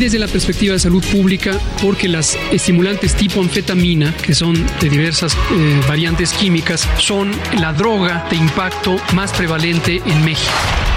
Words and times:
Desde 0.00 0.18
la 0.18 0.28
perspectiva 0.28 0.72
de 0.72 0.78
salud 0.78 1.04
pública, 1.12 1.60
porque 1.82 2.08
las 2.08 2.38
estimulantes 2.50 3.14
tipo 3.14 3.40
anfetamina, 3.40 4.16
que 4.16 4.34
son 4.34 4.54
de 4.80 4.88
diversas 4.88 5.34
eh, 5.34 5.80
variantes 5.86 6.32
químicas, 6.32 6.88
son 6.98 7.30
la 7.60 7.74
droga 7.74 8.26
de 8.30 8.36
impacto 8.36 8.96
más 9.12 9.30
prevalente 9.32 10.00
en 10.06 10.24
México. 10.24 10.89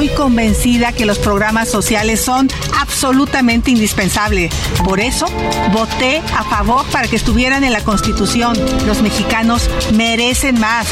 Estoy 0.00 0.14
convencida 0.14 0.92
que 0.92 1.04
los 1.04 1.18
programas 1.18 1.68
sociales 1.68 2.20
son 2.20 2.48
absolutamente 2.80 3.72
indispensables. 3.72 4.54
Por 4.84 5.00
eso, 5.00 5.26
voté 5.72 6.22
a 6.36 6.44
favor 6.44 6.86
para 6.92 7.08
que 7.08 7.16
estuvieran 7.16 7.64
en 7.64 7.72
la 7.72 7.82
Constitución. 7.82 8.56
Los 8.86 9.02
mexicanos 9.02 9.68
merecen 9.94 10.60
más. 10.60 10.86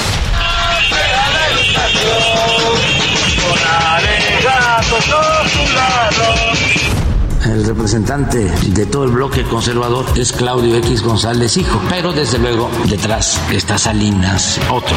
El 7.44 7.64
representante 7.64 8.38
de 8.41 8.86
todo 8.86 9.04
el 9.04 9.12
bloque 9.12 9.44
conservador 9.44 10.04
es 10.18 10.32
Claudio 10.32 10.78
X 10.78 11.02
González 11.02 11.56
Hijo, 11.56 11.80
pero 11.88 12.12
desde 12.12 12.38
luego 12.38 12.68
detrás 12.88 13.41
está 13.52 13.78
Salinas, 13.78 14.60
otro. 14.68 14.96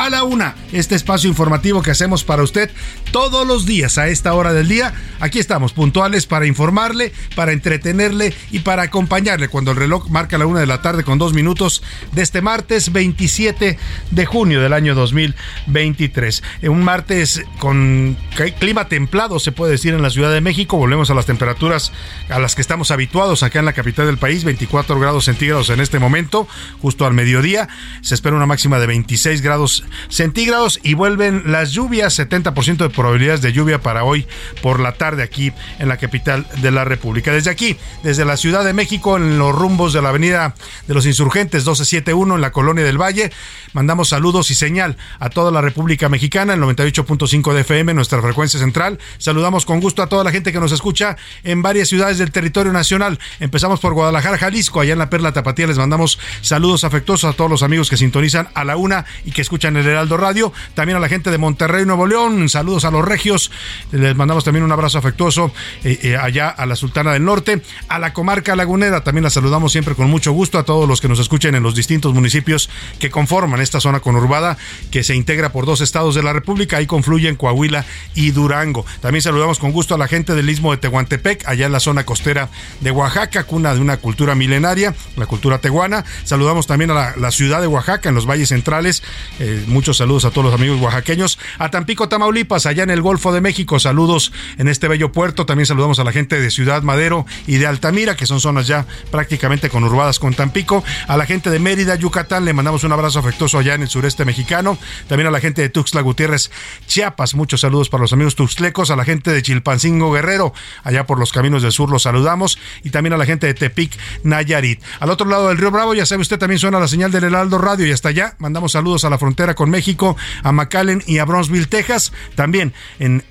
a 0.00 0.08
la 0.08 0.24
una, 0.24 0.54
este 0.72 0.94
espacio 0.94 1.28
informativo 1.28 1.82
que 1.82 1.90
hacemos 1.90 2.24
para 2.24 2.42
usted 2.42 2.70
todos 3.12 3.46
los 3.46 3.66
días 3.66 3.98
a 3.98 4.08
esta 4.08 4.32
hora 4.32 4.54
del 4.54 4.66
día. 4.66 4.94
Aquí 5.20 5.38
estamos, 5.38 5.74
puntuales 5.74 6.24
para 6.24 6.46
informarle, 6.46 7.12
para 7.36 7.52
entretenerle 7.52 8.32
y 8.50 8.60
para 8.60 8.80
acompañarle 8.80 9.48
cuando 9.48 9.72
el 9.72 9.76
reloj 9.76 10.08
marca 10.08 10.38
la 10.38 10.46
una 10.46 10.60
de 10.60 10.66
la 10.66 10.80
tarde 10.80 11.04
con 11.04 11.18
dos 11.18 11.34
minutos 11.34 11.82
de 12.12 12.22
este 12.22 12.40
martes 12.40 12.92
27 12.92 13.78
de 14.10 14.26
junio 14.26 14.62
del 14.62 14.72
año 14.72 14.94
2023. 14.94 16.42
Un 16.62 16.82
martes 16.82 17.42
con 17.58 18.16
clima 18.58 18.88
templado, 18.88 19.38
se 19.38 19.52
puede 19.52 19.72
decir, 19.72 19.92
en 19.92 20.00
la 20.00 20.08
Ciudad 20.08 20.32
de 20.32 20.40
México. 20.40 20.78
Volvemos 20.78 21.10
a 21.10 21.14
las 21.14 21.26
temperaturas 21.26 21.92
a 22.30 22.38
las 22.38 22.54
que 22.54 22.62
estamos 22.62 22.90
habituados 22.90 23.42
acá 23.42 23.58
en 23.58 23.66
la 23.66 23.74
capital 23.74 24.06
del 24.06 24.16
país, 24.16 24.44
24 24.44 24.98
grados 24.98 25.26
centígrados 25.26 25.68
en 25.68 25.80
este 25.80 25.98
momento, 25.98 26.48
justo 26.80 27.04
al 27.04 27.12
mediodía. 27.12 27.68
Se 28.00 28.14
espera 28.14 28.34
una 28.34 28.46
máxima 28.46 28.78
de 28.78 28.86
26 28.86 29.42
grados 29.42 29.84
centígrados 30.08 30.80
y 30.82 30.94
vuelven 30.94 31.44
las 31.46 31.72
lluvias, 31.72 32.18
70% 32.18 32.76
de 32.76 32.90
probabilidades 32.90 33.42
de 33.42 33.52
lluvia 33.52 33.80
para 33.80 34.04
hoy 34.04 34.26
por 34.62 34.80
la 34.80 34.92
tarde 34.92 35.22
aquí 35.22 35.52
en 35.78 35.88
la 35.88 35.96
capital 35.96 36.46
de 36.60 36.70
la 36.70 36.84
República. 36.84 37.32
Desde 37.32 37.50
aquí, 37.50 37.76
desde 38.02 38.24
la 38.24 38.36
Ciudad 38.36 38.64
de 38.64 38.72
México, 38.72 39.16
en 39.16 39.38
los 39.38 39.54
rumbos 39.54 39.92
de 39.92 40.02
la 40.02 40.10
Avenida 40.10 40.54
de 40.86 40.94
los 40.94 41.06
Insurgentes 41.06 41.62
1271 41.62 42.34
en 42.34 42.40
la 42.40 42.52
Colonia 42.52 42.84
del 42.84 43.00
Valle, 43.00 43.32
mandamos 43.72 44.08
saludos 44.08 44.50
y 44.50 44.54
señal 44.54 44.96
a 45.18 45.30
toda 45.30 45.50
la 45.50 45.60
República 45.60 46.08
Mexicana, 46.08 46.54
el 46.54 46.60
98.5 46.60 47.52
de 47.52 47.60
FM, 47.60 47.94
nuestra 47.94 48.20
frecuencia 48.20 48.58
central. 48.58 48.98
Saludamos 49.18 49.64
con 49.64 49.80
gusto 49.80 50.02
a 50.02 50.08
toda 50.08 50.24
la 50.24 50.32
gente 50.32 50.52
que 50.52 50.60
nos 50.60 50.72
escucha 50.72 51.16
en 51.44 51.62
varias 51.62 51.88
ciudades 51.88 52.18
del 52.18 52.32
territorio 52.32 52.72
nacional. 52.72 53.18
Empezamos 53.38 53.80
por 53.80 53.94
Guadalajara, 53.94 54.38
Jalisco, 54.38 54.80
allá 54.80 54.92
en 54.92 54.98
la 54.98 55.10
Perla 55.10 55.32
Tapatía 55.32 55.66
les 55.66 55.78
mandamos 55.78 56.18
saludos 56.40 56.84
afectuosos 56.84 57.32
a 57.32 57.36
todos 57.36 57.50
los 57.50 57.62
amigos 57.62 57.90
que 57.90 57.96
sintonizan 57.96 58.48
a 58.54 58.64
la 58.64 58.76
una 58.76 59.04
y 59.24 59.32
que 59.32 59.42
escuchan 59.42 59.69
el 59.76 59.86
Heraldo 59.86 60.16
Radio, 60.16 60.52
también 60.74 60.96
a 60.96 61.00
la 61.00 61.08
gente 61.08 61.30
de 61.30 61.38
Monterrey, 61.38 61.84
Nuevo 61.84 62.06
León, 62.06 62.48
saludos 62.48 62.84
a 62.84 62.90
los 62.90 63.04
regios, 63.04 63.50
les 63.92 64.14
mandamos 64.16 64.44
también 64.44 64.64
un 64.64 64.72
abrazo 64.72 64.98
afectuoso 64.98 65.52
eh, 65.84 65.98
eh, 66.02 66.16
allá 66.16 66.48
a 66.48 66.66
la 66.66 66.76
Sultana 66.76 67.12
del 67.12 67.24
Norte, 67.24 67.62
a 67.88 67.98
la 67.98 68.12
comarca 68.12 68.56
lagunera, 68.56 69.02
también 69.02 69.24
la 69.24 69.30
saludamos 69.30 69.72
siempre 69.72 69.94
con 69.94 70.08
mucho 70.10 70.32
gusto 70.32 70.58
a 70.58 70.64
todos 70.64 70.88
los 70.88 71.00
que 71.00 71.08
nos 71.08 71.18
escuchen 71.18 71.54
en 71.54 71.62
los 71.62 71.74
distintos 71.74 72.14
municipios 72.14 72.70
que 72.98 73.10
conforman 73.10 73.60
esta 73.60 73.80
zona 73.80 74.00
conurbada 74.00 74.56
que 74.90 75.02
se 75.02 75.14
integra 75.14 75.52
por 75.52 75.66
dos 75.66 75.80
estados 75.80 76.14
de 76.14 76.22
la 76.22 76.32
República, 76.32 76.76
ahí 76.78 76.86
confluyen 76.86 77.36
Coahuila 77.36 77.84
y 78.14 78.30
Durango. 78.30 78.84
También 79.00 79.22
saludamos 79.22 79.58
con 79.58 79.72
gusto 79.72 79.94
a 79.94 79.98
la 79.98 80.08
gente 80.08 80.34
del 80.34 80.48
Istmo 80.48 80.72
de 80.72 80.78
Tehuantepec, 80.78 81.46
allá 81.46 81.66
en 81.66 81.72
la 81.72 81.80
zona 81.80 82.04
costera 82.04 82.48
de 82.80 82.90
Oaxaca, 82.90 83.44
cuna 83.44 83.74
de 83.74 83.80
una 83.80 83.96
cultura 83.98 84.34
milenaria, 84.34 84.94
la 85.16 85.26
cultura 85.26 85.58
tehuana. 85.58 86.04
Saludamos 86.24 86.66
también 86.66 86.90
a 86.90 87.14
la, 87.16 87.30
ciudad 87.30 87.60
de 87.60 87.66
Oaxaca, 87.66 88.08
en 88.08 88.14
los 88.14 88.26
valles 88.26 88.48
centrales, 88.48 89.02
eh, 89.38 89.59
muchos 89.66 89.98
saludos 89.98 90.24
a 90.24 90.30
todos 90.30 90.44
los 90.46 90.54
amigos 90.54 90.80
oaxaqueños. 90.80 91.38
A 91.58 91.70
Tampico, 91.70 92.08
Tamaulipas, 92.08 92.66
allá 92.66 92.82
en 92.82 92.90
el 92.90 93.02
Golfo 93.02 93.32
de 93.32 93.40
México, 93.40 93.78
saludos 93.78 94.32
en 94.58 94.68
este 94.68 94.88
bello 94.88 95.12
puerto. 95.12 95.46
También 95.46 95.66
saludamos 95.66 95.98
a 95.98 96.04
la 96.04 96.12
gente 96.12 96.40
de 96.40 96.50
Ciudad 96.50 96.82
Madero 96.82 97.26
y 97.46 97.56
de 97.56 97.66
Altamira, 97.66 98.16
que 98.16 98.26
son 98.26 98.40
zonas 98.40 98.66
ya 98.66 98.86
prácticamente 99.10 99.70
conurbadas 99.70 100.18
con 100.18 100.34
Tampico. 100.34 100.84
A 101.08 101.16
la 101.16 101.26
gente 101.26 101.50
de 101.50 101.58
Mérida, 101.58 101.94
Yucatán, 101.94 102.44
le 102.44 102.52
mandamos 102.52 102.84
un 102.84 102.92
abrazo 102.92 103.18
afectuoso 103.18 103.58
allá 103.58 103.74
en 103.74 103.82
el 103.82 103.88
sureste 103.88 104.24
mexicano. 104.24 104.78
También 105.08 105.26
a 105.26 105.30
la 105.30 105.40
gente 105.40 105.62
de 105.62 105.68
Tuxtla 105.68 106.00
Gutiérrez, 106.00 106.50
Chiapas, 106.86 107.34
muchos 107.34 107.60
saludos 107.60 107.88
para 107.88 108.02
los 108.02 108.12
amigos 108.12 108.34
tuxtlecos. 108.34 108.90
A 108.90 108.96
la 108.96 109.04
gente 109.04 109.32
de 109.32 109.42
Chilpancingo, 109.42 110.12
Guerrero, 110.12 110.52
allá 110.82 111.06
por 111.06 111.18
los 111.18 111.32
caminos 111.32 111.62
del 111.62 111.72
sur, 111.72 111.90
los 111.90 112.02
saludamos. 112.02 112.58
Y 112.82 112.90
también 112.90 113.12
a 113.12 113.16
la 113.16 113.26
gente 113.26 113.46
de 113.46 113.54
Tepic, 113.54 113.96
Nayarit. 114.22 114.82
Al 115.00 115.10
otro 115.10 115.26
lado 115.26 115.48
del 115.48 115.58
río 115.58 115.70
Bravo, 115.70 115.94
ya 115.94 116.06
sabe 116.06 116.22
usted, 116.22 116.38
también 116.38 116.58
suena 116.58 116.80
la 116.80 116.88
señal 116.88 117.10
del 117.10 117.24
Heraldo 117.24 117.58
Radio 117.58 117.86
y 117.86 117.92
hasta 117.92 118.08
allá 118.10 118.34
mandamos 118.38 118.72
saludos 118.72 119.04
a 119.04 119.10
la 119.10 119.18
frontera 119.18 119.49
con 119.54 119.70
México, 119.70 120.16
a 120.42 120.52
McAllen 120.52 121.02
y 121.06 121.18
a 121.18 121.24
Bronzeville, 121.24 121.68
Texas. 121.68 122.12
También 122.34 122.72
en 122.98 123.24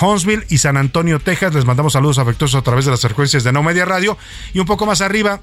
Huntsville 0.00 0.44
y 0.48 0.58
San 0.58 0.76
Antonio, 0.76 1.20
Texas. 1.20 1.54
Les 1.54 1.64
mandamos 1.64 1.92
saludos 1.92 2.18
afectuosos 2.18 2.60
a 2.60 2.62
través 2.62 2.84
de 2.84 2.90
las 2.90 3.00
frecuencias 3.00 3.44
de 3.44 3.52
No 3.52 3.62
Media 3.62 3.84
Radio. 3.84 4.18
Y 4.52 4.58
un 4.58 4.66
poco 4.66 4.86
más 4.86 5.00
arriba, 5.00 5.40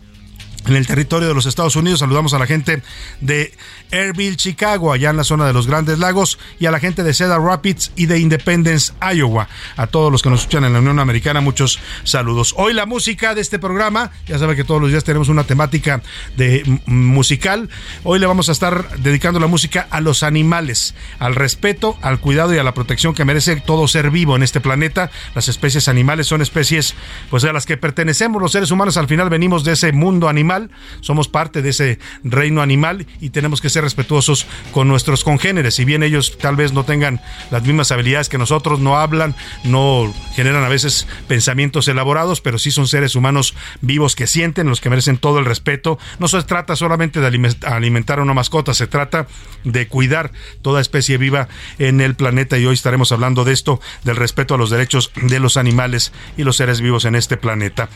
en 0.66 0.76
el 0.76 0.88
territorio 0.88 1.28
de 1.28 1.34
los 1.34 1.46
Estados 1.46 1.76
Unidos. 1.76 2.00
Saludamos 2.00 2.34
a 2.34 2.40
la 2.40 2.48
gente 2.48 2.82
de 3.22 3.54
Airville, 3.92 4.36
Chicago, 4.36 4.92
allá 4.92 5.10
en 5.10 5.18
la 5.18 5.24
zona 5.24 5.46
de 5.46 5.54
los 5.54 5.68
Grandes 5.68 6.00
Lagos, 6.00 6.40
y 6.60 6.66
a 6.66 6.72
la 6.72 6.80
gente 6.80 7.04
de 7.04 7.14
Cedar 7.14 7.42
Rapids 7.42 7.92
y 7.96 8.06
de 8.06 8.20
Independence, 8.20 8.94
Iowa. 9.14 9.48
A 9.76 9.88
todos 9.88 10.12
los 10.12 10.22
que 10.22 10.30
nos 10.30 10.42
escuchan 10.42 10.64
en 10.66 10.74
la 10.74 10.80
Unión 10.80 11.00
Americana, 11.00 11.42
muchos 11.42 11.80
saludos. 12.04 12.54
Hoy 12.58 12.74
la 12.74 12.86
música 12.86 13.36
de 13.36 13.42
este 13.42 13.60
programa, 13.60 14.12
ya 14.28 14.40
saben 14.40 14.56
que 14.56 14.64
todos 14.64 14.82
los 14.82 14.90
días 14.90 15.04
tenemos 15.04 15.30
una 15.30 15.44
temática 15.44 16.02
de 16.38 16.64
musical. 16.86 17.70
Hoy 18.04 18.20
le 18.20 18.26
vamos 18.26 18.50
a 18.50 18.52
estar 18.52 18.98
dedicando 18.98 19.40
la 19.40 19.48
música 19.48 19.88
a 19.90 20.02
los 20.02 20.24
animales, 20.24 20.96
al 21.20 21.36
respeto, 21.36 21.98
al 22.02 22.20
cuidado 22.20 22.54
y 22.54 22.58
a 22.58 22.64
la 22.64 22.74
protección 22.74 23.14
que 23.14 23.26
merece 23.26 23.58
todo 23.58 23.88
ser 23.88 24.12
vivo 24.12 24.36
en 24.36 24.44
este 24.44 24.62
planeta. 24.62 25.12
Las 25.36 25.48
especies 25.48 25.88
animales 25.88 26.28
son 26.28 26.42
especies 26.42 26.96
pues 27.30 27.44
a 27.44 27.54
las 27.54 27.66
que 27.66 27.78
pertenecemos 27.78 28.42
los 28.42 28.52
seres 28.52 28.72
humanos, 28.72 28.98
al 28.98 29.08
final 29.08 29.30
venimos 29.30 29.64
de 29.64 29.74
ese 29.74 29.92
mundo 29.92 30.30
animal 30.30 30.53
somos 31.02 31.28
parte 31.28 31.62
de 31.62 31.70
ese 31.70 32.00
reino 32.24 32.62
animal 32.62 33.06
y 33.20 33.30
tenemos 33.30 33.62
que 33.62 33.70
ser 33.70 33.84
respetuosos 33.84 34.46
con 34.72 34.88
nuestros 34.88 35.24
congéneres. 35.24 35.76
Si 35.76 35.86
bien 35.86 36.04
ellos 36.04 36.38
tal 36.38 36.56
vez 36.56 36.74
no 36.74 36.84
tengan 36.84 37.22
las 37.52 37.64
mismas 37.64 37.92
habilidades 37.92 38.30
que 38.30 38.38
nosotros, 38.38 38.80
no 38.80 38.98
hablan, 38.98 39.36
no 39.64 40.14
generan 40.36 40.64
a 40.64 40.70
veces 40.70 41.08
pensamientos 41.28 41.88
elaborados, 41.88 42.42
pero 42.42 42.60
sí 42.60 42.72
son 42.72 42.88
seres 42.88 43.16
humanos 43.16 43.56
vivos 43.82 44.16
que 44.16 44.28
sienten, 44.28 44.68
los 44.68 44.82
que 44.82 44.90
merecen 44.90 45.18
todo 45.18 45.40
el 45.40 45.46
respeto. 45.46 45.98
No 46.20 46.28
se 46.28 46.42
trata 46.44 46.76
solamente 46.76 47.20
de 47.20 47.28
alimentar 47.66 48.20
a 48.20 48.24
una 48.24 48.34
mascota, 48.34 48.74
se 48.74 48.88
trata 48.88 49.28
de 49.64 49.88
cuidar 49.88 50.32
toda 50.62 50.82
especie 50.82 51.18
viva 51.18 51.48
en 51.80 52.02
el 52.02 52.16
planeta 52.16 52.58
y 52.58 52.66
hoy 52.66 52.74
estaremos 52.74 53.12
hablando 53.12 53.44
de 53.44 53.54
esto, 53.54 53.80
del 54.04 54.16
respeto 54.16 54.56
a 54.56 54.58
los 54.58 54.70
derechos 54.70 55.12
de 55.16 55.40
los 55.40 55.58
animales 55.58 56.12
y 56.38 56.44
los 56.44 56.58
seres 56.58 56.82
vivos 56.82 57.06
en 57.06 57.16
este 57.16 57.38
planeta. 57.38 57.90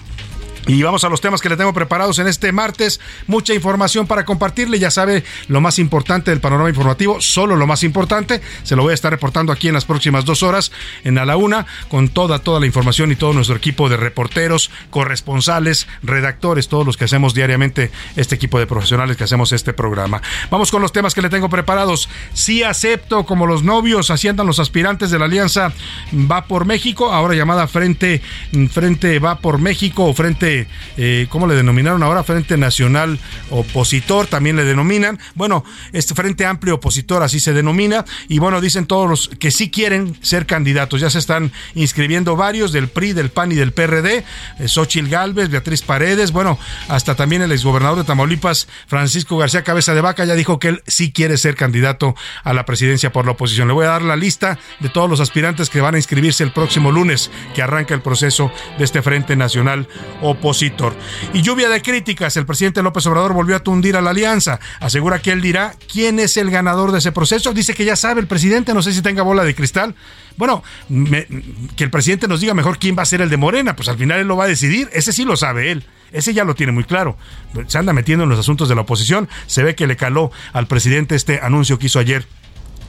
Y 0.67 0.83
vamos 0.83 1.05
a 1.05 1.09
los 1.09 1.21
temas 1.21 1.41
que 1.41 1.47
le 1.47 1.55
tengo 1.55 1.73
preparados 1.73 2.19
en 2.19 2.27
este 2.27 2.51
martes. 2.51 2.99
Mucha 3.25 3.53
información 3.53 4.05
para 4.05 4.25
compartirle. 4.25 4.79
Ya 4.79 4.91
sabe 4.91 5.23
lo 5.47 5.61
más 5.61 5.79
importante 5.79 6.31
del 6.31 6.41
panorama 6.41 6.69
informativo, 6.69 7.21
solo 7.21 7.55
lo 7.55 7.65
más 7.67 7.83
importante. 7.83 8.41
Se 8.63 8.75
lo 8.75 8.83
voy 8.83 8.91
a 8.91 8.93
estar 8.93 9.11
reportando 9.11 9.53
aquí 9.53 9.69
en 9.69 9.73
las 9.73 9.85
próximas 9.85 10.25
dos 10.25 10.43
horas 10.43 10.71
en 11.05 11.17
A 11.17 11.25
la 11.25 11.37
Una, 11.37 11.65
con 11.87 12.09
toda, 12.09 12.39
toda 12.39 12.59
la 12.59 12.65
información 12.65 13.11
y 13.11 13.15
todo 13.15 13.31
nuestro 13.31 13.55
equipo 13.55 13.87
de 13.87 13.95
reporteros, 13.95 14.69
corresponsales, 14.89 15.87
redactores, 16.03 16.67
todos 16.67 16.85
los 16.85 16.97
que 16.97 17.05
hacemos 17.05 17.33
diariamente 17.33 17.91
este 18.17 18.35
equipo 18.35 18.59
de 18.59 18.67
profesionales 18.67 19.15
que 19.15 19.23
hacemos 19.23 19.53
este 19.53 19.71
programa. 19.73 20.21
Vamos 20.51 20.69
con 20.69 20.81
los 20.81 20.91
temas 20.91 21.13
que 21.13 21.21
le 21.21 21.29
tengo 21.29 21.49
preparados. 21.49 22.09
Sí 22.33 22.63
acepto, 22.63 23.25
como 23.25 23.47
los 23.47 23.63
novios, 23.63 24.11
asientan 24.11 24.47
los 24.47 24.59
aspirantes 24.59 25.11
de 25.11 25.19
la 25.19 25.25
Alianza 25.25 25.71
Va 26.13 26.45
por 26.45 26.65
México, 26.65 27.11
ahora 27.13 27.35
llamada 27.35 27.67
Frente, 27.67 28.21
Frente 28.71 29.19
Va 29.19 29.39
por 29.39 29.59
México 29.59 30.05
o 30.05 30.13
Frente 30.13 30.56
eh, 30.97 31.27
¿cómo 31.29 31.45
le 31.45 31.55
denominaron 31.55 32.01
ahora? 32.01 32.23
Frente 32.23 32.57
Nacional 32.57 33.19
Opositor, 33.49 34.27
también 34.27 34.55
le 34.55 34.63
denominan. 34.63 35.19
Bueno, 35.35 35.63
este 35.93 36.15
Frente 36.15 36.45
Amplio 36.45 36.75
Opositor, 36.75 37.21
así 37.21 37.39
se 37.39 37.53
denomina. 37.53 38.05
Y 38.27 38.39
bueno, 38.39 38.61
dicen 38.61 38.87
todos 38.87 39.09
los 39.09 39.27
que 39.27 39.51
sí 39.51 39.69
quieren 39.69 40.17
ser 40.21 40.45
candidatos. 40.45 41.01
Ya 41.01 41.09
se 41.09 41.19
están 41.19 41.51
inscribiendo 41.75 42.35
varios 42.35 42.71
del 42.71 42.87
PRI, 42.87 43.13
del 43.13 43.29
PAN 43.29 43.51
y 43.51 43.55
del 43.55 43.73
PRD. 43.73 44.23
Eh, 44.59 44.67
Xochil 44.67 45.09
Gálvez, 45.09 45.49
Beatriz 45.49 45.81
Paredes, 45.81 46.31
bueno, 46.31 46.57
hasta 46.87 47.15
también 47.15 47.41
el 47.41 47.51
exgobernador 47.51 47.99
de 47.99 48.03
Tamaulipas, 48.03 48.67
Francisco 48.87 49.37
García 49.37 49.63
Cabeza 49.63 49.93
de 49.93 50.01
Vaca, 50.01 50.25
ya 50.25 50.35
dijo 50.35 50.59
que 50.59 50.69
él 50.69 50.83
sí 50.87 51.11
quiere 51.11 51.37
ser 51.37 51.55
candidato 51.55 52.15
a 52.43 52.53
la 52.53 52.65
presidencia 52.65 53.11
por 53.11 53.25
la 53.25 53.33
oposición. 53.33 53.67
Le 53.67 53.73
voy 53.73 53.85
a 53.85 53.89
dar 53.89 54.01
la 54.01 54.15
lista 54.15 54.57
de 54.79 54.89
todos 54.89 55.09
los 55.09 55.19
aspirantes 55.19 55.69
que 55.69 55.81
van 55.81 55.95
a 55.95 55.97
inscribirse 55.97 56.43
el 56.43 56.51
próximo 56.51 56.91
lunes, 56.91 57.29
que 57.53 57.61
arranca 57.61 57.93
el 57.93 58.01
proceso 58.01 58.51
de 58.77 58.85
este 58.85 59.01
Frente 59.01 59.35
Nacional 59.35 59.87
Opositor 60.21 60.46
y 61.33 61.41
lluvia 61.41 61.67
de 61.67 61.81
críticas, 61.81 62.37
el 62.37 62.45
presidente 62.45 62.81
López 62.81 63.05
Obrador 63.07 63.33
volvió 63.33 63.55
a 63.57 63.59
tundir 63.59 63.97
a 63.97 64.01
la 64.01 64.11
alianza. 64.11 64.61
Asegura 64.79 65.19
que 65.19 65.31
él 65.31 65.41
dirá 65.41 65.73
quién 65.91 66.19
es 66.19 66.37
el 66.37 66.49
ganador 66.49 66.93
de 66.93 66.99
ese 66.99 67.11
proceso. 67.11 67.53
Dice 67.53 67.73
que 67.73 67.83
ya 67.83 67.97
sabe 67.97 68.21
el 68.21 68.27
presidente, 68.27 68.73
no 68.73 68.81
sé 68.81 68.93
si 68.93 69.01
tenga 69.01 69.23
bola 69.23 69.43
de 69.43 69.53
cristal. 69.53 69.95
Bueno, 70.37 70.63
que 71.75 71.83
el 71.83 71.89
presidente 71.89 72.29
nos 72.29 72.39
diga 72.39 72.53
mejor 72.53 72.79
quién 72.79 72.97
va 72.97 73.01
a 73.01 73.05
ser 73.05 73.21
el 73.21 73.29
de 73.29 73.35
Morena, 73.35 73.75
pues 73.75 73.89
al 73.89 73.97
final 73.97 74.19
él 74.19 74.27
lo 74.27 74.37
va 74.37 74.45
a 74.45 74.47
decidir. 74.47 74.89
Ese 74.93 75.11
sí 75.11 75.25
lo 75.25 75.35
sabe 75.35 75.71
él. 75.71 75.85
Ese 76.13 76.33
ya 76.33 76.45
lo 76.45 76.55
tiene 76.55 76.71
muy 76.71 76.85
claro. 76.85 77.17
Se 77.67 77.77
anda 77.77 77.91
metiendo 77.91 78.23
en 78.23 78.29
los 78.29 78.39
asuntos 78.39 78.69
de 78.69 78.75
la 78.75 78.81
oposición. 78.81 79.27
Se 79.47 79.63
ve 79.63 79.75
que 79.75 79.85
le 79.85 79.97
caló 79.97 80.31
al 80.53 80.67
presidente 80.67 81.15
este 81.15 81.41
anuncio 81.41 81.77
que 81.77 81.87
hizo 81.87 81.99
ayer 81.99 82.25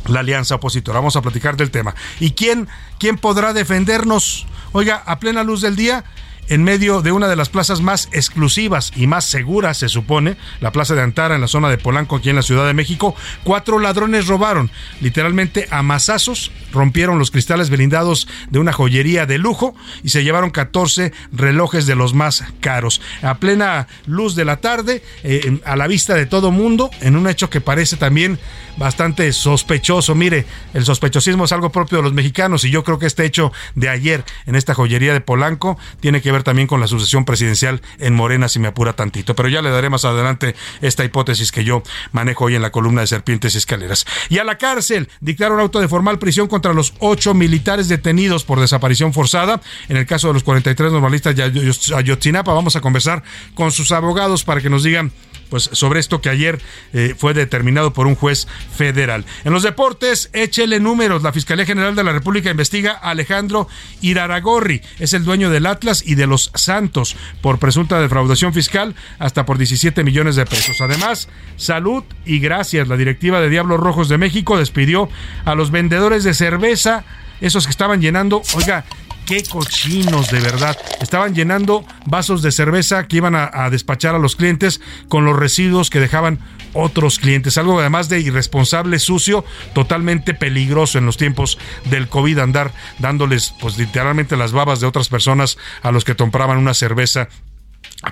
la 0.06 0.20
alianza 0.20 0.54
opositora. 0.54 1.00
Vamos 1.00 1.16
a 1.16 1.22
platicar 1.22 1.56
del 1.56 1.72
tema. 1.72 1.96
¿Y 2.20 2.32
quién, 2.32 2.68
quién 3.00 3.18
podrá 3.18 3.52
defendernos? 3.52 4.46
Oiga, 4.72 5.02
a 5.06 5.18
plena 5.18 5.42
luz 5.42 5.60
del 5.60 5.76
día, 5.76 6.04
en 6.48 6.64
medio 6.64 7.02
de 7.02 7.12
una 7.12 7.28
de 7.28 7.36
las 7.36 7.48
plazas 7.48 7.80
más 7.80 8.08
exclusivas 8.12 8.92
y 8.96 9.06
más 9.06 9.24
seguras, 9.24 9.78
se 9.78 9.88
supone, 9.88 10.36
la 10.60 10.72
Plaza 10.72 10.94
de 10.94 11.02
Antara 11.02 11.34
en 11.34 11.40
la 11.40 11.48
zona 11.48 11.68
de 11.70 11.78
Polanco, 11.78 12.16
aquí 12.16 12.30
en 12.30 12.36
la 12.36 12.42
Ciudad 12.42 12.66
de 12.66 12.74
México, 12.74 13.14
cuatro 13.44 13.78
ladrones 13.78 14.26
robaron, 14.26 14.70
literalmente 15.00 15.66
a 15.70 15.82
mazazos, 15.82 16.50
rompieron 16.72 17.18
los 17.18 17.30
cristales 17.30 17.70
blindados 17.70 18.28
de 18.50 18.58
una 18.58 18.72
joyería 18.72 19.26
de 19.26 19.38
lujo 19.38 19.74
y 20.02 20.10
se 20.10 20.24
llevaron 20.24 20.50
14 20.50 21.12
relojes 21.32 21.86
de 21.86 21.94
los 21.94 22.14
más 22.14 22.44
caros. 22.60 23.00
A 23.22 23.38
plena 23.38 23.86
luz 24.06 24.34
de 24.34 24.44
la 24.44 24.58
tarde, 24.58 25.02
eh, 25.22 25.60
a 25.64 25.76
la 25.76 25.86
vista 25.86 26.14
de 26.14 26.26
todo 26.26 26.50
mundo, 26.50 26.90
en 27.00 27.16
un 27.16 27.28
hecho 27.28 27.50
que 27.50 27.60
parece 27.60 27.96
también 27.96 28.38
bastante 28.76 29.32
sospechoso. 29.32 30.14
Mire, 30.14 30.46
el 30.72 30.84
sospechosismo 30.84 31.44
es 31.44 31.52
algo 31.52 31.70
propio 31.70 31.98
de 31.98 32.04
los 32.04 32.12
mexicanos 32.12 32.64
y 32.64 32.70
yo 32.70 32.84
creo 32.84 32.98
que 32.98 33.06
este 33.06 33.24
hecho 33.24 33.52
de 33.74 33.88
ayer 33.88 34.24
en 34.46 34.54
esta 34.54 34.74
joyería 34.74 35.12
de 35.12 35.20
Polanco 35.20 35.78
tiene 36.00 36.22
que 36.22 36.32
ver 36.32 36.37
también 36.42 36.68
con 36.68 36.80
la 36.80 36.86
sucesión 36.86 37.24
presidencial 37.24 37.80
en 37.98 38.14
Morena, 38.14 38.48
si 38.48 38.58
me 38.58 38.68
apura 38.68 38.92
tantito. 38.94 39.34
Pero 39.34 39.48
ya 39.48 39.62
le 39.62 39.70
daré 39.70 39.90
más 39.90 40.04
adelante 40.04 40.54
esta 40.80 41.04
hipótesis 41.04 41.52
que 41.52 41.64
yo 41.64 41.82
manejo 42.12 42.46
hoy 42.46 42.54
en 42.54 42.62
la 42.62 42.70
columna 42.70 43.00
de 43.02 43.06
Serpientes 43.06 43.54
y 43.54 43.58
Escaleras. 43.58 44.06
Y 44.28 44.38
a 44.38 44.44
la 44.44 44.58
cárcel, 44.58 45.08
dictaron 45.20 45.60
auto 45.60 45.80
de 45.80 45.88
formal 45.88 46.18
prisión 46.18 46.48
contra 46.48 46.72
los 46.72 46.94
ocho 46.98 47.34
militares 47.34 47.88
detenidos 47.88 48.44
por 48.44 48.60
desaparición 48.60 49.12
forzada. 49.12 49.60
En 49.88 49.96
el 49.96 50.06
caso 50.06 50.28
de 50.28 50.34
los 50.34 50.42
43 50.42 50.92
normalistas 50.92 51.34
de 51.36 51.72
Ayotzinapa, 51.94 52.52
vamos 52.52 52.76
a 52.76 52.80
conversar 52.80 53.22
con 53.54 53.72
sus 53.72 53.92
abogados 53.92 54.44
para 54.44 54.60
que 54.60 54.70
nos 54.70 54.82
digan 54.82 55.12
pues 55.50 55.70
sobre 55.72 56.00
esto 56.00 56.20
que 56.20 56.28
ayer 56.28 56.60
eh, 56.92 57.14
fue 57.16 57.34
determinado 57.34 57.92
por 57.92 58.06
un 58.06 58.14
juez 58.14 58.46
federal. 58.74 59.24
En 59.44 59.52
los 59.52 59.62
deportes, 59.62 60.30
échele 60.32 60.80
números. 60.80 61.22
La 61.22 61.32
Fiscalía 61.32 61.66
General 61.66 61.94
de 61.94 62.04
la 62.04 62.12
República 62.12 62.50
investiga 62.50 62.92
a 62.92 63.10
Alejandro 63.10 63.68
Iraragorri. 64.00 64.82
Es 64.98 65.12
el 65.12 65.24
dueño 65.24 65.50
del 65.50 65.66
Atlas 65.66 66.02
y 66.04 66.14
de 66.14 66.26
los 66.26 66.50
Santos 66.54 67.16
por 67.40 67.58
presunta 67.58 68.00
defraudación 68.00 68.52
fiscal 68.52 68.94
hasta 69.18 69.44
por 69.44 69.58
17 69.58 70.04
millones 70.04 70.36
de 70.36 70.46
pesos. 70.46 70.80
Además, 70.80 71.28
salud 71.56 72.04
y 72.24 72.38
gracias. 72.38 72.88
La 72.88 72.96
directiva 72.96 73.40
de 73.40 73.48
Diablos 73.48 73.80
Rojos 73.80 74.08
de 74.08 74.18
México 74.18 74.58
despidió 74.58 75.08
a 75.44 75.54
los 75.54 75.70
vendedores 75.70 76.24
de 76.24 76.34
cerveza 76.34 77.04
esos 77.40 77.66
que 77.66 77.70
estaban 77.70 78.00
llenando, 78.00 78.42
oiga, 78.54 78.84
qué 79.28 79.42
cochinos, 79.44 80.30
de 80.30 80.40
verdad. 80.40 80.76
Estaban 81.02 81.34
llenando 81.34 81.84
vasos 82.06 82.40
de 82.40 82.50
cerveza 82.50 83.06
que 83.06 83.18
iban 83.18 83.34
a, 83.34 83.68
despachar 83.68 84.14
a 84.14 84.18
los 84.18 84.36
clientes 84.36 84.80
con 85.08 85.26
los 85.26 85.36
residuos 85.36 85.90
que 85.90 86.00
dejaban 86.00 86.38
otros 86.72 87.18
clientes. 87.18 87.58
Algo 87.58 87.78
además 87.78 88.08
de 88.08 88.20
irresponsable, 88.20 88.98
sucio, 88.98 89.44
totalmente 89.74 90.32
peligroso 90.32 90.96
en 90.96 91.04
los 91.04 91.18
tiempos 91.18 91.58
del 91.84 92.08
COVID, 92.08 92.38
andar 92.38 92.72
dándoles 93.00 93.54
pues 93.60 93.76
literalmente 93.76 94.36
las 94.36 94.52
babas 94.52 94.80
de 94.80 94.86
otras 94.86 95.10
personas 95.10 95.58
a 95.82 95.92
los 95.92 96.04
que 96.04 96.16
compraban 96.16 96.56
una 96.56 96.72
cerveza 96.72 97.28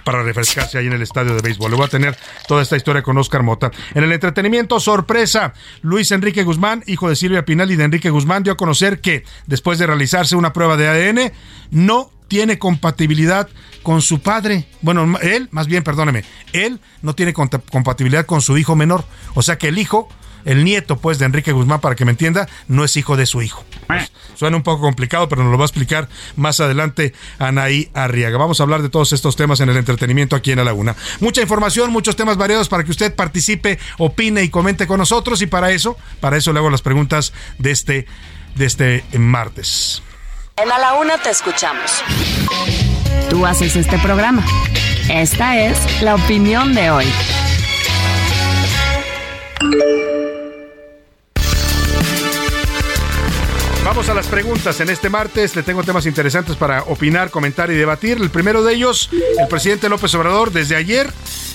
para 0.05 0.23
refrescarse 0.23 0.79
ahí 0.79 0.87
en 0.87 0.93
el 0.93 1.03
estadio 1.03 1.35
de 1.35 1.43
béisbol. 1.43 1.71
Le 1.71 1.77
voy 1.77 1.87
a 1.87 1.91
tener 1.91 2.17
toda 2.49 2.63
esta 2.63 2.77
historia 2.77 3.03
con 3.03 3.17
Oscar 3.19 3.43
Mota. 3.43 3.71
En 3.95 4.03
el 4.03 4.13
entretenimiento, 4.13 4.81
sorpresa. 4.81 5.55
Luis 5.83 6.11
Enrique 6.11 6.43
Guzmán, 6.43 6.83
hijo 6.87 7.09
de 7.09 7.17
Silvia 7.17 7.45
Pinal 7.45 7.71
y 7.71 7.77
de 7.77 7.85
Enrique 7.85 8.11
Guzmán, 8.11 8.43
dio 8.43 8.53
a 8.53 8.57
conocer 8.57 9.01
que 9.01 9.25
después 9.47 9.79
de 9.79 9.87
realizarse 9.87 10.37
una 10.37 10.53
prueba 10.53 10.77
de 10.77 10.89
ADN, 10.89 11.33
no 11.71 12.11
tiene 12.29 12.59
compatibilidad 12.59 13.49
con 13.83 14.03
su 14.03 14.21
padre. 14.21 14.69
Bueno, 14.83 15.19
él, 15.23 15.49
más 15.53 15.69
bien, 15.69 15.85
perdóneme, 15.85 16.25
él 16.53 16.81
no 17.03 17.15
tiene 17.15 17.33
compatibilidad 17.33 18.27
con 18.27 18.41
su 18.41 18.59
hijo 18.59 18.75
menor. 18.75 19.05
O 19.35 19.43
sea 19.43 19.59
que 19.59 19.69
el 19.69 19.79
hijo 19.79 20.09
el 20.47 20.65
nieto, 20.65 20.97
pues, 20.97 21.19
de 21.19 21.27
Enrique 21.27 21.53
Guzmán, 21.53 21.81
para 21.81 21.95
que 21.95 22.07
me 22.07 22.13
entienda, 22.13 22.49
no 22.69 22.85
es 22.85 22.97
hijo 22.97 23.17
de 23.17 23.27
su 23.27 23.43
hijo. 23.43 23.65
Pues, 23.87 24.11
suena 24.35 24.57
un 24.57 24.63
poco 24.63 24.81
complicado, 24.81 25.29
pero 25.29 25.43
nos 25.43 25.53
lo 25.53 25.59
va 25.59 25.65
a 25.65 25.67
explicar 25.67 26.09
más 26.37 26.61
adelante 26.61 27.13
Anaí 27.39 27.91
Arriaga. 27.93 28.39
Vamos 28.39 28.61
a 28.61 28.63
hablar 28.63 28.81
de 28.81 28.89
todos 28.89 29.13
estos 29.13 29.37
temas 29.37 29.61
en 29.61 29.69
el 29.69 29.77
entretenimiento 29.77 30.37
aquí 30.37 30.53
en 30.53 30.59
la 30.59 30.65
Laguna. 30.65 30.97
Mucha 31.21 31.43
información, 31.43 31.91
muchos 31.91 32.17
temas 32.17 32.37
variados 32.37 32.69
para 32.69 32.85
que 32.85 32.93
usted 32.93 33.15
participe, 33.15 33.79
opine 33.99 34.43
y 34.43 34.49
comente 34.49 34.87
con 34.87 34.99
nosotros. 34.99 35.43
Y 35.43 35.47
para 35.47 35.73
eso, 35.73 35.99
para 36.21 36.37
eso 36.37 36.53
le 36.53 36.61
hago 36.61 36.71
las 36.71 36.83
preguntas 36.83 37.33
de 37.59 37.73
este, 37.73 38.07
de 38.55 38.65
este 38.65 39.05
martes. 39.19 40.03
En 40.57 40.71
A 40.71 40.79
la 40.79 40.95
Una 40.95 41.19
te 41.19 41.31
escuchamos. 41.31 42.03
Tú 43.29 43.45
haces 43.45 43.75
este 43.77 43.99
programa. 43.99 44.45
Esta 45.11 45.59
es 45.59 46.03
la 46.03 46.15
opinión 46.15 46.75
de 46.75 46.91
hoy. 46.91 47.07
Vamos 53.97 54.11
a 54.11 54.15
las 54.15 54.27
preguntas. 54.27 54.79
En 54.81 54.91
este 54.91 55.09
martes 55.09 55.57
le 55.57 55.63
tengo 55.63 55.83
temas 55.83 56.05
interesantes 56.05 56.55
para 56.55 56.83
opinar, 56.83 57.31
comentar 57.31 57.71
y 57.71 57.75
debatir. 57.77 58.19
El 58.21 58.29
primero 58.29 58.63
de 58.63 58.75
ellos, 58.75 59.09
el 59.11 59.49
presidente 59.49 59.89
López 59.89 60.15
Obrador, 60.15 60.53
desde 60.53 60.77
ayer 60.77 61.11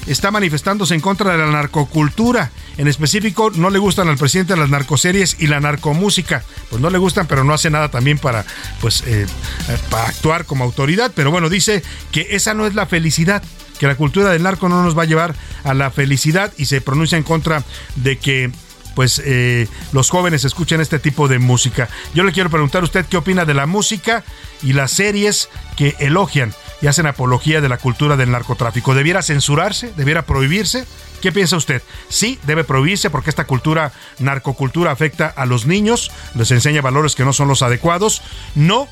está 0.07 0.31
manifestándose 0.31 0.95
en 0.95 1.01
contra 1.01 1.33
de 1.33 1.37
la 1.37 1.51
narcocultura. 1.51 2.49
En 2.79 2.87
específico, 2.87 3.51
no 3.51 3.69
le 3.69 3.77
gustan 3.77 4.07
al 4.07 4.17
presidente 4.17 4.57
las 4.57 4.71
narcoseries 4.71 5.35
y 5.37 5.45
la 5.45 5.59
narcomúsica. 5.59 6.43
Pues 6.71 6.81
no 6.81 6.89
le 6.89 6.97
gustan, 6.97 7.27
pero 7.27 7.43
no 7.43 7.53
hace 7.53 7.69
nada 7.69 7.91
también 7.91 8.17
para, 8.17 8.43
pues, 8.79 9.01
eh, 9.01 9.27
eh, 9.69 9.77
para 9.91 10.07
actuar 10.07 10.45
como 10.45 10.63
autoridad. 10.63 11.11
Pero 11.13 11.29
bueno, 11.29 11.47
dice 11.47 11.83
que 12.11 12.25
esa 12.31 12.55
no 12.55 12.65
es 12.65 12.73
la 12.73 12.87
felicidad 12.87 13.43
que 13.77 13.85
la 13.85 13.95
cultura 13.95 14.31
del 14.31 14.41
narco 14.41 14.67
no 14.67 14.83
nos 14.83 14.97
va 14.97 15.03
a 15.03 15.05
llevar 15.05 15.35
a 15.63 15.75
la 15.75 15.91
felicidad 15.91 16.51
y 16.57 16.65
se 16.65 16.81
pronuncia 16.81 17.19
en 17.19 17.23
contra 17.23 17.63
de 17.97 18.17
que 18.17 18.49
pues 18.95 19.21
eh, 19.23 19.67
los 19.91 20.09
jóvenes 20.09 20.45
escuchen 20.45 20.81
este 20.81 20.99
tipo 20.99 21.27
de 21.27 21.39
música. 21.39 21.89
Yo 22.13 22.23
le 22.23 22.31
quiero 22.31 22.49
preguntar 22.49 22.81
a 22.81 22.85
usted 22.85 23.05
qué 23.05 23.17
opina 23.17 23.45
de 23.45 23.53
la 23.53 23.65
música 23.65 24.23
y 24.61 24.73
las 24.73 24.91
series 24.91 25.49
que 25.77 25.95
elogian 25.99 26.53
y 26.81 26.87
hacen 26.87 27.05
apología 27.05 27.61
de 27.61 27.69
la 27.69 27.77
cultura 27.77 28.17
del 28.17 28.31
narcotráfico. 28.31 28.95
¿Debiera 28.95 29.21
censurarse? 29.21 29.93
¿Debiera 29.95 30.23
prohibirse? 30.23 30.85
¿Qué 31.21 31.31
piensa 31.31 31.55
usted? 31.55 31.83
Sí, 32.09 32.39
debe 32.43 32.63
prohibirse 32.63 33.09
porque 33.09 33.29
esta 33.29 33.45
cultura, 33.45 33.93
narcocultura, 34.19 34.91
afecta 34.91 35.27
a 35.27 35.45
los 35.45 35.67
niños, 35.67 36.11
les 36.33 36.49
enseña 36.51 36.81
valores 36.81 37.15
que 37.15 37.23
no 37.23 37.33
son 37.33 37.47
los 37.47 37.61
adecuados. 37.61 38.23
No, 38.55 38.87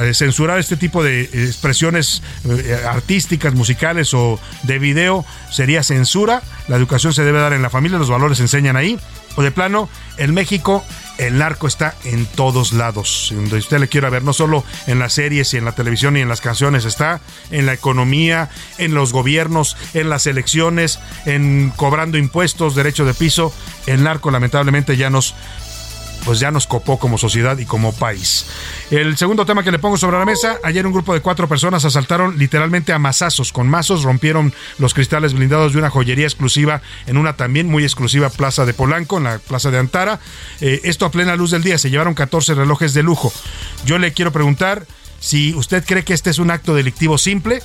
eh, 0.00 0.14
censurar 0.14 0.58
este 0.58 0.76
tipo 0.76 1.02
de 1.02 1.22
expresiones 1.22 2.22
eh, 2.44 2.80
artísticas, 2.88 3.54
musicales 3.54 4.14
o 4.14 4.38
de 4.62 4.78
video 4.78 5.24
sería 5.50 5.82
censura. 5.82 6.42
La 6.68 6.76
educación 6.76 7.12
se 7.12 7.24
debe 7.24 7.40
dar 7.40 7.52
en 7.52 7.62
la 7.62 7.70
familia, 7.70 7.98
los 7.98 8.10
valores 8.10 8.38
se 8.38 8.44
enseñan 8.44 8.76
ahí. 8.76 8.98
De 9.36 9.50
plano, 9.50 9.88
en 10.16 10.32
México 10.32 10.84
el 11.18 11.38
narco 11.38 11.66
está 11.66 11.94
en 12.04 12.26
todos 12.26 12.72
lados. 12.72 13.30
Donde 13.34 13.56
usted 13.56 13.78
le 13.78 13.88
quiera 13.88 14.10
ver, 14.10 14.22
no 14.22 14.32
solo 14.32 14.64
en 14.86 14.98
las 14.98 15.14
series 15.14 15.52
y 15.54 15.56
en 15.56 15.64
la 15.64 15.72
televisión 15.72 16.16
y 16.16 16.20
en 16.20 16.28
las 16.28 16.40
canciones, 16.40 16.84
está 16.84 17.20
en 17.50 17.66
la 17.66 17.72
economía, 17.72 18.50
en 18.78 18.94
los 18.94 19.12
gobiernos, 19.12 19.76
en 19.94 20.08
las 20.08 20.26
elecciones, 20.26 20.98
en 21.24 21.72
cobrando 21.76 22.18
impuestos, 22.18 22.74
derecho 22.74 23.04
de 23.04 23.14
piso. 23.14 23.52
El 23.86 24.04
narco 24.04 24.30
lamentablemente 24.30 24.96
ya 24.96 25.10
nos 25.10 25.34
pues 26.26 26.40
ya 26.40 26.50
nos 26.50 26.66
copó 26.66 26.98
como 26.98 27.18
sociedad 27.18 27.56
y 27.56 27.64
como 27.64 27.92
país. 27.92 28.46
El 28.90 29.16
segundo 29.16 29.46
tema 29.46 29.62
que 29.62 29.70
le 29.70 29.78
pongo 29.78 29.96
sobre 29.96 30.18
la 30.18 30.24
mesa, 30.24 30.58
ayer 30.64 30.84
un 30.84 30.92
grupo 30.92 31.14
de 31.14 31.20
cuatro 31.20 31.48
personas 31.48 31.84
asaltaron 31.84 32.36
literalmente 32.36 32.92
a 32.92 32.98
mazazos, 32.98 33.52
con 33.52 33.68
mazos 33.68 34.02
rompieron 34.02 34.52
los 34.78 34.92
cristales 34.92 35.34
blindados 35.34 35.72
de 35.72 35.78
una 35.78 35.88
joyería 35.88 36.26
exclusiva 36.26 36.82
en 37.06 37.16
una 37.16 37.36
también 37.36 37.68
muy 37.68 37.84
exclusiva 37.84 38.28
plaza 38.28 38.66
de 38.66 38.74
Polanco, 38.74 39.18
en 39.18 39.24
la 39.24 39.38
plaza 39.38 39.70
de 39.70 39.78
Antara. 39.78 40.18
Eh, 40.60 40.80
esto 40.82 41.06
a 41.06 41.12
plena 41.12 41.36
luz 41.36 41.52
del 41.52 41.62
día, 41.62 41.78
se 41.78 41.90
llevaron 41.90 42.14
14 42.14 42.54
relojes 42.54 42.92
de 42.92 43.04
lujo. 43.04 43.32
Yo 43.84 43.98
le 43.98 44.12
quiero 44.12 44.32
preguntar 44.32 44.84
si 45.20 45.54
usted 45.54 45.84
cree 45.86 46.04
que 46.04 46.12
este 46.12 46.30
es 46.30 46.40
un 46.40 46.50
acto 46.50 46.74
delictivo 46.74 47.18
simple, 47.18 47.62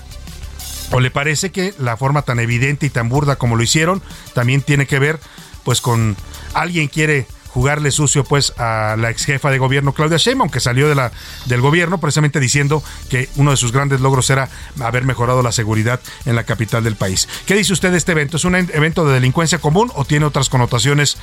¿O 0.94 1.00
le 1.00 1.10
parece 1.10 1.52
que 1.52 1.74
la 1.80 1.96
forma 1.96 2.24
tan 2.24 2.38
evidente 2.40 2.86
y 2.86 2.90
tan 2.90 3.08
burda 3.08 3.38
como 3.38 3.56
lo 3.56 3.64
hicieron 3.64 4.04
también 4.34 4.62
tiene 4.62 4.88
que 4.88 5.00
ver 5.00 5.22
pues 5.64 5.80
con 5.80 6.18
alguien 6.54 6.90
quiere 6.90 7.28
jugarle 7.54 7.92
sucio 7.92 8.24
pues 8.24 8.54
a 8.58 8.96
la 8.98 9.10
ex 9.10 9.26
jefa 9.26 9.52
de 9.52 9.58
gobierno 9.58 9.94
Claudia 9.94 10.18
Sheinbaum, 10.18 10.50
que 10.50 10.60
salió 10.60 10.88
del 10.88 11.62
gobierno 11.62 12.00
precisamente 12.00 12.40
diciendo 12.40 12.84
que 13.10 13.30
uno 13.36 13.52
de 13.52 13.58
sus 13.58 13.72
grandes 13.72 14.02
logros 14.02 14.30
era 14.30 14.50
haber 14.80 15.04
mejorado 15.04 15.44
la 15.44 15.52
seguridad 15.52 16.00
en 16.26 16.36
la 16.36 16.44
capital 16.44 16.84
del 16.84 16.96
país. 16.96 17.28
¿Qué 17.46 17.56
dice 17.56 17.74
usted 17.74 17.92
de 17.92 17.98
este 17.98 18.14
evento? 18.14 18.38
¿Es 18.38 18.46
un 18.46 18.56
evento 18.56 19.06
de 19.06 19.14
delincuencia 19.14 19.60
común 19.60 19.92
o 19.96 20.06
tiene 20.06 20.26
otras 20.26 20.50
connotaciones 20.50 21.18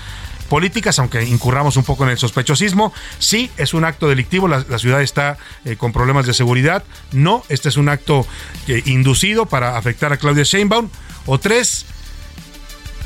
políticas, 0.49 0.99
aunque 0.99 1.23
incurramos 1.25 1.77
un 1.77 1.85
poco 1.85 2.05
en 2.05 2.11
el 2.11 2.19
sospechosismo. 2.19 2.93
Sí, 3.19 3.51
es 3.57 3.75
un 3.75 3.85
acto 3.85 4.09
delictivo, 4.09 4.49
la, 4.49 4.65
ciudad 4.79 5.03
está 5.03 5.39
eh, 5.65 5.77
con 5.77 5.93
problemas 5.93 6.27
de 6.27 6.35
seguridad. 6.35 6.85
No, 7.13 7.45
este 7.49 7.69
es 7.69 7.77
un 7.77 7.89
acto 7.89 8.27
eh, 8.67 8.83
inducido 8.87 9.47
para 9.47 9.77
afectar 9.77 10.13
a 10.13 10.17
Claudia 10.17 10.45
Sheinbaum. 10.45 10.89
O 11.27 11.39
tres, 11.39 11.85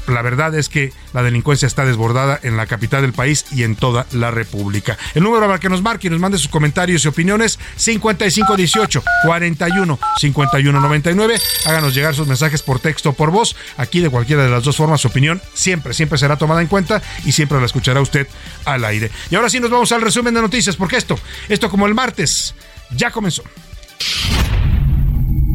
la 0.06 0.22
verdad 0.22 0.54
es 0.54 0.68
que 0.68 0.92
la 1.12 1.22
delincuencia 1.22 1.66
está 1.66 1.84
desbordada 1.84 2.38
en 2.42 2.56
la 2.56 2.66
capital 2.66 3.02
del 3.02 3.12
país 3.12 3.44
y 3.52 3.62
en 3.62 3.76
toda 3.76 4.06
la 4.12 4.30
República. 4.30 4.98
El 5.14 5.22
número 5.22 5.46
para 5.46 5.58
que 5.58 5.68
nos 5.68 5.82
marque 5.82 6.06
y 6.06 6.10
nos 6.10 6.20
mande 6.20 6.38
sus 6.38 6.48
comentarios 6.48 7.04
y 7.04 7.08
opiniones 7.08 7.58
5518 7.76 9.02
41 9.24 9.98
51 10.18 10.80
99. 10.80 11.40
Háganos 11.66 11.94
llegar 11.94 12.14
sus 12.14 12.26
mensajes 12.26 12.62
por 12.62 12.80
texto 12.80 13.10
o 13.10 13.12
por 13.12 13.30
voz. 13.30 13.56
Aquí 13.76 14.00
de 14.00 14.10
cualquiera 14.10 14.44
de 14.44 14.50
las 14.50 14.64
dos 14.64 14.76
formas 14.76 15.00
su 15.00 15.08
opinión 15.08 15.40
siempre 15.54 15.94
siempre 15.94 16.18
será 16.18 16.36
tomada 16.36 16.60
en 16.62 16.68
cuenta 16.68 17.02
y 17.24 17.32
siempre 17.32 17.58
la 17.58 17.66
escuchará 17.66 18.00
usted 18.00 18.26
al 18.64 18.84
aire. 18.84 19.10
Y 19.30 19.36
ahora 19.36 19.48
sí 19.48 19.60
nos 19.60 19.70
vamos 19.70 19.92
al 19.92 20.00
resumen 20.00 20.34
de 20.34 20.42
noticias 20.42 20.76
porque 20.76 20.96
esto 20.96 21.18
esto 21.48 21.70
como 21.70 21.86
el 21.86 21.94
martes 21.94 22.54
ya 22.94 23.10
comenzó. 23.10 23.42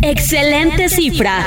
Excelente 0.02 0.90
cifra. 0.90 1.44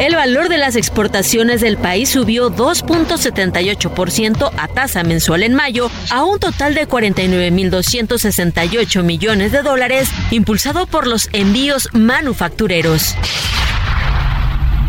El 0.00 0.16
valor 0.16 0.48
de 0.48 0.56
las 0.56 0.74
exportaciones 0.76 1.60
del 1.60 1.76
país 1.76 2.08
subió 2.08 2.50
2.78% 2.50 4.50
a 4.56 4.68
tasa 4.68 5.02
mensual 5.02 5.42
en 5.42 5.52
mayo 5.52 5.90
a 6.10 6.24
un 6.24 6.38
total 6.38 6.74
de 6.74 6.88
49.268 6.88 9.02
millones 9.02 9.52
de 9.52 9.60
dólares, 9.60 10.08
impulsado 10.30 10.86
por 10.86 11.06
los 11.06 11.28
envíos 11.34 11.90
manufactureros. 11.92 13.14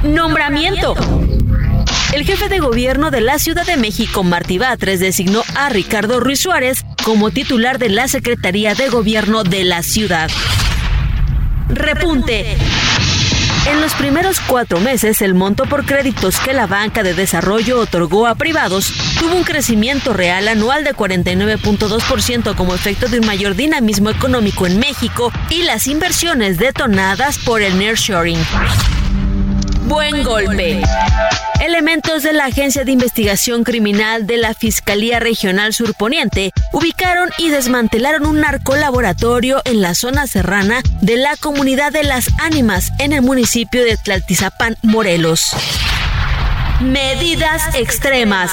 Nombramiento. 0.04 0.96
El 2.14 2.24
jefe 2.24 2.48
de 2.48 2.60
gobierno 2.60 3.12
de 3.12 3.20
la 3.20 3.38
Ciudad 3.38 3.66
de 3.66 3.76
México, 3.76 4.24
Martí 4.24 4.60
Batres, 4.60 5.02
designó 5.02 5.44
a 5.56 5.68
Ricardo 5.68 6.22
Ruiz 6.22 6.40
Suárez 6.40 6.86
como 7.04 7.32
titular 7.32 7.80
de 7.80 7.90
la 7.90 8.08
Secretaría 8.08 8.76
de 8.76 8.88
Gobierno 8.88 9.44
de 9.44 9.66
la 9.66 9.84
ciudad. 9.84 10.32
Repunte. 11.68 12.56
En 13.68 13.80
los 13.80 13.94
primeros 13.94 14.40
cuatro 14.42 14.80
meses, 14.80 15.22
el 15.22 15.36
monto 15.36 15.66
por 15.66 15.86
créditos 15.86 16.40
que 16.40 16.54
la 16.54 16.66
banca 16.66 17.04
de 17.04 17.14
desarrollo 17.14 17.80
otorgó 17.80 18.26
a 18.26 18.36
privados 18.36 18.92
tuvo 19.20 19.36
un 19.36 19.44
crecimiento 19.44 20.14
real 20.14 20.48
anual 20.48 20.84
de 20.84 20.96
49.2% 20.96 22.56
como 22.56 22.74
efecto 22.74 23.08
de 23.08 23.20
un 23.20 23.28
mayor 23.28 23.56
dinamismo 23.56 24.10
económico 24.10 24.66
en 24.66 24.80
México 24.80 25.32
y 25.50 25.62
las 25.64 25.88
inversiones 25.88 26.58
detonadas 26.58 27.38
por 27.38 27.62
el 27.62 27.78
nearshoring. 27.78 28.40
Buen 29.92 30.24
golpe. 30.24 30.82
Elementos 31.60 32.24
de 32.24 32.32
la 32.32 32.46
Agencia 32.46 32.86
de 32.86 32.94
Investigación 32.94 33.66
Criminal 33.66 34.26
de 34.26 34.38
la 34.38 34.54
Fiscalía 34.54 35.20
Regional 35.20 35.74
Surponiente 35.74 36.54
ubicaron 36.72 37.30
y 37.38 37.50
desmantelaron 37.50 38.26
un 38.26 38.40
narcolaboratorio 38.40 39.62
en 39.66 39.82
la 39.82 39.94
zona 39.94 40.28
serrana 40.28 40.82
de 41.02 41.18
la 41.18 41.36
comunidad 41.36 41.92
de 41.92 42.04
Las 42.04 42.30
Ánimas 42.40 42.94
en 43.00 43.12
el 43.12 43.22
municipio 43.22 43.84
de 43.84 43.98
Tlaltizapán, 43.98 44.78
Morelos. 44.82 45.50
Medidas 46.80 47.76
extremas. 47.76 48.52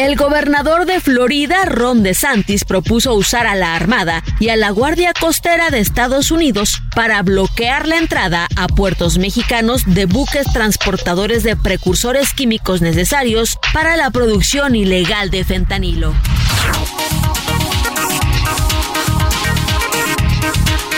El 0.00 0.16
gobernador 0.16 0.86
de 0.86 0.98
Florida, 0.98 1.66
Ron 1.66 2.02
DeSantis, 2.02 2.64
propuso 2.64 3.12
usar 3.12 3.46
a 3.46 3.54
la 3.54 3.76
Armada 3.76 4.24
y 4.38 4.48
a 4.48 4.56
la 4.56 4.70
Guardia 4.70 5.12
Costera 5.12 5.68
de 5.68 5.78
Estados 5.78 6.30
Unidos 6.30 6.80
para 6.96 7.20
bloquear 7.20 7.86
la 7.86 7.98
entrada 7.98 8.48
a 8.56 8.66
puertos 8.66 9.18
mexicanos 9.18 9.82
de 9.84 10.06
buques 10.06 10.50
transportadores 10.54 11.42
de 11.42 11.54
precursores 11.54 12.32
químicos 12.32 12.80
necesarios 12.80 13.58
para 13.74 13.98
la 13.98 14.10
producción 14.10 14.74
ilegal 14.74 15.28
de 15.28 15.44
fentanilo. 15.44 16.14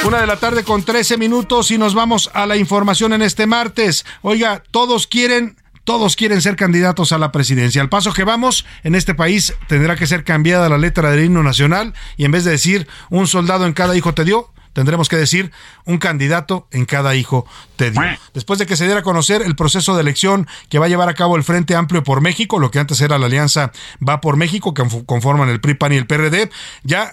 Una 0.05 0.21
de 0.21 0.29
la 0.29 0.37
tarde 0.37 0.63
con 0.63 0.85
13 0.85 1.17
minutos 1.17 1.73
y 1.73 1.79
nos 1.79 1.95
vamos 1.95 2.31
a 2.35 2.47
la 2.47 2.57
información 2.57 3.13
en 3.13 3.23
este 3.23 3.49
martes. 3.49 4.07
Oiga, 4.23 4.63
todos 4.71 5.09
quieren 5.09 5.57
todos 5.85 6.17
quieren 6.17 6.41
ser 6.41 6.57
candidatos 6.57 7.13
a 7.13 7.19
la 7.19 7.33
presidencia. 7.33 7.83
Al 7.83 7.89
paso 7.89 8.13
que 8.13 8.25
vamos, 8.25 8.65
en 8.83 8.95
este 8.95 9.15
país 9.15 9.55
tendrá 9.69 9.97
que 9.97 10.07
ser 10.07 10.25
cambiada 10.25 10.69
la 10.69 10.79
letra 10.79 11.11
del 11.11 11.25
himno 11.25 11.43
nacional 11.43 11.95
y 12.17 12.25
en 12.25 12.31
vez 12.31 12.45
de 12.45 12.53
decir 12.53 12.87
un 13.11 13.27
soldado 13.27 13.67
en 13.67 13.73
cada 13.73 13.97
hijo 13.97 14.15
te 14.15 14.25
dio, 14.25 14.53
tendremos 14.73 15.09
que 15.09 15.17
decir 15.17 15.53
un 15.85 15.99
candidato 15.99 16.69
en 16.71 16.85
cada 16.85 17.15
hijo 17.15 17.47
te 17.77 17.91
dio. 17.91 18.03
Después 18.35 18.59
de 18.59 18.67
que 18.67 18.77
se 18.77 18.85
diera 18.85 19.01
a 19.01 19.03
conocer 19.03 19.43
el 19.43 19.57
proceso 19.57 19.95
de 19.95 20.03
elección 20.03 20.47
que 20.69 20.79
va 20.79 20.87
a 20.87 20.89
llevar 20.89 21.09
a 21.09 21.15
cabo 21.15 21.37
el 21.37 21.45
Frente 21.45 21.75
Amplio 21.75 22.03
por 22.03 22.21
México, 22.21 22.59
lo 22.59 22.71
que 22.71 22.79
antes 22.79 23.01
era 23.01 23.19
la 23.19 23.27
Alianza 23.27 23.73
Va 24.07 24.21
por 24.21 24.37
México, 24.37 24.75
que 24.75 24.83
conforman 25.07 25.49
el 25.49 25.61
PRI, 25.61 25.75
PAN 25.75 25.93
y 25.93 25.97
el 25.97 26.07
PRD, 26.07 26.51
ya 26.83 27.13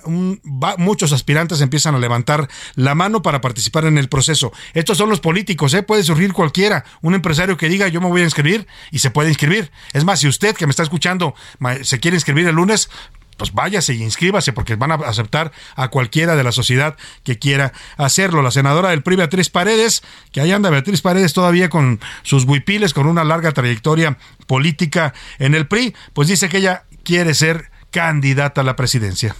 muchos 0.77 1.11
aspirantes 1.11 1.61
empiezan 1.61 1.95
a 1.95 1.99
levantar 1.99 2.47
la 2.75 2.95
mano 2.95 3.21
para 3.21 3.41
participar 3.41 3.85
en 3.85 3.97
el 3.97 4.09
proceso. 4.09 4.51
Estos 4.73 4.97
son 4.97 5.09
los 5.09 5.19
políticos, 5.19 5.73
¿eh? 5.73 5.83
puede 5.83 6.03
surgir 6.03 6.33
cualquiera, 6.33 6.85
un 7.01 7.15
empresario 7.15 7.57
que 7.57 7.69
diga 7.69 7.87
yo 7.87 8.01
me 8.01 8.07
voy 8.07 8.21
a 8.21 8.25
inscribir 8.25 8.67
y 8.91 8.99
se 8.99 9.11
puede 9.11 9.29
inscribir. 9.29 9.71
Es 9.93 10.03
más, 10.03 10.19
si 10.19 10.27
usted 10.27 10.55
que 10.55 10.65
me 10.65 10.71
está 10.71 10.83
escuchando 10.83 11.35
se 11.83 11.99
quiere 11.99 12.17
inscribir 12.17 12.47
el 12.47 12.55
lunes, 12.55 12.89
pues 13.39 13.53
váyase 13.53 13.95
y 13.95 14.03
inscríbase 14.03 14.53
porque 14.53 14.75
van 14.75 14.91
a 14.91 14.95
aceptar 14.95 15.51
a 15.75 15.87
cualquiera 15.87 16.35
de 16.35 16.43
la 16.43 16.51
sociedad 16.51 16.95
que 17.23 17.39
quiera 17.39 17.73
hacerlo. 17.97 18.43
La 18.43 18.51
senadora 18.51 18.89
del 18.89 19.01
PRI, 19.01 19.15
Beatriz 19.15 19.49
Paredes, 19.49 20.03
que 20.31 20.41
ahí 20.41 20.51
anda 20.51 20.69
Beatriz 20.69 21.01
Paredes 21.01 21.33
todavía 21.33 21.69
con 21.69 21.99
sus 22.21 22.45
buipiles, 22.45 22.93
con 22.93 23.07
una 23.07 23.23
larga 23.23 23.51
trayectoria 23.51 24.19
política 24.45 25.15
en 25.39 25.55
el 25.55 25.65
PRI, 25.65 25.95
pues 26.13 26.27
dice 26.27 26.49
que 26.49 26.57
ella 26.57 26.83
quiere 27.03 27.33
ser 27.33 27.71
candidata 27.89 28.61
a 28.61 28.63
la 28.63 28.75
presidencia. 28.75 29.35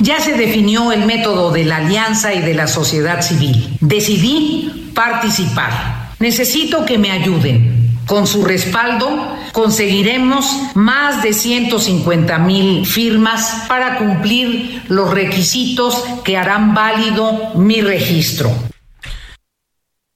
Ya 0.00 0.20
se 0.20 0.38
definió 0.38 0.90
el 0.90 1.04
método 1.04 1.50
de 1.50 1.66
la 1.66 1.76
alianza 1.76 2.32
y 2.32 2.40
de 2.40 2.54
la 2.54 2.66
sociedad 2.66 3.20
civil. 3.20 3.76
Decidí 3.82 4.92
participar 4.94 6.02
Necesito 6.22 6.86
que 6.86 6.98
me 6.98 7.10
ayuden. 7.10 7.81
Con 8.06 8.26
su 8.26 8.44
respaldo 8.44 9.36
conseguiremos 9.52 10.46
más 10.74 11.22
de 11.22 11.32
150 11.32 12.38
mil 12.38 12.86
firmas 12.86 13.64
para 13.68 13.98
cumplir 13.98 14.82
los 14.88 15.10
requisitos 15.10 16.04
que 16.24 16.36
harán 16.36 16.74
válido 16.74 17.54
mi 17.54 17.80
registro. 17.80 18.50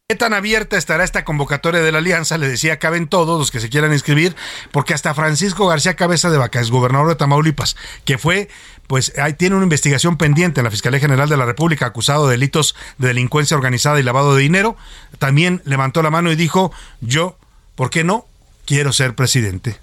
¿Qué 0.08 0.14
tan 0.14 0.34
abierta 0.34 0.76
estará 0.76 1.02
esta 1.02 1.24
convocatoria 1.24 1.80
de 1.80 1.90
la 1.90 1.98
alianza? 1.98 2.38
Le 2.38 2.48
decía, 2.48 2.78
caben 2.78 3.08
todos 3.08 3.40
los 3.40 3.50
que 3.50 3.58
se 3.58 3.68
quieran 3.68 3.92
inscribir, 3.92 4.36
porque 4.70 4.94
hasta 4.94 5.14
Francisco 5.14 5.66
García 5.66 5.96
Cabeza 5.96 6.30
de 6.30 6.38
Vaca, 6.38 6.60
es 6.60 6.70
gobernador 6.70 7.08
de 7.08 7.16
Tamaulipas, 7.16 7.76
que 8.04 8.16
fue, 8.16 8.48
pues 8.86 9.12
ahí 9.18 9.32
tiene 9.32 9.56
una 9.56 9.64
investigación 9.64 10.16
pendiente 10.16 10.60
en 10.60 10.64
la 10.64 10.70
Fiscalía 10.70 11.00
General 11.00 11.28
de 11.28 11.36
la 11.36 11.44
República, 11.44 11.86
acusado 11.86 12.28
de 12.28 12.34
delitos 12.34 12.76
de 12.98 13.08
delincuencia 13.08 13.56
organizada 13.56 13.98
y 13.98 14.04
lavado 14.04 14.36
de 14.36 14.42
dinero, 14.42 14.76
también 15.18 15.60
levantó 15.64 16.04
la 16.04 16.10
mano 16.12 16.30
y 16.30 16.36
dijo, 16.36 16.70
yo, 17.00 17.36
¿por 17.76 17.90
qué 17.90 18.02
no? 18.02 18.26
Quiero 18.64 18.92
ser 18.92 19.14
presidente. 19.14 19.78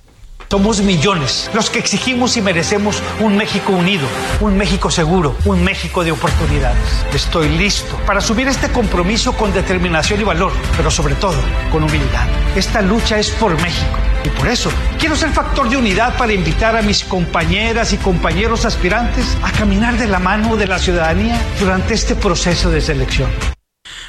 Somos 0.53 0.81
millones 0.81 1.49
los 1.55 1.71
que 1.71 1.79
exigimos 1.79 2.37
y 2.37 2.41
merecemos 2.43 3.01
un 3.19 3.35
México 3.35 3.71
unido, 3.71 4.07
un 4.39 4.55
México 4.55 4.91
seguro, 4.91 5.35
un 5.45 5.63
México 5.63 6.03
de 6.03 6.11
oportunidades. 6.11 6.77
Estoy 7.11 7.49
listo 7.49 7.97
para 8.05 8.19
asumir 8.19 8.47
este 8.47 8.69
compromiso 8.69 9.33
con 9.33 9.51
determinación 9.51 10.21
y 10.21 10.23
valor, 10.23 10.51
pero 10.77 10.91
sobre 10.91 11.15
todo 11.15 11.41
con 11.71 11.81
humildad. 11.81 12.27
Esta 12.55 12.83
lucha 12.83 13.17
es 13.17 13.31
por 13.31 13.59
México 13.63 13.97
y 14.23 14.29
por 14.29 14.47
eso 14.47 14.69
quiero 14.99 15.15
ser 15.15 15.31
factor 15.31 15.67
de 15.71 15.77
unidad 15.77 16.15
para 16.19 16.33
invitar 16.33 16.75
a 16.75 16.83
mis 16.83 17.03
compañeras 17.03 17.91
y 17.91 17.97
compañeros 17.97 18.63
aspirantes 18.63 19.35
a 19.41 19.51
caminar 19.53 19.97
de 19.97 20.05
la 20.05 20.19
mano 20.19 20.55
de 20.55 20.67
la 20.67 20.77
ciudadanía 20.77 21.41
durante 21.59 21.95
este 21.95 22.13
proceso 22.13 22.69
de 22.69 22.79
selección. 22.79 23.31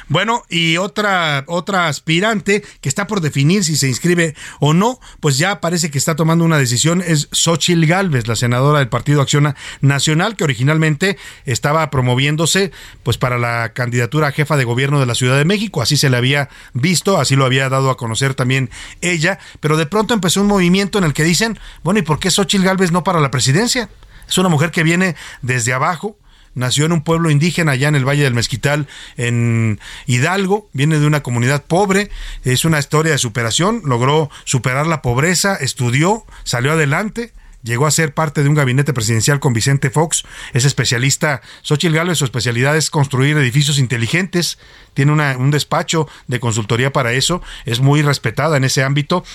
Bueno, 0.07 0.43
y 0.49 0.77
otra, 0.77 1.45
otra 1.47 1.87
aspirante 1.87 2.63
que 2.81 2.89
está 2.89 3.07
por 3.07 3.21
definir 3.21 3.63
si 3.63 3.75
se 3.75 3.87
inscribe 3.87 4.35
o 4.59 4.73
no, 4.73 4.99
pues 5.19 5.37
ya 5.39 5.59
parece 5.61 5.89
que 5.89 5.97
está 5.97 6.15
tomando 6.15 6.45
una 6.45 6.59
decisión, 6.59 7.01
es 7.01 7.27
Xochil 7.31 7.87
Gálvez, 7.87 8.27
la 8.27 8.35
senadora 8.35 8.79
del 8.79 8.89
Partido 8.89 9.21
Acción 9.21 9.55
Nacional, 9.81 10.35
que 10.35 10.43
originalmente 10.43 11.17
estaba 11.45 11.89
promoviéndose 11.89 12.71
pues 13.01 13.17
para 13.17 13.39
la 13.39 13.73
candidatura 13.73 14.27
a 14.27 14.31
jefa 14.31 14.57
de 14.57 14.63
gobierno 14.63 14.99
de 14.99 15.07
la 15.07 15.15
Ciudad 15.15 15.37
de 15.37 15.45
México, 15.45 15.81
así 15.81 15.97
se 15.97 16.09
le 16.09 16.17
había 16.17 16.49
visto, 16.73 17.19
así 17.19 17.35
lo 17.35 17.45
había 17.45 17.69
dado 17.69 17.89
a 17.89 17.97
conocer 17.97 18.35
también 18.35 18.69
ella, 19.01 19.39
pero 19.59 19.75
de 19.75 19.87
pronto 19.87 20.13
empezó 20.13 20.41
un 20.41 20.47
movimiento 20.47 20.99
en 20.99 21.03
el 21.03 21.13
que 21.13 21.23
dicen, 21.23 21.59
bueno, 21.83 21.99
¿y 21.99 22.03
por 22.03 22.19
qué 22.19 22.29
Xochil 22.29 22.63
Gálvez 22.63 22.91
no 22.91 23.03
para 23.03 23.19
la 23.19 23.31
presidencia? 23.31 23.89
Es 24.27 24.37
una 24.37 24.49
mujer 24.49 24.71
que 24.71 24.83
viene 24.83 25.15
desde 25.41 25.73
abajo, 25.73 26.17
nació 26.55 26.85
en 26.85 26.93
un 26.93 27.03
pueblo 27.03 27.29
indígena 27.29 27.73
allá 27.73 27.87
en 27.87 27.95
el 27.95 28.07
Valle 28.07 28.23
del 28.23 28.33
Mezquital, 28.33 28.87
en 29.17 29.79
Hidalgo, 30.07 30.67
viene 30.73 30.99
de 30.99 31.05
una 31.05 31.21
comunidad 31.21 31.63
pobre, 31.63 32.09
es 32.43 32.65
una 32.65 32.79
historia 32.79 33.11
de 33.11 33.17
superación, 33.17 33.81
logró 33.85 34.29
superar 34.45 34.87
la 34.87 35.01
pobreza, 35.01 35.55
estudió, 35.55 36.25
salió 36.43 36.71
adelante, 36.71 37.33
llegó 37.65 37.87
a 37.87 37.91
ser 37.91 38.13
parte 38.13 38.43
de 38.43 38.49
un 38.49 38.55
gabinete 38.55 38.93
presidencial 38.93 39.39
con 39.39 39.53
Vicente 39.53 39.89
Fox, 39.89 40.23
es 40.53 40.63
especialista, 40.63 41.41
Xochitl 41.63 41.95
Gálvez, 41.95 42.19
su 42.19 42.25
especialidad 42.25 42.77
es 42.77 42.89
construir 42.89 43.35
edificios 43.37 43.79
inteligentes, 43.79 44.57
tiene 44.93 45.11
un 45.11 45.51
despacho 45.51 46.07
de 46.27 46.39
consultoría 46.39 46.93
para 46.93 47.11
eso, 47.11 47.41
es 47.65 47.81
muy 47.81 48.01
respetada 48.01 48.55
en 48.55 48.63
ese 48.63 48.83
ámbito, 48.83 49.25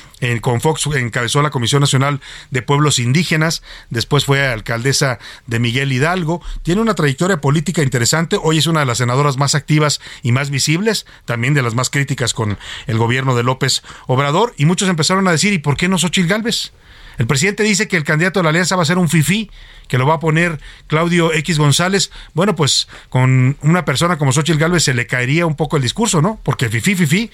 con 0.40 0.60
Fox 0.60 0.86
encabezó 0.94 1.42
la 1.42 1.50
Comisión 1.50 1.80
Nacional 1.80 2.20
de 2.50 2.62
Pueblos 2.62 2.98
Indígenas, 2.98 3.62
después 3.90 4.24
fue 4.24 4.46
alcaldesa 4.46 5.18
de 5.46 5.58
Miguel 5.58 5.92
Hidalgo, 5.92 6.40
tiene 6.62 6.80
una 6.80 6.94
trayectoria 6.94 7.40
política 7.40 7.82
interesante, 7.82 8.38
hoy 8.40 8.58
es 8.58 8.66
una 8.66 8.80
de 8.80 8.86
las 8.86 8.98
senadoras 8.98 9.36
más 9.36 9.54
activas 9.54 10.00
y 10.22 10.32
más 10.32 10.50
visibles, 10.50 11.04
también 11.24 11.52
de 11.52 11.62
las 11.62 11.74
más 11.74 11.90
críticas 11.90 12.32
con 12.32 12.58
el 12.86 12.96
gobierno 12.96 13.34
de 13.34 13.42
López 13.42 13.82
Obrador, 14.06 14.54
y 14.56 14.66
muchos 14.66 14.88
empezaron 14.88 15.26
a 15.26 15.32
decir, 15.32 15.52
¿y 15.52 15.58
por 15.58 15.76
qué 15.76 15.88
no 15.88 15.98
Xochitl 15.98 16.28
Gálvez? 16.28 16.72
El 17.20 17.26
presidente 17.26 17.62
dice 17.64 17.86
que 17.86 17.98
el 17.98 18.04
candidato 18.04 18.38
de 18.38 18.44
la 18.44 18.48
alianza 18.48 18.76
va 18.76 18.82
a 18.82 18.86
ser 18.86 18.96
un 18.96 19.10
FIFI, 19.10 19.50
que 19.88 19.98
lo 19.98 20.06
va 20.06 20.14
a 20.14 20.20
poner 20.20 20.58
Claudio 20.86 21.34
X 21.34 21.58
González. 21.58 22.10
Bueno, 22.32 22.56
pues 22.56 22.88
con 23.10 23.58
una 23.60 23.84
persona 23.84 24.16
como 24.16 24.32
Xochitl 24.32 24.58
Gálvez 24.58 24.84
se 24.84 24.94
le 24.94 25.06
caería 25.06 25.44
un 25.44 25.54
poco 25.54 25.76
el 25.76 25.82
discurso, 25.82 26.22
¿no? 26.22 26.40
Porque 26.42 26.70
FIFI, 26.70 26.94
FIFI, 26.94 27.30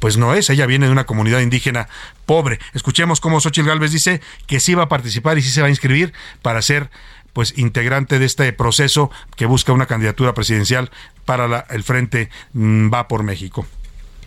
pues 0.00 0.16
no 0.16 0.34
es, 0.34 0.50
ella 0.50 0.66
viene 0.66 0.86
de 0.86 0.92
una 0.92 1.06
comunidad 1.06 1.38
indígena 1.38 1.88
pobre. 2.26 2.58
Escuchemos 2.74 3.20
cómo 3.20 3.40
Xochitl 3.40 3.68
Gálvez 3.68 3.92
dice 3.92 4.20
que 4.48 4.58
sí 4.58 4.74
va 4.74 4.82
a 4.82 4.88
participar 4.88 5.38
y 5.38 5.42
sí 5.42 5.50
se 5.50 5.60
va 5.60 5.68
a 5.68 5.70
inscribir 5.70 6.12
para 6.42 6.60
ser 6.60 6.90
pues 7.32 7.56
integrante 7.56 8.18
de 8.18 8.26
este 8.26 8.52
proceso 8.52 9.08
que 9.36 9.46
busca 9.46 9.72
una 9.72 9.86
candidatura 9.86 10.34
presidencial 10.34 10.90
para 11.24 11.64
el 11.70 11.84
Frente 11.84 12.28
mm, 12.54 12.92
Va 12.92 13.06
por 13.06 13.22
México. 13.22 13.68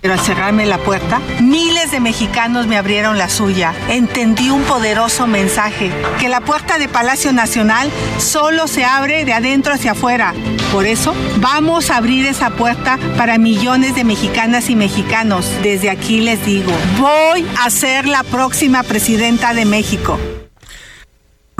Pero 0.01 0.15
al 0.15 0.19
cerrarme 0.19 0.65
la 0.65 0.79
puerta, 0.79 1.21
miles 1.41 1.91
de 1.91 1.99
mexicanos 1.99 2.65
me 2.65 2.75
abrieron 2.75 3.19
la 3.19 3.29
suya. 3.29 3.73
Entendí 3.87 4.49
un 4.49 4.63
poderoso 4.63 5.27
mensaje, 5.27 5.91
que 6.19 6.27
la 6.27 6.41
puerta 6.41 6.79
de 6.79 6.87
Palacio 6.87 7.31
Nacional 7.33 7.91
solo 8.17 8.67
se 8.67 8.83
abre 8.83 9.25
de 9.25 9.33
adentro 9.33 9.73
hacia 9.73 9.91
afuera. 9.91 10.33
Por 10.71 10.87
eso, 10.87 11.13
vamos 11.37 11.91
a 11.91 11.97
abrir 11.97 12.25
esa 12.25 12.49
puerta 12.49 12.97
para 13.15 13.37
millones 13.37 13.93
de 13.93 14.03
mexicanas 14.03 14.71
y 14.71 14.75
mexicanos. 14.75 15.51
Desde 15.61 15.91
aquí 15.91 16.19
les 16.19 16.43
digo, 16.45 16.71
voy 16.99 17.45
a 17.63 17.69
ser 17.69 18.07
la 18.07 18.23
próxima 18.23 18.81
presidenta 18.81 19.53
de 19.53 19.65
México 19.65 20.17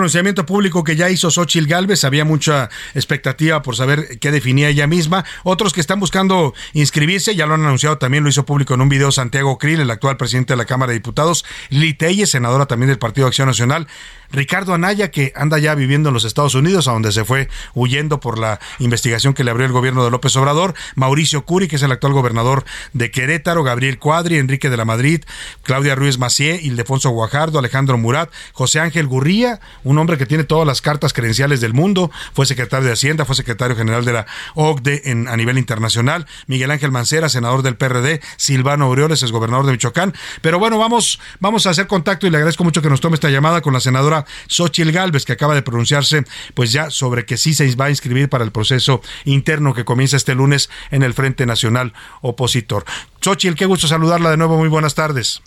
pronunciamiento 0.02 0.48
público 0.48 0.84
que 0.84 0.96
ya 0.96 1.12
hizo 1.12 1.30
Xochil 1.30 1.68
Gálvez, 1.68 2.04
había 2.06 2.26
mucha 2.26 2.72
expectativa 2.96 3.62
por 3.62 3.76
saber 3.76 4.18
qué 4.18 4.32
definía 4.32 4.68
ella 4.68 4.88
misma. 4.88 5.24
Otros 5.44 5.74
que 5.74 5.80
están 5.80 6.00
buscando 6.00 6.56
inscribirse, 6.74 7.36
ya 7.36 7.46
lo 7.46 7.54
han 7.54 7.64
anunciado 7.64 8.00
también, 8.00 8.24
lo 8.24 8.30
hizo 8.32 8.44
público 8.44 8.74
en 8.74 8.82
un 8.82 8.90
video 8.90 9.12
Santiago 9.12 9.60
Krill, 9.60 9.80
el 9.80 9.92
actual 9.92 10.18
presidente 10.18 10.54
de 10.54 10.58
la 10.58 10.66
Cámara 10.66 10.90
de 10.90 10.96
Diputados, 10.96 11.46
Lili 11.70 11.96
senadora 12.26 12.66
también 12.66 12.88
del 12.88 12.98
Partido 12.98 13.28
Acción 13.28 13.48
Nacional, 13.48 13.88
Ricardo 14.32 14.74
Anaya, 14.74 15.12
que 15.12 15.34
anda 15.36 15.58
ya 15.60 15.76
viviendo 15.76 16.10
en 16.10 16.14
los 16.14 16.26
Estados 16.26 16.56
Unidos, 16.56 16.88
a 16.88 16.94
donde 16.94 17.12
se 17.12 17.26
fue 17.26 17.50
huyendo 17.74 18.20
por 18.20 18.38
la 18.38 18.60
investigación 18.80 19.34
que 19.34 19.44
le 19.44 19.52
abrió 19.52 19.66
el 19.66 19.74
gobierno 19.74 20.04
de 20.04 20.12
López 20.12 20.36
Obrador, 20.36 20.74
Mauricio 20.96 21.46
Curi, 21.46 21.68
que 21.68 21.76
es 21.76 21.84
el 21.84 21.92
actual 21.92 22.14
gobernador 22.14 22.64
de 22.94 23.12
Querétaro, 23.12 23.64
Gabriel 23.64 24.00
Cuadri, 24.00 24.38
Enrique 24.38 24.70
de 24.70 24.78
la 24.78 24.86
Madrid, 24.86 25.24
Claudia 25.64 25.96
Ruiz 25.96 26.18
Macié, 26.18 26.60
Ildefonso 26.62 27.10
Guajardo, 27.10 27.60
Alejandro 27.60 27.98
Murat, 27.98 28.30
José 28.54 28.80
Ángel 28.80 29.08
Gurría, 29.08 29.60
un 29.84 29.98
hombre 29.98 30.18
que 30.18 30.26
tiene 30.26 30.44
todas 30.44 30.68
las 30.68 30.82
cartas 30.82 31.14
credenciales 31.14 31.62
del 31.62 31.74
mundo, 31.74 32.12
fue 32.34 32.46
secretario 32.46 32.88
de 32.88 32.94
Hacienda, 32.94 33.26
fue 33.26 33.36
secretario 33.36 33.76
general 33.76 34.06
de 34.06 34.14
la 34.14 34.26
OCDE 34.56 35.02
en, 35.06 35.28
a 35.28 35.36
nivel 35.38 35.58
internacional, 35.58 36.26
Miguel 36.48 36.72
Ángel 36.72 36.92
Mancera, 36.92 37.30
senador 37.30 37.62
del 37.62 37.76
PRD, 37.76 38.22
Silvano 38.38 38.86
Aureoles, 38.86 39.24
es 39.24 39.32
gobernador 39.32 39.66
de 39.66 39.74
Michoacán. 39.74 40.14
Pero 40.42 40.60
bueno, 40.60 40.78
vamos, 40.78 41.20
vamos 41.40 41.66
a 41.66 41.72
hacer 41.72 41.88
contacto 41.88 42.28
y 42.28 42.30
le 42.30 42.38
agradezco 42.38 42.64
mucho 42.64 42.82
que 42.82 42.90
nos 42.90 43.02
tome 43.02 43.16
esta 43.16 43.30
llamada 43.30 43.62
con 43.62 43.74
la 43.74 43.80
senadora 43.80 44.21
Xochil 44.48 44.92
Gálvez, 44.92 45.26
que 45.26 45.34
acaba 45.34 45.56
de 45.56 45.62
pronunciarse 45.62 46.24
pues 46.54 46.72
ya 46.72 46.90
sobre 46.90 47.26
que 47.26 47.38
sí 47.38 47.54
se 47.54 47.76
va 47.76 47.86
a 47.86 47.90
inscribir 47.90 48.30
para 48.30 48.44
el 48.44 48.52
proceso 48.52 49.02
interno 49.26 49.74
que 49.74 49.86
comienza 49.86 50.18
este 50.18 50.36
lunes 50.36 50.70
en 50.90 51.04
el 51.04 51.14
Frente 51.14 51.46
Nacional 51.46 51.94
Opositor. 52.22 52.86
Xochil, 53.22 53.56
qué 53.56 53.66
gusto 53.66 53.88
saludarla 53.88 54.32
de 54.32 54.38
nuevo, 54.38 54.58
muy 54.58 54.70
buenas 54.70 54.96
tardes. 54.96 55.42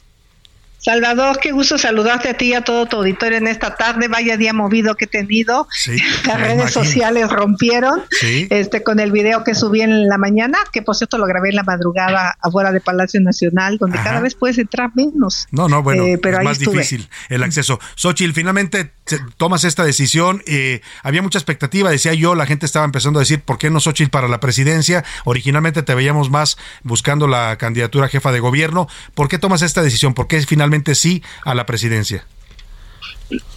Salvador, 0.78 1.38
qué 1.40 1.52
gusto 1.52 1.78
saludarte 1.78 2.28
a 2.28 2.34
ti 2.34 2.50
y 2.50 2.54
a 2.54 2.60
todo 2.60 2.84
tu 2.84 2.96
auditorio 2.98 3.38
en 3.38 3.46
esta 3.46 3.74
tarde. 3.74 4.06
Vaya 4.08 4.36
día 4.36 4.52
movido 4.52 4.96
que 4.96 5.06
he 5.06 5.08
tenido. 5.08 5.66
Las 6.26 6.38
redes 6.38 6.72
sociales 6.72 7.30
rompieron 7.30 8.02
este 8.20 8.82
con 8.82 9.00
el 9.00 9.10
video 9.10 9.44
que 9.44 9.54
subí 9.54 9.80
en 9.80 10.08
la 10.08 10.18
mañana, 10.18 10.58
que 10.72 10.82
por 10.82 10.94
cierto 10.94 11.16
lo 11.16 11.24
grabé 11.24 11.48
en 11.48 11.56
la 11.56 11.62
madrugada 11.62 12.36
afuera 12.38 12.70
de 12.70 12.82
Palacio 12.82 13.18
Nacional, 13.22 13.78
donde 13.78 13.96
cada 13.96 14.20
vez 14.20 14.34
puedes 14.34 14.58
entrar 14.58 14.90
menos. 14.94 15.46
No, 15.52 15.68
no, 15.68 15.82
bueno, 15.82 16.04
eh, 16.04 16.18
pero 16.18 16.38
es 16.38 16.44
más 16.44 16.58
difícil 16.58 17.08
el 17.30 17.42
acceso. 17.42 17.80
Xochitl, 17.94 18.32
finalmente 18.32 18.92
tomas 19.38 19.64
esta 19.64 19.84
decisión. 19.84 20.42
Eh, 20.46 20.82
había 21.02 21.22
mucha 21.22 21.38
expectativa, 21.38 21.90
decía 21.90 22.12
yo, 22.12 22.34
la 22.34 22.44
gente 22.44 22.66
estaba 22.66 22.84
empezando 22.84 23.20
a 23.20 23.22
decir, 23.22 23.40
¿por 23.40 23.56
qué 23.56 23.70
no 23.70 23.80
Xochitl 23.80 24.10
para 24.10 24.28
la 24.28 24.38
presidencia? 24.38 25.02
Originalmente 25.24 25.82
te 25.82 25.94
veíamos 25.94 26.28
más 26.28 26.58
buscando 26.82 27.26
la 27.26 27.56
candidatura 27.56 28.08
jefa 28.08 28.32
de 28.32 28.40
gobierno. 28.40 28.86
¿Por 29.14 29.28
qué 29.28 29.38
tomas 29.38 29.62
esta 29.62 29.82
decisión? 29.82 30.12
¿Por 30.12 30.26
qué 30.26 30.42
finalmente 30.42 30.63
sí 30.94 31.22
a 31.44 31.54
la 31.54 31.66
presidencia? 31.66 32.24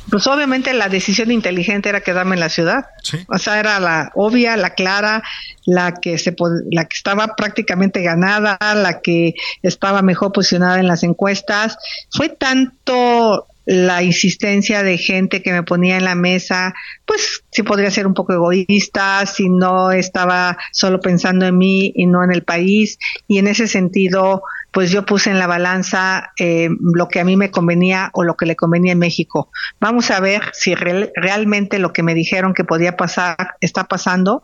Pues 0.09 0.25
obviamente 0.27 0.73
la 0.73 0.87
decisión 0.87 1.31
inteligente 1.31 1.89
era 1.89 2.01
quedarme 2.01 2.35
en 2.35 2.39
la 2.39 2.49
ciudad. 2.49 2.85
O 3.27 3.37
sea, 3.37 3.59
era 3.59 3.79
la 3.79 4.11
obvia, 4.15 4.55
la 4.55 4.69
clara, 4.69 5.21
la 5.65 5.93
que 5.93 6.17
se 6.17 6.33
la 6.71 6.85
que 6.85 6.95
estaba 6.95 7.35
prácticamente 7.35 8.01
ganada, 8.01 8.57
la 8.73 9.01
que 9.01 9.33
estaba 9.63 10.01
mejor 10.01 10.31
posicionada 10.31 10.79
en 10.79 10.87
las 10.87 11.03
encuestas. 11.03 11.77
Fue 12.09 12.29
tanto 12.29 13.47
la 13.67 14.01
insistencia 14.01 14.81
de 14.81 14.97
gente 14.97 15.43
que 15.43 15.51
me 15.51 15.61
ponía 15.61 15.97
en 15.97 16.05
la 16.05 16.15
mesa, 16.15 16.73
pues 17.05 17.43
si 17.51 17.63
podría 17.63 17.91
ser 17.91 18.07
un 18.07 18.13
poco 18.13 18.31
egoísta, 18.31 19.25
si 19.25 19.49
no 19.49 19.91
estaba 19.91 20.57
solo 20.71 21.01
pensando 21.01 21.45
en 21.45 21.57
mí 21.57 21.91
y 21.93 22.05
no 22.05 22.23
en 22.23 22.31
el 22.31 22.43
país. 22.43 22.97
Y 23.27 23.39
en 23.39 23.47
ese 23.47 23.67
sentido, 23.67 24.41
pues 24.77 24.91
yo 24.91 25.07
puse 25.07 25.31
en 25.31 25.39
la 25.39 25.47
balanza 25.47 26.33
eh, 26.37 26.69
lo 26.93 27.07
que 27.07 27.19
a 27.19 27.25
mí 27.25 27.35
me 27.35 27.49
convenía 27.49 28.11
o 28.13 28.23
lo 28.23 28.37
que 28.37 28.45
le 28.45 28.55
convenía 28.55 28.91
en 28.91 28.99
México. 28.99 29.49
Vamos 29.79 30.11
a 30.11 30.19
ver 30.19 30.43
si 30.53 30.75
realmente 30.75 31.79
lo 31.79 31.93
que 31.93 32.03
me 32.03 32.13
dijeron 32.13 32.53
que 32.53 32.63
podía 32.63 32.95
pasar 32.95 33.55
está 33.59 33.85
pasando. 33.85 34.43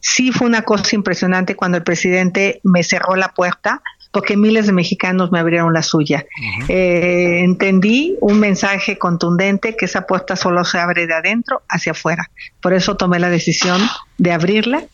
Sí 0.00 0.32
fue 0.32 0.46
una 0.46 0.62
cosa 0.62 0.96
impresionante 0.96 1.56
cuando 1.56 1.76
el 1.76 1.84
presidente 1.84 2.58
me 2.64 2.82
cerró 2.84 3.16
la 3.16 3.34
puerta 3.34 3.82
porque 4.12 4.38
miles 4.38 4.64
de 4.64 4.72
mexicanos 4.72 5.30
me 5.30 5.40
abrieron 5.40 5.74
la 5.74 5.82
suya. 5.82 6.24
Eh, 6.68 7.42
entendí 7.44 8.16
un 8.22 8.40
mensaje 8.40 8.96
contundente 8.96 9.76
que 9.76 9.84
esa 9.84 10.06
puerta 10.06 10.36
solo 10.36 10.64
se 10.64 10.78
abre 10.78 11.06
de 11.06 11.12
adentro 11.12 11.60
hacia 11.68 11.92
afuera. 11.92 12.30
Por 12.62 12.72
eso 12.72 12.96
tomé 12.96 13.18
la 13.18 13.28
decisión 13.28 13.82
de 14.16 14.32
abrirla 14.32 14.84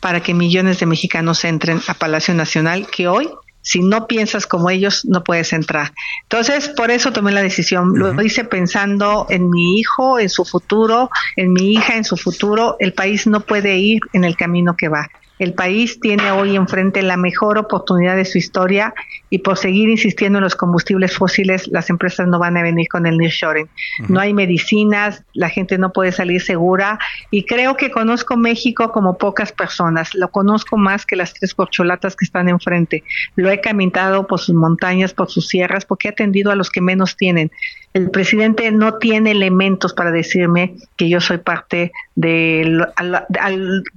para 0.00 0.20
que 0.20 0.34
millones 0.34 0.78
de 0.78 0.84
mexicanos 0.84 1.42
entren 1.46 1.80
a 1.88 1.94
Palacio 1.94 2.34
Nacional, 2.34 2.86
que 2.86 3.08
hoy 3.08 3.30
si 3.66 3.80
no 3.80 4.06
piensas 4.06 4.46
como 4.46 4.70
ellos, 4.70 5.04
no 5.06 5.24
puedes 5.24 5.52
entrar. 5.52 5.92
Entonces, 6.22 6.68
por 6.68 6.92
eso 6.92 7.12
tomé 7.12 7.32
la 7.32 7.42
decisión. 7.42 7.98
Lo 7.98 8.22
hice 8.22 8.44
pensando 8.44 9.26
en 9.28 9.50
mi 9.50 9.80
hijo, 9.80 10.20
en 10.20 10.28
su 10.28 10.44
futuro, 10.44 11.10
en 11.34 11.52
mi 11.52 11.72
hija, 11.72 11.96
en 11.96 12.04
su 12.04 12.16
futuro. 12.16 12.76
El 12.78 12.92
país 12.92 13.26
no 13.26 13.40
puede 13.40 13.76
ir 13.76 13.98
en 14.12 14.22
el 14.22 14.36
camino 14.36 14.76
que 14.76 14.86
va. 14.86 15.10
El 15.40 15.52
país 15.52 15.98
tiene 15.98 16.30
hoy 16.30 16.54
enfrente 16.54 17.02
la 17.02 17.16
mejor 17.16 17.58
oportunidad 17.58 18.14
de 18.14 18.24
su 18.24 18.38
historia 18.38 18.94
y 19.28 19.38
por 19.38 19.58
seguir 19.58 19.88
insistiendo 19.88 20.38
en 20.38 20.44
los 20.44 20.54
combustibles 20.54 21.16
fósiles, 21.16 21.66
las 21.68 21.90
empresas 21.90 22.28
no 22.28 22.38
van 22.38 22.56
a 22.56 22.62
venir 22.62 22.88
con 22.88 23.06
el 23.06 23.18
nearshoring. 23.18 23.68
No 24.08 24.20
hay 24.20 24.32
medicinas, 24.32 25.22
la 25.34 25.48
gente 25.48 25.78
no 25.78 25.92
puede 25.92 26.12
salir 26.12 26.40
segura 26.40 26.98
y 27.30 27.44
creo 27.44 27.76
que 27.76 27.90
conozco 27.90 28.36
México 28.36 28.92
como 28.92 29.18
pocas 29.18 29.52
personas. 29.52 30.14
Lo 30.14 30.30
conozco 30.30 30.76
más 30.76 31.06
que 31.06 31.16
las 31.16 31.34
tres 31.34 31.54
corcholatas 31.54 32.14
que 32.14 32.24
están 32.24 32.48
enfrente. 32.48 33.02
Lo 33.34 33.50
he 33.50 33.60
caminado 33.60 34.26
por 34.26 34.40
sus 34.40 34.54
montañas, 34.54 35.12
por 35.12 35.30
sus 35.30 35.48
sierras, 35.48 35.84
porque 35.84 36.08
he 36.08 36.10
atendido 36.12 36.50
a 36.50 36.56
los 36.56 36.70
que 36.70 36.80
menos 36.80 37.16
tienen. 37.16 37.50
El 37.94 38.10
presidente 38.10 38.70
no 38.72 38.94
tiene 38.98 39.30
elementos 39.30 39.94
para 39.94 40.10
decirme 40.10 40.74
que 40.96 41.08
yo 41.08 41.20
soy 41.20 41.38
parte 41.38 41.92
de, 42.14 42.86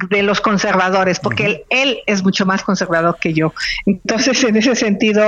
de 0.09 0.23
los 0.23 0.39
conservadores, 0.39 1.19
porque 1.19 1.65
él, 1.69 1.99
es 2.05 2.23
mucho 2.23 2.45
más 2.45 2.63
conservador 2.63 3.17
que 3.19 3.33
yo. 3.33 3.53
Entonces, 3.85 4.41
en 4.45 4.55
ese 4.55 4.75
sentido, 4.75 5.18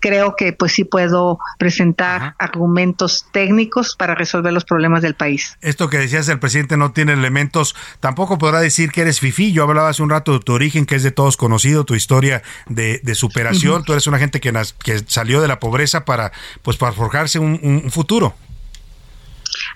creo 0.00 0.36
que 0.36 0.52
pues 0.52 0.72
sí 0.72 0.84
puedo 0.84 1.38
presentar 1.58 2.34
argumentos 2.38 3.26
técnicos 3.32 3.96
para 3.96 4.14
resolver 4.14 4.52
los 4.52 4.64
problemas 4.64 5.02
del 5.02 5.14
país. 5.14 5.56
Esto 5.60 5.88
que 5.88 5.98
decías, 5.98 6.28
el 6.28 6.38
presidente 6.38 6.76
no 6.76 6.92
tiene 6.92 7.12
elementos, 7.12 7.74
tampoco 8.00 8.38
podrá 8.38 8.60
decir 8.60 8.92
que 8.92 9.02
eres 9.02 9.20
fifí. 9.20 9.52
Yo 9.52 9.64
hablaba 9.64 9.88
hace 9.88 10.02
un 10.02 10.10
rato 10.10 10.32
de 10.32 10.40
tu 10.40 10.52
origen, 10.52 10.86
que 10.86 10.94
es 10.94 11.02
de 11.02 11.10
todos 11.10 11.36
conocido, 11.36 11.84
tu 11.84 11.94
historia 11.94 12.42
de, 12.68 13.00
superación. 13.14 13.84
Tú 13.84 13.92
eres 13.92 14.06
una 14.06 14.18
gente 14.18 14.40
que, 14.40 14.52
que 14.84 15.00
salió 15.06 15.40
de 15.40 15.48
la 15.48 15.60
pobreza 15.60 16.04
para, 16.04 16.32
pues, 16.62 16.76
para 16.76 16.92
forjarse 16.92 17.38
un, 17.38 17.58
un 17.62 17.90
futuro 17.90 18.34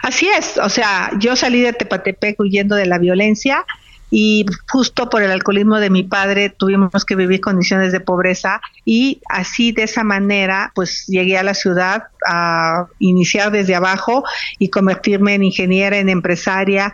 Así 0.03 0.29
es, 0.29 0.59
o 0.59 0.69
sea, 0.69 1.11
yo 1.19 1.37
salí 1.37 1.63
de 1.63 1.73
Tepatepec 1.73 2.39
huyendo 2.39 2.77
de 2.77 2.87
la 2.87 2.99
violencia 2.99 3.65
y 4.11 4.47
justo 4.69 5.09
por 5.09 5.23
el 5.23 5.31
alcoholismo 5.31 5.81
de 5.81 5.91
mi 5.91 6.03
padre 6.03 6.51
tuvimos 6.51 7.05
que 7.05 7.17
vivir 7.17 7.41
condiciones 7.41 7.93
de 7.93 8.01
pobreza 8.01 8.61
y 8.85 9.21
así 9.29 9.73
de 9.73 9.85
esa 9.85 10.05
manera 10.05 10.73
pues 10.75 11.05
llegué 11.07 11.37
a 11.39 11.43
la 11.43 11.55
ciudad 11.55 12.05
a 12.27 12.87
iniciar 12.99 13.51
desde 13.51 13.75
abajo 13.75 14.25
y 14.59 14.69
convertirme 14.71 15.35
en 15.35 15.45
ingeniera, 15.45 15.99
en 15.99 16.09
empresaria, 16.09 16.93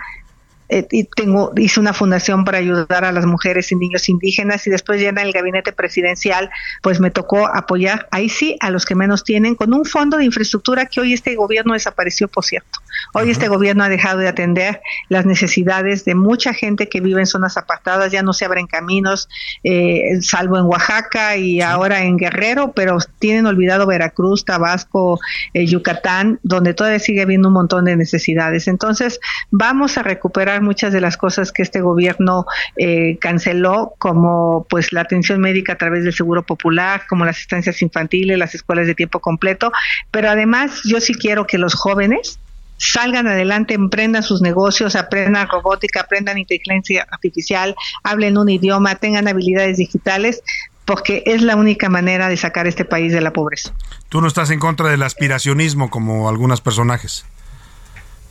eh, 0.72 0.86
y 0.92 1.04
tengo, 1.04 1.52
hice 1.56 1.80
una 1.80 1.92
fundación 1.92 2.44
para 2.44 2.58
ayudar 2.58 3.04
a 3.04 3.10
las 3.10 3.26
mujeres 3.26 3.72
y 3.72 3.76
niños 3.76 4.08
indígenas 4.08 4.68
y 4.68 4.70
después 4.70 5.00
ya 5.00 5.08
en 5.08 5.18
el 5.18 5.32
gabinete 5.32 5.72
presidencial 5.72 6.48
pues 6.80 7.00
me 7.00 7.10
tocó 7.10 7.48
apoyar 7.48 8.06
ahí 8.12 8.28
sí 8.28 8.56
a 8.60 8.70
los 8.70 8.86
que 8.86 8.94
menos 8.94 9.24
tienen 9.24 9.56
con 9.56 9.74
un 9.74 9.84
fondo 9.84 10.16
de 10.16 10.24
infraestructura 10.24 10.86
que 10.86 11.00
hoy 11.00 11.12
este 11.12 11.34
gobierno 11.34 11.72
desapareció 11.72 12.28
por 12.28 12.44
cierto. 12.44 12.78
Hoy 13.14 13.30
este 13.30 13.48
gobierno 13.48 13.84
ha 13.84 13.88
dejado 13.88 14.18
de 14.18 14.28
atender 14.28 14.80
las 15.08 15.26
necesidades 15.26 16.04
de 16.04 16.14
mucha 16.14 16.54
gente 16.54 16.88
que 16.88 17.00
vive 17.00 17.20
en 17.20 17.26
zonas 17.26 17.56
apartadas, 17.56 18.12
ya 18.12 18.22
no 18.22 18.32
se 18.32 18.44
abren 18.44 18.66
caminos, 18.66 19.28
eh, 19.64 20.20
salvo 20.20 20.58
en 20.58 20.64
Oaxaca 20.64 21.36
y 21.36 21.60
ahora 21.60 22.02
en 22.02 22.16
Guerrero, 22.16 22.72
pero 22.72 22.98
tienen 23.18 23.46
olvidado 23.46 23.86
Veracruz, 23.86 24.44
Tabasco, 24.44 25.18
eh, 25.54 25.66
Yucatán, 25.66 26.38
donde 26.42 26.74
todavía 26.74 26.98
sigue 26.98 27.22
habiendo 27.22 27.48
un 27.48 27.54
montón 27.54 27.84
de 27.84 27.96
necesidades. 27.96 28.68
Entonces, 28.68 29.20
vamos 29.50 29.98
a 29.98 30.02
recuperar 30.02 30.62
muchas 30.62 30.92
de 30.92 31.00
las 31.00 31.16
cosas 31.16 31.52
que 31.52 31.62
este 31.62 31.80
gobierno 31.80 32.46
eh, 32.76 33.18
canceló, 33.20 33.94
como 33.98 34.66
pues 34.68 34.92
la 34.92 35.02
atención 35.02 35.40
médica 35.40 35.74
a 35.74 35.78
través 35.78 36.04
del 36.04 36.12
Seguro 36.12 36.44
Popular, 36.44 37.02
como 37.08 37.24
las 37.24 37.38
estancias 37.38 37.82
infantiles, 37.82 38.38
las 38.38 38.54
escuelas 38.54 38.86
de 38.86 38.94
tiempo 38.94 39.20
completo, 39.20 39.72
pero 40.10 40.30
además 40.30 40.80
yo 40.84 41.00
sí 41.00 41.14
quiero 41.14 41.46
que 41.46 41.58
los 41.58 41.74
jóvenes 41.74 42.38
salgan 42.80 43.28
adelante, 43.28 43.74
emprendan 43.74 44.22
sus 44.22 44.40
negocios, 44.40 44.96
aprendan 44.96 45.48
robótica, 45.48 46.00
aprendan 46.00 46.38
inteligencia 46.38 47.06
artificial, 47.10 47.76
hablen 48.02 48.38
un 48.38 48.48
idioma, 48.48 48.96
tengan 48.96 49.28
habilidades 49.28 49.76
digitales, 49.76 50.42
porque 50.86 51.22
es 51.26 51.42
la 51.42 51.54
única 51.56 51.88
manera 51.88 52.28
de 52.28 52.36
sacar 52.36 52.66
este 52.66 52.84
país 52.84 53.12
de 53.12 53.20
la 53.20 53.32
pobreza. 53.32 53.72
Tú 54.08 54.20
no 54.20 54.26
estás 54.26 54.50
en 54.50 54.58
contra 54.58 54.88
del 54.88 55.02
aspiracionismo 55.02 55.90
como 55.90 56.28
algunos 56.28 56.60
personajes. 56.60 57.24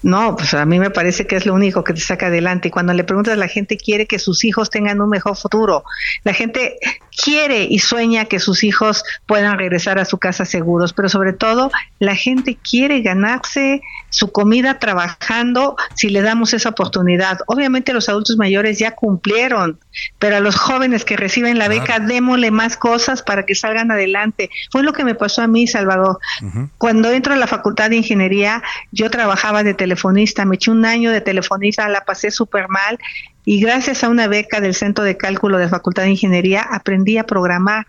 No, 0.01 0.35
pues 0.35 0.53
a 0.53 0.65
mí 0.65 0.79
me 0.79 0.89
parece 0.89 1.27
que 1.27 1.35
es 1.35 1.45
lo 1.45 1.53
único 1.53 1.83
que 1.83 1.93
te 1.93 1.99
saca 1.99 2.27
adelante. 2.27 2.69
Y 2.69 2.71
cuando 2.71 2.93
le 2.93 3.03
preguntas, 3.03 3.37
la 3.37 3.47
gente 3.47 3.77
quiere 3.77 4.07
que 4.07 4.17
sus 4.19 4.43
hijos 4.43 4.69
tengan 4.69 5.01
un 5.01 5.09
mejor 5.09 5.35
futuro. 5.35 5.83
La 6.23 6.33
gente 6.33 6.77
quiere 7.21 7.63
y 7.63 7.79
sueña 7.79 8.25
que 8.25 8.39
sus 8.39 8.63
hijos 8.63 9.03
puedan 9.25 9.57
regresar 9.57 9.99
a 9.99 10.05
su 10.05 10.17
casa 10.17 10.45
seguros, 10.45 10.93
pero 10.93 11.09
sobre 11.09 11.33
todo 11.33 11.69
la 11.99 12.15
gente 12.15 12.57
quiere 12.57 13.01
ganarse 13.01 13.81
su 14.09 14.31
comida 14.31 14.79
trabajando 14.79 15.75
si 15.95 16.09
le 16.09 16.21
damos 16.21 16.53
esa 16.53 16.69
oportunidad. 16.69 17.39
Obviamente 17.47 17.93
los 17.93 18.09
adultos 18.09 18.37
mayores 18.37 18.79
ya 18.79 18.95
cumplieron, 18.95 19.79
pero 20.17 20.37
a 20.37 20.39
los 20.39 20.55
jóvenes 20.55 21.05
que 21.05 21.17
reciben 21.17 21.59
la 21.59 21.67
beca, 21.67 21.99
démosle 21.99 22.51
más 22.51 22.77
cosas 22.77 23.21
para 23.21 23.45
que 23.45 23.55
salgan 23.55 23.91
adelante. 23.91 24.49
Fue 24.71 24.83
lo 24.83 24.93
que 24.93 25.03
me 25.03 25.15
pasó 25.15 25.41
a 25.41 25.47
mí, 25.47 25.67
Salvador. 25.67 26.19
Cuando 26.77 27.11
entro 27.11 27.33
a 27.33 27.37
la 27.37 27.47
Facultad 27.47 27.89
de 27.89 27.97
Ingeniería, 27.97 28.63
yo 28.91 29.09
trabajaba 29.09 29.63
de 29.63 29.73
telefonista, 29.89 30.45
me 30.45 30.55
eché 30.55 30.69
un 30.69 30.85
año 30.85 31.11
de 31.11 31.21
telefonista, 31.21 31.89
la 31.89 32.05
pasé 32.05 32.29
súper 32.29 32.69
mal 32.69 32.99
y 33.43 33.59
gracias 33.59 34.03
a 34.03 34.09
una 34.09 34.27
beca 34.27 34.61
del 34.61 34.75
Centro 34.75 35.03
de 35.03 35.17
Cálculo 35.17 35.57
de 35.57 35.67
Facultad 35.67 36.03
de 36.03 36.11
Ingeniería 36.11 36.61
aprendí 36.61 37.17
a 37.17 37.23
programar. 37.23 37.87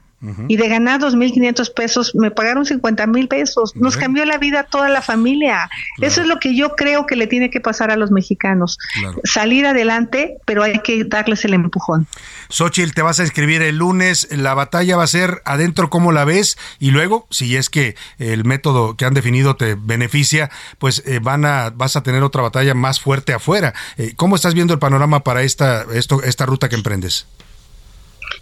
Y 0.48 0.56
de 0.56 0.68
ganar 0.68 1.00
2.500 1.00 1.72
pesos, 1.72 2.14
me 2.14 2.30
pagaron 2.30 2.64
50.000 2.64 3.28
pesos. 3.28 3.74
Nos 3.74 3.96
cambió 3.96 4.24
la 4.26 4.37
vida 4.37 4.61
a 4.61 4.62
toda 4.64 4.88
la 4.90 5.00
familia. 5.00 5.70
Eso 6.00 6.20
es 6.20 6.26
lo 6.26 6.38
que 6.38 6.54
yo 6.54 6.76
creo 6.76 7.06
que 7.06 7.16
le 7.16 7.26
tiene 7.26 7.50
que 7.50 7.61
pasar 7.61 7.90
a 7.90 7.96
los 7.96 8.11
mexicanos. 8.11 8.78
Salir 9.24 9.66
adelante, 9.66 10.37
pero 10.44 10.62
hay 10.62 10.80
que 10.80 11.04
darles 11.04 11.44
el 11.44 11.54
empujón. 11.54 12.06
Xochitl, 12.50 12.92
te 12.92 13.02
vas 13.02 13.20
a 13.20 13.22
escribir 13.22 13.62
el 13.62 13.76
lunes. 13.76 14.28
La 14.30 14.54
batalla 14.54 14.96
va 14.96 15.04
a 15.04 15.06
ser 15.06 15.40
adentro, 15.44 15.88
¿cómo 15.88 16.12
la 16.12 16.24
ves? 16.24 16.59
Y 16.78 16.90
luego, 16.90 17.26
si 17.30 17.56
es 17.56 17.70
que 17.70 17.96
el 18.18 18.44
método 18.44 18.96
que 18.96 19.04
han 19.04 19.14
definido 19.14 19.56
te 19.56 19.74
beneficia, 19.74 20.50
pues 20.78 21.02
eh, 21.06 21.20
van 21.20 21.44
a, 21.44 21.70
vas 21.70 21.96
a 21.96 22.02
tener 22.02 22.22
otra 22.22 22.42
batalla 22.42 22.74
más 22.74 23.00
fuerte 23.00 23.33
afuera. 23.33 23.72
Eh, 23.96 24.12
¿Cómo 24.16 24.37
estás 24.37 24.54
viendo 24.54 24.74
el 24.74 24.78
panorama 24.78 25.24
para 25.24 25.42
esta, 25.42 25.87
esto, 25.94 26.22
esta 26.22 26.46
ruta 26.46 26.68
que 26.68 26.76
emprendes? 26.76 27.26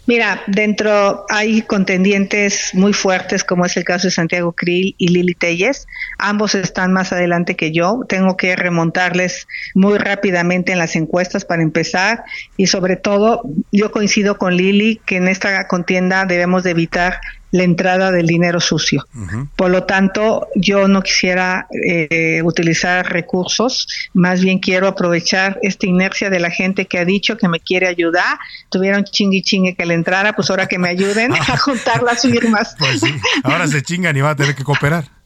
Mira, 0.09 0.41
dentro 0.47 1.23
hay 1.29 1.61
contendientes 1.61 2.71
muy 2.73 2.93
fuertes, 2.93 3.43
como 3.43 3.67
es 3.67 3.77
el 3.77 3.83
caso 3.83 4.07
de 4.07 4.11
Santiago 4.11 4.53
Krill 4.53 4.95
y 4.97 5.09
Lili 5.09 5.35
Telles. 5.35 5.85
Ambos 6.17 6.55
están 6.55 6.91
más 6.93 7.13
adelante 7.13 7.55
que 7.55 7.71
yo. 7.71 7.99
Tengo 8.09 8.35
que 8.35 8.55
remontarles 8.55 9.47
muy 9.75 9.99
rápidamente 9.99 10.71
en 10.71 10.79
las 10.79 10.95
encuestas 10.95 11.45
para 11.45 11.61
empezar. 11.61 12.23
Y 12.57 12.65
sobre 12.65 12.95
todo, 12.95 13.43
yo 13.71 13.91
coincido 13.91 14.39
con 14.39 14.57
Lili 14.57 14.99
que 15.05 15.17
en 15.17 15.27
esta 15.27 15.67
contienda 15.67 16.25
debemos 16.25 16.63
de 16.63 16.71
evitar 16.71 17.21
la 17.51 17.63
entrada 17.63 18.11
del 18.11 18.27
dinero 18.27 18.59
sucio. 18.59 19.05
Por 19.55 19.71
lo 19.71 19.83
tanto, 19.83 20.47
yo 20.55 20.87
no 20.87 21.01
quisiera 21.01 21.67
eh, 21.83 22.41
utilizar 22.43 23.11
recursos, 23.11 23.87
más 24.13 24.41
bien 24.41 24.59
quiero 24.59 24.87
aprovechar 24.87 25.59
esta 25.61 25.87
inercia 25.87 26.29
de 26.29 26.39
la 26.39 26.51
gente 26.51 26.85
que 26.85 26.99
ha 26.99 27.05
dicho 27.05 27.37
que 27.37 27.47
me 27.47 27.59
quiere 27.59 27.87
ayudar. 27.87 28.37
Tuvieron 28.69 29.03
chingui 29.03 29.41
chingue 29.41 29.75
que 29.75 29.85
le 29.85 29.93
entrara, 29.93 30.33
pues 30.33 30.49
ahora 30.49 30.67
que 30.67 30.77
me 30.77 30.89
ayuden 30.89 31.33
a 31.33 31.57
juntar 31.57 32.03
las 32.03 32.21
firmas. 32.21 32.75
Pues 32.77 32.99
sí, 32.99 33.13
ahora 33.43 33.67
se 33.67 33.81
chingan 33.81 34.15
y 34.15 34.21
va 34.21 34.31
a 34.31 34.35
tener 34.35 34.55
que 34.55 34.63
cooperar. 34.63 35.18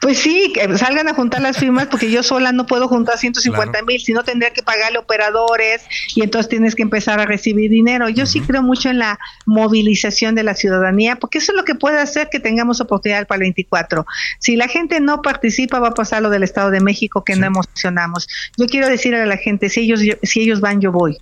Pues 0.00 0.18
sí, 0.18 0.52
que 0.54 0.78
salgan 0.78 1.08
a 1.08 1.14
juntar 1.14 1.40
las 1.40 1.56
firmas 1.56 1.86
porque 1.86 2.10
yo 2.10 2.22
sola 2.22 2.52
no 2.52 2.66
puedo 2.66 2.88
juntar 2.88 3.18
150 3.18 3.82
mil, 3.82 4.00
si 4.00 4.12
no 4.12 4.22
tendría 4.22 4.52
que 4.52 4.62
pagarle 4.62 4.98
operadores 4.98 5.82
y 6.14 6.22
entonces 6.22 6.48
tienes 6.48 6.74
que 6.74 6.82
empezar 6.82 7.20
a 7.20 7.26
recibir 7.26 7.70
dinero. 7.70 8.08
Yo 8.08 8.26
sí 8.26 8.40
creo 8.40 8.62
mucho 8.62 8.90
en 8.90 8.98
la 8.98 9.18
movilización 9.46 10.34
de 10.34 10.42
la 10.42 10.54
ciudadanía 10.54 11.16
porque 11.16 11.38
eso 11.38 11.52
es 11.52 11.56
lo 11.56 11.64
que 11.64 11.74
puede 11.74 11.98
hacer 11.98 12.28
que 12.30 12.38
tengamos 12.38 12.80
oportunidad 12.80 13.26
para 13.26 13.36
el 13.36 13.42
24. 13.42 14.06
Si 14.38 14.56
la 14.56 14.68
gente 14.68 15.00
no 15.00 15.22
participa 15.22 15.80
va 15.80 15.88
a 15.88 15.94
pasar 15.94 16.22
lo 16.22 16.30
del 16.30 16.42
Estado 16.42 16.70
de 16.70 16.80
México 16.80 17.24
que 17.24 17.34
no 17.34 17.46
emocionamos. 17.46 18.28
Yo 18.56 18.66
quiero 18.66 18.88
decirle 18.88 19.22
a 19.22 19.26
la 19.26 19.36
gente, 19.36 19.68
si 19.68 19.80
ellos, 19.80 20.00
si 20.22 20.40
ellos 20.40 20.60
van, 20.60 20.80
yo 20.80 20.92
voy. 20.92 21.18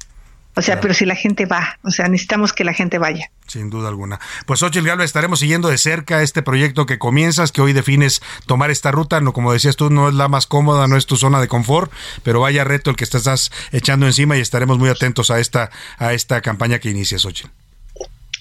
O 0.55 0.61
sea, 0.61 0.81
pero 0.81 0.93
si 0.93 1.07
la 1.07 1.15
gente 1.15 1.47
va, 1.47 1.79
o 1.83 1.91
sea, 1.91 2.09
necesitamos 2.09 2.53
que 2.53 2.63
la 2.65 2.75
gente 2.75 2.99
vaya. 2.99 3.31
Sin 3.47 3.71
duda 3.71 3.89
alguna. 3.89 4.21
Pues 4.47 4.63
Ochil 4.63 4.85
Galvez, 4.85 5.07
estaremos 5.07 5.41
siguiendo 5.41 5.69
de 5.69 5.79
cerca 5.79 6.23
este 6.23 6.43
proyecto 6.43 6.85
que 6.85 6.99
comienzas, 6.99 7.53
que 7.53 7.63
hoy 7.63 7.73
defines 7.73 8.21
tomar 8.47 8.71
esta 8.71 8.91
ruta. 8.91 9.21
No, 9.21 9.33
como 9.33 9.53
decías 9.53 9.77
tú, 9.77 9.89
no 9.89 10.09
es 10.09 10.15
la 10.15 10.29
más 10.29 10.47
cómoda, 10.47 10.87
no 10.89 10.97
es 10.97 11.07
tu 11.07 11.17
zona 11.17 11.41
de 11.41 11.49
confort, 11.49 11.91
pero 12.23 12.41
vaya 12.41 12.65
reto 12.65 12.91
el 12.91 12.97
que 12.97 13.05
estás 13.05 13.51
echando 13.73 14.07
encima 14.07 14.37
y 14.37 14.41
estaremos 14.41 14.79
muy 14.79 14.91
atentos 14.91 15.31
a 15.31 15.41
esta, 15.41 15.71
a 15.97 16.13
esta 16.13 16.43
campaña 16.43 16.79
que 16.79 16.91
inicias, 16.91 17.25
Ochil. 17.25 17.51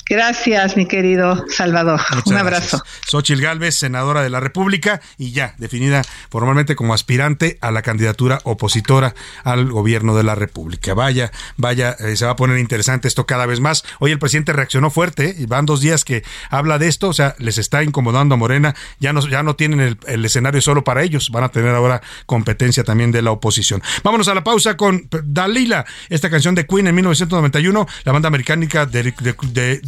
Gracias, 0.09 0.77
mi 0.77 0.85
querido 0.85 1.45
Salvador. 1.49 1.99
Un 2.25 2.37
abrazo. 2.37 2.81
Xochil 3.07 3.41
Gálvez, 3.41 3.75
senadora 3.75 4.21
de 4.21 4.29
la 4.29 4.39
República 4.39 5.01
y 5.17 5.31
ya 5.31 5.55
definida 5.57 6.03
formalmente 6.29 6.75
como 6.75 6.93
aspirante 6.93 7.57
a 7.61 7.71
la 7.71 7.81
candidatura 7.81 8.39
opositora 8.43 9.15
al 9.43 9.71
gobierno 9.71 10.15
de 10.15 10.23
la 10.23 10.35
República. 10.35 10.93
Vaya, 10.93 11.31
vaya, 11.57 11.95
eh, 11.99 12.15
se 12.15 12.25
va 12.25 12.31
a 12.31 12.35
poner 12.35 12.57
interesante 12.57 13.07
esto 13.07 13.25
cada 13.25 13.45
vez 13.45 13.59
más. 13.59 13.83
Hoy 13.99 14.11
el 14.11 14.19
presidente 14.19 14.53
reaccionó 14.53 14.89
fuerte 14.89 15.35
y 15.37 15.45
van 15.45 15.65
dos 15.65 15.81
días 15.81 16.05
que 16.05 16.23
habla 16.49 16.77
de 16.77 16.87
esto, 16.87 17.09
o 17.09 17.13
sea, 17.13 17.35
les 17.39 17.57
está 17.57 17.83
incomodando 17.83 18.35
a 18.35 18.37
Morena. 18.37 18.75
Ya 18.99 19.13
no, 19.13 19.27
ya 19.27 19.43
no 19.43 19.55
tienen 19.55 19.79
el, 19.79 19.97
el 20.07 20.25
escenario 20.25 20.61
solo 20.61 20.83
para 20.83 21.03
ellos, 21.03 21.29
van 21.31 21.45
a 21.45 21.49
tener 21.49 21.73
ahora 21.73 22.01
competencia 22.25 22.83
también 22.83 23.11
de 23.11 23.21
la 23.21 23.31
oposición. 23.31 23.81
Vámonos 24.03 24.27
a 24.27 24.35
la 24.35 24.43
pausa 24.43 24.77
con 24.77 25.09
Dalila, 25.23 25.85
esta 26.09 26.29
canción 26.29 26.55
de 26.55 26.65
Queen 26.65 26.87
en 26.87 26.95
1991, 26.95 27.87
la 28.03 28.11
banda 28.11 28.27
americana 28.27 28.51
de, 28.61 29.13
de, 29.51 29.81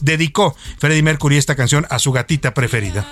dedicó 0.00 0.56
Freddie 0.78 1.02
Mercury 1.02 1.36
esta 1.36 1.56
canción 1.56 1.86
a 1.90 1.98
su 1.98 2.12
gatita 2.12 2.54
preferida. 2.54 3.06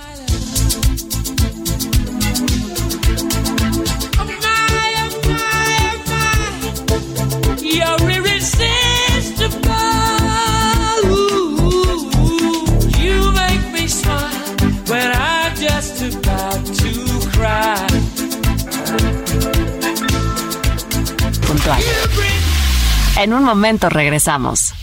En 23.19 23.33
un 23.33 23.43
momento 23.43 23.89
regresamos. 23.89 24.75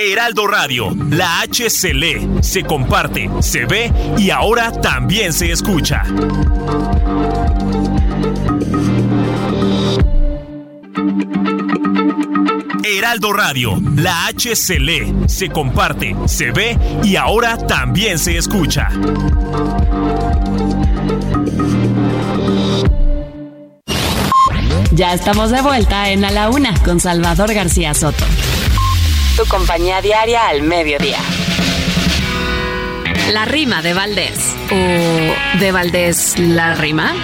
Heraldo 0.00 0.46
Radio, 0.46 0.96
la 1.10 1.40
H 1.40 1.68
se 1.70 1.92
lee, 1.92 2.28
se 2.40 2.62
comparte, 2.62 3.28
se 3.40 3.64
ve 3.64 3.92
y 4.16 4.30
ahora 4.30 4.70
también 4.70 5.32
se 5.32 5.50
escucha. 5.50 6.04
Heraldo 12.84 13.32
Radio, 13.32 13.82
la 13.96 14.26
H 14.26 14.54
se 14.54 14.78
lee, 14.78 15.12
se 15.26 15.48
comparte, 15.48 16.14
se 16.26 16.52
ve 16.52 16.78
y 17.02 17.16
ahora 17.16 17.56
también 17.58 18.20
se 18.20 18.36
escucha. 18.36 18.88
Ya 24.92 25.12
estamos 25.12 25.50
de 25.50 25.60
vuelta 25.60 26.10
en 26.10 26.24
A 26.24 26.30
la 26.30 26.50
Una 26.50 26.72
con 26.84 27.00
Salvador 27.00 27.52
García 27.52 27.94
Soto. 27.94 28.24
Tu 29.38 29.46
compañía 29.46 30.02
diaria 30.02 30.48
al 30.48 30.62
mediodía. 30.62 31.20
La 33.32 33.44
rima 33.44 33.82
de 33.82 33.94
Valdés. 33.94 34.56
¿O 34.72 35.58
de 35.60 35.70
Valdés 35.70 36.36
la 36.40 36.74
rima? 36.74 37.14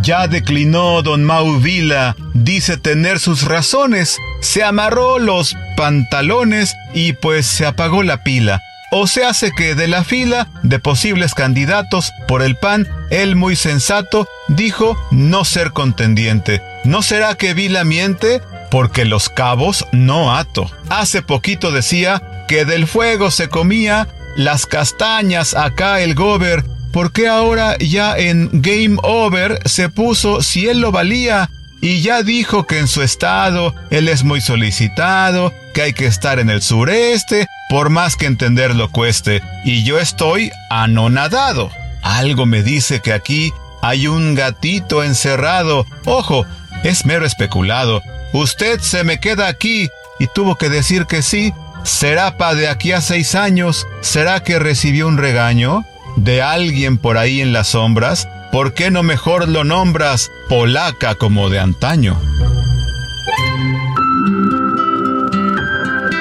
Ya 0.00 0.26
declinó 0.28 1.02
don 1.02 1.24
Mau 1.24 1.60
Vila, 1.60 2.16
dice 2.32 2.78
tener 2.78 3.20
sus 3.20 3.42
razones. 3.42 4.16
Se 4.40 4.64
amarró 4.64 5.18
los 5.18 5.54
pantalones 5.76 6.74
y 6.94 7.12
pues 7.12 7.44
se 7.46 7.66
apagó 7.66 8.02
la 8.02 8.22
pila. 8.22 8.62
O 8.90 9.06
se 9.06 9.26
hace 9.26 9.50
que 9.54 9.74
de 9.74 9.88
la 9.88 10.04
fila 10.04 10.48
de 10.62 10.78
posibles 10.78 11.34
candidatos 11.34 12.12
por 12.26 12.40
el 12.40 12.56
PAN, 12.56 12.88
él 13.10 13.36
muy 13.36 13.56
sensato 13.56 14.26
dijo 14.48 14.96
no 15.10 15.44
ser 15.44 15.72
contendiente. 15.72 16.62
¿No 16.84 17.02
será 17.02 17.34
que 17.34 17.52
Vila 17.52 17.84
miente? 17.84 18.40
Porque 18.70 19.04
los 19.04 19.28
cabos 19.28 19.86
no 19.92 20.36
ato. 20.36 20.70
Hace 20.88 21.22
poquito 21.22 21.70
decía 21.70 22.44
que 22.48 22.64
del 22.64 22.86
fuego 22.86 23.30
se 23.30 23.48
comía 23.48 24.08
las 24.36 24.66
castañas 24.66 25.54
acá 25.54 26.00
el 26.00 26.14
gober. 26.14 26.64
¿Por 26.92 27.12
qué 27.12 27.28
ahora 27.28 27.76
ya 27.78 28.16
en 28.16 28.50
Game 28.52 28.96
Over 29.02 29.60
se 29.66 29.88
puso 29.88 30.42
si 30.42 30.68
él 30.68 30.80
lo 30.80 30.92
valía? 30.92 31.50
y 31.80 32.00
ya 32.00 32.22
dijo 32.22 32.66
que 32.66 32.78
en 32.78 32.88
su 32.88 33.02
estado 33.02 33.74
él 33.90 34.08
es 34.08 34.24
muy 34.24 34.40
solicitado, 34.40 35.52
que 35.74 35.82
hay 35.82 35.92
que 35.92 36.06
estar 36.06 36.38
en 36.38 36.50
el 36.50 36.62
sureste, 36.62 37.46
por 37.68 37.90
más 37.90 38.16
que 38.16 38.26
entenderlo 38.26 38.90
cueste, 38.90 39.42
y 39.64 39.84
yo 39.84 39.98
estoy 39.98 40.50
anonadado. 40.70 41.70
Algo 42.02 42.46
me 42.46 42.62
dice 42.62 43.00
que 43.00 43.12
aquí 43.12 43.52
hay 43.82 44.06
un 44.06 44.34
gatito 44.34 45.02
encerrado. 45.02 45.86
Ojo, 46.04 46.46
es 46.82 47.04
mero 47.04 47.26
especulado. 47.26 48.00
Usted 48.32 48.80
se 48.80 49.04
me 49.04 49.18
queda 49.20 49.48
aquí 49.48 49.88
y 50.18 50.26
tuvo 50.28 50.56
que 50.56 50.68
decir 50.68 51.06
que 51.06 51.22
sí. 51.22 51.52
¿Será 51.84 52.36
pa 52.36 52.54
de 52.54 52.68
aquí 52.68 52.92
a 52.92 53.00
seis 53.00 53.34
años? 53.34 53.86
¿Será 54.00 54.42
que 54.42 54.58
recibió 54.58 55.06
un 55.06 55.18
regaño? 55.18 55.84
¿De 56.16 56.42
alguien 56.42 56.98
por 56.98 57.18
ahí 57.18 57.40
en 57.40 57.52
las 57.52 57.68
sombras? 57.68 58.28
¿Por 58.50 58.74
qué 58.74 58.90
no 58.90 59.02
mejor 59.02 59.48
lo 59.48 59.64
nombras 59.64 60.30
polaca 60.48 61.14
como 61.14 61.50
de 61.50 61.60
antaño? 61.60 62.20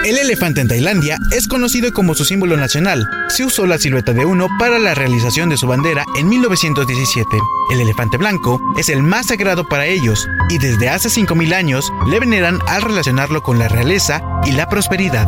El 0.05 0.17
elefante 0.17 0.61
en 0.61 0.67
Tailandia 0.67 1.17
es 1.31 1.47
conocido 1.47 1.91
como 1.91 2.13
su 2.13 2.25
símbolo 2.25 2.55
nacional. 2.55 3.09
Se 3.27 3.43
usó 3.43 3.65
la 3.65 3.79
silueta 3.79 4.13
de 4.13 4.23
uno 4.23 4.47
para 4.59 4.77
la 4.77 4.93
realización 4.93 5.49
de 5.49 5.57
su 5.57 5.65
bandera 5.65 6.05
en 6.15 6.29
1917. 6.29 7.37
El 7.71 7.81
elefante 7.81 8.17
blanco 8.17 8.61
es 8.77 8.89
el 8.89 9.01
más 9.01 9.25
sagrado 9.27 9.67
para 9.67 9.87
ellos 9.87 10.27
y 10.49 10.59
desde 10.59 10.89
hace 10.89 11.09
5.000 11.09 11.53
años 11.55 11.91
le 12.07 12.19
veneran 12.19 12.59
al 12.67 12.83
relacionarlo 12.83 13.41
con 13.41 13.57
la 13.57 13.67
realeza 13.67 14.21
y 14.45 14.51
la 14.51 14.69
prosperidad. 14.69 15.27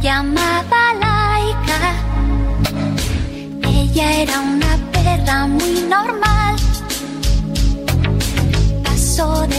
llamaba 0.00 0.94
Laika. 1.02 1.80
Ella 3.62 4.22
era 4.22 4.40
una 4.40 4.76
perra 4.92 5.46
muy 5.46 5.82
normal. 5.88 6.49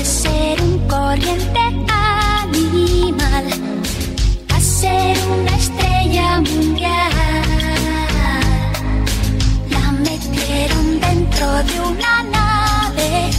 Ser 0.03 0.61
un 0.61 0.79
corriente 0.87 1.59
animal 1.59 3.45
a 4.49 4.59
ser 4.59 5.17
una 5.37 5.55
estrella 5.55 6.41
mundial. 6.41 7.11
La 9.69 9.91
metieron 9.91 10.99
dentro 10.99 11.47
de 11.63 11.79
una 11.91 12.23
nave 12.23 13.29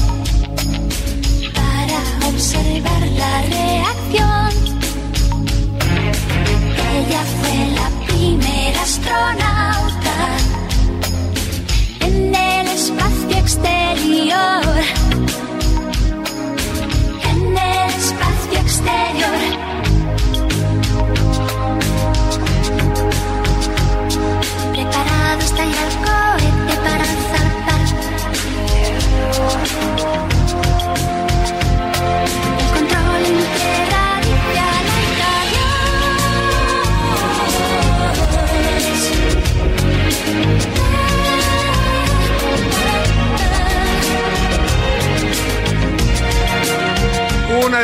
para 1.55 2.29
observar 2.29 3.03
la 3.23 3.43
reacción 3.43 4.73
ella 6.99 7.23
fue 7.41 7.57
la 7.75 7.89
primera 8.07 8.83
astronauta 8.83 10.17
en 12.01 12.35
el 12.35 12.67
espacio 12.69 13.39
exterior. 13.39 15.02
Preparado 25.33 25.51
está 25.51 25.65
el 25.65 25.73
cohete 26.05 26.75
para 26.85 27.05
zarpar. 27.31 27.83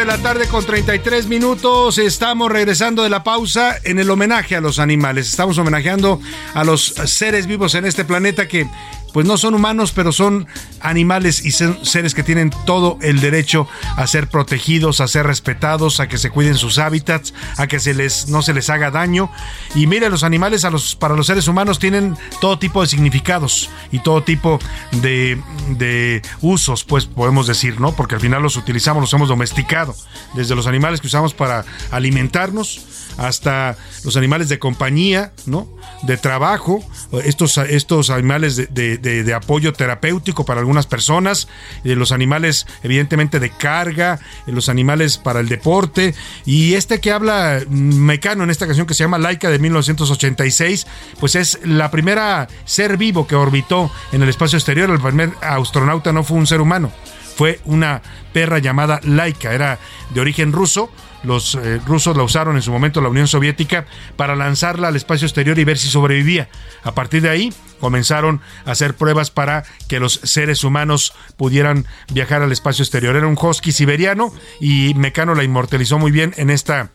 La 0.09 0.16
tarde 0.16 0.49
con 0.49 0.64
33 0.64 1.27
minutos. 1.27 1.99
Estamos 1.99 2.51
regresando 2.51 3.03
de 3.03 3.11
la 3.11 3.23
pausa 3.23 3.77
en 3.85 3.99
el 3.99 4.09
homenaje 4.09 4.57
a 4.57 4.62
los 4.62 4.79
animales. 4.79 5.29
Estamos 5.29 5.59
homenajeando 5.59 6.18
a 6.55 6.64
los 6.64 6.94
seres 7.05 7.47
vivos 7.47 7.75
en 7.75 7.85
este 7.85 8.07
planeta 8.07 8.49
que 8.49 8.66
pues 9.12 9.27
no 9.27 9.37
son 9.37 9.55
humanos, 9.55 9.92
pero 9.94 10.12
son 10.12 10.47
animales 10.81 11.44
y 11.44 11.53
seres 11.53 12.14
que 12.14 12.23
tienen 12.23 12.51
todo 12.66 12.99
el 13.03 13.21
derecho 13.21 13.66
a 13.97 14.07
ser 14.07 14.29
protegidos, 14.29 15.01
a 15.01 15.09
ser 15.09 15.27
respetados, 15.27 16.01
a 16.01 16.09
que 16.09 16.18
se 16.18 16.31
cuiden 16.31 16.57
sus 16.57 16.79
hábitats, 16.79 17.35
a 17.57 17.66
que 17.66 17.81
se 17.81 17.94
les, 17.94 18.29
no 18.29 18.42
se 18.42 18.55
les 18.55 18.71
haga 18.71 18.90
daño. 18.90 19.31
Y 19.75 19.87
mire, 19.87 20.11
los 20.11 20.23
animales 20.23 20.64
a 20.64 20.71
los, 20.71 20.97
para 20.97 21.14
los 21.14 21.27
seres 21.27 21.49
humanos 21.49 21.79
tienen 21.79 22.16
todo 22.40 22.59
tipo 22.59 22.83
de 22.83 22.88
significados 22.88 23.71
y 23.92 24.01
todo 24.01 24.23
tipo 24.23 24.59
de, 24.92 25.40
de 25.71 26.23
usos, 26.40 26.85
pues 26.85 27.07
podemos 27.07 27.47
decir, 27.47 27.81
¿no? 27.81 27.92
Porque 27.92 28.14
al 28.14 28.21
final 28.21 28.42
los 28.42 28.57
utilizamos, 28.57 29.01
los 29.01 29.12
hemos 29.12 29.29
domesticado. 29.29 29.94
Desde 30.35 30.55
los 30.55 30.66
animales 30.66 31.01
que 31.01 31.07
usamos 31.07 31.35
para 31.35 31.64
alimentarnos 31.90 32.81
hasta 33.18 33.77
los 34.05 34.16
animales 34.16 34.49
de 34.49 34.59
compañía, 34.59 35.33
¿no? 35.47 35.68
De 36.03 36.16
trabajo, 36.16 36.83
estos, 37.25 37.59
estos 37.59 38.11
animales 38.11 38.57
de, 38.57 38.66
de, 38.66 38.98
de- 38.99 39.25
de 39.25 39.35
apoyo 39.35 39.73
terapéutico 39.73 40.45
para 40.45 40.61
algunas 40.61 40.87
personas, 40.87 41.49
eh, 41.85 41.95
los 41.95 42.13
animales 42.13 42.67
evidentemente 42.83 43.41
de 43.41 43.51
carga, 43.51 44.19
eh, 44.47 44.53
los 44.53 44.69
animales 44.69 45.19
para 45.19 45.41
el 45.41 45.49
deporte 45.49 46.15
y 46.45 46.75
este 46.75 47.01
que 47.01 47.13
habla 47.13 47.61
mm, 47.67 47.95
Mecano 47.95 48.45
en 48.45 48.51
esta 48.51 48.67
canción 48.67 48.87
que 48.87 48.95
se 48.95 49.05
llama 49.05 49.19
Laika 49.19 49.51
de 49.51 49.59
1986, 49.59 50.87
pues 51.21 51.35
es 51.35 51.59
la 51.65 51.91
primera 51.91 52.49
ser 52.65 52.97
vivo 52.97 53.27
que 53.27 53.35
orbitó 53.37 53.91
en 54.13 54.23
el 54.23 54.29
espacio 54.29 54.57
exterior, 54.59 54.91
el 54.91 55.01
primer 55.01 55.31
astronauta 55.41 56.13
no 56.13 56.25
fue 56.25 56.37
un 56.37 56.47
ser 56.47 56.61
humano, 56.61 56.93
fue 57.37 57.61
una 57.65 58.03
perra 58.33 58.59
llamada 58.59 59.01
Laika, 59.05 59.53
era 59.53 59.79
de 60.15 60.21
origen 60.21 60.53
ruso. 60.53 60.91
Los 61.24 61.57
eh, 61.57 61.81
rusos 61.87 62.16
la 62.16 62.22
usaron 62.22 62.57
en 62.57 62.62
su 62.62 62.70
momento 62.70 63.00
la 63.00 63.09
Unión 63.09 63.26
Soviética 63.26 63.87
para 64.16 64.37
lanzarla 64.37 64.88
al 64.88 64.96
espacio 64.96 65.26
exterior 65.26 65.59
y 65.59 65.64
ver 65.64 65.78
si 65.78 65.88
sobrevivía. 65.88 66.48
A 66.85 66.92
partir 66.92 67.22
de 67.22 67.31
ahí 67.31 67.52
comenzaron 67.81 68.40
a 68.64 68.72
hacer 68.72 68.94
pruebas 68.94 69.31
para 69.31 69.64
que 69.88 70.00
los 70.00 70.20
seres 70.22 70.64
humanos 70.64 71.12
pudieran 71.37 71.87
viajar 72.12 72.42
al 72.42 72.52
espacio 72.52 72.83
exterior. 72.83 73.16
Era 73.16 73.26
un 73.26 73.38
husky 73.40 73.72
siberiano 73.72 74.33
y 74.61 74.94
Mecano 74.94 75.35
la 75.35 75.44
inmortalizó 75.44 75.98
muy 75.98 76.11
bien 76.12 76.35
en 76.37 76.50
esta 76.50 76.90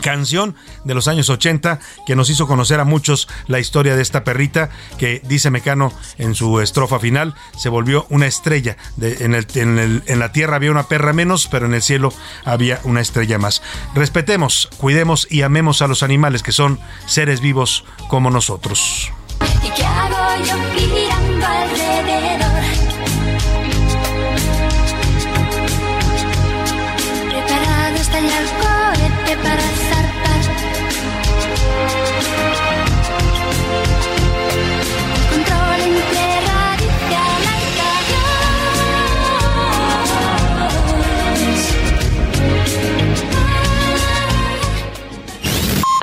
canción 0.00 0.54
de 0.84 0.94
los 0.94 1.08
años 1.08 1.30
80 1.30 1.80
que 2.06 2.16
nos 2.16 2.30
hizo 2.30 2.46
conocer 2.46 2.80
a 2.80 2.84
muchos 2.84 3.28
la 3.46 3.58
historia 3.58 3.96
de 3.96 4.02
esta 4.02 4.24
perrita 4.24 4.70
que 4.98 5.20
dice 5.24 5.50
Mecano 5.50 5.92
en 6.18 6.34
su 6.34 6.60
estrofa 6.60 6.98
final 6.98 7.34
se 7.56 7.68
volvió 7.68 8.06
una 8.10 8.26
estrella 8.26 8.76
en, 9.00 9.34
en 9.34 10.18
la 10.18 10.32
tierra 10.32 10.56
había 10.56 10.70
una 10.70 10.88
perra 10.88 11.12
menos 11.12 11.48
pero 11.50 11.66
en 11.66 11.74
el 11.74 11.82
cielo 11.82 12.12
había 12.44 12.80
una 12.84 13.00
estrella 13.00 13.38
más 13.38 13.62
respetemos 13.94 14.68
cuidemos 14.78 15.26
y 15.30 15.42
amemos 15.42 15.82
a 15.82 15.88
los 15.88 16.02
animales 16.02 16.42
que 16.42 16.52
son 16.52 16.78
seres 17.06 17.40
vivos 17.40 17.84
como 18.08 18.30
nosotros 18.30 19.10
¿Y 19.62 19.70
qué 19.70 19.84
hago 19.84 20.44
yo 20.44 20.56
girando 20.78 21.46
alrededor? 21.46 22.45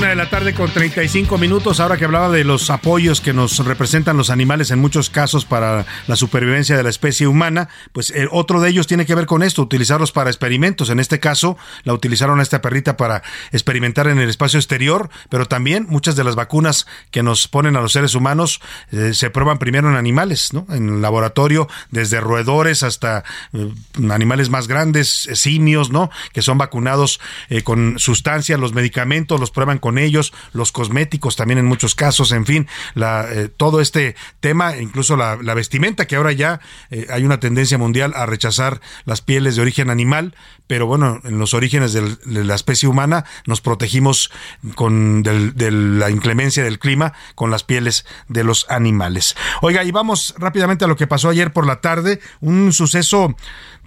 Una 0.00 0.08
de 0.08 0.16
la 0.16 0.30
tarde 0.30 0.54
con 0.54 0.70
35 0.70 1.36
minutos, 1.36 1.78
ahora 1.78 1.98
que 1.98 2.06
hablaba 2.06 2.30
de 2.30 2.42
los 2.42 2.70
apoyos 2.70 3.20
que 3.20 3.34
nos 3.34 3.58
representan 3.58 4.16
los 4.16 4.30
animales 4.30 4.70
en 4.70 4.78
muchos 4.78 5.10
casos 5.10 5.44
para 5.44 5.84
la 6.06 6.16
supervivencia 6.16 6.74
de 6.74 6.82
la 6.82 6.88
especie 6.88 7.26
humana, 7.26 7.68
pues 7.92 8.08
eh, 8.12 8.26
otro 8.30 8.62
de 8.62 8.70
ellos 8.70 8.86
tiene 8.86 9.04
que 9.04 9.14
ver 9.14 9.26
con 9.26 9.42
esto, 9.42 9.60
utilizarlos 9.60 10.10
para 10.10 10.30
experimentos. 10.30 10.88
En 10.88 11.00
este 11.00 11.20
caso, 11.20 11.58
la 11.84 11.92
utilizaron 11.92 12.40
a 12.40 12.42
esta 12.42 12.62
perrita 12.62 12.96
para 12.96 13.22
experimentar 13.52 14.06
en 14.06 14.18
el 14.18 14.30
espacio 14.30 14.58
exterior, 14.58 15.10
pero 15.28 15.44
también 15.44 15.84
muchas 15.90 16.16
de 16.16 16.24
las 16.24 16.34
vacunas 16.34 16.86
que 17.10 17.22
nos 17.22 17.46
ponen 17.46 17.76
a 17.76 17.82
los 17.82 17.92
seres 17.92 18.14
humanos 18.14 18.62
eh, 18.92 19.12
se 19.12 19.28
prueban 19.28 19.58
primero 19.58 19.90
en 19.90 19.96
animales, 19.96 20.54
¿no? 20.54 20.64
En 20.70 20.88
el 20.88 21.02
laboratorio, 21.02 21.68
desde 21.90 22.20
roedores 22.20 22.82
hasta 22.84 23.22
eh, 23.52 23.70
animales 24.10 24.48
más 24.48 24.66
grandes, 24.66 25.28
simios, 25.34 25.90
¿no? 25.90 26.08
Que 26.32 26.40
son 26.40 26.56
vacunados 26.56 27.20
con 27.64 27.98
sustancias, 27.98 28.58
los 28.58 28.72
medicamentos 28.72 29.38
los 29.38 29.50
prueban 29.50 29.78
con 29.78 29.89
ellos, 29.98 30.32
los 30.52 30.72
cosméticos 30.72 31.36
también 31.36 31.58
en 31.58 31.66
muchos 31.66 31.94
casos, 31.94 32.32
en 32.32 32.46
fin, 32.46 32.68
la, 32.94 33.26
eh, 33.30 33.48
todo 33.48 33.80
este 33.80 34.16
tema, 34.40 34.76
incluso 34.76 35.16
la, 35.16 35.38
la 35.42 35.54
vestimenta, 35.54 36.06
que 36.06 36.16
ahora 36.16 36.32
ya 36.32 36.60
eh, 36.90 37.06
hay 37.10 37.24
una 37.24 37.40
tendencia 37.40 37.78
mundial 37.78 38.12
a 38.14 38.26
rechazar 38.26 38.80
las 39.04 39.20
pieles 39.20 39.56
de 39.56 39.62
origen 39.62 39.90
animal, 39.90 40.34
pero 40.70 40.86
bueno, 40.86 41.20
en 41.24 41.40
los 41.40 41.52
orígenes 41.52 41.92
de 41.92 42.16
la 42.44 42.54
especie 42.54 42.88
humana 42.88 43.24
nos 43.44 43.60
protegimos 43.60 44.30
con 44.76 45.24
de 45.24 45.70
la 45.72 46.10
inclemencia 46.10 46.62
del 46.62 46.78
clima 46.78 47.12
con 47.34 47.50
las 47.50 47.64
pieles 47.64 48.06
de 48.28 48.44
los 48.44 48.70
animales. 48.70 49.34
Oiga, 49.62 49.82
y 49.82 49.90
vamos 49.90 50.32
rápidamente 50.38 50.84
a 50.84 50.88
lo 50.88 50.94
que 50.94 51.08
pasó 51.08 51.28
ayer 51.28 51.52
por 51.52 51.66
la 51.66 51.80
tarde, 51.80 52.20
un 52.40 52.72
suceso 52.72 53.34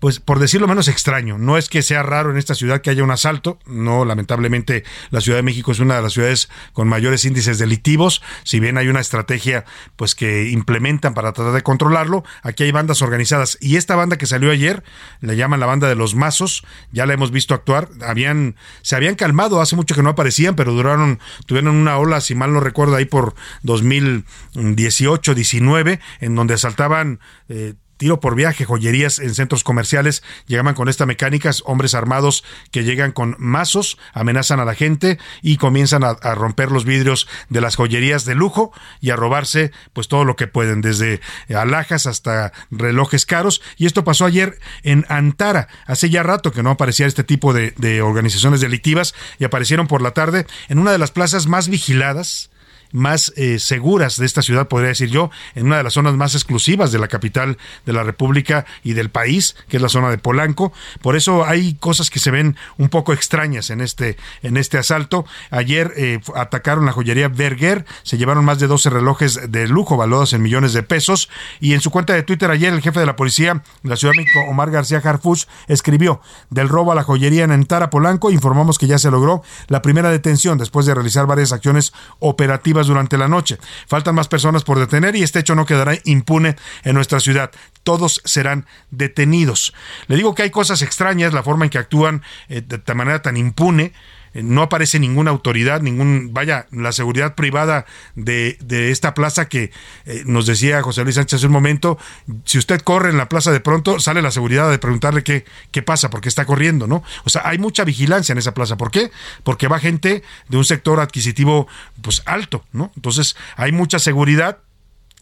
pues 0.03 0.19
por 0.19 0.39
decirlo 0.39 0.67
menos 0.67 0.89
extraño. 0.89 1.37
No 1.37 1.57
es 1.57 1.69
que 1.69 1.81
sea 1.81 2.03
raro 2.03 2.29
en 2.29 2.35
esta 2.35 2.55
ciudad 2.55 2.81
que 2.81 2.89
haya 2.89 3.05
un 3.05 3.11
asalto, 3.11 3.57
no, 3.65 4.03
lamentablemente 4.03 4.83
la 5.11 5.21
Ciudad 5.21 5.37
de 5.37 5.43
México 5.43 5.71
es 5.71 5.79
una 5.79 5.95
de 5.95 6.01
las 6.01 6.11
ciudades 6.11 6.49
con 6.73 6.89
mayores 6.89 7.23
índices 7.23 7.57
delictivos, 7.57 8.21
si 8.43 8.59
bien 8.59 8.77
hay 8.77 8.89
una 8.89 8.99
estrategia 8.99 9.63
pues 9.95 10.13
que 10.13 10.49
implementan 10.49 11.13
para 11.13 11.31
tratar 11.31 11.53
de 11.53 11.63
controlarlo, 11.63 12.25
aquí 12.41 12.63
hay 12.63 12.73
bandas 12.73 13.01
organizadas. 13.01 13.57
Y 13.61 13.77
esta 13.77 13.95
banda 13.95 14.17
que 14.17 14.25
salió 14.25 14.51
ayer, 14.51 14.83
le 15.21 15.37
llaman 15.37 15.61
la 15.61 15.67
banda 15.67 15.87
de 15.87 15.95
los 15.95 16.15
mazos, 16.15 16.65
ya 16.91 17.05
la 17.05 17.13
hemos 17.13 17.31
visto 17.31 17.53
actuar, 17.53 17.89
habían 18.05 18.55
se 18.81 18.95
habían 18.95 19.15
calmado, 19.15 19.61
hace 19.61 19.75
mucho 19.75 19.95
que 19.95 20.03
no 20.03 20.09
aparecían, 20.09 20.55
pero 20.55 20.73
duraron 20.73 21.19
tuvieron 21.45 21.75
una 21.75 21.97
ola, 21.97 22.21
si 22.21 22.35
mal 22.35 22.53
no 22.53 22.59
recuerdo, 22.59 22.95
ahí 22.95 23.05
por 23.05 23.35
2018, 23.63 25.35
19, 25.35 25.99
en 26.19 26.35
donde 26.35 26.53
asaltaban 26.53 27.19
eh, 27.49 27.73
tiro 28.03 28.19
por 28.19 28.35
viaje, 28.35 28.65
joyerías 28.65 29.19
en 29.19 29.33
centros 29.33 29.63
comerciales, 29.63 30.23
llegaban 30.45 30.75
con 30.75 30.89
esta 30.89 31.05
mecánica, 31.05 31.51
hombres 31.63 31.93
armados 31.93 32.43
que 32.69 32.83
llegan 32.83 33.13
con 33.13 33.37
mazos, 33.39 33.97
amenazan 34.11 34.59
a 34.59 34.65
la 34.65 34.75
gente 34.75 35.19
y 35.41 35.55
comienzan 35.55 36.03
a, 36.03 36.09
a 36.09 36.35
romper 36.35 36.69
los 36.69 36.83
vidrios 36.83 37.29
de 37.47 37.61
las 37.61 37.77
joyerías 37.77 38.25
de 38.25 38.35
lujo 38.35 38.73
y 38.99 39.11
a 39.11 39.15
robarse 39.15 39.71
pues 39.93 40.09
todo 40.09 40.25
lo 40.25 40.35
que 40.35 40.47
pueden, 40.47 40.81
desde 40.81 41.21
alhajas 41.47 42.05
hasta 42.05 42.51
relojes 42.71 43.25
caros. 43.25 43.61
Y 43.77 43.85
esto 43.85 44.03
pasó 44.03 44.25
ayer 44.25 44.59
en 44.83 45.05
Antara, 45.07 45.69
hace 45.85 46.09
ya 46.09 46.23
rato 46.23 46.51
que 46.51 46.61
no 46.61 46.71
aparecía 46.71 47.07
este 47.07 47.23
tipo 47.23 47.53
de, 47.53 47.71
de 47.77 48.01
organizaciones 48.01 48.59
delictivas 48.59 49.15
y 49.39 49.45
aparecieron 49.45 49.87
por 49.87 50.01
la 50.01 50.11
tarde 50.11 50.45
en 50.67 50.77
una 50.77 50.91
de 50.91 50.97
las 50.97 51.11
plazas 51.11 51.47
más 51.47 51.69
vigiladas 51.69 52.49
más 52.93 53.33
eh, 53.35 53.59
seguras 53.59 54.17
de 54.17 54.25
esta 54.25 54.41
ciudad, 54.41 54.69
podría 54.69 54.89
decir 54.89 55.09
yo, 55.09 55.29
en 55.55 55.65
una 55.65 55.77
de 55.77 55.83
las 55.83 55.93
zonas 55.93 56.13
más 56.13 56.35
exclusivas 56.35 56.93
de 56.93 56.99
la 56.99 57.09
capital 57.09 57.57
de 57.85 57.93
la 57.93 58.03
República 58.03 58.65
y 58.83 58.93
del 58.93 59.09
país, 59.09 59.57
que 59.67 59.77
es 59.77 59.83
la 59.83 59.89
zona 59.89 60.09
de 60.09 60.17
Polanco. 60.17 60.71
Por 61.01 61.17
eso 61.17 61.45
hay 61.45 61.73
cosas 61.73 62.09
que 62.09 62.19
se 62.19 62.31
ven 62.31 62.55
un 62.77 62.89
poco 62.89 63.11
extrañas 63.11 63.69
en 63.69 63.81
este, 63.81 64.15
en 64.41 64.55
este 64.55 64.77
asalto. 64.77 65.25
Ayer 65.49 65.91
eh, 65.97 66.21
atacaron 66.35 66.85
la 66.85 66.91
joyería 66.93 67.27
Berger, 67.27 67.85
se 68.03 68.17
llevaron 68.17 68.45
más 68.45 68.59
de 68.59 68.67
12 68.67 68.89
relojes 68.89 69.51
de 69.51 69.67
lujo 69.67 69.97
valuados 69.97 70.33
en 70.33 70.41
millones 70.41 70.73
de 70.73 70.83
pesos. 70.83 71.29
Y 71.59 71.73
en 71.73 71.81
su 71.81 71.89
cuenta 71.91 72.13
de 72.13 72.23
Twitter 72.23 72.51
ayer, 72.51 72.73
el 72.73 72.81
jefe 72.81 72.99
de 72.99 73.05
la 73.05 73.15
policía 73.15 73.63
de 73.81 73.89
la 73.89 73.97
Ciudad 73.97 74.13
de 74.13 74.19
México, 74.19 74.39
Omar 74.47 74.69
García 74.71 75.01
Harfuch, 75.03 75.47
escribió 75.67 76.21
del 76.51 76.69
robo 76.69 76.91
a 76.91 76.95
la 76.95 77.03
joyería 77.03 77.43
en 77.43 77.51
Antara, 77.51 77.89
Polanco. 77.89 78.31
Informamos 78.31 78.77
que 78.77 78.87
ya 78.87 78.99
se 78.99 79.09
logró 79.09 79.41
la 79.67 79.81
primera 79.81 80.11
detención 80.11 80.57
después 80.57 80.85
de 80.85 80.93
realizar 80.93 81.25
varias 81.25 81.51
acciones 81.51 81.93
operativas 82.19 82.82
durante 82.87 83.17
la 83.17 83.27
noche. 83.27 83.57
Faltan 83.87 84.15
más 84.15 84.27
personas 84.27 84.63
por 84.63 84.79
detener 84.79 85.15
y 85.15 85.23
este 85.23 85.39
hecho 85.39 85.55
no 85.55 85.65
quedará 85.65 85.93
impune 86.03 86.55
en 86.83 86.95
nuestra 86.95 87.19
ciudad. 87.19 87.51
Todos 87.83 88.21
serán 88.25 88.65
detenidos. 88.91 89.73
Le 90.07 90.15
digo 90.15 90.35
que 90.35 90.43
hay 90.43 90.49
cosas 90.49 90.81
extrañas, 90.81 91.33
la 91.33 91.43
forma 91.43 91.65
en 91.65 91.69
que 91.69 91.77
actúan 91.77 92.23
eh, 92.49 92.61
de, 92.61 92.77
de 92.77 92.93
manera 92.93 93.21
tan 93.21 93.37
impune. 93.37 93.93
Eh, 94.33 94.43
No 94.43 94.61
aparece 94.63 94.99
ninguna 94.99 95.31
autoridad, 95.31 95.81
ningún, 95.81 96.33
vaya, 96.33 96.67
la 96.71 96.91
seguridad 96.91 97.35
privada 97.35 97.85
de, 98.15 98.57
de 98.61 98.91
esta 98.91 99.13
plaza 99.13 99.47
que 99.47 99.71
eh, 100.05 100.23
nos 100.25 100.45
decía 100.45 100.81
José 100.81 101.03
Luis 101.03 101.15
Sánchez 101.15 101.37
hace 101.37 101.47
un 101.47 101.53
momento, 101.53 101.97
si 102.45 102.57
usted 102.57 102.81
corre 102.81 103.09
en 103.09 103.17
la 103.17 103.29
plaza 103.29 103.51
de 103.51 103.59
pronto, 103.59 103.99
sale 103.99 104.21
la 104.21 104.31
seguridad 104.31 104.69
de 104.69 104.79
preguntarle 104.79 105.23
qué, 105.23 105.45
qué 105.71 105.81
pasa, 105.81 106.09
por 106.09 106.21
qué 106.21 106.29
está 106.29 106.45
corriendo, 106.45 106.87
¿no? 106.87 107.03
O 107.25 107.29
sea, 107.29 107.43
hay 107.45 107.57
mucha 107.57 107.83
vigilancia 107.83 108.33
en 108.33 108.39
esa 108.39 108.53
plaza. 108.53 108.77
¿Por 108.77 108.91
qué? 108.91 109.11
Porque 109.43 109.67
va 109.67 109.79
gente 109.79 110.23
de 110.49 110.57
un 110.57 110.65
sector 110.65 110.99
adquisitivo, 110.99 111.67
pues 112.01 112.21
alto, 112.25 112.63
¿no? 112.71 112.91
Entonces, 112.95 113.35
hay 113.55 113.71
mucha 113.71 113.99
seguridad 113.99 114.59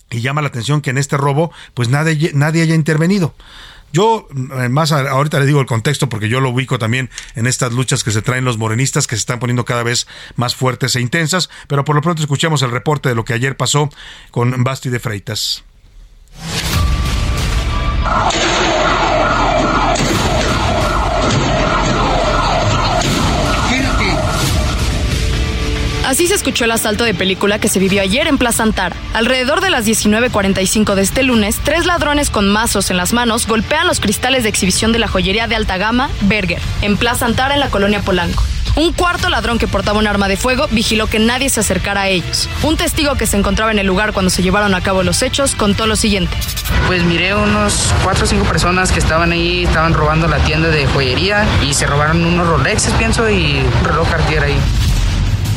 y 0.10 0.22
llama 0.22 0.42
la 0.42 0.50
atención 0.50 0.82
que 0.82 0.90
en 0.90 0.98
este 0.98 1.18
robo, 1.18 1.52
pues 1.74 1.88
nadie, 1.88 2.32
nadie 2.34 2.62
haya 2.62 2.76
intervenido. 2.76 3.34
Yo, 3.94 4.28
eh, 4.34 4.70
más 4.70 4.92
ahorita 4.92 5.40
le 5.40 5.46
digo 5.46 5.60
el 5.60 5.66
contexto 5.66 6.10
porque 6.10 6.30
yo 6.30 6.40
lo 6.40 6.50
ubico 6.50 6.80
también 6.80 7.10
en 7.36 7.48
estas 7.48 7.74
luchas 7.74 8.04
que 8.04 8.12
se 8.12 8.22
traen 8.22 8.46
los 8.46 8.58
morenistas 8.58 9.08
que 9.08 9.16
se 9.16 9.22
están 9.22 9.40
poniendo 9.40 9.66
cada 9.66 9.84
vez 9.84 10.08
más 10.36 10.56
fuertes 10.56 10.96
e 10.96 11.02
intensas, 11.02 11.50
pero 11.68 11.84
por 11.84 11.96
lo 11.96 12.02
pronto 12.02 12.22
escuchemos 12.22 12.62
el 12.62 12.72
reporte 12.72 13.10
de 13.10 13.16
lo 13.16 13.26
que 13.26 13.34
ayer 13.34 13.58
pasó 13.58 13.90
con 14.32 14.64
Basti 14.64 14.90
de 14.90 15.00
Freitas. 15.00 15.64
Así 26.12 26.28
se 26.28 26.34
escuchó 26.34 26.66
el 26.66 26.72
asalto 26.72 27.06
de 27.06 27.14
película 27.14 27.58
que 27.58 27.70
se 27.70 27.80
vivió 27.80 28.02
ayer 28.02 28.28
en 28.28 28.38
Plaza 28.38 28.64
Antara. 28.64 28.98
Alrededor 29.14 29.62
de 29.62 29.70
las 29.70 29.88
19.45 29.88 30.94
de 30.94 31.04
este 31.04 31.24
lunes, 31.24 31.62
tres 31.64 31.86
ladrones 31.86 32.30
con 32.30 32.50
mazos 32.50 32.92
en 32.92 32.98
las 32.98 33.14
manos 33.14 33.48
golpean 33.48 33.88
los 33.88 34.02
cristales 34.02 34.44
de 34.44 34.50
exhibición 34.50 34.92
de 34.92 35.00
la 35.00 35.08
joyería 35.08 35.48
de 35.48 35.56
alta 35.56 35.78
gama 35.78 36.10
Berger, 36.24 36.60
en 36.82 36.98
Plaza 36.98 37.26
Antara, 37.26 37.54
en 37.54 37.62
la 37.62 37.70
colonia 37.70 38.02
Polanco. 38.02 38.44
Un 38.76 38.92
cuarto 38.92 39.30
ladrón 39.30 39.58
que 39.58 39.70
portaba 39.70 40.00
un 40.00 40.08
arma 40.08 40.28
de 40.28 40.36
fuego 40.36 40.68
vigiló 40.70 41.08
que 41.08 41.18
nadie 41.18 41.50
se 41.50 41.62
acercara 41.62 42.02
a 42.02 42.08
ellos. 42.10 42.50
Un 42.62 42.76
testigo 42.76 43.16
que 43.16 43.26
se 43.26 43.38
encontraba 43.38 43.72
en 43.72 43.80
el 43.80 43.88
lugar 43.88 44.12
cuando 44.12 44.30
se 44.30 44.44
llevaron 44.44 44.76
a 44.76 44.82
cabo 44.82 45.04
los 45.04 45.22
hechos 45.22 45.56
contó 45.56 45.88
lo 45.88 45.96
siguiente. 45.96 46.36
Pues 46.88 47.06
miré 47.06 47.34
unos 47.36 47.94
cuatro 48.04 48.26
o 48.26 48.28
cinco 48.28 48.44
personas 48.44 48.92
que 48.92 49.00
estaban 49.00 49.32
ahí, 49.32 49.64
estaban 49.64 49.94
robando 49.94 50.28
la 50.28 50.40
tienda 50.40 50.68
de 50.68 50.88
joyería 50.88 51.46
y 51.66 51.74
se 51.74 51.88
robaron 51.88 52.26
unos 52.26 52.48
Rolexes, 52.48 52.94
pienso, 52.96 53.30
y 53.30 53.62
un 53.62 53.86
reloj 53.86 54.10
Cartier 54.10 54.44
ahí. 54.44 54.58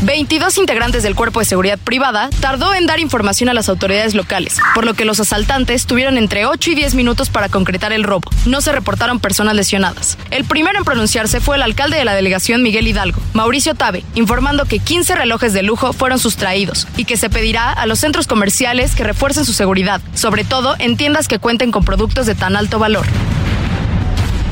22 0.05 0.59
integrantes 0.59 1.03
del 1.03 1.15
Cuerpo 1.15 1.41
de 1.41 1.47
Seguridad 1.47 1.79
Privada 1.79 2.29
tardó 2.41 2.75
en 2.75 2.87
dar 2.87 3.01
información 3.01 3.49
a 3.49 3.55
las 3.55 3.71
autoridades 3.71 4.15
locales, 4.15 4.59
por 4.75 4.85
lo 4.85 4.93
que 4.93 5.07
los 5.07 5.19
asaltantes 5.19 5.87
tuvieron 5.87 6.19
entre 6.19 6.45
8 6.45 6.73
y 6.73 6.75
10 6.75 6.95
minutos 6.95 7.31
para 7.31 7.49
concretar 7.49 7.91
el 7.91 8.05
robo. 8.05 8.31
No 8.45 8.61
se 8.61 8.73
reportaron 8.73 9.19
personas 9.19 9.55
lesionadas. 9.55 10.19
El 10.31 10.45
primero 10.45 10.79
en 10.79 10.85
pronunciarse 10.85 11.41
fue 11.41 11.57
el 11.57 11.63
alcalde 11.63 11.97
de 11.97 12.05
la 12.05 12.15
delegación 12.15 12.63
Miguel 12.63 12.87
Hidalgo, 12.87 13.19
Mauricio 13.33 13.75
Tabe, 13.75 14.05
informando 14.15 14.67
que 14.67 14.79
15 14.79 15.15
relojes 15.15 15.55
de 15.55 15.63
lujo 15.63 15.95
fueron 15.95 16.19
sustraídos 16.19 16.87
y 16.99 17.07
que 17.07 17.17
se 17.17 17.31
pedirá 17.31 17.73
a 17.73 17.87
los 17.87 17.99
centros 17.99 18.27
comerciales 18.27 18.95
que 18.95 19.05
refuercen 19.05 19.47
su 19.47 19.55
seguridad, 19.55 20.03
sobre 20.13 20.45
todo 20.45 20.77
en 20.81 20.99
tiendas 20.99 21.29
que 21.29 21.39
cuenten 21.39 21.71
con 21.71 21.83
productos 21.83 22.27
de 22.27 22.35
tan 22.35 22.57
alto 22.57 22.79
valor. 22.79 23.07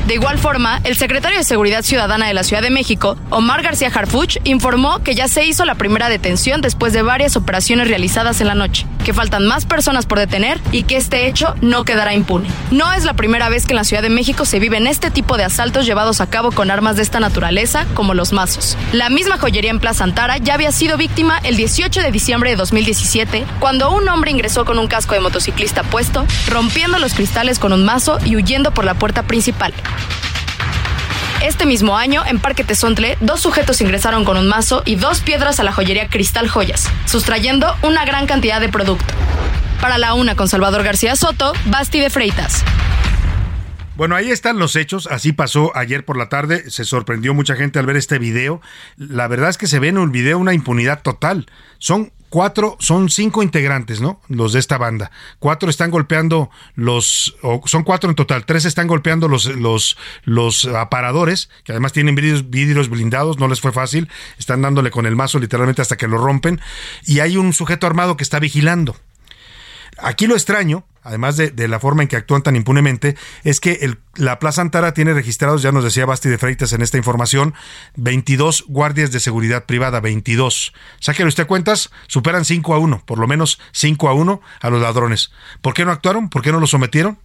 De 0.07 0.15
igual 0.15 0.37
forma, 0.37 0.81
el 0.83 0.97
secretario 0.97 1.37
de 1.37 1.45
Seguridad 1.45 1.81
Ciudadana 1.81 2.27
de 2.27 2.33
la 2.33 2.43
Ciudad 2.43 2.61
de 2.61 2.69
México, 2.69 3.17
Omar 3.29 3.61
García 3.61 3.89
Harfuch, 3.93 4.37
informó 4.43 5.01
que 5.01 5.15
ya 5.15 5.29
se 5.29 5.45
hizo 5.45 5.63
la 5.63 5.75
primera 5.75 6.09
detención 6.09 6.59
después 6.59 6.91
de 6.91 7.03
varias 7.03 7.37
operaciones 7.37 7.87
realizadas 7.87 8.41
en 8.41 8.47
la 8.47 8.53
noche, 8.53 8.85
que 9.05 9.13
faltan 9.13 9.47
más 9.47 9.65
personas 9.65 10.05
por 10.05 10.19
detener 10.19 10.59
y 10.73 10.83
que 10.83 10.97
este 10.97 11.27
hecho 11.27 11.55
no 11.61 11.85
quedará 11.85 12.13
impune. 12.13 12.49
No 12.69 12.91
es 12.91 13.05
la 13.05 13.13
primera 13.13 13.47
vez 13.47 13.65
que 13.65 13.71
en 13.71 13.77
la 13.77 13.85
Ciudad 13.85 14.03
de 14.03 14.09
México 14.09 14.43
se 14.43 14.59
viven 14.59 14.87
este 14.87 15.09
tipo 15.09 15.37
de 15.37 15.45
asaltos 15.45 15.85
llevados 15.85 16.19
a 16.19 16.29
cabo 16.29 16.51
con 16.51 16.69
armas 16.69 16.97
de 16.97 17.03
esta 17.03 17.21
naturaleza, 17.21 17.85
como 17.93 18.13
los 18.13 18.33
mazos. 18.33 18.77
La 18.91 19.09
misma 19.09 19.37
joyería 19.37 19.71
en 19.71 19.79
Plaza 19.79 20.03
Antara 20.03 20.37
ya 20.37 20.55
había 20.55 20.73
sido 20.73 20.97
víctima 20.97 21.39
el 21.43 21.55
18 21.55 22.01
de 22.01 22.11
diciembre 22.11 22.49
de 22.49 22.57
2017, 22.57 23.45
cuando 23.61 23.89
un 23.91 24.09
hombre 24.09 24.31
ingresó 24.31 24.65
con 24.65 24.79
un 24.79 24.87
casco 24.87 25.15
de 25.15 25.21
motociclista 25.21 25.83
puesto, 25.83 26.25
rompiendo 26.49 26.99
los 26.99 27.13
cristales 27.13 27.57
con 27.57 27.71
un 27.71 27.85
mazo 27.85 28.17
y 28.25 28.35
huyendo 28.35 28.71
por 28.71 28.83
la 28.83 28.95
puerta 28.95 29.23
principal. 29.23 29.73
Este 31.43 31.65
mismo 31.65 31.97
año, 31.97 32.23
en 32.25 32.39
Parque 32.39 32.63
Tezontle, 32.63 33.17
dos 33.19 33.41
sujetos 33.41 33.81
ingresaron 33.81 34.23
con 34.23 34.37
un 34.37 34.47
mazo 34.47 34.81
y 34.85 34.95
dos 34.95 35.19
piedras 35.19 35.59
a 35.59 35.63
la 35.63 35.73
joyería 35.73 36.07
Cristal 36.07 36.47
Joyas, 36.47 36.89
sustrayendo 37.05 37.75
una 37.81 38.05
gran 38.05 38.27
cantidad 38.27 38.61
de 38.61 38.69
producto. 38.69 39.13
Para 39.81 39.97
la 39.97 40.13
una 40.13 40.35
con 40.35 40.47
Salvador 40.47 40.83
García 40.83 41.17
Soto, 41.17 41.51
Basti 41.65 41.99
de 41.99 42.09
Freitas. 42.09 42.63
Bueno, 43.95 44.15
ahí 44.15 44.31
están 44.31 44.57
los 44.57 44.75
hechos. 44.75 45.07
Así 45.11 45.33
pasó 45.33 45.75
ayer 45.75 46.03
por 46.05 46.17
la 46.17 46.29
tarde. 46.29 46.71
Se 46.71 46.83
sorprendió 46.83 47.33
mucha 47.33 47.55
gente 47.55 47.77
al 47.77 47.85
ver 47.85 47.97
este 47.97 48.17
video. 48.17 48.61
La 48.97 49.27
verdad 49.27 49.49
es 49.49 49.57
que 49.57 49.67
se 49.67 49.79
ve 49.79 49.89
en 49.89 49.97
un 49.97 50.11
video 50.11 50.39
una 50.39 50.53
impunidad 50.53 51.01
total. 51.01 51.45
Son 51.77 52.11
cuatro, 52.33 52.77
son 52.79 53.11
cinco 53.11 53.43
integrantes, 53.43 54.01
¿no? 54.01 54.19
Los 54.27 54.53
de 54.53 54.59
esta 54.59 54.79
banda. 54.79 55.11
Cuatro 55.37 55.69
están 55.69 55.91
golpeando 55.91 56.49
los, 56.73 57.35
o 57.43 57.61
son 57.65 57.83
cuatro 57.83 58.09
en 58.09 58.15
total. 58.15 58.47
Tres 58.47 58.65
están 58.65 58.87
golpeando 58.87 59.27
los, 59.27 59.45
los, 59.45 59.97
los 60.23 60.65
aparadores, 60.65 61.51
que 61.63 61.73
además 61.73 61.93
tienen 61.93 62.15
vidrios, 62.15 62.49
vidrios 62.49 62.89
blindados. 62.89 63.37
No 63.37 63.47
les 63.47 63.61
fue 63.61 63.71
fácil. 63.71 64.09
Están 64.39 64.63
dándole 64.63 64.89
con 64.89 65.05
el 65.05 65.15
mazo 65.15 65.37
literalmente 65.37 65.83
hasta 65.83 65.95
que 65.95 66.07
lo 66.07 66.17
rompen. 66.17 66.59
Y 67.05 67.19
hay 67.19 67.37
un 67.37 67.53
sujeto 67.53 67.85
armado 67.85 68.17
que 68.17 68.23
está 68.23 68.39
vigilando. 68.39 68.97
Aquí 69.99 70.25
lo 70.25 70.33
extraño, 70.33 70.87
además 71.03 71.37
de, 71.37 71.51
de, 71.51 71.67
la 71.67 71.79
forma 71.79 72.01
en 72.01 72.07
que 72.07 72.15
actúan 72.15 72.41
tan 72.41 72.55
impunemente, 72.55 73.15
es 73.43 73.59
que 73.59 73.95
la 74.15 74.39
Plaza 74.39 74.61
Antara 74.61 74.93
tiene 74.93 75.13
registrados, 75.13 75.61
ya 75.61 75.71
nos 75.71 75.83
decía 75.83 76.05
Basti 76.05 76.29
de 76.29 76.37
Freitas 76.37 76.73
en 76.73 76.81
esta 76.81 76.97
información, 76.97 77.53
22 77.95 78.65
guardias 78.67 79.11
de 79.11 79.19
seguridad 79.19 79.65
privada, 79.65 79.99
22. 79.99 80.73
Sáquenlo 80.99 81.29
usted 81.29 81.47
cuentas, 81.47 81.91
superan 82.07 82.45
5 82.45 82.73
a 82.73 82.79
1, 82.79 83.03
por 83.05 83.19
lo 83.19 83.27
menos 83.27 83.59
5 83.71 84.09
a 84.09 84.13
1 84.13 84.41
a 84.61 84.69
los 84.69 84.81
ladrones. 84.81 85.31
¿Por 85.61 85.73
qué 85.73 85.85
no 85.85 85.91
actuaron? 85.91 86.29
¿Por 86.29 86.41
qué 86.41 86.51
no 86.51 86.59
los 86.59 86.71
sometieron? 86.71 87.19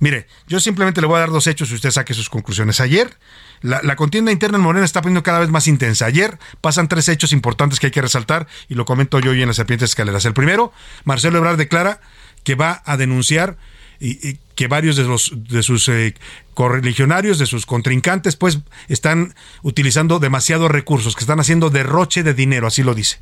Mire, 0.00 0.26
yo 0.46 0.60
simplemente 0.60 1.02
le 1.02 1.06
voy 1.06 1.16
a 1.16 1.20
dar 1.20 1.30
dos 1.30 1.46
hechos 1.46 1.70
y 1.70 1.74
usted 1.74 1.90
saque 1.90 2.14
sus 2.14 2.30
conclusiones. 2.30 2.80
Ayer, 2.80 3.18
la, 3.60 3.80
la, 3.82 3.96
contienda 3.96 4.32
interna 4.32 4.56
en 4.56 4.64
Morena 4.64 4.86
está 4.86 5.02
poniendo 5.02 5.22
cada 5.22 5.40
vez 5.40 5.50
más 5.50 5.66
intensa. 5.66 6.06
Ayer 6.06 6.38
pasan 6.62 6.88
tres 6.88 7.06
hechos 7.10 7.34
importantes 7.34 7.78
que 7.78 7.88
hay 7.88 7.90
que 7.92 8.00
resaltar 8.00 8.48
y 8.68 8.76
lo 8.76 8.86
comento 8.86 9.20
yo 9.20 9.32
hoy 9.32 9.42
en 9.42 9.48
las 9.48 9.56
serpientes 9.56 9.90
escaleras. 9.90 10.24
El 10.24 10.32
primero, 10.32 10.72
Marcelo 11.04 11.36
Ebrard 11.36 11.58
declara 11.58 12.00
que 12.44 12.54
va 12.54 12.82
a 12.84 12.96
denunciar 12.96 13.56
y, 14.00 14.38
que 14.54 14.66
varios 14.66 14.96
de, 14.96 15.04
los, 15.04 15.32
de 15.34 15.62
sus 15.62 15.88
eh, 15.88 16.14
correligionarios, 16.54 17.38
de 17.38 17.46
sus 17.46 17.64
contrincantes, 17.64 18.36
pues 18.36 18.58
están 18.88 19.34
utilizando 19.62 20.18
demasiados 20.18 20.70
recursos, 20.70 21.14
que 21.14 21.20
están 21.20 21.40
haciendo 21.40 21.70
derroche 21.70 22.22
de 22.22 22.34
dinero, 22.34 22.66
así 22.66 22.82
lo 22.82 22.94
dice. 22.94 23.20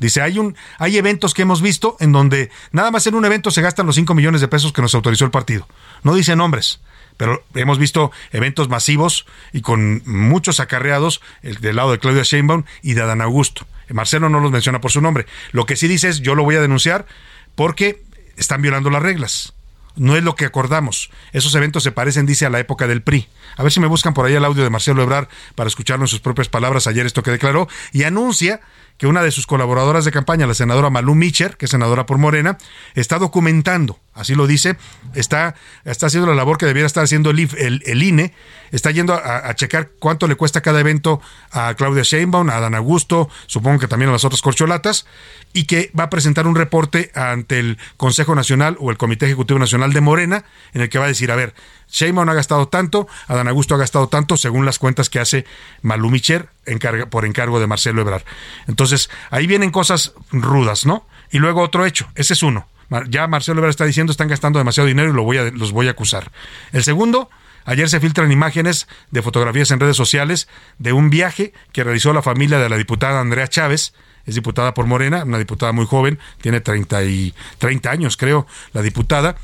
Dice, 0.00 0.20
hay, 0.20 0.38
un, 0.38 0.56
hay 0.78 0.96
eventos 0.96 1.34
que 1.34 1.42
hemos 1.42 1.62
visto 1.62 1.96
en 2.00 2.10
donde 2.10 2.50
nada 2.72 2.90
más 2.90 3.06
en 3.06 3.14
un 3.14 3.24
evento 3.24 3.50
se 3.52 3.62
gastan 3.62 3.86
los 3.86 3.94
5 3.94 4.14
millones 4.14 4.40
de 4.40 4.48
pesos 4.48 4.72
que 4.72 4.82
nos 4.82 4.94
autorizó 4.94 5.24
el 5.24 5.30
partido. 5.30 5.68
No 6.02 6.14
dice 6.14 6.34
nombres, 6.34 6.80
pero 7.16 7.44
hemos 7.54 7.78
visto 7.78 8.10
eventos 8.32 8.68
masivos 8.68 9.26
y 9.52 9.60
con 9.60 10.02
muchos 10.04 10.58
acarreados 10.58 11.20
el, 11.42 11.60
del 11.60 11.76
lado 11.76 11.92
de 11.92 12.00
Claudia 12.00 12.24
Sheinbaum 12.24 12.64
y 12.82 12.94
de 12.94 13.02
Adán 13.02 13.20
Augusto. 13.20 13.66
Marcelo 13.90 14.28
no 14.28 14.40
los 14.40 14.50
menciona 14.50 14.80
por 14.80 14.90
su 14.90 15.00
nombre. 15.00 15.26
Lo 15.52 15.66
que 15.66 15.76
sí 15.76 15.86
dice 15.86 16.08
es, 16.08 16.20
yo 16.20 16.34
lo 16.34 16.42
voy 16.42 16.56
a 16.56 16.60
denunciar 16.60 17.06
porque 17.54 18.02
están 18.36 18.62
violando 18.62 18.90
las 18.90 19.02
reglas. 19.02 19.54
No 19.96 20.16
es 20.16 20.24
lo 20.24 20.34
que 20.34 20.44
acordamos. 20.44 21.10
Esos 21.32 21.54
eventos 21.54 21.84
se 21.84 21.92
parecen, 21.92 22.26
dice, 22.26 22.46
a 22.46 22.50
la 22.50 22.58
época 22.58 22.88
del 22.88 23.02
PRI. 23.02 23.28
A 23.56 23.62
ver 23.62 23.70
si 23.70 23.78
me 23.78 23.86
buscan 23.86 24.12
por 24.12 24.26
ahí 24.26 24.34
el 24.34 24.44
audio 24.44 24.64
de 24.64 24.70
Marcelo 24.70 25.02
Ebrard 25.02 25.28
para 25.54 25.68
escucharlo 25.68 26.04
en 26.04 26.08
sus 26.08 26.20
propias 26.20 26.48
palabras 26.48 26.86
ayer 26.88 27.06
esto 27.06 27.22
que 27.22 27.30
declaró 27.30 27.68
y 27.92 28.02
anuncia 28.02 28.60
que 28.98 29.06
una 29.06 29.22
de 29.22 29.30
sus 29.30 29.46
colaboradoras 29.46 30.04
de 30.04 30.12
campaña, 30.12 30.46
la 30.46 30.54
senadora 30.54 30.90
Malú 30.90 31.14
Micher, 31.14 31.56
que 31.56 31.66
es 31.66 31.70
senadora 31.70 32.06
por 32.06 32.18
Morena, 32.18 32.58
está 32.94 33.18
documentando, 33.18 33.98
así 34.14 34.34
lo 34.34 34.46
dice, 34.46 34.76
está, 35.14 35.54
está 35.84 36.06
haciendo 36.06 36.28
la 36.28 36.34
labor 36.34 36.58
que 36.58 36.66
debiera 36.66 36.86
estar 36.86 37.04
haciendo 37.04 37.30
el, 37.30 38.02
INE, 38.02 38.32
está 38.70 38.90
yendo 38.90 39.14
a, 39.14 39.52
checar 39.54 39.90
cuánto 39.98 40.26
le 40.28 40.36
cuesta 40.36 40.60
cada 40.60 40.80
evento 40.80 41.20
a 41.50 41.74
Claudia 41.74 42.02
Sheinbaum, 42.02 42.48
a 42.50 42.60
Dan 42.60 42.74
Augusto, 42.74 43.28
supongo 43.46 43.80
que 43.80 43.88
también 43.88 44.08
a 44.08 44.12
las 44.12 44.24
otras 44.24 44.42
corcholatas, 44.42 45.06
y 45.52 45.64
que 45.64 45.90
va 45.98 46.04
a 46.04 46.10
presentar 46.10 46.46
un 46.46 46.54
reporte 46.54 47.10
ante 47.14 47.58
el 47.58 47.78
Consejo 47.96 48.34
Nacional 48.34 48.76
o 48.80 48.90
el 48.90 48.96
Comité 48.96 49.26
Ejecutivo 49.26 49.58
Nacional 49.58 49.92
de 49.92 50.00
Morena, 50.00 50.44
en 50.72 50.82
el 50.82 50.88
que 50.88 50.98
va 50.98 51.04
a 51.04 51.08
decir, 51.08 51.30
a 51.30 51.36
ver, 51.36 51.54
Sheinbaum 51.90 52.28
ha 52.28 52.34
gastado 52.34 52.68
tanto, 52.68 53.06
Adán 53.28 53.48
Augusto 53.48 53.74
ha 53.74 53.78
gastado 53.78 54.08
tanto, 54.08 54.36
según 54.36 54.64
las 54.64 54.78
cuentas 54.78 55.10
que 55.10 55.20
hace 55.20 55.44
Malú 55.82 56.10
Micher 56.10 56.48
encarga, 56.66 57.06
por 57.06 57.24
encargo 57.24 57.60
de 57.60 57.66
Marcelo 57.66 58.00
Ebrard. 58.00 58.22
Entonces, 58.66 59.10
ahí 59.30 59.46
vienen 59.46 59.70
cosas 59.70 60.12
rudas, 60.30 60.86
¿no? 60.86 61.06
Y 61.30 61.38
luego 61.38 61.62
otro 61.62 61.84
hecho, 61.86 62.08
ese 62.14 62.34
es 62.34 62.42
uno. 62.42 62.66
Ya 63.08 63.26
Marcelo 63.26 63.58
Ebrard 63.58 63.70
está 63.70 63.84
diciendo 63.84 64.10
están 64.10 64.28
gastando 64.28 64.58
demasiado 64.58 64.86
dinero 64.86 65.10
y 65.10 65.14
lo 65.14 65.22
voy 65.22 65.38
a, 65.38 65.44
los 65.50 65.72
voy 65.72 65.88
a 65.88 65.92
acusar. 65.92 66.30
El 66.72 66.84
segundo, 66.84 67.30
ayer 67.64 67.88
se 67.88 68.00
filtran 68.00 68.30
imágenes 68.32 68.86
de 69.10 69.22
fotografías 69.22 69.70
en 69.70 69.80
redes 69.80 69.96
sociales 69.96 70.48
de 70.78 70.92
un 70.92 71.10
viaje 71.10 71.52
que 71.72 71.84
realizó 71.84 72.12
la 72.12 72.22
familia 72.22 72.58
de 72.58 72.68
la 72.68 72.76
diputada 72.76 73.20
Andrea 73.20 73.48
Chávez, 73.48 73.94
es 74.26 74.34
diputada 74.34 74.74
por 74.74 74.86
Morena, 74.86 75.24
una 75.24 75.38
diputada 75.38 75.72
muy 75.72 75.86
joven, 75.86 76.18
tiene 76.40 76.60
30, 76.60 77.04
y, 77.04 77.34
30 77.58 77.90
años 77.90 78.16
creo, 78.16 78.46
la 78.72 78.82
diputada, 78.82 79.36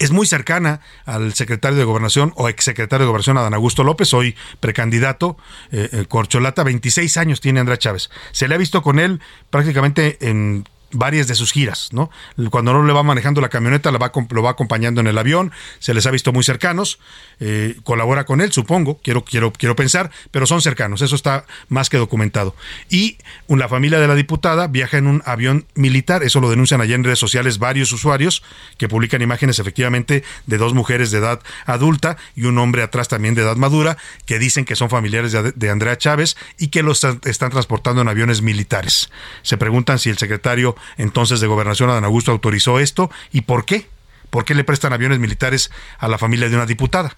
es 0.00 0.10
muy 0.12 0.26
cercana 0.26 0.80
al 1.04 1.34
secretario 1.34 1.78
de 1.78 1.84
Gobernación 1.84 2.32
o 2.36 2.48
exsecretario 2.48 3.04
de 3.04 3.08
Gobernación, 3.08 3.36
Adán 3.36 3.52
Augusto 3.52 3.84
López, 3.84 4.12
hoy 4.14 4.34
precandidato, 4.58 5.36
eh, 5.70 6.06
Corcholata, 6.08 6.64
26 6.64 7.18
años 7.18 7.40
tiene 7.40 7.60
Andrea 7.60 7.76
Chávez. 7.76 8.10
Se 8.32 8.48
le 8.48 8.54
ha 8.54 8.58
visto 8.58 8.82
con 8.82 8.98
él 8.98 9.20
prácticamente 9.50 10.16
en 10.22 10.64
varias 10.92 11.28
de 11.28 11.34
sus 11.34 11.52
giras, 11.52 11.88
¿no? 11.92 12.10
Cuando 12.50 12.72
no 12.72 12.84
le 12.84 12.92
va 12.92 13.02
manejando 13.02 13.40
la 13.40 13.48
camioneta, 13.48 13.90
la 13.90 13.98
va, 13.98 14.12
lo 14.30 14.42
va 14.42 14.50
acompañando 14.50 15.00
en 15.00 15.06
el 15.06 15.18
avión, 15.18 15.52
se 15.78 15.94
les 15.94 16.06
ha 16.06 16.10
visto 16.10 16.32
muy 16.32 16.44
cercanos, 16.44 16.98
eh, 17.38 17.76
colabora 17.84 18.24
con 18.24 18.40
él, 18.40 18.52
supongo, 18.52 18.98
quiero, 19.02 19.24
quiero, 19.24 19.52
quiero 19.52 19.76
pensar, 19.76 20.10
pero 20.30 20.46
son 20.46 20.62
cercanos, 20.62 21.02
eso 21.02 21.14
está 21.14 21.46
más 21.68 21.88
que 21.90 21.96
documentado. 21.96 22.54
Y 22.88 23.18
la 23.48 23.68
familia 23.68 24.00
de 24.00 24.08
la 24.08 24.14
diputada 24.14 24.66
viaja 24.66 24.98
en 24.98 25.06
un 25.06 25.22
avión 25.24 25.66
militar, 25.74 26.22
eso 26.22 26.40
lo 26.40 26.50
denuncian 26.50 26.80
allá 26.80 26.94
en 26.94 27.04
redes 27.04 27.18
sociales 27.18 27.58
varios 27.58 27.92
usuarios 27.92 28.42
que 28.78 28.88
publican 28.88 29.22
imágenes 29.22 29.58
efectivamente 29.58 30.24
de 30.46 30.58
dos 30.58 30.74
mujeres 30.74 31.10
de 31.10 31.18
edad 31.18 31.40
adulta 31.66 32.16
y 32.34 32.44
un 32.44 32.58
hombre 32.58 32.82
atrás 32.82 33.08
también 33.08 33.34
de 33.34 33.42
edad 33.42 33.56
madura, 33.56 33.96
que 34.26 34.38
dicen 34.38 34.64
que 34.64 34.76
son 34.76 34.90
familiares 34.90 35.32
de, 35.32 35.52
de 35.52 35.70
Andrea 35.70 35.96
Chávez 35.98 36.36
y 36.58 36.68
que 36.68 36.82
los 36.82 37.04
están 37.04 37.50
transportando 37.50 38.02
en 38.02 38.08
aviones 38.08 38.42
militares. 38.42 39.10
Se 39.42 39.56
preguntan 39.56 39.98
si 39.98 40.10
el 40.10 40.18
secretario 40.18 40.76
entonces 40.96 41.40
de 41.40 41.46
Gobernación, 41.46 41.90
Adán 41.90 42.04
Augusto, 42.04 42.32
autorizó 42.32 42.78
esto 42.78 43.10
y 43.32 43.42
por 43.42 43.64
qué. 43.64 43.88
¿Por 44.30 44.44
qué 44.44 44.54
le 44.54 44.62
prestan 44.62 44.92
aviones 44.92 45.18
militares 45.18 45.72
a 45.98 46.06
la 46.06 46.16
familia 46.16 46.48
de 46.48 46.54
una 46.54 46.66
diputada? 46.66 47.16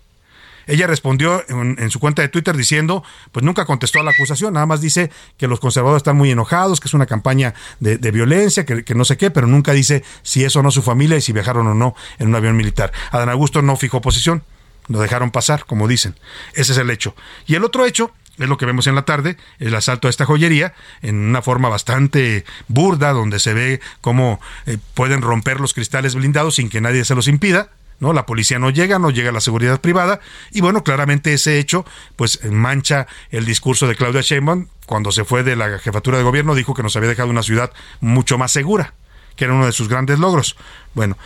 Ella 0.66 0.86
respondió 0.86 1.44
en, 1.48 1.76
en, 1.78 1.90
su 1.90 1.98
cuenta 1.98 2.22
de 2.22 2.28
Twitter 2.28 2.56
diciendo, 2.56 3.02
pues 3.32 3.44
nunca 3.44 3.64
contestó 3.64 4.00
a 4.00 4.04
la 4.04 4.12
acusación, 4.12 4.54
nada 4.54 4.66
más 4.66 4.80
dice 4.80 5.10
que 5.36 5.48
los 5.48 5.60
conservadores 5.60 6.00
están 6.00 6.16
muy 6.16 6.30
enojados, 6.30 6.80
que 6.80 6.88
es 6.88 6.94
una 6.94 7.06
campaña 7.06 7.54
de, 7.80 7.96
violencia, 8.10 8.64
que, 8.64 8.84
que, 8.84 8.94
no 8.94 9.04
sé 9.04 9.16
qué, 9.16 9.30
pero 9.30 9.46
nunca 9.46 9.72
dice 9.72 10.04
si 10.22 10.44
es 10.44 10.54
o 10.56 10.62
no 10.62 10.70
su 10.70 10.82
familia 10.82 11.16
y 11.16 11.20
si 11.20 11.32
viajaron 11.32 11.66
o 11.66 11.74
no 11.74 11.94
en 12.18 12.28
un 12.28 12.34
avión 12.34 12.56
militar. 12.56 12.92
Adán 13.10 13.28
Augusto 13.28 13.62
no 13.62 13.76
fijó 13.76 14.00
posición, 14.00 14.44
lo 14.88 15.00
dejaron 15.00 15.30
pasar, 15.30 15.64
como 15.64 15.88
dicen. 15.88 16.14
Ese 16.54 16.72
es 16.72 16.78
el 16.78 16.90
hecho. 16.90 17.14
Y 17.46 17.54
el 17.54 17.64
otro 17.64 17.86
hecho 17.86 18.12
es 18.38 18.48
lo 18.48 18.56
que 18.56 18.66
vemos 18.66 18.86
en 18.86 18.94
la 18.94 19.02
tarde, 19.02 19.36
el 19.58 19.74
asalto 19.74 20.08
a 20.08 20.10
esta 20.10 20.24
joyería, 20.24 20.74
en 21.02 21.16
una 21.16 21.42
forma 21.42 21.68
bastante 21.68 22.44
burda, 22.68 23.12
donde 23.12 23.38
se 23.38 23.54
ve 23.54 23.80
cómo 24.00 24.40
eh, 24.66 24.78
pueden 24.94 25.22
romper 25.22 25.60
los 25.60 25.74
cristales 25.74 26.14
blindados 26.14 26.56
sin 26.56 26.70
que 26.70 26.80
nadie 26.80 27.04
se 27.04 27.14
los 27.14 27.28
impida. 27.28 27.70
¿no? 28.00 28.12
La 28.12 28.26
policía 28.26 28.58
no 28.58 28.70
llega, 28.70 28.98
no 28.98 29.10
llega 29.10 29.30
la 29.30 29.40
seguridad 29.40 29.80
privada 29.80 30.18
y 30.50 30.60
bueno, 30.60 30.82
claramente 30.82 31.32
ese 31.34 31.60
hecho 31.60 31.86
pues 32.16 32.44
mancha 32.50 33.06
el 33.30 33.44
discurso 33.44 33.86
de 33.86 33.94
Claudia 33.94 34.22
Sheinbaum 34.22 34.66
cuando 34.86 35.12
se 35.12 35.24
fue 35.24 35.44
de 35.44 35.54
la 35.54 35.78
jefatura 35.78 36.18
de 36.18 36.24
gobierno 36.24 36.56
dijo 36.56 36.74
que 36.74 36.82
nos 36.82 36.96
había 36.96 37.10
dejado 37.10 37.30
una 37.30 37.44
ciudad 37.44 37.70
mucho 38.00 38.38
más 38.38 38.50
segura, 38.50 38.94
que 39.36 39.44
era 39.44 39.54
uno 39.54 39.66
de 39.66 39.72
sus 39.72 39.88
grandes 39.88 40.18
logros. 40.18 40.56
Bueno, 40.94 41.16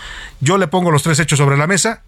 yo 0.41 0.59
le 0.59 0.69
pongo 0.69 0.91
los 0.91 1.03
tres 1.03 1.19
hechos 1.19 1.39
sobre 1.39 1.57
la 1.57 1.67
mesa, 1.67 2.03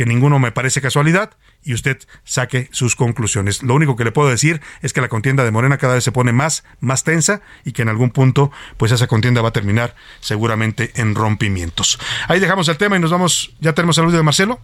que 0.00 0.06
ninguno 0.06 0.38
me 0.38 0.50
parece 0.50 0.80
casualidad 0.80 1.32
y 1.62 1.74
usted 1.74 1.98
saque 2.24 2.70
sus 2.72 2.96
conclusiones. 2.96 3.62
Lo 3.62 3.74
único 3.74 3.96
que 3.96 4.04
le 4.04 4.12
puedo 4.12 4.30
decir 4.30 4.62
es 4.80 4.94
que 4.94 5.02
la 5.02 5.10
contienda 5.10 5.44
de 5.44 5.50
Morena 5.50 5.76
cada 5.76 5.92
vez 5.92 6.04
se 6.04 6.10
pone 6.10 6.32
más, 6.32 6.64
más 6.80 7.04
tensa 7.04 7.42
y 7.66 7.72
que 7.72 7.82
en 7.82 7.90
algún 7.90 8.08
punto, 8.08 8.50
pues 8.78 8.92
esa 8.92 9.08
contienda 9.08 9.42
va 9.42 9.50
a 9.50 9.52
terminar 9.52 9.94
seguramente 10.20 10.90
en 10.94 11.14
rompimientos. 11.14 11.98
Ahí 12.28 12.40
dejamos 12.40 12.66
el 12.68 12.78
tema 12.78 12.96
y 12.96 13.00
nos 13.00 13.10
vamos. 13.10 13.54
¿Ya 13.60 13.74
tenemos 13.74 13.98
audio 13.98 14.16
de 14.16 14.22
Marcelo? 14.22 14.58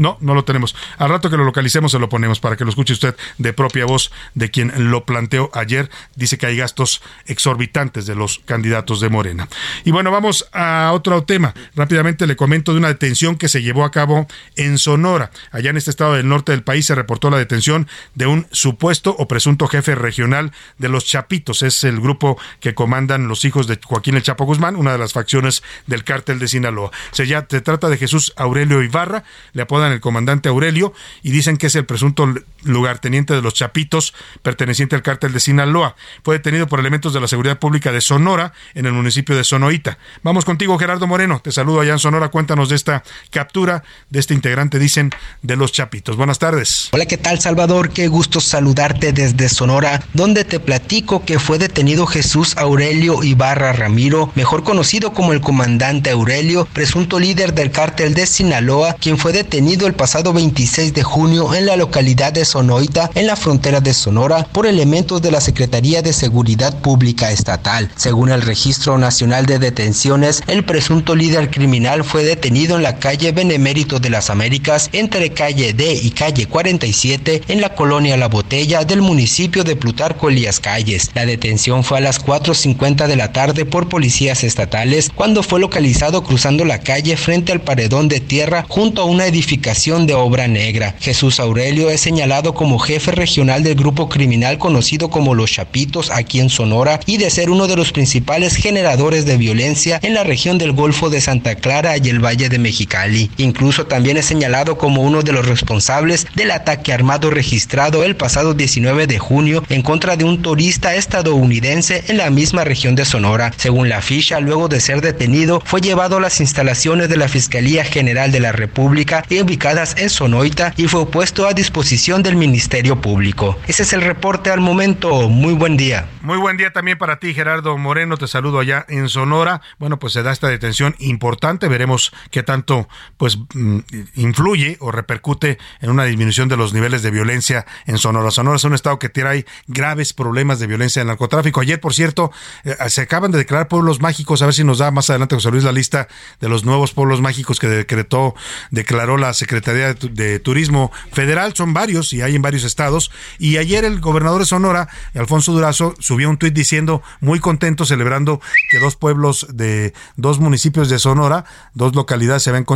No, 0.00 0.16
no 0.22 0.32
lo 0.32 0.44
tenemos. 0.44 0.74
Al 0.96 1.10
rato 1.10 1.28
que 1.28 1.36
lo 1.36 1.44
localicemos 1.44 1.92
se 1.92 1.98
lo 1.98 2.08
ponemos 2.08 2.40
para 2.40 2.56
que 2.56 2.64
lo 2.64 2.70
escuche 2.70 2.94
usted 2.94 3.14
de 3.36 3.52
propia 3.52 3.84
voz 3.84 4.10
de 4.34 4.50
quien 4.50 4.90
lo 4.90 5.04
planteó 5.04 5.50
ayer. 5.52 5.90
Dice 6.16 6.38
que 6.38 6.46
hay 6.46 6.56
gastos 6.56 7.02
exorbitantes 7.26 8.06
de 8.06 8.14
los 8.14 8.38
candidatos 8.46 9.02
de 9.02 9.10
Morena. 9.10 9.46
Y 9.84 9.90
bueno, 9.90 10.10
vamos 10.10 10.48
a 10.54 10.92
otro 10.94 11.24
tema. 11.24 11.52
Rápidamente 11.74 12.26
le 12.26 12.34
comento 12.34 12.72
de 12.72 12.78
una 12.78 12.88
detención 12.88 13.36
que 13.36 13.50
se 13.50 13.60
llevó 13.60 13.84
a 13.84 13.90
cabo 13.90 14.26
en 14.56 14.78
Sonora. 14.78 15.32
Allá 15.52 15.68
en 15.68 15.76
este 15.76 15.90
estado 15.90 16.14
del 16.14 16.26
norte 16.26 16.52
del 16.52 16.62
país 16.62 16.86
se 16.86 16.94
reportó 16.94 17.28
la 17.28 17.36
detención 17.36 17.86
de 18.14 18.26
un 18.26 18.46
supuesto 18.52 19.14
o 19.18 19.28
presunto 19.28 19.68
jefe 19.68 19.94
regional 19.96 20.52
de 20.78 20.88
los 20.88 21.04
Chapitos. 21.04 21.62
Es 21.62 21.84
el 21.84 22.00
grupo 22.00 22.38
que 22.60 22.74
comandan 22.74 23.28
los 23.28 23.44
hijos 23.44 23.66
de 23.66 23.78
Joaquín 23.84 24.16
El 24.16 24.22
Chapo 24.22 24.46
Guzmán, 24.46 24.76
una 24.76 24.92
de 24.92 24.98
las 24.98 25.12
facciones 25.12 25.62
del 25.86 26.04
cártel 26.04 26.38
de 26.38 26.48
Sinaloa. 26.48 26.90
Se, 27.10 27.26
ya, 27.26 27.46
se 27.46 27.60
trata 27.60 27.90
de 27.90 27.98
Jesús 27.98 28.32
Aurelio 28.36 28.82
Ibarra. 28.82 29.24
Le 29.52 29.60
apodan 29.60 29.89
el 29.90 30.00
comandante 30.00 30.48
Aurelio 30.48 30.92
y 31.22 31.30
dicen 31.30 31.56
que 31.56 31.68
es 31.68 31.74
el 31.74 31.84
presunto 31.84 32.32
lugarteniente 32.62 33.34
de 33.34 33.42
los 33.42 33.54
Chapitos, 33.54 34.14
perteneciente 34.42 34.96
al 34.96 35.02
cártel 35.02 35.32
de 35.32 35.40
Sinaloa. 35.40 35.96
Fue 36.22 36.36
detenido 36.36 36.66
por 36.66 36.80
elementos 36.80 37.12
de 37.12 37.20
la 37.20 37.28
seguridad 37.28 37.58
pública 37.58 37.92
de 37.92 38.00
Sonora, 38.00 38.52
en 38.74 38.86
el 38.86 38.92
municipio 38.92 39.36
de 39.36 39.44
Sonoita. 39.44 39.98
Vamos 40.22 40.44
contigo, 40.44 40.78
Gerardo 40.78 41.06
Moreno. 41.06 41.40
Te 41.40 41.52
saludo 41.52 41.80
allá 41.80 41.92
en 41.92 41.98
Sonora. 41.98 42.28
Cuéntanos 42.28 42.68
de 42.68 42.76
esta 42.76 43.02
captura 43.30 43.82
de 44.08 44.20
este 44.20 44.34
integrante, 44.34 44.78
dicen, 44.78 45.10
de 45.42 45.56
los 45.56 45.72
Chapitos. 45.72 46.16
Buenas 46.16 46.38
tardes. 46.38 46.88
Hola, 46.92 47.06
¿qué 47.06 47.16
tal, 47.16 47.40
Salvador? 47.40 47.90
Qué 47.90 48.08
gusto 48.08 48.40
saludarte 48.40 49.12
desde 49.12 49.48
Sonora, 49.48 50.02
donde 50.12 50.44
te 50.44 50.60
platico 50.60 51.24
que 51.24 51.38
fue 51.38 51.58
detenido 51.58 52.06
Jesús 52.06 52.56
Aurelio 52.56 53.22
Ibarra 53.22 53.72
Ramiro, 53.72 54.32
mejor 54.34 54.64
conocido 54.64 55.12
como 55.12 55.32
el 55.32 55.40
comandante 55.40 56.10
Aurelio, 56.10 56.66
presunto 56.72 57.18
líder 57.18 57.54
del 57.54 57.70
cártel 57.70 58.14
de 58.14 58.26
Sinaloa, 58.26 58.94
quien 58.94 59.18
fue 59.18 59.32
detenido 59.32 59.69
el 59.70 59.94
pasado 59.94 60.32
26 60.32 60.94
de 60.94 61.04
junio 61.04 61.54
en 61.54 61.64
la 61.64 61.76
localidad 61.76 62.32
de 62.32 62.44
Sonoita, 62.44 63.08
en 63.14 63.28
la 63.28 63.36
frontera 63.36 63.80
de 63.80 63.94
Sonora, 63.94 64.44
por 64.52 64.66
elementos 64.66 65.22
de 65.22 65.30
la 65.30 65.40
Secretaría 65.40 66.02
de 66.02 66.12
Seguridad 66.12 66.76
Pública 66.80 67.30
Estatal. 67.30 67.88
Según 67.94 68.30
el 68.30 68.42
Registro 68.42 68.98
Nacional 68.98 69.46
de 69.46 69.60
Detenciones, 69.60 70.42
el 70.48 70.64
presunto 70.64 71.14
líder 71.14 71.50
criminal 71.50 72.02
fue 72.02 72.24
detenido 72.24 72.76
en 72.76 72.82
la 72.82 72.96
calle 72.96 73.30
Benemérito 73.30 74.00
de 74.00 74.10
las 74.10 74.28
Américas, 74.28 74.90
entre 74.92 75.30
calle 75.30 75.72
D 75.72 75.94
y 76.02 76.10
calle 76.10 76.46
47, 76.46 77.42
en 77.46 77.60
la 77.60 77.74
colonia 77.76 78.16
La 78.16 78.26
Botella 78.26 78.84
del 78.84 79.02
municipio 79.02 79.62
de 79.62 79.76
Plutarco 79.76 80.30
Elías 80.30 80.58
Calles. 80.58 81.12
La 81.14 81.26
detención 81.26 81.84
fue 81.84 81.98
a 81.98 82.00
las 82.02 82.20
4.50 82.20 83.06
de 83.06 83.16
la 83.16 83.32
tarde 83.32 83.64
por 83.64 83.88
policías 83.88 84.42
estatales, 84.42 85.10
cuando 85.14 85.44
fue 85.44 85.60
localizado 85.60 86.24
cruzando 86.24 86.64
la 86.64 86.80
calle 86.80 87.16
frente 87.16 87.52
al 87.52 87.60
paredón 87.60 88.08
de 88.08 88.18
tierra 88.18 88.66
junto 88.68 89.02
a 89.02 89.04
una 89.04 89.26
edificación 89.26 89.59
de 89.60 90.14
obra 90.14 90.48
negra. 90.48 90.94
Jesús 91.00 91.38
Aurelio 91.38 91.90
es 91.90 92.00
señalado 92.00 92.54
como 92.54 92.78
jefe 92.78 93.12
regional 93.12 93.62
del 93.62 93.74
grupo 93.74 94.08
criminal 94.08 94.58
conocido 94.58 95.10
como 95.10 95.34
Los 95.34 95.52
Chapitos 95.52 96.10
aquí 96.10 96.40
en 96.40 96.48
Sonora 96.48 96.98
y 97.04 97.18
de 97.18 97.28
ser 97.28 97.50
uno 97.50 97.66
de 97.66 97.76
los 97.76 97.92
principales 97.92 98.56
generadores 98.56 99.26
de 99.26 99.36
violencia 99.36 100.00
en 100.02 100.14
la 100.14 100.24
región 100.24 100.56
del 100.56 100.72
Golfo 100.72 101.10
de 101.10 101.20
Santa 101.20 101.56
Clara 101.56 101.98
y 101.98 102.08
el 102.08 102.24
Valle 102.24 102.48
de 102.48 102.58
Mexicali. 102.58 103.30
Incluso 103.36 103.86
también 103.86 104.16
es 104.16 104.26
señalado 104.26 104.78
como 104.78 105.02
uno 105.02 105.22
de 105.22 105.32
los 105.32 105.46
responsables 105.46 106.26
del 106.34 106.52
ataque 106.52 106.92
armado 106.92 107.30
registrado 107.30 108.02
el 108.02 108.16
pasado 108.16 108.54
19 108.54 109.06
de 109.06 109.18
junio 109.18 109.62
en 109.68 109.82
contra 109.82 110.16
de 110.16 110.24
un 110.24 110.40
turista 110.40 110.94
estadounidense 110.94 112.04
en 112.08 112.16
la 112.16 112.30
misma 112.30 112.64
región 112.64 112.94
de 112.94 113.04
Sonora. 113.04 113.52
Según 113.56 113.90
la 113.90 114.00
ficha, 114.00 114.40
luego 114.40 114.68
de 114.68 114.80
ser 114.80 115.02
detenido, 115.02 115.62
fue 115.64 115.80
llevado 115.82 116.16
a 116.16 116.20
las 116.20 116.40
instalaciones 116.40 117.08
de 117.08 117.18
la 117.18 117.28
Fiscalía 117.28 117.84
General 117.84 118.32
de 118.32 118.40
la 118.40 118.52
República 118.52 119.24
y 119.28 119.49
ubicadas 119.50 119.96
en 119.98 120.08
Sonoita 120.10 120.74
y 120.76 120.86
fue 120.86 121.10
puesto 121.10 121.48
a 121.48 121.54
disposición 121.54 122.22
del 122.22 122.36
Ministerio 122.36 123.00
Público. 123.00 123.58
Ese 123.66 123.82
es 123.82 123.92
el 123.92 124.00
reporte 124.00 124.48
al 124.52 124.60
momento. 124.60 125.28
Muy 125.28 125.54
buen 125.54 125.76
día. 125.76 126.08
Muy 126.22 126.38
buen 126.38 126.56
día 126.56 126.72
también 126.72 126.98
para 126.98 127.18
ti, 127.18 127.34
Gerardo 127.34 127.76
Moreno. 127.76 128.16
Te 128.16 128.28
saludo 128.28 128.60
allá 128.60 128.86
en 128.88 129.08
Sonora. 129.08 129.60
Bueno, 129.80 129.98
pues 129.98 130.12
se 130.12 130.22
da 130.22 130.30
esta 130.30 130.46
detención 130.46 130.94
importante. 131.00 131.66
Veremos 131.66 132.12
qué 132.30 132.44
tanto 132.44 132.88
pues 133.16 133.38
mm, 133.54 133.78
influye 134.14 134.76
o 134.78 134.92
repercute 134.92 135.58
en 135.80 135.90
una 135.90 136.04
disminución 136.04 136.48
de 136.48 136.56
los 136.56 136.72
niveles 136.72 137.02
de 137.02 137.10
violencia 137.10 137.66
en 137.86 137.98
Sonora. 137.98 138.30
Sonora 138.30 138.54
es 138.54 138.62
un 138.62 138.74
estado 138.74 139.00
que 139.00 139.08
tiene 139.08 139.46
graves 139.66 140.12
problemas 140.12 140.60
de 140.60 140.68
violencia 140.68 141.00
del 141.00 141.08
narcotráfico. 141.08 141.60
Ayer, 141.60 141.80
por 141.80 141.92
cierto, 141.92 142.30
eh, 142.62 142.76
se 142.88 143.00
acaban 143.00 143.32
de 143.32 143.38
declarar 143.38 143.66
pueblos 143.66 144.00
mágicos. 144.00 144.42
A 144.42 144.44
ver 144.44 144.54
si 144.54 144.62
nos 144.62 144.78
da 144.78 144.92
más 144.92 145.10
adelante 145.10 145.34
José 145.34 145.50
Luis 145.50 145.64
la 145.64 145.72
lista 145.72 146.06
de 146.38 146.48
los 146.48 146.64
nuevos 146.64 146.92
pueblos 146.92 147.20
mágicos 147.20 147.58
que 147.58 147.66
decretó, 147.66 148.36
declaró 148.70 149.16
la 149.16 149.34
Secretaría 149.40 149.94
de 149.94 150.38
Turismo 150.38 150.92
Federal. 151.12 151.54
Son 151.54 151.72
varios 151.74 152.12
y 152.12 152.22
hay 152.22 152.36
en 152.36 152.42
varios 152.42 152.64
estados. 152.64 153.10
Y 153.38 153.56
ayer 153.56 153.84
el 153.84 154.00
gobernador 154.00 154.40
de 154.40 154.46
Sonora, 154.46 154.88
Alfonso 155.14 155.52
Durazo, 155.52 155.94
subió 155.98 156.28
un 156.30 156.36
tuit 156.36 156.54
diciendo 156.54 157.02
muy 157.20 157.40
contento, 157.40 157.84
celebrando 157.84 158.40
que 158.70 158.78
dos 158.78 158.96
pueblos 158.96 159.46
de 159.52 159.92
dos 160.16 160.38
municipios 160.38 160.88
de 160.88 160.98
Sonora, 160.98 161.44
dos 161.74 161.94
localidades 161.94 162.42
se 162.42 162.50
habían 162.50 162.66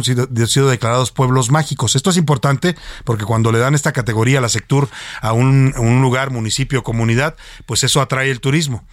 sido 0.49 0.69
declarados 0.69 1.13
pueblos 1.13 1.51
mágicos. 1.51 1.97
Esto 1.97 2.11
es 2.11 2.17
importante 2.17 2.75
porque 3.05 3.25
cuando 3.25 3.53
le 3.53 3.59
dan 3.59 3.75
esta 3.75 3.93
categoría 3.93 4.39
a 4.39 4.43
la 4.43 4.49
Sectur 4.49 4.89
a 5.21 5.33
un, 5.33 5.75
un 5.77 6.03
lugar, 6.03 6.31
municipio, 6.31 6.83
comunidad, 6.83 7.37
pues 7.67 7.85
eso 7.85 8.01
atrae 8.01 8.31
el 8.31 8.41
turismo. 8.41 8.85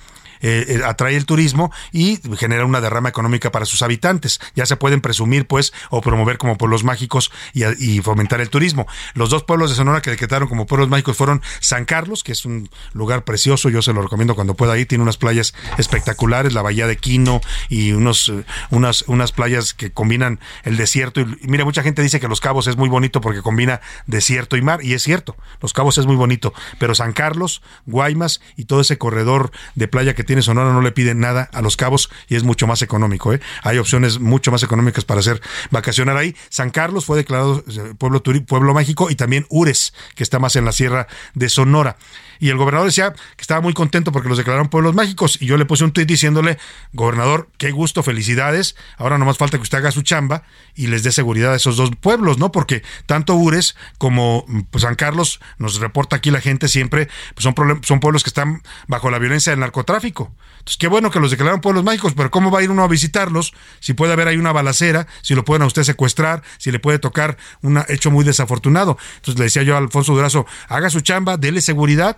Eh, 0.42 0.66
eh, 0.68 0.82
atrae 0.84 1.16
el 1.16 1.26
turismo 1.26 1.72
y 1.92 2.20
genera 2.38 2.66
una 2.66 2.82
derrama 2.82 3.10
económica 3.10 3.52
para 3.52 3.66
sus 3.66 3.82
habitantes. 3.82 4.40
Ya 4.56 4.66
se 4.66 4.76
pueden 4.76 5.02
presumir, 5.02 5.46
pues, 5.48 5.72
o 5.90 6.02
promover 6.02 6.38
como 6.38 6.58
pueblos 6.58 6.84
mágicos 6.84 7.32
y, 7.54 8.02
fomentar 8.02 8.42
el 8.42 8.50
turismo. 8.50 8.88
Los 9.14 9.30
dos 9.30 9.44
pueblos 9.44 9.70
de 9.70 9.76
Sonora 9.76 10.02
que 10.02 10.10
decretaron 10.10 10.48
como 10.48 10.66
pueblos 10.66 10.90
mágicos 10.90 11.18
fueron 11.18 11.42
San 11.60 11.86
Carlos, 11.86 12.24
que 12.24 12.32
es 12.32 12.46
un 12.46 12.70
lugar 12.94 13.24
precioso, 13.24 13.70
yo 13.70 13.82
se 13.82 13.94
lo 13.94 14.02
recomiendo 14.02 14.34
cuando 14.34 14.56
pueda 14.56 14.78
ir, 14.78 14.88
tiene 14.88 15.04
unas 15.04 15.18
playas 15.18 15.54
espectaculares, 15.78 16.54
la 16.54 16.62
bahía 16.62 16.88
de 16.88 16.98
Quino 16.98 17.42
y 17.70 17.92
unos, 17.92 18.30
eh, 18.30 18.44
unas, 18.72 19.04
unas 19.04 19.32
playas 19.32 19.74
que 19.74 19.92
combinan 19.92 20.40
el 20.64 20.78
desierto. 20.78 21.24
Mira, 21.42 21.66
mucha 21.66 21.84
gente 21.84 22.02
dice 22.02 22.20
que 22.20 22.28
Los 22.28 22.42
Cabos 22.42 22.68
es 22.68 22.78
muy 22.78 22.90
bonito 22.90 23.22
porque 23.22 23.42
combina 23.42 23.82
desierto 24.08 24.58
y 24.58 24.62
mar, 24.62 24.84
y 24.84 24.94
es 24.94 25.04
cierto, 25.04 25.36
Los 25.62 25.74
Cabos 25.74 25.98
es 25.98 26.06
muy 26.08 26.16
bonito, 26.16 26.54
pero 26.80 26.96
San 26.96 27.14
Carlos, 27.14 27.62
Guaymas 27.86 28.42
y 28.56 28.66
todo 28.66 28.82
ese 28.82 28.98
corredor 28.98 29.52
de 29.76 29.88
playa 29.88 30.16
que 30.16 30.24
tiene 30.24 30.31
Sonora 30.40 30.72
no 30.72 30.82
le 30.82 30.92
piden 30.92 31.20
nada 31.20 31.50
a 31.52 31.62
los 31.62 31.76
cabos 31.76 32.10
y 32.30 32.36
es 32.36 32.44
mucho 32.44 32.68
más 32.68 32.82
económico. 32.82 33.34
¿eh? 33.34 33.42
Hay 33.64 33.78
opciones 33.78 34.20
mucho 34.20 34.52
más 34.52 34.64
económicas 34.64 35.04
para 35.04 35.20
hacer 35.20 35.42
vacacionar 35.72 36.16
ahí. 36.16 36.36
San 36.50 36.70
Carlos 36.70 37.06
fue 37.06 37.18
declarado 37.18 37.64
eh, 37.68 37.94
pueblo, 37.98 38.24
pueblo 38.24 38.74
mágico 38.74 39.10
y 39.10 39.16
también 39.16 39.46
Ures, 39.50 39.94
que 40.16 40.24
está 40.24 40.40
más 40.40 40.56
en 40.56 40.64
la 40.64 40.72
sierra 40.72 41.08
de 41.34 41.50
Sonora. 41.50 41.98
Y 42.42 42.50
el 42.50 42.58
gobernador 42.58 42.88
decía 42.88 43.14
que 43.14 43.42
estaba 43.42 43.62
muy 43.62 43.74
contento 43.74 44.12
porque 44.12 44.28
los 44.28 44.38
declararon 44.38 44.68
pueblos 44.68 44.96
mágicos. 44.96 45.38
Y 45.40 45.46
yo 45.46 45.58
le 45.58 45.66
puse 45.66 45.84
un 45.84 45.92
tuit 45.92 46.08
diciéndole, 46.08 46.58
gobernador, 46.92 47.48
qué 47.60 47.70
gusto, 47.70 48.02
felicidades. 48.02 48.76
Ahora 48.98 49.20
no 49.20 49.26
más 49.26 49.38
falta 49.38 49.58
que 49.58 49.62
usted 49.62 49.78
haga 49.78 49.92
su 49.92 50.02
chamba 50.02 50.42
y 50.74 50.88
les 50.88 51.04
dé 51.04 51.12
seguridad 51.12 51.54
a 51.54 51.56
esos 51.56 51.78
dos 51.78 51.92
pueblos, 52.00 52.40
¿no? 52.40 52.52
Porque 52.52 52.82
tanto 53.06 53.36
Ures 53.36 53.76
como 54.00 54.44
pues, 54.72 54.82
San 54.82 54.96
Carlos, 54.96 55.40
nos 55.60 55.80
reporta 55.80 56.16
aquí 56.16 56.32
la 56.32 56.42
gente 56.42 56.68
siempre, 56.68 57.10
pues 57.36 57.44
son, 57.44 57.54
son 57.84 58.00
pueblos 58.00 58.24
que 58.24 58.32
están 58.32 58.64
bajo 58.88 59.12
la 59.12 59.20
violencia 59.20 59.52
del 59.52 59.60
narcotráfico. 59.60 60.32
Entonces, 60.54 60.78
qué 60.78 60.88
bueno 60.88 61.12
que 61.12 61.20
los 61.20 61.30
declararon 61.30 61.62
pueblos 61.62 61.84
mágicos, 61.84 62.14
pero 62.16 62.32
¿cómo 62.32 62.50
va 62.50 62.60
a 62.60 62.64
ir 62.64 62.72
uno 62.72 62.84
a 62.84 62.88
visitarlos 62.88 63.54
si 63.80 63.94
puede 63.94 64.14
haber 64.14 64.28
ahí 64.28 64.38
una 64.38 64.52
balacera, 64.52 65.08
si 65.22 65.36
lo 65.36 65.46
pueden 65.46 65.62
a 65.62 65.66
usted 65.66 65.84
secuestrar, 65.84 66.44
si 66.58 66.72
le 66.72 66.80
puede 66.80 66.98
tocar 66.98 67.38
un 67.62 67.84
hecho 67.88 68.10
muy 68.10 68.26
desafortunado? 68.26 68.98
Entonces 69.18 69.38
le 69.38 69.46
decía 69.46 69.64
yo 69.64 69.76
a 69.76 69.78
Alfonso 69.78 70.14
Durazo, 70.14 70.46
haga 70.70 70.90
su 70.90 71.02
chamba, 71.02 71.38
dele 71.38 71.62
seguridad, 71.62 72.18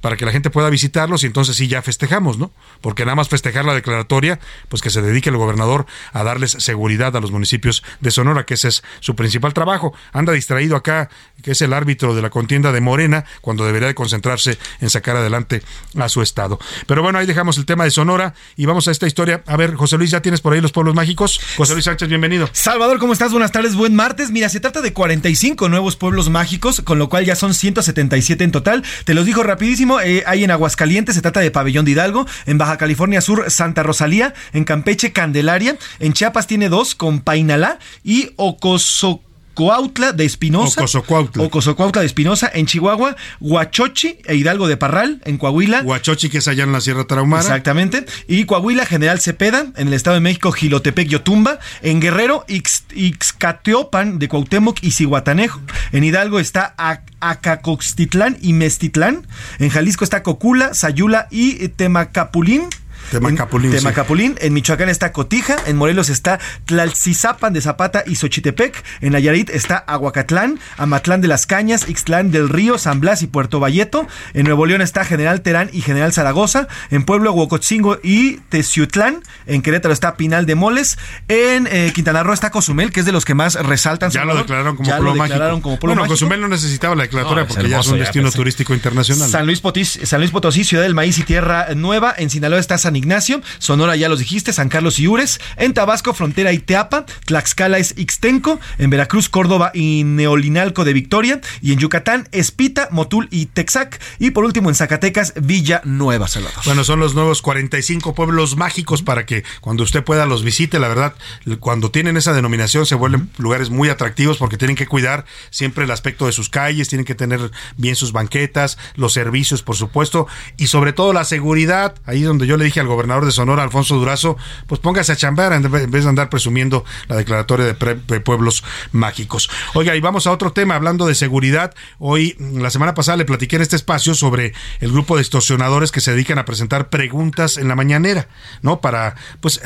para 0.00 0.16
que 0.16 0.24
la 0.24 0.32
gente 0.32 0.50
pueda 0.50 0.70
visitarlos 0.70 1.24
y 1.24 1.26
entonces 1.26 1.56
sí 1.56 1.68
ya 1.68 1.82
festejamos, 1.82 2.38
¿no? 2.38 2.50
Porque 2.80 3.04
nada 3.04 3.14
más 3.14 3.28
festejar 3.28 3.64
la 3.64 3.74
declaratoria, 3.74 4.38
pues 4.68 4.82
que 4.82 4.90
se 4.90 5.02
dedique 5.02 5.30
el 5.30 5.36
gobernador 5.36 5.86
a 6.12 6.22
darles 6.22 6.52
seguridad 6.52 7.16
a 7.16 7.20
los 7.20 7.30
municipios 7.30 7.82
de 8.00 8.10
Sonora, 8.10 8.44
que 8.44 8.54
ese 8.54 8.68
es 8.68 8.82
su 9.00 9.16
principal 9.16 9.54
trabajo. 9.54 9.94
Anda 10.12 10.32
distraído 10.32 10.76
acá, 10.76 11.10
que 11.42 11.52
es 11.52 11.62
el 11.62 11.72
árbitro 11.72 12.14
de 12.14 12.22
la 12.22 12.30
contienda 12.30 12.72
de 12.72 12.80
Morena, 12.80 13.24
cuando 13.40 13.64
debería 13.64 13.88
de 13.88 13.94
concentrarse 13.94 14.58
en 14.80 14.90
sacar 14.90 15.16
adelante 15.16 15.62
a 15.98 16.08
su 16.08 16.22
estado. 16.22 16.58
Pero 16.86 17.02
bueno, 17.02 17.18
ahí 17.18 17.26
dejamos 17.26 17.58
el 17.58 17.66
tema 17.66 17.84
de 17.84 17.90
Sonora 17.90 18.34
y 18.56 18.66
vamos 18.66 18.88
a 18.88 18.90
esta 18.90 19.06
historia. 19.06 19.42
A 19.46 19.56
ver, 19.56 19.74
José 19.74 19.98
Luis, 19.98 20.10
¿ya 20.10 20.20
tienes 20.20 20.40
por 20.40 20.52
ahí 20.52 20.60
los 20.60 20.72
pueblos 20.72 20.94
mágicos? 20.94 21.40
José 21.56 21.72
Luis 21.72 21.84
Sánchez, 21.84 22.08
bienvenido. 22.08 22.48
Salvador, 22.52 22.98
¿cómo 22.98 23.12
estás? 23.12 23.32
Buenas 23.32 23.52
tardes, 23.52 23.74
buen 23.74 23.94
martes. 23.94 24.30
Mira, 24.30 24.48
se 24.48 24.60
trata 24.60 24.80
de 24.80 24.92
45 24.92 25.68
nuevos 25.68 25.96
pueblos 25.96 26.30
mágicos, 26.30 26.80
con 26.82 26.98
lo 26.98 27.08
cual 27.08 27.24
ya 27.24 27.36
son 27.36 27.54
177 27.54 28.44
en 28.44 28.52
total. 28.52 28.84
Te 29.04 29.14
los 29.14 29.26
digo 29.26 29.42
rapidísimo, 29.42 29.85
eh, 30.02 30.22
hay 30.26 30.44
en 30.44 30.50
Aguascalientes, 30.50 31.14
se 31.14 31.22
trata 31.22 31.40
de 31.40 31.50
Pabellón 31.50 31.84
de 31.84 31.92
Hidalgo, 31.92 32.26
en 32.46 32.58
Baja 32.58 32.76
California 32.76 33.20
Sur, 33.20 33.50
Santa 33.50 33.82
Rosalía, 33.82 34.34
en 34.52 34.64
Campeche, 34.64 35.12
Candelaria, 35.12 35.76
en 35.98 36.12
Chiapas 36.12 36.46
tiene 36.46 36.68
dos, 36.68 36.94
con 36.94 37.20
Painalá 37.20 37.78
y 38.04 38.30
Ocoso 38.36 39.22
Coautla 39.56 40.12
de 40.12 40.26
Espinosa. 40.26 40.82
Ocosocuautla. 40.82 42.02
de 42.02 42.06
Espinosa. 42.06 42.50
En 42.52 42.66
Chihuahua, 42.66 43.16
Huachochi 43.40 44.18
e 44.26 44.36
Hidalgo 44.36 44.68
de 44.68 44.76
Parral. 44.76 45.22
En 45.24 45.38
Coahuila. 45.38 45.80
Huachochi, 45.82 46.28
que 46.28 46.38
es 46.38 46.46
allá 46.46 46.64
en 46.64 46.72
la 46.72 46.82
Sierra 46.82 47.04
Tarahumara. 47.06 47.42
Exactamente. 47.42 48.04
Y 48.28 48.44
Coahuila, 48.44 48.84
General 48.84 49.18
Cepeda. 49.18 49.72
En 49.76 49.88
el 49.88 49.94
Estado 49.94 50.14
de 50.14 50.20
México, 50.20 50.52
Gilotepec, 50.52 51.08
Yotumba. 51.08 51.58
En 51.80 52.00
Guerrero, 52.00 52.44
Ixcateopan 52.48 54.18
de 54.18 54.28
Cuauhtémoc 54.28 54.78
y 54.82 54.90
Cihuatanejo. 54.90 55.62
En 55.92 56.04
Hidalgo 56.04 56.38
está 56.38 56.74
Acacoxtitlán 57.20 58.36
y 58.42 58.52
Mestitlán. 58.52 59.26
En 59.58 59.70
Jalisco 59.70 60.04
está 60.04 60.22
Cocula, 60.22 60.74
Sayula 60.74 61.28
y 61.30 61.68
Temacapulín. 61.68 62.68
Temacapulín. 63.10 63.72
En, 63.72 63.78
Temacapulín. 63.78 64.36
En 64.40 64.52
Michoacán 64.52 64.88
está 64.88 65.12
Cotija. 65.12 65.56
En 65.66 65.76
Morelos 65.76 66.08
está 66.08 66.38
Tlalcizapan 66.64 67.52
de 67.52 67.60
Zapata 67.60 68.04
y 68.06 68.16
Xochitepec. 68.16 68.82
En 69.00 69.12
Nayarit 69.12 69.50
está 69.50 69.76
Aguacatlán, 69.76 70.58
Amatlán 70.76 71.20
de 71.20 71.28
las 71.28 71.46
Cañas, 71.46 71.88
Ixtlán 71.88 72.30
del 72.30 72.48
Río, 72.48 72.78
San 72.78 73.00
Blas 73.00 73.22
y 73.22 73.26
Puerto 73.26 73.60
Valleto. 73.60 74.06
En 74.34 74.44
Nuevo 74.44 74.66
León 74.66 74.82
está 74.82 75.04
General 75.04 75.40
Terán 75.40 75.70
y 75.72 75.82
General 75.82 76.12
Zaragoza. 76.12 76.68
En 76.90 77.04
Pueblo, 77.04 77.32
Huocotzingo 77.32 77.98
y 78.02 78.38
Teciutlán. 78.48 79.22
En 79.46 79.62
Querétaro 79.62 79.92
está 79.92 80.16
Pinal 80.16 80.46
de 80.46 80.54
Moles. 80.54 80.98
En 81.28 81.68
eh, 81.70 81.92
Quintana 81.94 82.22
Roo 82.22 82.32
está 82.32 82.50
Cozumel, 82.50 82.92
que 82.92 83.00
es 83.00 83.06
de 83.06 83.12
los 83.12 83.24
que 83.24 83.34
más 83.34 83.54
resaltan. 83.54 84.10
Ya 84.10 84.24
lo 84.24 84.36
declararon 84.36 84.76
como 84.76 84.88
pueblo 84.88 85.14
mágico. 85.14 85.60
bueno, 85.82 86.06
Cozumel 86.06 86.40
no 86.40 86.48
necesitaba 86.48 86.94
la 86.94 87.04
declaratoria 87.04 87.46
porque 87.46 87.68
ya 87.68 87.80
es 87.80 87.86
un 87.88 87.98
destino 87.98 88.30
turístico 88.30 88.74
internacional. 88.74 89.28
San 89.28 89.46
Luis, 89.46 89.62
San 90.04 90.20
Luis 90.20 90.30
Potosí, 90.30 90.64
Ciudad 90.64 90.82
del 90.82 90.94
Maíz 90.94 91.18
y 91.18 91.22
Tierra 91.22 91.68
Nueva. 91.74 92.14
En 92.16 92.30
Sinaloa 92.30 92.58
está 92.58 92.78
San 92.78 92.95
Ignacio, 92.96 93.42
Sonora 93.58 93.96
ya 93.96 94.08
los 94.08 94.18
dijiste, 94.18 94.52
San 94.52 94.68
Carlos 94.68 94.98
y 94.98 95.06
Ures, 95.06 95.40
en 95.56 95.74
Tabasco, 95.74 96.14
Frontera 96.14 96.52
y 96.52 96.58
Teapa, 96.58 97.06
Tlaxcala 97.26 97.78
es 97.78 97.94
Ixtenco, 97.96 98.60
en 98.78 98.90
Veracruz, 98.90 99.28
Córdoba 99.28 99.70
y 99.74 100.04
Neolinalco 100.04 100.84
de 100.84 100.92
Victoria, 100.92 101.40
y 101.60 101.72
en 101.72 101.78
Yucatán, 101.78 102.28
Espita, 102.32 102.88
Motul 102.90 103.28
y 103.30 103.46
Texac, 103.46 104.00
y 104.18 104.30
por 104.30 104.44
último 104.44 104.68
en 104.68 104.74
Zacatecas, 104.74 105.34
Villa 105.40 105.80
Nueva, 105.84 106.28
Salvador. 106.28 106.62
Bueno, 106.64 106.84
son 106.84 107.00
los 107.00 107.14
nuevos 107.14 107.42
45 107.42 108.14
pueblos 108.14 108.56
mágicos 108.56 109.02
para 109.02 109.26
que 109.26 109.44
cuando 109.60 109.82
usted 109.82 110.04
pueda 110.04 110.26
los 110.26 110.42
visite, 110.42 110.78
la 110.78 110.88
verdad, 110.88 111.14
cuando 111.60 111.90
tienen 111.90 112.16
esa 112.16 112.32
denominación 112.32 112.86
se 112.86 112.94
vuelven 112.94 113.30
lugares 113.38 113.70
muy 113.70 113.88
atractivos 113.88 114.38
porque 114.38 114.56
tienen 114.56 114.76
que 114.76 114.86
cuidar 114.86 115.24
siempre 115.50 115.84
el 115.84 115.90
aspecto 115.90 116.26
de 116.26 116.32
sus 116.32 116.48
calles, 116.48 116.88
tienen 116.88 117.04
que 117.04 117.14
tener 117.14 117.50
bien 117.76 117.96
sus 117.96 118.12
banquetas, 118.12 118.78
los 118.94 119.12
servicios, 119.12 119.62
por 119.62 119.76
supuesto, 119.76 120.26
y 120.56 120.68
sobre 120.68 120.92
todo 120.92 121.12
la 121.12 121.24
seguridad, 121.24 121.94
ahí 122.04 122.22
donde 122.22 122.46
yo 122.46 122.56
le 122.56 122.64
dije 122.64 122.80
al 122.86 122.94
gobernador 122.94 123.26
de 123.26 123.32
Sonora, 123.32 123.62
Alfonso 123.62 123.96
Durazo, 123.96 124.36
pues 124.66 124.80
póngase 124.80 125.12
a 125.12 125.16
chambear 125.16 125.52
en 125.52 125.70
vez 125.70 126.04
de 126.04 126.08
andar 126.08 126.30
presumiendo 126.30 126.84
la 127.08 127.16
declaratoria 127.16 127.66
de, 127.66 128.20
pueblos 128.20 128.64
mágicos. 128.92 129.50
Oiga, 129.74 129.94
y 129.94 130.00
vamos 130.00 130.26
a 130.26 130.32
otro 130.32 130.52
tema, 130.52 130.74
hablando 130.74 131.06
de 131.06 131.14
seguridad. 131.14 131.74
Hoy, 131.98 132.36
la 132.38 132.70
semana 132.70 132.94
pasada, 132.94 133.16
le 133.16 133.24
platiqué 133.24 133.56
en 133.56 133.62
este 133.62 133.76
espacio 133.76 134.14
sobre 134.14 134.52
el 134.80 134.92
grupo 134.92 135.16
de 135.16 135.22
extorsionadores 135.22 135.92
que 135.92 136.00
se 136.00 136.12
dedican 136.12 136.38
a 136.38 136.44
presentar 136.44 136.88
preguntas 136.88 137.56
en 137.56 137.68
la 137.68 137.74
mañanera, 137.74 138.28
¿no? 138.62 138.80
Para, 138.80 139.16
pues, 139.40 139.60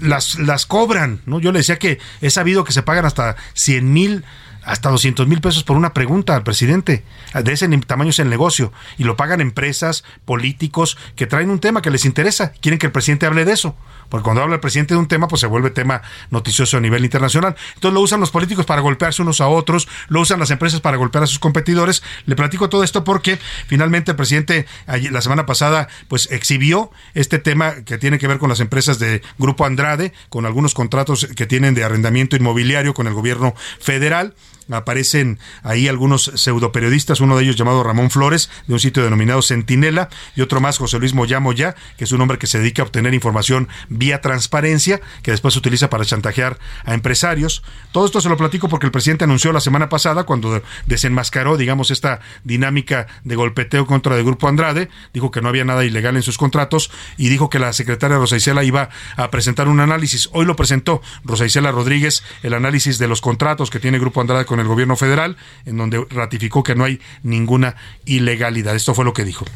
las, 0.00 0.38
las 0.38 0.66
cobran, 0.66 1.20
¿no? 1.26 1.40
Yo 1.40 1.52
le 1.52 1.58
decía 1.58 1.78
que 1.78 1.98
he 2.20 2.30
sabido 2.30 2.64
que 2.64 2.72
se 2.72 2.82
pagan 2.82 3.04
hasta 3.04 3.36
100 3.54 3.92
mil 3.92 4.24
hasta 4.64 4.90
200 4.90 5.26
mil 5.26 5.40
pesos 5.40 5.64
por 5.64 5.76
una 5.76 5.92
pregunta 5.92 6.34
al 6.34 6.42
presidente. 6.42 7.04
De 7.34 7.52
ese 7.52 7.68
tamaño 7.78 8.10
es 8.10 8.18
el 8.18 8.30
negocio. 8.30 8.72
Y 8.98 9.04
lo 9.04 9.16
pagan 9.16 9.40
empresas, 9.40 10.04
políticos 10.24 10.96
que 11.16 11.26
traen 11.26 11.50
un 11.50 11.58
tema 11.58 11.82
que 11.82 11.90
les 11.90 12.04
interesa. 12.04 12.52
Quieren 12.60 12.78
que 12.78 12.86
el 12.86 12.92
presidente 12.92 13.26
hable 13.26 13.44
de 13.44 13.52
eso. 13.52 13.76
Porque 14.12 14.24
cuando 14.24 14.42
habla 14.42 14.56
el 14.56 14.60
presidente 14.60 14.92
de 14.92 15.00
un 15.00 15.08
tema, 15.08 15.26
pues 15.26 15.40
se 15.40 15.46
vuelve 15.46 15.70
tema 15.70 16.02
noticioso 16.28 16.76
a 16.76 16.80
nivel 16.80 17.02
internacional. 17.02 17.56
Entonces 17.76 17.94
lo 17.94 18.02
usan 18.02 18.20
los 18.20 18.30
políticos 18.30 18.66
para 18.66 18.82
golpearse 18.82 19.22
unos 19.22 19.40
a 19.40 19.48
otros, 19.48 19.88
lo 20.08 20.20
usan 20.20 20.38
las 20.38 20.50
empresas 20.50 20.82
para 20.82 20.98
golpear 20.98 21.24
a 21.24 21.26
sus 21.26 21.38
competidores. 21.38 22.02
Le 22.26 22.36
platico 22.36 22.68
todo 22.68 22.84
esto 22.84 23.04
porque 23.04 23.38
finalmente 23.66 24.10
el 24.10 24.16
presidente 24.18 24.66
la 24.86 25.22
semana 25.22 25.46
pasada 25.46 25.88
pues 26.08 26.30
exhibió 26.30 26.90
este 27.14 27.38
tema 27.38 27.84
que 27.86 27.96
tiene 27.96 28.18
que 28.18 28.28
ver 28.28 28.36
con 28.36 28.50
las 28.50 28.60
empresas 28.60 28.98
de 28.98 29.22
Grupo 29.38 29.64
Andrade, 29.64 30.12
con 30.28 30.44
algunos 30.44 30.74
contratos 30.74 31.28
que 31.34 31.46
tienen 31.46 31.72
de 31.72 31.82
arrendamiento 31.82 32.36
inmobiliario 32.36 32.92
con 32.92 33.06
el 33.06 33.14
gobierno 33.14 33.54
federal 33.80 34.34
aparecen 34.70 35.38
ahí 35.62 35.88
algunos 35.88 36.32
pseudoperiodistas, 36.34 37.20
uno 37.20 37.36
de 37.36 37.44
ellos 37.44 37.56
llamado 37.56 37.82
Ramón 37.82 38.10
Flores, 38.10 38.50
de 38.66 38.74
un 38.74 38.80
sitio 38.80 39.02
denominado 39.02 39.42
Centinela, 39.42 40.08
y 40.36 40.40
otro 40.42 40.60
más, 40.60 40.78
José 40.78 40.98
Luis 40.98 41.14
Moya 41.14 41.40
ya, 41.54 41.74
que 41.96 42.04
es 42.04 42.12
un 42.12 42.20
hombre 42.20 42.38
que 42.38 42.46
se 42.46 42.58
dedica 42.58 42.82
a 42.82 42.84
obtener 42.84 43.14
información 43.14 43.68
vía 43.88 44.20
transparencia, 44.20 45.00
que 45.22 45.30
después 45.30 45.54
se 45.54 45.58
utiliza 45.58 45.90
para 45.90 46.04
chantajear 46.04 46.58
a 46.84 46.94
empresarios. 46.94 47.62
Todo 47.90 48.06
esto 48.06 48.20
se 48.20 48.28
lo 48.28 48.36
platico 48.36 48.68
porque 48.68 48.86
el 48.86 48.92
presidente 48.92 49.24
anunció 49.24 49.52
la 49.52 49.60
semana 49.60 49.88
pasada, 49.88 50.24
cuando 50.24 50.62
desenmascaró, 50.86 51.56
digamos, 51.56 51.90
esta 51.90 52.20
dinámica 52.44 53.06
de 53.24 53.36
golpeteo 53.36 53.86
contra 53.86 54.16
el 54.16 54.24
Grupo 54.24 54.48
Andrade, 54.48 54.88
dijo 55.12 55.30
que 55.30 55.40
no 55.40 55.48
había 55.48 55.64
nada 55.64 55.84
ilegal 55.84 56.16
en 56.16 56.22
sus 56.22 56.38
contratos 56.38 56.90
y 57.16 57.28
dijo 57.28 57.50
que 57.50 57.58
la 57.58 57.72
secretaria 57.72 58.18
Rosa 58.18 58.36
Isela 58.36 58.64
iba 58.64 58.90
a 59.16 59.30
presentar 59.30 59.68
un 59.68 59.80
análisis. 59.80 60.28
Hoy 60.32 60.46
lo 60.46 60.56
presentó 60.56 61.02
Rosa 61.24 61.46
Isela 61.46 61.72
Rodríguez, 61.72 62.22
el 62.42 62.54
análisis 62.54 62.98
de 62.98 63.08
los 63.08 63.20
contratos 63.20 63.70
que 63.70 63.80
tiene 63.80 63.98
Grupo 63.98 64.20
Andrade 64.20 64.44
con 64.52 64.60
el 64.60 64.66
gobierno 64.66 64.96
federal, 64.96 65.38
en 65.64 65.78
donde 65.78 66.04
ratificó 66.10 66.62
que 66.62 66.74
no 66.74 66.84
hay 66.84 67.00
ninguna 67.22 67.74
ilegalidad. 68.04 68.76
Esto 68.76 68.92
fue 68.94 69.02
lo 69.02 69.14
que 69.14 69.24
dijo. 69.24 69.46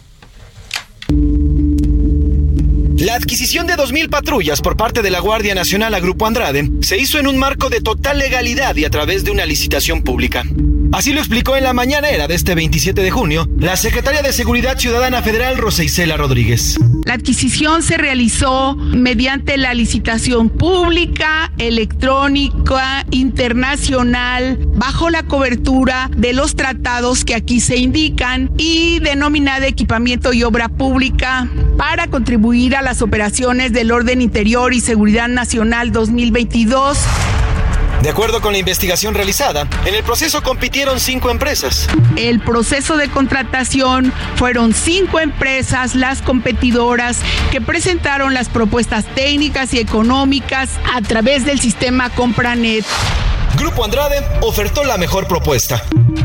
La 2.97 3.14
adquisición 3.14 3.66
de 3.66 3.74
2.000 3.74 4.09
patrullas 4.09 4.62
por 4.62 4.78
parte 4.78 5.03
de 5.03 5.11
la 5.11 5.20
Guardia 5.20 5.55
Nacional 5.55 5.92
a 5.92 6.01
Grupo 6.01 6.26
Andrade 6.26 6.70
se 6.80 6.97
hizo 6.97 7.18
en 7.18 7.26
un 7.26 7.36
marco 7.36 7.68
de 7.68 7.82
total 7.82 8.18
legalidad 8.18 8.74
y 8.74 8.86
a 8.86 8.90
través 8.90 9.22
de 9.22 9.32
una 9.32 9.44
licitación 9.44 10.03
pública. 10.03 10.44
Así 10.92 11.12
lo 11.12 11.20
explicó 11.20 11.59
en 11.59 11.64
la 11.64 11.74
mañanera 11.74 12.26
de 12.26 12.34
este 12.34 12.55
27 12.55 13.03
de 13.03 13.11
junio 13.11 13.47
la 13.59 13.76
secretaria 13.76 14.22
de 14.22 14.32
Seguridad 14.32 14.78
Ciudadana 14.78 15.20
Federal 15.20 15.59
Rosa 15.59 15.84
Isela 15.84 16.16
Rodríguez. 16.16 16.78
La 17.07 17.14
adquisición 17.14 17.84
se 17.84 17.98
realizó 17.98 18.74
mediante 18.74 19.57
la 19.59 19.74
licitación 19.74 20.48
pública, 20.50 21.52
electrónica, 21.57 23.07
internacional, 23.12 24.59
bajo 24.74 25.09
la 25.09 25.22
cobertura 25.22 26.11
de 26.16 26.32
los 26.32 26.57
tratados 26.57 27.24
que 27.24 27.36
aquí 27.36 27.61
se 27.61 27.76
indican 27.76 28.50
y 28.59 28.98
denominada 28.98 29.68
equipamiento 29.68 30.32
y 30.32 30.42
obra 30.42 30.68
pública 30.68 31.48
para 31.78 32.09
contribuir 32.09 32.74
a 32.74 32.82
las 32.82 33.02
operaciones 33.02 33.72
del 33.72 33.92
orden 33.92 34.20
interior 34.20 34.74
y 34.74 34.80
seguridad 34.80 35.28
nacional 35.28 35.92
2022 35.92 36.98
de 38.03 38.11
acuerdo 38.11 38.40
con 38.40 38.53
la 38.53 38.59
investigación 38.59 39.14
realizada, 39.14 39.66
en 39.84 39.94
el 39.94 40.03
proceso 40.03 40.42
compitieron 40.42 41.01
cinco 41.01 41.30
empresas. 41.30 41.88
El 42.16 42.40
proceso 42.40 42.97
de 42.97 43.09
contratación 43.09 44.12
fueron 44.36 44.74
cinco 44.74 45.20
empresas, 45.20 45.94
las 45.94 46.22
competidoras, 46.22 47.18
que 47.51 47.61
presentaron 47.61 48.34
las 48.34 48.49
propuestas 48.49 49.05
técnicas 49.14 49.74
y 49.74 49.78
económicas 49.78 50.70
a 50.94 51.01
través 51.01 51.44
del 51.44 51.61
sistema 51.61 52.11
CompraNet. 52.11 52.84
Grupo 53.59 53.84
Andrade 53.84 54.22
ofertó 54.42 54.84
la 54.84 54.99
mejor 54.99 55.26
propuesta. 55.26 55.82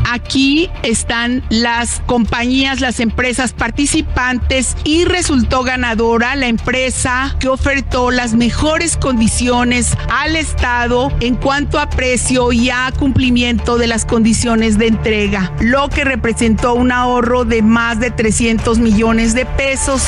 Aquí 0.09 0.69
están 0.83 1.43
las 1.49 2.01
compañías, 2.05 2.81
las 2.81 2.99
empresas 2.99 3.53
participantes 3.53 4.75
y 4.83 5.05
resultó 5.05 5.63
ganadora 5.63 6.35
la 6.35 6.47
empresa 6.47 7.35
que 7.39 7.47
ofertó 7.47 8.11
las 8.11 8.33
mejores 8.33 8.97
condiciones 8.97 9.95
al 10.09 10.35
Estado 10.35 11.11
en 11.19 11.35
cuanto 11.35 11.79
a 11.79 11.89
precio 11.89 12.51
y 12.51 12.69
a 12.69 12.91
cumplimiento 12.97 13.77
de 13.77 13.87
las 13.87 14.05
condiciones 14.05 14.77
de 14.77 14.87
entrega, 14.87 15.53
lo 15.59 15.89
que 15.89 16.03
representó 16.03 16.73
un 16.73 16.91
ahorro 16.91 17.45
de 17.45 17.61
más 17.61 17.99
de 17.99 18.11
300 18.11 18.79
millones 18.79 19.33
de 19.33 19.45
pesos. 19.45 20.03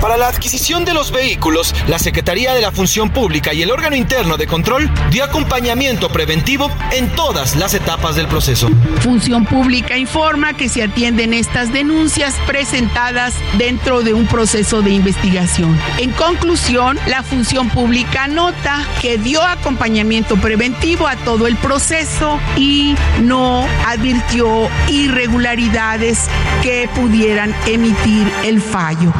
Para 0.00 0.18
la 0.18 0.28
adquisición 0.28 0.84
de 0.84 0.92
los 0.92 1.10
vehículos, 1.10 1.74
la 1.88 1.98
Secretaría 1.98 2.52
de 2.54 2.60
la 2.60 2.70
Función 2.70 3.10
Pública 3.10 3.54
y 3.54 3.62
el 3.62 3.70
órgano 3.70 3.96
interno 3.96 4.36
de 4.36 4.46
control 4.46 4.90
dio 5.10 5.24
acompañamiento 5.24 6.10
preventivo 6.10 6.70
en 6.92 7.08
todas 7.10 7.56
las 7.56 7.72
etapas 7.74 8.14
del 8.14 8.28
proceso. 8.28 8.68
Función 9.00 9.46
Pública 9.46 9.96
informa 9.96 10.52
que 10.54 10.68
se 10.68 10.82
atienden 10.82 11.32
estas 11.32 11.72
denuncias 11.72 12.34
presentadas 12.46 13.34
dentro 13.56 14.02
de 14.02 14.12
un 14.12 14.26
proceso 14.26 14.82
de 14.82 14.90
investigación. 14.90 15.78
En 15.98 16.10
conclusión, 16.12 16.98
la 17.06 17.22
Función 17.22 17.70
Pública 17.70 18.28
nota 18.28 18.86
que 19.00 19.16
dio 19.16 19.42
acompañamiento 19.42 20.36
preventivo 20.36 21.08
a 21.08 21.16
todo 21.16 21.46
el 21.46 21.56
proceso 21.56 22.38
y 22.56 22.94
no 23.22 23.66
advirtió 23.86 24.68
irregularidades 24.88 26.28
que 26.62 26.88
pudieran 26.94 27.54
emitir 27.66 28.30
el 28.44 28.60
fallo. 28.60 29.12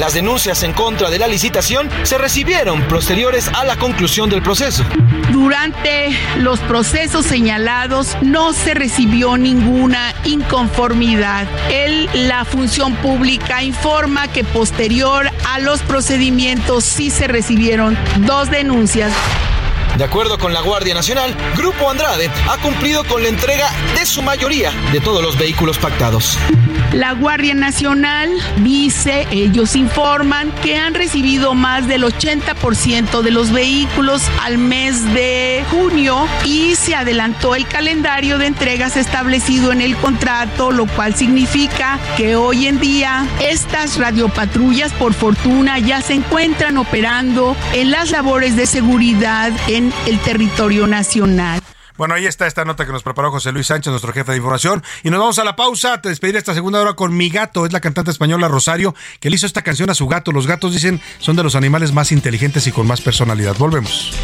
Las 0.00 0.14
denuncias 0.14 0.62
en 0.62 0.72
contra 0.72 1.10
de 1.10 1.18
la 1.18 1.28
licitación 1.28 1.90
se 2.04 2.16
recibieron 2.16 2.80
posteriores 2.88 3.48
a 3.48 3.66
la 3.66 3.76
conclusión 3.76 4.30
del 4.30 4.40
proceso. 4.40 4.82
Durante 5.30 6.18
los 6.38 6.58
procesos 6.60 7.26
señalados 7.26 8.16
no 8.22 8.54
se 8.54 8.72
recibió 8.72 9.36
ninguna 9.36 10.14
inconformidad. 10.24 11.46
El, 11.70 12.08
la 12.14 12.46
función 12.46 12.94
pública 12.94 13.62
informa 13.62 14.26
que 14.28 14.42
posterior 14.42 15.30
a 15.46 15.58
los 15.58 15.82
procedimientos 15.82 16.82
sí 16.84 17.10
se 17.10 17.26
recibieron 17.26 17.98
dos 18.20 18.50
denuncias. 18.50 19.12
De 19.98 20.04
acuerdo 20.04 20.38
con 20.38 20.54
la 20.54 20.62
Guardia 20.62 20.94
Nacional, 20.94 21.36
Grupo 21.58 21.90
Andrade 21.90 22.30
ha 22.48 22.56
cumplido 22.62 23.04
con 23.04 23.22
la 23.22 23.28
entrega 23.28 23.68
de 23.98 24.06
su 24.06 24.22
mayoría 24.22 24.72
de 24.92 25.00
todos 25.00 25.22
los 25.22 25.36
vehículos 25.36 25.76
pactados. 25.76 26.38
La 26.92 27.12
Guardia 27.12 27.54
Nacional 27.54 28.30
dice, 28.64 29.24
ellos 29.30 29.76
informan 29.76 30.50
que 30.60 30.76
han 30.76 30.94
recibido 30.94 31.54
más 31.54 31.86
del 31.86 32.02
80% 32.02 33.22
de 33.22 33.30
los 33.30 33.52
vehículos 33.52 34.22
al 34.42 34.58
mes 34.58 35.04
de 35.14 35.64
junio 35.70 36.26
y 36.44 36.74
se 36.74 36.96
adelantó 36.96 37.54
el 37.54 37.68
calendario 37.68 38.38
de 38.38 38.46
entregas 38.46 38.96
establecido 38.96 39.70
en 39.70 39.82
el 39.82 39.96
contrato, 39.96 40.72
lo 40.72 40.86
cual 40.86 41.14
significa 41.14 42.00
que 42.16 42.34
hoy 42.34 42.66
en 42.66 42.80
día 42.80 43.24
estas 43.40 43.96
radiopatrullas 43.96 44.92
por 44.92 45.14
fortuna 45.14 45.78
ya 45.78 46.00
se 46.02 46.14
encuentran 46.14 46.76
operando 46.76 47.56
en 47.72 47.92
las 47.92 48.10
labores 48.10 48.56
de 48.56 48.66
seguridad 48.66 49.52
en 49.68 49.92
el 50.06 50.18
territorio 50.18 50.88
nacional. 50.88 51.59
Bueno, 52.00 52.14
ahí 52.14 52.24
está 52.24 52.46
esta 52.46 52.64
nota 52.64 52.86
que 52.86 52.92
nos 52.92 53.02
preparó 53.02 53.30
José 53.30 53.52
Luis 53.52 53.66
Sánchez, 53.66 53.90
nuestro 53.90 54.10
jefe 54.14 54.32
de 54.32 54.38
información. 54.38 54.82
Y 55.02 55.10
nos 55.10 55.20
vamos 55.20 55.38
a 55.38 55.44
la 55.44 55.54
pausa. 55.54 56.00
Te 56.00 56.08
despedir 56.08 56.34
esta 56.34 56.54
segunda 56.54 56.80
hora 56.80 56.94
con 56.94 57.14
Mi 57.14 57.28
Gato. 57.28 57.66
Es 57.66 57.74
la 57.74 57.80
cantante 57.80 58.10
española 58.10 58.48
Rosario 58.48 58.94
que 59.20 59.28
le 59.28 59.36
hizo 59.36 59.44
esta 59.44 59.60
canción 59.60 59.90
a 59.90 59.94
su 59.94 60.08
gato. 60.08 60.32
Los 60.32 60.46
gatos 60.46 60.72
dicen 60.72 60.98
son 61.18 61.36
de 61.36 61.42
los 61.42 61.56
animales 61.56 61.92
más 61.92 62.10
inteligentes 62.10 62.66
y 62.66 62.72
con 62.72 62.86
más 62.86 63.02
personalidad. 63.02 63.54
Volvemos. 63.58 64.14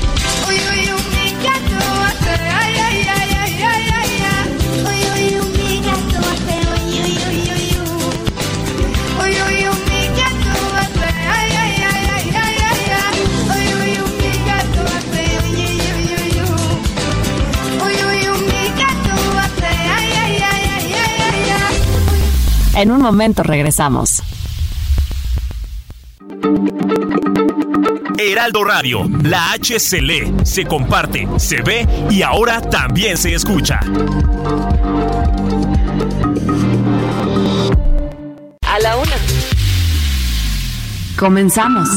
En 22.76 22.90
un 22.90 23.00
momento 23.00 23.42
regresamos. 23.42 24.22
Heraldo 28.18 28.64
Radio, 28.64 29.10
la 29.22 29.52
H 29.52 29.80
se 29.80 30.02
lee, 30.02 30.34
se 30.44 30.66
comparte, 30.66 31.26
se 31.38 31.62
ve 31.62 31.86
y 32.10 32.20
ahora 32.20 32.60
también 32.60 33.16
se 33.16 33.32
escucha. 33.34 33.80
A 38.60 38.78
la 38.78 38.96
una. 38.98 39.16
Comenzamos. 41.18 41.88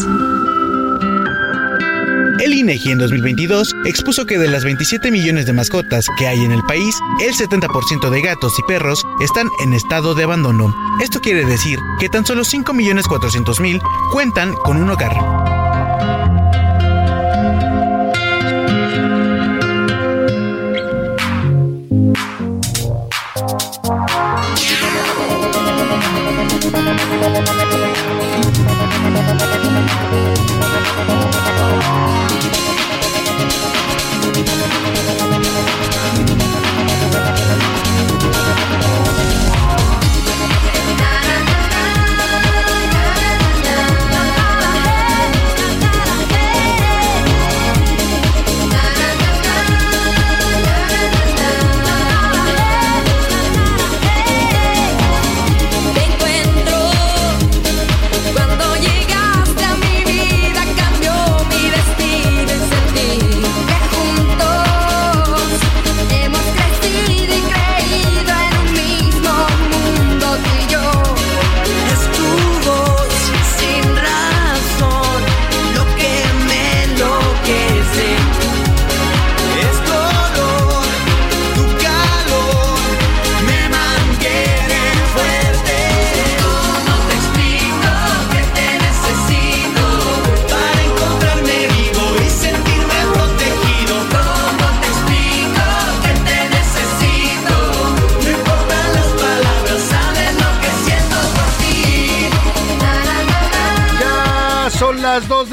El 2.39 2.53
INEGI 2.53 2.91
en 2.91 2.99
2022 2.99 3.75
expuso 3.85 4.25
que 4.25 4.37
de 4.37 4.47
las 4.47 4.63
27 4.63 5.11
millones 5.11 5.45
de 5.45 5.51
mascotas 5.51 6.07
que 6.17 6.25
hay 6.25 6.45
en 6.45 6.53
el 6.53 6.63
país, 6.63 6.95
el 7.19 7.33
70% 7.33 8.09
de 8.09 8.21
gatos 8.21 8.57
y 8.57 8.63
perros 8.63 9.05
están 9.21 9.49
en 9.61 9.73
estado 9.73 10.15
de 10.15 10.23
abandono. 10.23 10.73
Esto 11.01 11.19
quiere 11.19 11.43
decir 11.45 11.79
que 11.99 12.07
tan 12.07 12.25
solo 12.25 12.43
5.400.000 12.43 13.81
cuentan 14.13 14.53
con 14.53 14.77
un 14.77 14.89
hogar. 14.89 15.48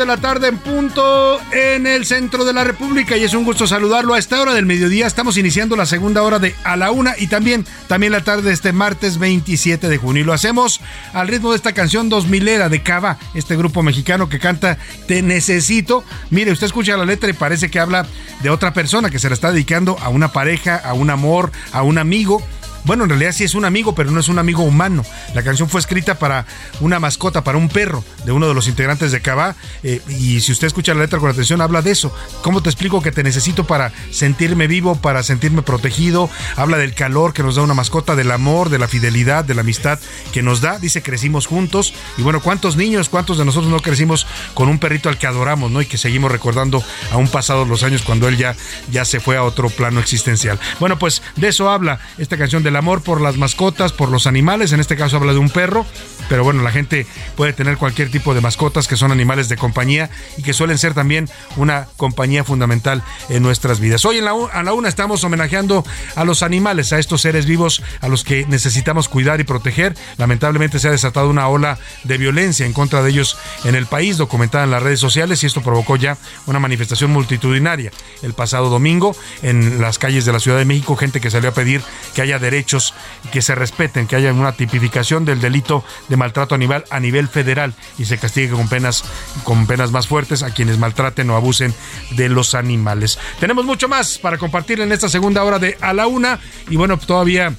La 0.07 0.17
tarde 0.19 0.47
en 0.49 0.59
punto 0.59 1.41
en 1.53 1.87
el 1.87 2.07
centro 2.07 2.45
de 2.45 2.53
la 2.53 2.63
República 2.63 3.17
y 3.17 3.25
es 3.25 3.35
un 3.35 3.45
gusto 3.45 3.67
saludarlo 3.67 4.15
a 4.15 4.19
esta 4.19 4.41
hora 4.41 4.55
del 4.55 4.65
mediodía. 4.65 5.07
Estamos 5.07 5.37
iniciando 5.37 5.75
la 5.75 5.85
segunda 5.85 6.23
hora 6.23 6.39
de 6.39 6.55
a 6.63 6.77
la 6.77 6.93
una 6.93 7.15
y 7.19 7.27
también, 7.27 7.67
también 7.89 8.13
la 8.13 8.23
tarde 8.23 8.43
de 8.43 8.53
este 8.53 8.73
martes 8.73 9.19
27 9.19 9.89
de 9.89 9.99
junio. 9.99 10.23
Y 10.23 10.25
lo 10.25 10.33
hacemos 10.33 10.81
al 11.13 11.27
ritmo 11.27 11.51
de 11.51 11.57
esta 11.57 11.73
canción 11.73 12.09
2000era 12.09 12.69
de 12.69 12.83
Cava, 12.83 13.19
este 13.35 13.57
grupo 13.57 13.83
mexicano 13.83 14.29
que 14.29 14.39
canta 14.39 14.79
Te 15.09 15.23
necesito. 15.23 16.05
Mire, 16.31 16.53
usted 16.53 16.67
escucha 16.67 16.97
la 16.97 17.05
letra 17.05 17.29
y 17.29 17.33
parece 17.33 17.69
que 17.69 17.81
habla 17.81 18.07
de 18.43 18.51
otra 18.51 18.73
persona 18.73 19.11
que 19.11 19.19
se 19.19 19.29
la 19.29 19.35
está 19.35 19.51
dedicando 19.51 19.99
a 20.01 20.09
una 20.09 20.33
pareja, 20.33 20.77
a 20.77 20.95
un 20.95 21.11
amor, 21.11 21.51
a 21.73 21.83
un 21.83 21.99
amigo 21.99 22.43
bueno, 22.87 23.05
en 23.05 23.11
realidad 23.11 23.33
sí 23.33 23.43
es 23.43 23.55
un 23.55 23.65
amigo, 23.65 23.95
pero 23.95 24.13
no 24.13 24.21
es 24.21 24.29
un 24.29 24.39
amigo 24.39 24.63
humano. 24.63 25.05
La 25.35 25.43
canción 25.43 25.69
fue 25.69 25.81
escrita 25.81 26.19
para 26.19 26.47
una 26.81 27.01
mascota, 27.01 27.43
para 27.43 27.59
un 27.59 27.69
perro 27.69 28.05
de 28.25 28.31
uno 28.31 28.47
de 28.47 28.55
los 28.55 28.69
integrantes 28.69 29.11
de 29.11 29.21
Cabá. 29.21 29.57
Eh, 29.83 30.01
y 30.09 30.41
si 30.41 30.53
usted 30.53 30.69
escucha 30.69 30.95
la 30.95 31.01
letra 31.01 31.19
con 31.19 31.29
atención, 31.29 31.61
habla 31.61 31.83
de 31.83 31.91
eso. 31.91 32.15
¿Cómo 32.43 32.63
te 32.63 32.71
explico 32.71 33.03
que 33.03 33.11
te 33.11 33.25
necesito 33.25 33.67
para 33.67 33.93
sentirme 34.13 34.69
vivo, 34.69 34.95
para 34.95 35.25
sentirme 35.25 35.63
protegido? 35.63 36.31
Habla 36.55 36.79
del 36.79 36.95
calor 36.95 37.33
que 37.33 37.43
nos 37.43 37.57
da 37.57 37.63
una 37.63 37.75
mascota, 37.75 38.15
del 38.15 38.31
amor, 38.31 38.71
de 38.71 38.79
la 38.79 38.87
fidelidad, 38.87 39.45
de 39.45 39.55
la 39.55 39.63
amistad 39.63 39.99
que 40.33 40.43
nos 40.43 40.61
da. 40.61 40.79
Dice, 40.79 41.03
crecimos 41.03 41.47
juntos. 41.47 41.93
Y 42.17 42.23
bueno, 42.23 42.41
¿cuántos 42.41 42.77
niños, 42.77 43.09
cuántos 43.09 43.37
de 43.37 43.45
nosotros 43.45 43.71
no 43.73 43.81
crecimos 43.81 44.29
con 44.55 44.69
un 44.69 44.79
perrito 44.79 45.09
al 45.09 45.19
que 45.19 45.27
adoramos, 45.27 45.73
¿no? 45.73 45.83
Y 45.83 45.87
que 45.87 45.99
seguimos 45.99 46.31
recordando 46.31 46.85
aún 47.11 47.27
pasados 47.27 47.67
los 47.67 47.83
años 47.83 48.03
cuando 48.03 48.29
él 48.29 48.37
ya, 48.37 48.55
ya 48.93 49.05
se 49.05 49.19
fue 49.19 49.37
a 49.37 49.43
otro 49.43 49.71
plano 49.71 49.99
existencial. 49.99 50.61
Bueno, 50.79 51.01
pues 51.01 51.21
de 51.35 51.49
eso 51.49 51.69
habla 51.69 51.99
esta 52.19 52.39
canción 52.39 52.63
de 52.63 52.76
amor 52.77 53.03
por 53.03 53.21
las 53.21 53.37
mascotas, 53.37 53.93
por 53.93 54.11
los 54.11 54.27
animales, 54.27 54.73
en 54.73 54.81
este 54.81 54.97
caso 54.97 55.17
habla 55.17 55.33
de 55.33 55.39
un 55.39 55.51
perro, 55.51 55.87
pero 56.29 56.45
bueno, 56.45 56.63
la 56.63 56.71
gente 56.71 57.07
puede 57.37 57.53
tener 57.53 57.77
cualquier 57.77 58.11
tipo 58.11 58.35
de 58.35 58.41
mascotas 58.41 58.89
que 58.89 58.97
son 58.97 59.13
animales 59.13 59.49
de 59.49 59.57
compañía 59.57 60.11
y 60.37 60.43
que 60.43 60.53
suelen 60.53 60.79
ser 60.79 60.95
también 60.95 61.29
una 61.57 61.89
compañía 61.97 62.45
fundamental 62.45 63.03
en 63.29 63.43
nuestras 63.43 63.81
vidas. 63.81 64.05
Hoy 64.05 64.19
en 64.19 64.25
la, 64.25 64.33
a 64.53 64.63
la 64.63 64.73
una 64.73 64.89
estamos 64.89 65.25
homenajeando 65.25 65.85
a 66.15 66.25
los 66.25 66.43
animales, 66.43 66.93
a 66.93 66.99
estos 66.99 67.23
seres 67.23 67.47
vivos 67.47 67.83
a 68.01 68.09
los 68.09 68.25
que 68.25 68.47
necesitamos 68.47 69.09
cuidar 69.09 69.41
y 69.41 69.45
proteger. 69.45 69.95
Lamentablemente 70.17 70.79
se 70.79 70.89
ha 70.89 70.91
desatado 70.91 71.31
una 71.31 71.49
ola 71.49 71.79
de 72.05 72.19
violencia 72.19 72.67
en 72.67 72.73
contra 72.73 73.03
de 73.03 73.11
ellos 73.11 73.39
en 73.65 73.75
el 73.75 73.87
país, 73.87 74.17
documentada 74.17 74.65
en 74.65 74.71
las 74.71 74.83
redes 74.83 75.01
sociales, 75.01 75.43
y 75.43 75.47
esto 75.47 75.63
provocó 75.63 75.97
ya 75.97 76.17
una 76.47 76.59
manifestación 76.59 77.11
multitudinaria 77.13 77.91
el 78.23 78.35
pasado 78.35 78.69
domingo 78.69 79.17
en 79.43 79.81
las 79.81 79.99
calles 79.99 80.25
de 80.25 80.33
la 80.33 80.41
Ciudad 80.41 80.59
de 80.59 80.65
México, 80.65 80.97
gente 80.97 81.21
que 81.21 81.31
salió 81.31 81.51
a 81.51 81.55
pedir 81.55 81.83
que 82.15 82.23
haya 82.23 82.39
derechos, 82.67 82.95
que 83.33 83.43
se 83.43 83.55
respeten, 83.55 84.07
que 84.07 84.17
haya 84.17 84.33
una 84.33 84.53
tipificación 84.53 85.25
del 85.25 85.41
delito 85.41 85.85
de 86.09 86.17
maltrato 86.17 86.55
animal 86.55 86.85
a 86.91 86.99
nivel 86.99 87.29
federal 87.29 87.75
y 87.97 88.07
se 88.07 88.19
castigue 88.19 88.51
con 88.51 88.69
penas, 88.69 89.05
con 89.45 89.67
penas 89.67 89.93
más 89.93 90.09
fuertes 90.09 90.43
a 90.43 90.51
quienes 90.51 90.79
maltraten 90.79 91.31
o 91.31 91.37
abusen 91.37 91.73
de 92.11 92.29
los 92.29 92.55
animales. 92.55 93.19
Tenemos 93.39 93.65
mucho 93.65 93.89
más 93.89 94.19
para 94.19 94.39
compartir 94.39 94.81
en 94.81 94.91
esta 94.91 95.09
segunda 95.09 95.45
hora 95.45 95.61
de 95.61 95.79
A 95.81 95.93
la 95.93 96.09
Una 96.09 96.41
y 96.69 96.77
bueno, 96.77 96.99
todavía 96.99 97.55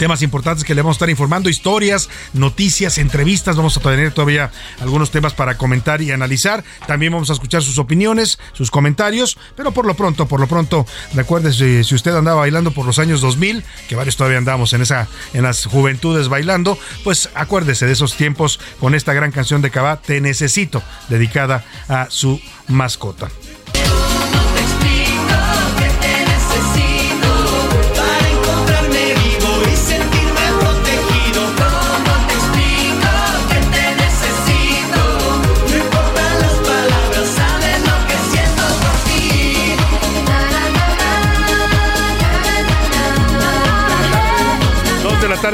temas 0.00 0.22
importantes 0.22 0.64
que 0.64 0.74
le 0.74 0.80
vamos 0.80 0.94
a 0.94 0.96
estar 0.96 1.10
informando, 1.10 1.50
historias, 1.50 2.08
noticias, 2.32 2.96
entrevistas, 2.96 3.56
vamos 3.56 3.76
a 3.76 3.80
tener 3.80 4.12
todavía 4.12 4.50
algunos 4.80 5.10
temas 5.10 5.34
para 5.34 5.58
comentar 5.58 6.00
y 6.00 6.10
analizar, 6.10 6.64
también 6.86 7.12
vamos 7.12 7.28
a 7.28 7.34
escuchar 7.34 7.60
sus 7.60 7.78
opiniones, 7.78 8.38
sus 8.54 8.70
comentarios, 8.70 9.36
pero 9.56 9.72
por 9.72 9.84
lo 9.84 9.92
pronto, 9.92 10.24
por 10.26 10.40
lo 10.40 10.46
pronto, 10.46 10.86
recuerde 11.12 11.52
si, 11.52 11.94
usted 11.94 12.16
andaba 12.16 12.40
bailando 12.40 12.70
por 12.70 12.86
los 12.86 12.98
años 12.98 13.20
2000, 13.20 13.62
que 13.90 13.94
varios 13.94 14.16
todavía 14.16 14.38
andamos 14.38 14.72
en 14.72 14.80
esa 14.80 15.06
en 15.34 15.42
las 15.42 15.66
juventudes 15.66 16.28
bailando, 16.28 16.78
pues 17.04 17.28
acuérdese 17.34 17.84
de 17.84 17.92
esos 17.92 18.16
tiempos 18.16 18.58
con 18.80 18.94
esta 18.94 19.12
gran 19.12 19.32
canción 19.32 19.60
de 19.60 19.70
Cabá, 19.70 20.00
Te 20.00 20.22
necesito, 20.22 20.82
dedicada 21.10 21.62
a 21.88 22.06
su 22.08 22.40
mascota. 22.68 23.28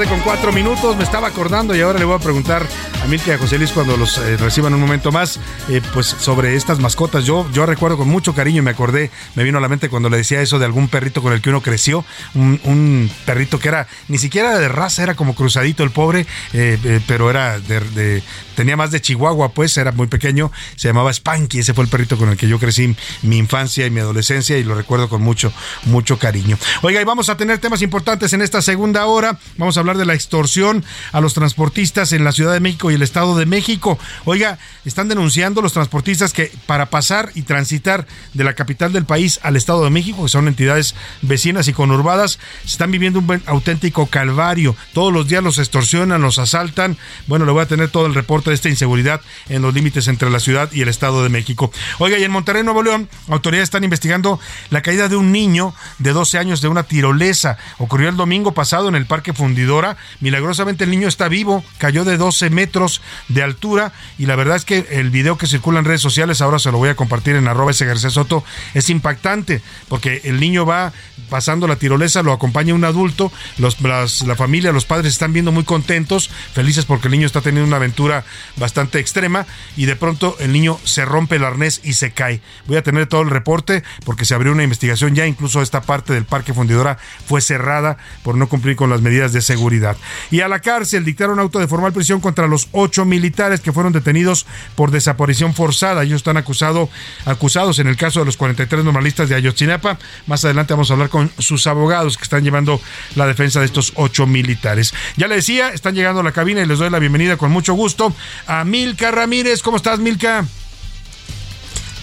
Con 0.05 0.21
cuatro 0.21 0.53
minutos. 0.53 0.95
Me 0.99 1.05
estaba 1.05 1.29
acordando 1.29 1.75
y 1.75 1.81
ahora 1.81 1.99
le 1.99 2.05
voy 2.05 2.17
a 2.17 2.19
preguntar 2.19 2.67
a 3.03 3.07
Milka 3.07 3.31
y 3.31 3.35
a 3.35 3.39
José 3.39 3.57
Luis 3.57 3.73
cuando 3.73 3.97
los 3.97 4.19
eh, 4.19 4.37
reciban 4.37 4.75
un 4.75 4.81
momento 4.81 5.11
más, 5.11 5.41
eh, 5.71 5.81
pues 5.95 6.07
sobre 6.07 6.55
estas 6.55 6.81
mascotas. 6.81 7.25
Yo, 7.25 7.51
yo 7.53 7.65
recuerdo 7.65 7.97
con 7.97 8.07
mucho 8.07 8.35
cariño 8.35 8.59
y 8.59 8.63
me 8.63 8.73
acordé, 8.73 9.11
me 9.37 9.43
vino 9.43 9.57
a 9.57 9.61
la 9.63 9.69
mente 9.69 9.89
cuando 9.89 10.11
le 10.11 10.19
decía 10.19 10.43
eso 10.43 10.59
de 10.59 10.67
algún 10.67 10.89
perrito 10.89 11.23
con 11.23 11.33
el 11.33 11.41
que 11.41 11.49
uno 11.49 11.63
creció, 11.63 12.05
un, 12.35 13.11
perrito 13.25 13.59
que 13.59 13.69
era 13.69 13.87
ni 14.09 14.19
siquiera 14.19 14.59
de 14.59 14.69
raza, 14.69 15.03
era 15.03 15.15
como 15.15 15.35
cruzadito 15.35 15.83
el 15.83 15.91
pobre, 15.91 16.27
eh, 16.53 17.01
pero 17.07 17.31
era 17.31 17.59
de, 17.59 18.23
tenía 18.57 18.77
más 18.77 18.91
de 18.91 19.01
Chihuahua, 19.01 19.51
pues 19.51 19.77
era 19.77 19.93
muy 19.93 20.09
pequeño, 20.09 20.51
se 20.75 20.89
llamaba 20.89 21.13
Spanky, 21.13 21.61
ese 21.61 21.75
fue 21.75 21.85
el 21.85 21.91
perrito 21.91 22.17
con 22.17 22.31
el 22.31 22.37
que 22.37 22.49
yo 22.49 22.59
crecí 22.59 22.97
mi 23.23 23.37
infancia 23.37 23.87
y 23.87 23.91
mi 23.91 24.01
adolescencia 24.01 24.59
y 24.59 24.65
lo 24.65 24.75
recuerdo 24.75 25.09
con 25.09 25.23
mucho, 25.23 25.53
mucho 25.85 26.19
cariño. 26.19 26.59
Oiga, 26.83 27.01
y 27.01 27.05
vamos 27.05 27.29
a 27.29 27.37
tener 27.37 27.59
temas 27.59 27.83
importantes 27.83 28.33
en 28.33 28.43
esta 28.43 28.63
segunda 28.63 29.07
hora. 29.07 29.39
Vamos 29.59 29.77
a 29.77 29.81
hablar 29.81 29.99
de 29.99 30.07
la 30.07 30.15
extorsión 30.15 30.85
a 31.13 31.21
los 31.21 31.35
transportistas 31.35 32.13
en 32.13 32.25
la 32.25 32.33
Ciudad 32.33 32.53
de 32.53 32.61
México 32.61 32.91
y 32.91 32.95
el 32.95 33.03
Estado 33.03 33.37
de 33.37 33.47
México. 33.47 33.99
Oiga, 34.25 34.59
están 34.85 35.09
denunciando 35.09 35.63
los 35.63 35.75
transportistas 35.75 36.33
que 36.33 36.51
para 36.67 36.87
pasar 36.87 37.31
y 37.35 37.43
transitar 37.43 38.07
de 38.33 38.45
la 38.45 38.55
capital 38.55 38.93
del 38.93 39.05
país 39.05 39.39
al 39.43 39.57
Estado 39.57 39.85
de 39.85 39.91
México, 39.91 40.25
que 40.25 40.31
son 40.31 40.49
entidades 40.49 40.95
vecinas 41.23 41.69
y 41.69 41.73
conurbadas, 41.73 42.39
están 42.65 42.91
viviendo 42.91 43.19
un 43.19 43.43
auténtico 43.47 44.07
calvario. 44.07 44.75
Todos 44.95 45.13
los 45.13 45.29
días 45.29 45.45
los 45.45 45.59
extorsionan, 45.59 46.23
los 46.23 46.39
asaltan. 46.39 46.97
Bueno, 47.27 47.45
le 47.45 47.53
voy 47.53 47.63
a 47.63 47.69
tener 47.69 47.91
todo 47.91 48.07
el 48.07 48.15
reporte 48.15 48.46
de 48.51 48.55
esta 48.57 48.69
inseguridad 48.69 49.21
en 49.49 49.63
los 49.63 49.75
límites 49.75 50.09
entre 50.09 50.31
la 50.31 50.41
ciudad 50.41 50.71
y 50.73 50.83
el 50.83 50.89
Estado 50.89 51.23
de 51.23 51.29
México. 51.29 51.71
Oiga, 51.99 52.19
y 52.19 52.25
en 52.25 52.31
Monterrey, 52.31 52.63
Nuevo 52.63 52.83
León, 52.83 53.09
autoridades 53.29 53.67
están 53.67 53.85
investigando 53.85 54.41
la 54.71 54.83
caída 54.83 55.09
de 55.09 55.17
un 55.17 55.33
niño 55.33 55.75
de 55.99 56.13
12 56.13 56.39
años 56.39 56.61
de 56.61 56.69
una 56.69 56.85
tirolesa. 56.85 57.59
Ocurrió 57.79 58.09
el 58.09 58.17
domingo 58.17 58.53
pasado 58.53 58.89
en 58.89 58.95
el 58.95 59.07
Parque 59.07 59.33
Fundidora. 59.33 59.97
Milagrosamente 60.21 60.85
el 60.85 60.91
niño 60.91 61.09
está 61.09 61.29
vivo, 61.29 61.65
cayó 61.79 62.05
de 62.05 62.17
12 62.17 62.51
metros 62.51 63.01
de 63.29 63.43
altura 63.43 63.93
y 64.19 64.27
la 64.27 64.37
verdad 64.37 64.57
es 64.57 64.65
que 64.65 64.87
el 64.91 65.11
video 65.11 65.39
que 65.39 65.47
circula 65.47 65.79
en 65.79 65.85
redes 65.85 66.01
sociales, 66.01 66.41
ahora 66.41 66.59
se 66.59 66.73
lo 66.73 66.79
voy 66.79 66.89
a 66.89 66.97
compartir 66.97 67.37
en 67.37 67.49
arroba 67.49 67.71
ese 67.71 67.87
Soto, 68.11 68.45
es 68.75 68.91
impactante 68.91 69.63
porque 69.89 70.21
el 70.25 70.41
niño 70.41 70.67
va 70.67 70.93
pasando 71.29 71.67
la 71.67 71.77
tirolesa, 71.77 72.23
lo 72.23 72.33
acompaña 72.33 72.75
un 72.75 72.85
adulto, 72.85 73.33
la 73.59 74.37
familia, 74.37 74.73
los 74.73 74.85
padres 74.85 75.13
están 75.13 75.33
viendo 75.33 75.53
muy 75.53 75.65
contentos, 75.65 76.31
felices 76.53 76.85
porque 76.85 77.09
el 77.09 77.13
niño 77.13 77.27
está 77.27 77.41
teniendo 77.41 77.67
una 77.67 77.77
aventura 77.77 78.25
bastante 78.57 78.99
extrema 78.99 79.47
y 79.77 79.87
de 79.87 79.97
pronto 79.97 80.37
el 80.41 80.53
niño 80.53 80.79
se 80.85 81.05
rompe 81.05 81.37
el 81.37 81.45
arnés 81.45 81.81
y 81.85 81.95
se 81.95 82.13
cae. 82.13 82.41
Voy 82.67 82.77
a 82.77 82.83
tener 82.83 83.07
todo 83.07 83.23
el 83.23 83.31
reporte 83.31 83.83
porque 84.05 84.25
se 84.25 84.35
abrió 84.35 84.53
una 84.53 84.63
investigación 84.63 85.15
ya, 85.15 85.27
incluso 85.27 85.63
esta 85.63 85.83
parte 85.83 86.13
del 86.13 86.25
Parque 86.25 86.55
Fundidora 86.55 86.99
fue 87.27 87.41
cerrada 87.41 87.97
por 88.23 88.37
no 88.37 88.49
cumplir 88.49 88.77
con 88.77 88.91
las 88.91 89.01
medidas 89.01 89.33
de 89.33 89.41
seguridad. 89.41 89.97
Y 90.31 90.41
a 90.41 90.49
la 90.49 90.61
cárcel 90.61 91.05
dictaron 91.05 91.39
auto 91.39 91.59
de 91.59 91.69
formal 91.69 91.93
prisión 91.93 92.21
contra 92.21 92.47
los 92.47 92.69
ocho 92.73 93.05
militares 93.05 93.61
que 93.61 93.73
fueron 93.73 93.93
detenidos 93.93 94.47
por 94.75 94.91
desaparición 94.91 95.55
forzada. 95.55 96.03
Ellos 96.03 96.17
están 96.17 96.37
acusado, 96.37 96.89
acusados 97.25 97.79
en 97.79 97.87
el 97.87 97.97
caso 97.97 98.21
de 98.21 98.27
los 98.27 98.37
43 98.37 98.85
normalistas 98.85 99.29
de 99.29 99.35
Ayotzinapa. 99.35 99.99
Más 100.27 100.45
adelante 100.45 100.75
vamos 100.75 100.91
a 100.91 100.95
hablar 100.95 101.09
con 101.09 101.31
sus 101.39 101.67
abogados 101.67 102.17
que 102.17 102.25
están 102.25 102.45
llevando 102.45 102.81
la 103.15 103.27
defensa 103.27 103.61
de 103.61 103.67
estos 103.67 103.93
ocho 103.97 104.27
militares. 104.27 104.95
Ya 105.17 105.29
le 105.29 105.37
decía, 105.37 105.71
están 105.71 105.95
llegando 105.95 106.21
a 106.21 106.25
la 106.25 106.33
cabina 106.33 106.63
y 106.63 106.67
les 106.67 106.79
doy 106.79 106.91
la 106.91 106.99
bienvenida 106.99 107.37
con 107.37 107.51
mucho 107.51 107.75
gusto 107.75 108.15
a 108.47 108.65
Milka 108.65 109.11
Ramírez. 109.11 109.63
¿Cómo 109.63 109.77
estás, 109.77 109.99
Milka? 109.99 110.45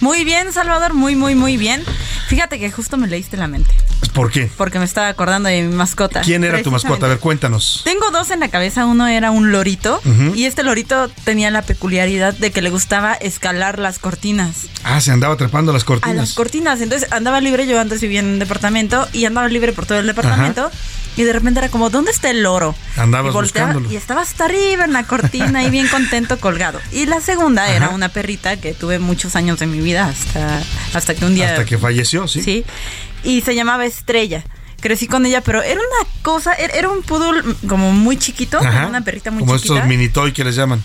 Muy 0.00 0.24
bien, 0.24 0.52
Salvador, 0.52 0.92
muy, 0.94 1.16
muy, 1.16 1.34
muy 1.34 1.56
bien. 1.56 1.82
Fíjate 2.28 2.58
que 2.58 2.70
justo 2.70 2.96
me 2.96 3.06
leíste 3.06 3.36
la 3.36 3.46
mente. 3.46 3.70
¿Por 4.12 4.30
qué? 4.30 4.50
Porque 4.56 4.78
me 4.78 4.84
estaba 4.84 5.08
acordando 5.08 5.48
de 5.48 5.62
mi 5.62 5.74
mascota. 5.74 6.20
¿Quién 6.20 6.44
era 6.44 6.62
tu 6.62 6.70
mascota? 6.70 7.06
A 7.06 7.08
ver, 7.08 7.18
cuéntanos. 7.18 7.80
Tengo 7.84 8.10
dos 8.10 8.30
en 8.30 8.40
la 8.40 8.48
cabeza. 8.48 8.86
Uno 8.86 9.06
era 9.08 9.30
un 9.30 9.50
lorito 9.50 10.00
y 10.34 10.44
este 10.44 10.62
lorito 10.62 11.08
tenía 11.24 11.50
la 11.50 11.62
peculiaridad 11.62 12.34
de 12.34 12.50
que 12.52 12.60
le 12.62 12.70
gustaba 12.70 13.14
escalar 13.14 13.78
las 13.78 13.98
cortinas. 13.98 14.66
Ah, 14.84 15.00
se 15.00 15.10
andaba 15.10 15.36
trepando 15.36 15.72
las 15.72 15.82
A 15.82 15.86
cortinas. 15.86 16.16
las 16.16 16.32
cortinas. 16.34 16.80
Entonces 16.80 17.10
andaba 17.12 17.40
libre, 17.40 17.66
yo 17.66 17.80
antes 17.80 18.00
vivía 18.00 18.20
en 18.20 18.26
un 18.26 18.38
departamento 18.38 19.08
y 19.12 19.24
andaba 19.24 19.48
libre 19.48 19.72
por 19.72 19.86
todo 19.86 19.98
el 19.98 20.06
departamento. 20.06 20.70
Y 21.16 21.22
de 21.22 21.32
repente 21.32 21.60
era 21.60 21.68
como, 21.68 21.90
¿dónde 21.90 22.10
está 22.10 22.30
el 22.30 22.42
loro? 22.42 22.74
Andabas 22.96 23.30
y 23.30 23.34
volteaba 23.34 23.68
buscándolo. 23.68 23.92
y 23.92 23.96
estaba 23.96 24.22
hasta 24.22 24.46
arriba 24.46 24.84
en 24.84 24.92
la 24.92 25.04
cortina 25.04 25.64
y 25.64 25.70
bien 25.70 25.86
contento 25.88 26.38
colgado. 26.40 26.80
Y 26.92 27.06
la 27.06 27.20
segunda 27.20 27.68
era 27.68 27.90
una 27.90 28.08
perrita 28.08 28.56
que 28.56 28.72
tuve 28.72 28.98
muchos 28.98 29.36
años 29.36 29.58
de 29.60 29.66
mi 29.66 29.80
vida 29.80 30.06
hasta, 30.06 30.62
hasta 30.92 31.14
que 31.14 31.24
un 31.24 31.34
día... 31.34 31.50
Hasta 31.50 31.64
que 31.64 31.78
falleció, 31.78 32.26
sí. 32.26 32.42
Sí. 32.42 32.64
Y 33.22 33.40
se 33.42 33.54
llamaba 33.54 33.86
Estrella. 33.86 34.44
Crecí 34.84 35.06
con 35.08 35.24
ella, 35.24 35.40
pero 35.40 35.62
era 35.62 35.80
una 35.80 36.10
cosa, 36.20 36.52
era, 36.52 36.74
era 36.74 36.90
un 36.90 37.00
poodle 37.00 37.42
como 37.66 37.90
muy 37.90 38.18
chiquito, 38.18 38.58
Ajá. 38.58 38.86
una 38.86 39.00
perrita 39.00 39.30
muy 39.30 39.40
Como 39.40 39.56
chiquita. 39.56 39.76
estos 39.76 39.88
mini 39.88 40.10
toy 40.10 40.32
que 40.34 40.44
les 40.44 40.54
llaman. 40.56 40.82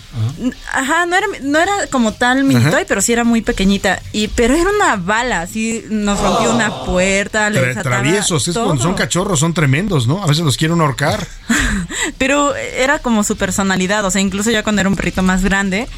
Ajá, 0.72 1.04
no 1.04 1.14
era, 1.16 1.26
no 1.42 1.58
era 1.58 1.86
como 1.90 2.14
tal 2.14 2.44
mini 2.44 2.62
Ajá. 2.62 2.70
toy, 2.70 2.84
pero 2.88 3.02
sí 3.02 3.12
era 3.12 3.24
muy 3.24 3.42
pequeñita. 3.42 4.00
Y, 4.12 4.28
pero 4.28 4.54
era 4.54 4.70
una 4.70 4.96
bala, 4.96 5.42
así 5.42 5.84
nos 5.90 6.18
rompió 6.18 6.50
una 6.54 6.82
puerta, 6.86 7.50
le 7.50 7.74
Tra- 7.74 7.82
traviesos, 7.82 8.48
es 8.48 8.56
cuando 8.56 8.82
son 8.82 8.94
cachorros, 8.94 9.38
son 9.38 9.52
tremendos, 9.52 10.06
¿no? 10.06 10.22
A 10.22 10.26
veces 10.26 10.44
los 10.46 10.56
quieren 10.56 10.80
ahorcar. 10.80 11.26
Pero 12.18 12.54
era 12.56 13.00
como 13.00 13.22
su 13.22 13.36
personalidad, 13.36 14.02
o 14.06 14.10
sea, 14.10 14.22
incluso 14.22 14.50
ya 14.50 14.62
cuando 14.62 14.80
era 14.80 14.88
un 14.88 14.96
perrito 14.96 15.22
más 15.22 15.42
grande, 15.44 15.88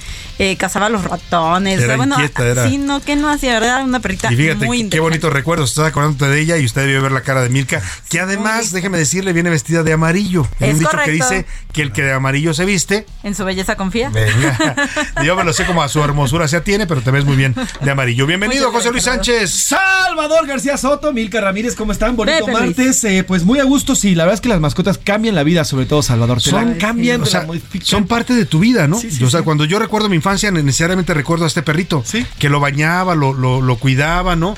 eh, 0.43 0.57
cazaba 0.57 0.89
los 0.89 1.05
ratones. 1.05 1.77
o 1.77 1.79
sea, 1.79 1.87
Era 1.87 1.97
bueno, 1.97 2.15
inquieta, 2.17 2.47
era- 2.47 2.69
sí, 2.69 2.79
no, 2.79 3.01
que 3.01 3.17
no 3.17 3.29
hacía, 3.29 3.55
¿verdad? 3.61 3.85
Una 3.85 4.01
perrita 4.01 4.33
Y 4.33 4.37
fíjate, 4.37 4.67
muy 4.67 4.89
qué, 4.89 5.01
bonitos 5.01 5.33
recuerdos. 5.33 5.71
Estás 5.71 5.87
acordándote 5.89 6.27
de 6.31 6.41
ella 6.41 6.57
y 6.59 6.65
usted 6.65 6.83
debió 6.83 7.01
ver 7.03 7.13
la 7.13 7.23
cara 7.23 7.43
de 7.43 7.49
Milka, 7.49 7.81
que 8.09 8.21
además, 8.21 8.73
déjeme 8.73 8.99
decirle, 8.99 9.33
viene 9.33 9.51
vestida 9.51 9.83
de 9.83 9.93
amarillo. 9.93 10.47
Hay 10.61 10.71
Es 10.71 10.75
un 10.75 10.81
dicho 10.81 10.99
que 11.05 11.11
dice 11.11 11.47
que 11.73 11.83
el 11.83 11.93
que 11.93 12.03
de 12.03 12.13
amarillo 12.13 12.55
se 12.55 12.65
viste, 12.65 13.07
En 13.23 13.35
su 13.35 13.45
belleza 13.45 13.77
confía. 13.77 14.11
venga. 14.11 14.75
Yo 15.25 15.37
me 15.37 15.45
lo 15.45 15.53
sé 15.53 15.65
como 15.65 15.83
a 15.83 15.89
su 15.89 16.03
hermosura 16.03 16.49
se 16.49 16.61
tiene, 16.61 16.87
pero 16.87 17.01
te 17.03 17.11
ves 17.11 17.25
muy 17.25 17.37
bien 17.37 17.55
de 17.81 17.91
amarillo. 17.91 18.27
Bienvenido, 18.27 18.73
José 18.73 18.91
Luis 18.91 19.05
Sánchez. 19.05 19.51
Salvador 19.51 20.47
García 20.47 20.77
Soto, 20.77 21.13
Milka 21.13 21.41
Ramírez, 21.41 21.75
¿cómo 21.77 21.93
están? 21.93 22.17
Bonito 22.17 22.47
Pepe 22.47 22.59
martes. 22.59 23.05
eh, 23.05 23.25
pues 23.25 23.45
muy 23.45 23.59
a 23.61 23.65
gusto, 23.65 23.95
sí. 23.95 24.15
La 24.15 24.25
verdad 24.25 24.35
es 24.35 24.41
que 24.41 24.49
las 24.49 24.61
mascotas 24.61 24.99
cambian 24.99 25.35
la 25.35 25.43
vida, 25.45 25.65
sobre 25.65 25.87
todo 25.87 26.03
Salvador. 26.03 26.41
Son, 26.41 26.75
cambian, 26.75 27.23
o 27.23 27.27
sea, 27.27 27.47
son 27.83 28.07
parte 28.07 28.35
de 28.35 28.45
tu 28.45 28.59
vida, 28.59 28.89
¿no? 28.89 28.99
Sí, 28.99 29.11
sí, 29.11 29.23
o 29.25 29.31
sea, 29.31 29.41
sí. 29.41 29.45
cuando 29.45 29.65
yo 29.65 29.79
recuerdo 29.79 30.09
mi 30.09 30.17
infancia, 30.17 30.32
necesariamente 30.33 31.15
recuerdo 31.15 31.45
a 31.45 31.49
este 31.49 31.63
perrito, 31.63 32.03
que 32.39 32.49
lo 32.49 32.61
bañaba, 32.61 33.15
lo, 33.15 33.33
lo, 33.35 33.61
lo 33.61 33.77
cuidaba, 33.77 34.37
¿no? 34.37 34.55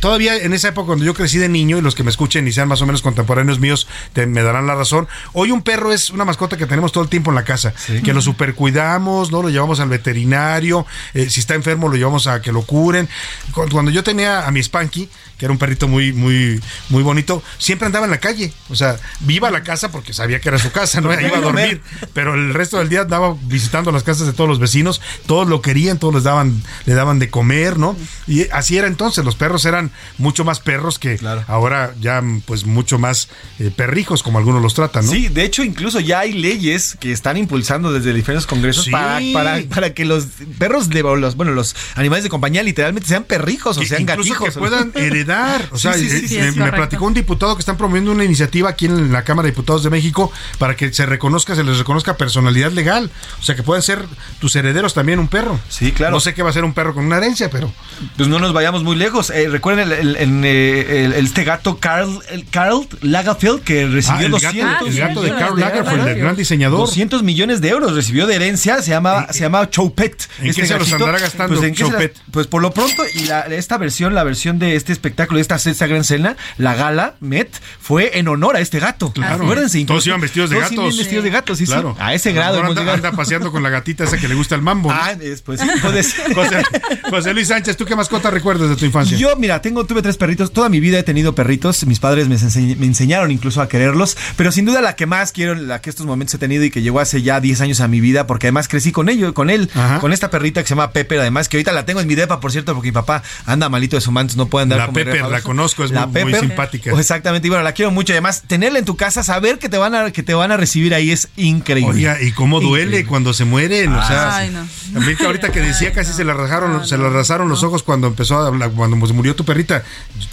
todavía 0.00 0.36
en 0.36 0.52
esa 0.52 0.68
época 0.68 0.86
cuando 0.88 1.04
yo 1.04 1.14
crecí 1.14 1.38
de 1.38 1.48
niño 1.48 1.78
y 1.78 1.80
los 1.80 1.94
que 1.94 2.02
me 2.02 2.10
escuchen 2.10 2.46
y 2.46 2.52
sean 2.52 2.68
más 2.68 2.82
o 2.82 2.86
menos 2.86 3.00
contemporáneos 3.00 3.58
míos 3.58 3.86
te- 4.12 4.26
me 4.26 4.42
darán 4.42 4.66
la 4.66 4.74
razón. 4.74 5.08
Hoy 5.32 5.50
un 5.50 5.62
perro 5.62 5.92
es 5.92 6.10
una 6.10 6.24
mascota 6.26 6.56
que 6.58 6.66
tenemos 6.66 6.92
todo 6.92 7.02
el 7.04 7.08
tiempo 7.10 7.30
en 7.30 7.36
la 7.36 7.44
casa, 7.44 7.72
que 8.02 8.12
lo 8.12 8.20
supercuidamos, 8.20 9.32
¿no? 9.32 9.42
Lo 9.42 9.48
llevamos 9.48 9.80
al 9.80 9.88
veterinario, 9.88 10.86
eh, 11.14 11.28
si 11.30 11.40
está 11.40 11.54
enfermo 11.54 11.88
lo 11.88 11.96
llevamos 11.96 12.26
a 12.26 12.40
que 12.42 12.52
lo 12.52 12.62
curen. 12.62 13.08
Cu- 13.52 13.66
Cuando 13.70 13.90
yo 13.90 14.02
tenía 14.04 14.46
a 14.46 14.50
mi 14.50 14.62
Spanky, 14.62 15.08
que 15.38 15.46
era 15.46 15.52
un 15.52 15.58
perrito 15.58 15.88
muy, 15.88 16.12
muy, 16.12 16.60
muy 16.88 17.02
bonito, 17.02 17.42
siempre 17.58 17.86
andaba 17.86 18.04
en 18.06 18.10
la 18.10 18.18
calle. 18.20 18.52
O 18.70 18.76
sea, 18.76 18.96
viva 19.20 19.48
a 19.48 19.50
la 19.50 19.62
casa 19.62 19.90
porque 19.90 20.12
sabía 20.12 20.40
que 20.40 20.48
era 20.48 20.58
su 20.58 20.70
casa, 20.70 21.00
¿no? 21.00 21.12
Iba 21.12 21.38
a 21.38 21.40
dormir. 21.40 21.82
Pero 22.12 22.34
el 22.34 22.54
resto 22.54 22.78
del 22.78 22.88
día 22.88 23.02
andaba 23.02 23.36
visitando 23.42 23.92
las 23.92 24.02
casas 24.02 24.26
de 24.26 24.32
todos 24.32 24.48
los 24.48 24.58
vecinos, 24.58 25.00
todos 25.26 25.48
lo 25.48 25.62
querían, 25.62 25.98
todos 25.98 26.14
les 26.14 26.24
daban, 26.24 26.62
le 26.86 26.94
daban 26.94 27.18
de 27.18 27.30
comer, 27.30 27.78
¿no? 27.78 27.96
Y 28.26 28.48
así 28.50 28.76
era 28.78 28.86
entonces, 28.86 29.24
los 29.24 29.36
perros 29.36 29.64
eran 29.64 29.90
mucho 30.18 30.44
más 30.44 30.60
perros 30.60 30.98
que 30.98 31.18
ahora 31.46 31.94
ya 32.00 32.22
pues 32.46 32.64
mucho 32.64 32.98
más 32.98 33.28
eh, 33.58 33.70
perrijos, 33.74 34.22
como 34.22 34.38
algunos 34.38 34.62
los 34.62 34.74
tratan, 34.74 35.06
¿no? 35.06 35.12
Sí, 35.12 35.28
de 35.28 35.44
hecho 35.44 35.62
incluso 35.62 36.00
ya 36.00 36.20
hay 36.20 36.32
leyes 36.32 36.96
que 37.00 37.12
están 37.12 37.36
impulsando 37.36 37.92
desde 37.92 38.12
diferentes 38.12 38.46
congresos 38.46 38.84
Sí. 38.84 38.90
para, 38.90 39.20
para, 39.32 39.62
para 39.68 39.94
que 39.94 40.04
los 40.04 40.26
perros 40.58 40.88
de 40.90 41.02
los 41.02 41.36
bueno 41.36 41.52
los 41.52 41.74
animales 41.94 42.24
de 42.24 42.30
compañía 42.30 42.62
literalmente 42.62 43.08
sean 43.08 43.24
perrijos 43.24 43.76
o 43.76 43.80
Que 43.80 43.86
sean 43.86 44.04
gatijos 44.06 44.54
que 44.54 44.58
puedan 44.58 44.92
heredar. 45.24 45.68
O 45.72 45.78
sea, 45.78 45.94
sí, 45.94 46.08
sí, 46.08 46.36
eh, 46.38 46.52
sí, 46.52 46.58
me, 46.58 46.70
platicó 46.72 47.04
un 47.06 47.14
diputado 47.14 47.54
que 47.56 47.60
están 47.60 47.76
promoviendo 47.76 48.12
una 48.12 48.24
iniciativa 48.24 48.70
aquí 48.70 48.86
en 48.86 49.12
la 49.12 49.24
Cámara 49.24 49.46
de 49.46 49.52
Diputados 49.52 49.82
de 49.82 49.90
México 49.90 50.32
para 50.58 50.76
que 50.76 50.92
se 50.92 51.06
reconozca, 51.06 51.54
se 51.54 51.64
les 51.64 51.78
reconozca 51.78 52.16
personalidad 52.16 52.72
legal. 52.72 53.10
O 53.40 53.42
sea, 53.42 53.54
que 53.54 53.62
puedan 53.62 53.82
ser 53.82 54.04
tus 54.40 54.54
herederos 54.56 54.94
también 54.94 55.18
un 55.18 55.28
perro. 55.28 55.58
Sí, 55.68 55.92
claro. 55.92 56.12
No 56.14 56.20
sé 56.20 56.34
qué 56.34 56.42
va 56.42 56.50
a 56.50 56.52
ser 56.52 56.64
un 56.64 56.74
perro 56.74 56.94
con 56.94 57.04
una 57.04 57.16
herencia, 57.18 57.50
pero. 57.50 57.72
Pues 58.16 58.28
no 58.28 58.38
nos 58.38 58.52
vayamos 58.52 58.82
muy 58.82 58.96
lejos. 58.96 59.30
Eh, 59.30 59.48
recuerden 59.48 59.90
el, 59.92 59.98
el- 59.98 60.16
en, 60.16 60.42
eh, 60.44 61.04
el- 61.06 61.12
este 61.14 61.44
gato 61.44 61.78
Carl, 61.78 62.20
el 62.30 62.46
Carl 62.48 62.86
Lagerfeld 63.02 63.62
que 63.62 63.86
recibió 63.86 64.14
Ah, 64.20 64.24
el 64.24 64.32
gato- 64.32 64.44
200 64.84 64.88
el 64.88 64.96
gato 64.98 65.20
de 65.22 65.30
millones 65.30 65.42
Karl 65.48 65.60
Lagerfeld, 65.60 66.08
el 66.08 66.18
gran 66.18 66.36
diseñador. 66.36 66.78
200 66.80 67.22
millones 67.22 67.60
de 67.60 67.68
euros 67.68 67.94
recibió 67.94 68.26
de 68.26 68.34
herencia, 68.36 68.82
se 68.82 68.90
llama 68.90 69.26
se 69.30 69.40
llama 69.40 69.68
Choupet. 69.70 70.28
¿En 70.40 70.54
qué 70.54 70.66
se 70.66 70.78
los 70.78 70.92
andará 70.92 71.18
gastando 71.18 71.54
Pues, 71.56 71.66
¿en 71.66 71.74
qué 71.74 71.78
se 71.78 71.82
las- 71.84 71.90
Choupet? 71.92 72.16
pues 72.30 72.46
por 72.46 72.62
lo 72.62 72.72
pronto 72.72 73.02
y 73.14 73.20
la- 73.26 73.42
esta 73.42 73.78
versión, 73.78 74.14
la 74.14 74.24
versión 74.24 74.58
de 74.58 74.76
este 74.76 74.92
espectáculo, 74.92 75.13
de 75.14 75.40
esta 75.40 75.58
sexta 75.58 75.86
gran 75.86 76.04
cena, 76.04 76.36
la 76.58 76.74
gala 76.74 77.14
Met 77.20 77.48
fue 77.80 78.18
en 78.18 78.28
honor 78.28 78.56
a 78.56 78.60
este 78.60 78.78
gato. 78.80 79.12
Claro. 79.12 79.44
Acuérdense, 79.44 79.78
Todos 79.78 79.82
incluso- 79.82 80.08
iban 80.10 80.20
vestidos 80.20 80.50
de 80.50 80.56
todos 80.56 80.72
iban 80.72 80.84
gatos. 80.86 80.98
vestidos 80.98 81.24
de 81.24 81.30
gatos, 81.30 81.58
sí, 81.58 81.66
sí. 81.66 81.72
A 81.98 82.14
ese 82.14 82.32
grado 82.32 82.58
hemos 82.58 82.76
anda, 82.76 82.92
anda 82.94 83.12
paseando 83.12 83.50
con 83.52 83.62
la 83.62 83.70
gatita 83.70 84.04
esa 84.04 84.16
que 84.18 84.28
le 84.28 84.34
gusta 84.34 84.54
el 84.54 84.62
mambo. 84.62 84.90
¿no? 84.92 84.98
Ah, 85.00 85.14
después 85.14 85.60
sí. 85.60 85.66
José, 86.34 86.62
José 87.10 87.34
Luis 87.34 87.48
Sánchez, 87.48 87.76
¿tú 87.76 87.84
qué 87.84 87.96
mascota 87.96 88.30
recuerdas 88.30 88.68
de 88.68 88.76
tu 88.76 88.84
infancia? 88.84 89.16
Yo, 89.16 89.36
mira, 89.36 89.60
tengo, 89.62 89.84
tuve 89.86 90.02
tres 90.02 90.16
perritos. 90.16 90.52
Toda 90.52 90.68
mi 90.68 90.80
vida 90.80 90.98
he 90.98 91.02
tenido 91.02 91.34
perritos. 91.34 91.86
Mis 91.86 92.00
padres 92.00 92.28
me, 92.28 92.36
enseñ- 92.36 92.76
me 92.76 92.86
enseñaron 92.86 93.30
incluso 93.30 93.60
a 93.62 93.68
quererlos. 93.68 94.16
Pero 94.36 94.52
sin 94.52 94.64
duda 94.64 94.80
la 94.80 94.96
que 94.96 95.06
más 95.06 95.32
quiero, 95.32 95.54
la 95.54 95.80
que 95.80 95.90
estos 95.90 96.06
momentos 96.06 96.34
he 96.34 96.38
tenido 96.38 96.64
y 96.64 96.70
que 96.70 96.82
llegó 96.82 97.00
hace 97.00 97.22
ya 97.22 97.40
10 97.40 97.60
años 97.60 97.80
a 97.80 97.88
mi 97.88 98.00
vida, 98.00 98.26
porque 98.26 98.46
además 98.48 98.68
crecí 98.68 98.92
con 98.92 99.08
ello, 99.08 99.32
con 99.34 99.50
él, 99.50 99.70
con 100.00 100.12
esta 100.12 100.30
perrita 100.30 100.62
que 100.62 100.68
se 100.68 100.74
llama 100.74 100.90
Pepper, 100.92 101.20
además, 101.20 101.48
que 101.48 101.56
ahorita 101.56 101.72
la 101.72 101.84
tengo 101.86 102.00
en 102.00 102.06
mi 102.06 102.14
depa, 102.14 102.40
por 102.40 102.52
cierto, 102.52 102.74
porque 102.74 102.88
mi 102.88 102.92
papá 102.92 103.22
anda 103.46 103.68
malito 103.68 103.96
de 103.96 104.00
su 104.00 104.10
manto, 104.12 104.34
no 104.36 104.46
puede 104.46 104.64
andar 104.64 104.78
La 104.78 104.86
como 104.86 104.94
Pepper, 105.04 105.30
la 105.30 105.40
conozco, 105.42 105.84
es 105.84 105.90
La 105.90 106.06
muy- 106.06 106.34
simpática. 106.34 106.90
pues 106.90 107.00
exactamente, 107.00 107.46
y 107.46 107.50
bueno, 107.50 107.64
la 107.64 107.72
quiero 107.72 107.90
mucho. 107.90 108.12
Y 108.12 108.14
además, 108.14 108.42
tenerla 108.46 108.78
en 108.78 108.84
tu 108.84 108.96
casa, 108.96 109.22
saber 109.22 109.58
que 109.58 109.68
te 109.68 109.76
van 109.78 109.94
a, 109.94 110.10
que 110.10 110.22
te 110.22 110.34
van 110.34 110.52
a 110.52 110.56
recibir 110.56 110.94
ahí 110.94 111.10
es 111.10 111.28
increíble. 111.36 111.92
Oiga, 111.94 112.20
y 112.22 112.32
cómo 112.32 112.60
duele 112.60 112.84
Increíble. 112.84 113.08
cuando 113.08 113.32
se 113.34 113.44
mueren, 113.44 113.92
o 113.92 114.06
sea, 114.06 114.36
Ay, 114.36 114.50
no. 114.50 114.66
también 114.92 115.16
que 115.16 115.24
ahorita 115.26 115.50
que 115.52 115.60
decía 115.60 115.92
casi 115.92 116.12
se 116.12 116.24
le 116.24 116.32
rajaron, 116.34 116.86
se 116.86 116.96
le 116.98 117.08
rasaron 117.10 117.48
los 117.48 117.62
ojos 117.62 117.82
cuando 117.82 118.06
empezó 118.06 118.38
a 118.38 118.46
hablar, 118.48 118.70
cuando 118.72 118.96
murió 118.96 119.34
tu 119.34 119.44
perrita. 119.44 119.82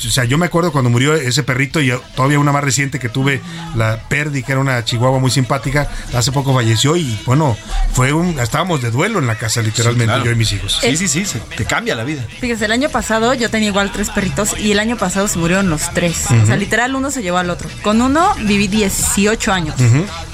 O 0.06 0.10
sea, 0.10 0.24
yo 0.26 0.38
me 0.38 0.46
acuerdo 0.46 0.72
cuando 0.72 0.90
murió 0.90 1.14
ese 1.16 1.44
perrito 1.44 1.82
y 1.82 1.92
todavía 2.16 2.40
una 2.40 2.52
más 2.52 2.64
reciente 2.64 3.00
que 3.00 3.10
tuve, 3.10 3.42
la 3.76 4.08
Perdi, 4.10 4.44
que 4.44 4.52
era 4.54 4.62
una 4.62 4.84
chihuahua 4.84 5.20
muy 5.20 5.32
simpática, 5.32 5.90
hace 6.14 6.32
poco 6.32 6.54
falleció 6.54 6.96
y 6.96 7.18
bueno, 7.26 7.58
fue 7.94 8.14
un, 8.14 8.40
estábamos 8.40 8.82
de 8.82 8.92
duelo 8.92 9.20
en 9.20 9.28
la 9.28 9.36
casa 9.38 9.62
literalmente, 9.62 10.06
claro. 10.06 10.26
yo 10.26 10.32
y 10.32 10.36
mis 10.36 10.52
hijos. 10.54 10.80
Sí, 10.82 10.96
sí, 10.98 11.08
sí, 11.08 11.26
se- 11.26 11.40
te 11.40 11.66
cambia 11.66 11.96
la 11.96 12.04
vida. 12.04 12.26
Fíjese, 12.40 12.66
el 12.66 12.72
año 12.72 12.90
pasado 12.90 13.34
yo 13.34 13.50
tenía 13.50 13.70
igual 13.70 13.92
tres 13.92 14.10
perritos 14.10 14.56
y 14.62 14.72
el 14.72 14.80
año 14.80 14.98
pasado 14.98 15.28
se 15.28 15.40
murieron 15.40 15.70
los 15.70 15.92
tres. 15.94 16.26
O 16.44 16.46
sea, 16.46 16.56
literal 16.56 16.96
uno 16.96 17.12
se 17.12 17.22
llevó 17.22 17.38
al 17.38 17.50
otro. 17.50 17.70
Con 17.82 18.02
uno 18.02 18.34
viví 18.42 18.68
18 18.68 19.52
años, 19.52 19.76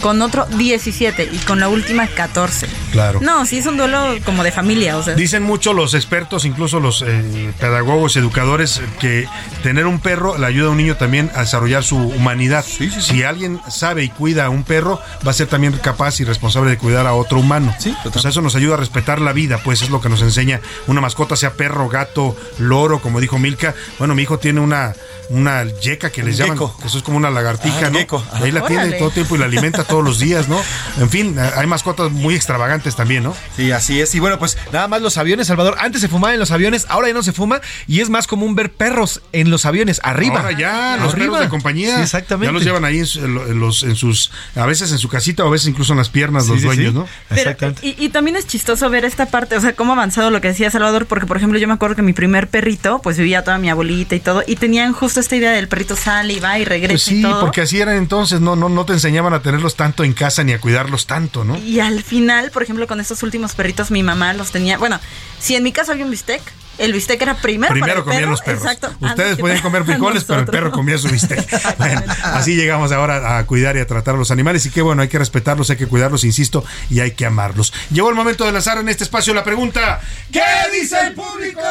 con 0.02 0.22
otro 0.22 0.46
17 0.46 1.30
y 1.32 1.38
con 1.40 1.60
la 1.60 1.70
última 1.70 2.08
14. 2.08 2.68
Claro. 2.92 3.20
No, 3.22 3.46
sí 3.46 3.58
es 3.58 3.66
un 3.66 3.78
duelo 3.78 4.16
como 4.26 4.44
de 4.44 4.52
familia, 4.52 4.98
o 4.98 5.04
sea. 5.04 5.16
Dicen 5.16 5.44
mucho 5.44 5.74
los 5.74 5.94
expertos, 5.94 6.46
incluso 6.46 6.80
los 6.80 7.04
eh, 7.06 7.54
pedagogos, 7.60 8.16
educadores, 8.16 8.82
que 9.00 9.28
tener 9.64 9.86
un 9.86 10.00
perro 10.00 10.38
le 10.38 10.46
ayuda 10.46 10.68
a 10.68 10.72
un 10.72 10.78
niño 10.78 10.96
también 10.96 11.32
a 11.36 11.42
desarrollar 11.42 11.84
su 11.84 11.98
humanidad. 11.98 12.66
Si 12.66 13.24
alguien 13.24 13.60
sabe 13.70 14.04
y 14.04 14.10
cuida 14.10 14.46
a 14.46 14.50
un 14.50 14.64
perro, 14.64 15.02
va 15.26 15.32
a 15.32 15.34
ser 15.34 15.48
también 15.48 15.74
capaz 15.74 16.20
y 16.20 16.24
responsable 16.24 16.70
de 16.72 16.78
cuidar 16.78 17.08
a 17.08 17.14
otro 17.14 17.40
humano. 17.40 17.76
pues 18.12 18.26
eso 18.26 18.42
nos 18.42 18.56
ayuda 18.56 18.76
a 18.76 18.78
respetar 18.78 19.22
la 19.22 19.34
vida, 19.34 19.60
pues 19.64 19.82
es 19.82 19.90
lo 19.90 20.02
que 20.02 20.10
nos 20.10 20.22
enseña 20.22 20.62
una 20.88 21.02
mascota, 21.02 21.36
sea 21.36 21.54
perro, 21.54 21.90
gato, 21.90 22.36
loro, 22.58 23.00
como 23.00 23.20
dijo 23.20 23.38
Milka. 23.40 23.76
Bueno, 24.00 24.16
mi 24.18 24.24
hijo 24.24 24.38
tiene 24.40 24.60
una 24.60 24.94
una 25.30 25.66
yeca 25.66 26.10
que 26.10 26.24
les 26.24 26.40
Un 26.40 26.46
llaman, 26.56 26.70
que 26.80 26.88
eso 26.88 26.98
es 27.00 27.04
como 27.04 27.18
una 27.18 27.30
lagartija, 27.30 27.88
Ah, 27.88 27.90
¿no? 27.90 28.00
gecko. 28.00 28.24
Ahí 28.32 28.50
la 28.50 28.66
tiene 28.66 28.94
todo 28.94 29.10
el 29.10 29.14
tiempo 29.14 29.36
y 29.36 29.40
la 29.40 29.44
alimenta 29.46 29.84
todos 29.84 30.02
los 30.02 30.20
días, 30.20 30.48
¿no? 30.48 30.58
En 31.02 31.10
fin, 31.10 31.38
hay 31.38 31.68
mascotas 31.68 32.12
muy 32.14 32.34
extravagantes 32.34 32.96
también, 32.96 33.24
¿no? 33.24 33.36
Sí, 33.58 33.72
así 33.74 34.00
es. 34.00 34.16
Y 34.16 34.20
bueno, 34.22 34.40
pues 34.40 34.58
nada 34.72 34.88
más 34.88 35.02
los 35.02 35.18
aviones, 35.18 35.48
Salvador. 35.48 35.76
Antes 35.80 36.00
se 36.00 36.08
fumaba 36.08 36.34
en 36.34 36.40
los 36.40 36.52
aviones, 36.52 36.86
ahora 36.88 37.10
ya 37.10 37.14
no 37.14 37.24
se 37.24 37.34
fuma 37.34 37.60
y 37.88 38.00
es 38.00 38.10
más 38.10 38.26
común 38.26 38.56
ver 38.56 38.72
perros 38.72 39.22
en 39.34 39.50
los 39.52 39.66
aviones, 39.66 40.00
arriba. 40.04 40.40
Ahora 40.40 40.58
ya, 40.58 40.96
los 40.96 41.12
Arriba. 41.14 41.26
perros 41.34 41.40
de 41.42 41.50
compañía. 41.50 41.98
Sí, 41.98 42.02
exactamente. 42.04 42.48
Ya 42.48 42.52
los 42.54 42.64
llevan 42.64 42.86
ahí 42.86 43.00
en, 43.00 43.06
su- 43.06 43.20
en 43.26 43.60
los, 43.60 43.84
en 43.84 43.96
sus, 43.98 44.32
a 44.56 44.66
veces 44.66 44.94
en 44.94 44.98
su 44.98 45.10
casita 45.10 45.44
o 45.44 45.48
a 45.48 45.52
veces 45.52 45.68
incluso 45.68 45.92
en 45.92 45.98
las 46.00 46.08
piernas 46.10 46.46
Sí, 46.46 46.52
los 46.52 46.60
sí, 46.62 46.66
dueños, 46.68 46.94
sí. 46.94 47.00
¿no? 47.00 47.08
Pero- 47.28 47.76
y, 47.82 47.96
y 48.02 48.10
también 48.10 48.38
es 48.38 48.48
chistoso 48.48 48.90
ver 48.90 49.04
esta 49.04 49.26
parte, 49.26 49.58
o 49.58 49.62
sea, 49.62 49.74
cómo 49.74 49.92
ha 49.92 49.96
avanzado 49.96 50.32
lo 50.32 50.40
que 50.40 50.48
decía 50.48 50.72
Salvador, 50.72 51.06
porque 51.06 51.26
por 51.26 51.36
ejemplo 51.36 51.60
yo 51.60 51.68
me 51.68 51.74
acuerdo 51.74 51.98
que 51.98 52.02
mi 52.02 52.14
primer 52.14 52.48
perrito, 52.48 53.00
pues 53.04 53.18
vivía 53.18 53.44
toda 53.44 53.58
mi 53.58 53.70
abuelita 53.70 54.07
y 54.16 54.20
todo, 54.20 54.44
y 54.48 54.56
tenían 54.56 54.94
justo 54.94 55.20
esta 55.20 55.36
idea 55.36 55.52
del 55.52 55.68
perrito 55.68 55.96
sale 55.96 56.34
y 56.34 56.40
va 56.40 56.58
y 56.60 56.66
regresa 56.66 56.94
Pues 56.94 57.04
sí, 57.04 57.20
y 57.20 57.22
todo. 57.22 57.40
porque 57.42 57.62
así 57.62 57.80
eran 57.80 57.96
entonces, 57.98 58.40
no, 58.42 58.56
no, 58.56 58.70
no 58.70 58.86
te 58.86 58.94
enseñaban 58.94 59.34
a 59.34 59.42
tenerlos 59.42 59.76
tanto 59.76 60.04
en 60.04 60.14
casa 60.14 60.44
ni 60.44 60.54
a 60.54 60.60
cuidarlos 60.62 61.06
tanto, 61.08 61.44
¿no? 61.44 61.58
Y 61.58 61.80
al 61.80 62.04
final, 62.04 62.52
por 62.52 62.64
ejemplo, 62.64 62.88
con 62.88 63.00
estos 63.00 63.24
últimos 63.24 63.54
perritos, 63.56 63.92
mi 63.92 64.04
mamá 64.04 64.34
los 64.34 64.52
tenía. 64.52 64.78
Bueno, 64.78 65.00
si 65.40 65.56
en 65.56 65.64
mi 65.64 65.72
casa 65.72 65.92
había 65.92 66.06
un 66.06 66.12
bistec, 66.12 66.42
el 66.78 66.94
bistec 66.94 67.22
era 67.22 67.36
primero. 67.36 67.70
para 67.70 67.82
Primero 67.82 68.00
el 68.00 68.04
comían 68.04 68.22
perro, 68.22 68.32
los 68.32 68.42
perros. 68.42 68.64
Exacto. 68.64 68.92
Ustedes 69.00 69.38
podían 69.38 69.62
comer 69.62 69.84
frijoles, 69.86 70.24
pero 70.24 70.42
el 70.42 70.46
perro 70.46 70.72
comía 70.72 70.98
su 70.98 71.10
bistec. 71.10 71.48
Bueno, 71.78 72.02
así 72.24 72.56
llegamos 72.56 72.92
ahora 72.92 73.38
a 73.38 73.46
cuidar 73.46 73.78
y 73.78 73.80
a 73.80 73.88
tratar 73.88 74.16
a 74.16 74.18
los 74.18 74.32
animales. 74.32 74.66
Y 74.66 74.70
que 74.70 74.82
bueno, 74.82 75.02
hay 75.02 75.08
que 75.08 75.20
respetarlos, 75.20 75.70
hay 75.70 75.78
que 75.78 75.86
cuidarlos, 75.88 76.24
insisto, 76.24 76.64
y 76.90 77.00
hay 77.02 77.12
que 77.12 77.26
amarlos. 77.26 77.74
Llegó 77.92 78.10
el 78.10 78.16
momento 78.16 78.46
de 78.46 78.52
lanzar 78.52 78.78
en 78.78 78.90
este 78.90 79.04
espacio 79.04 79.34
la 79.34 79.44
pregunta: 79.44 80.00
¿Qué 80.32 80.42
dice 80.74 80.98
el 81.08 81.14
público? 81.14 81.62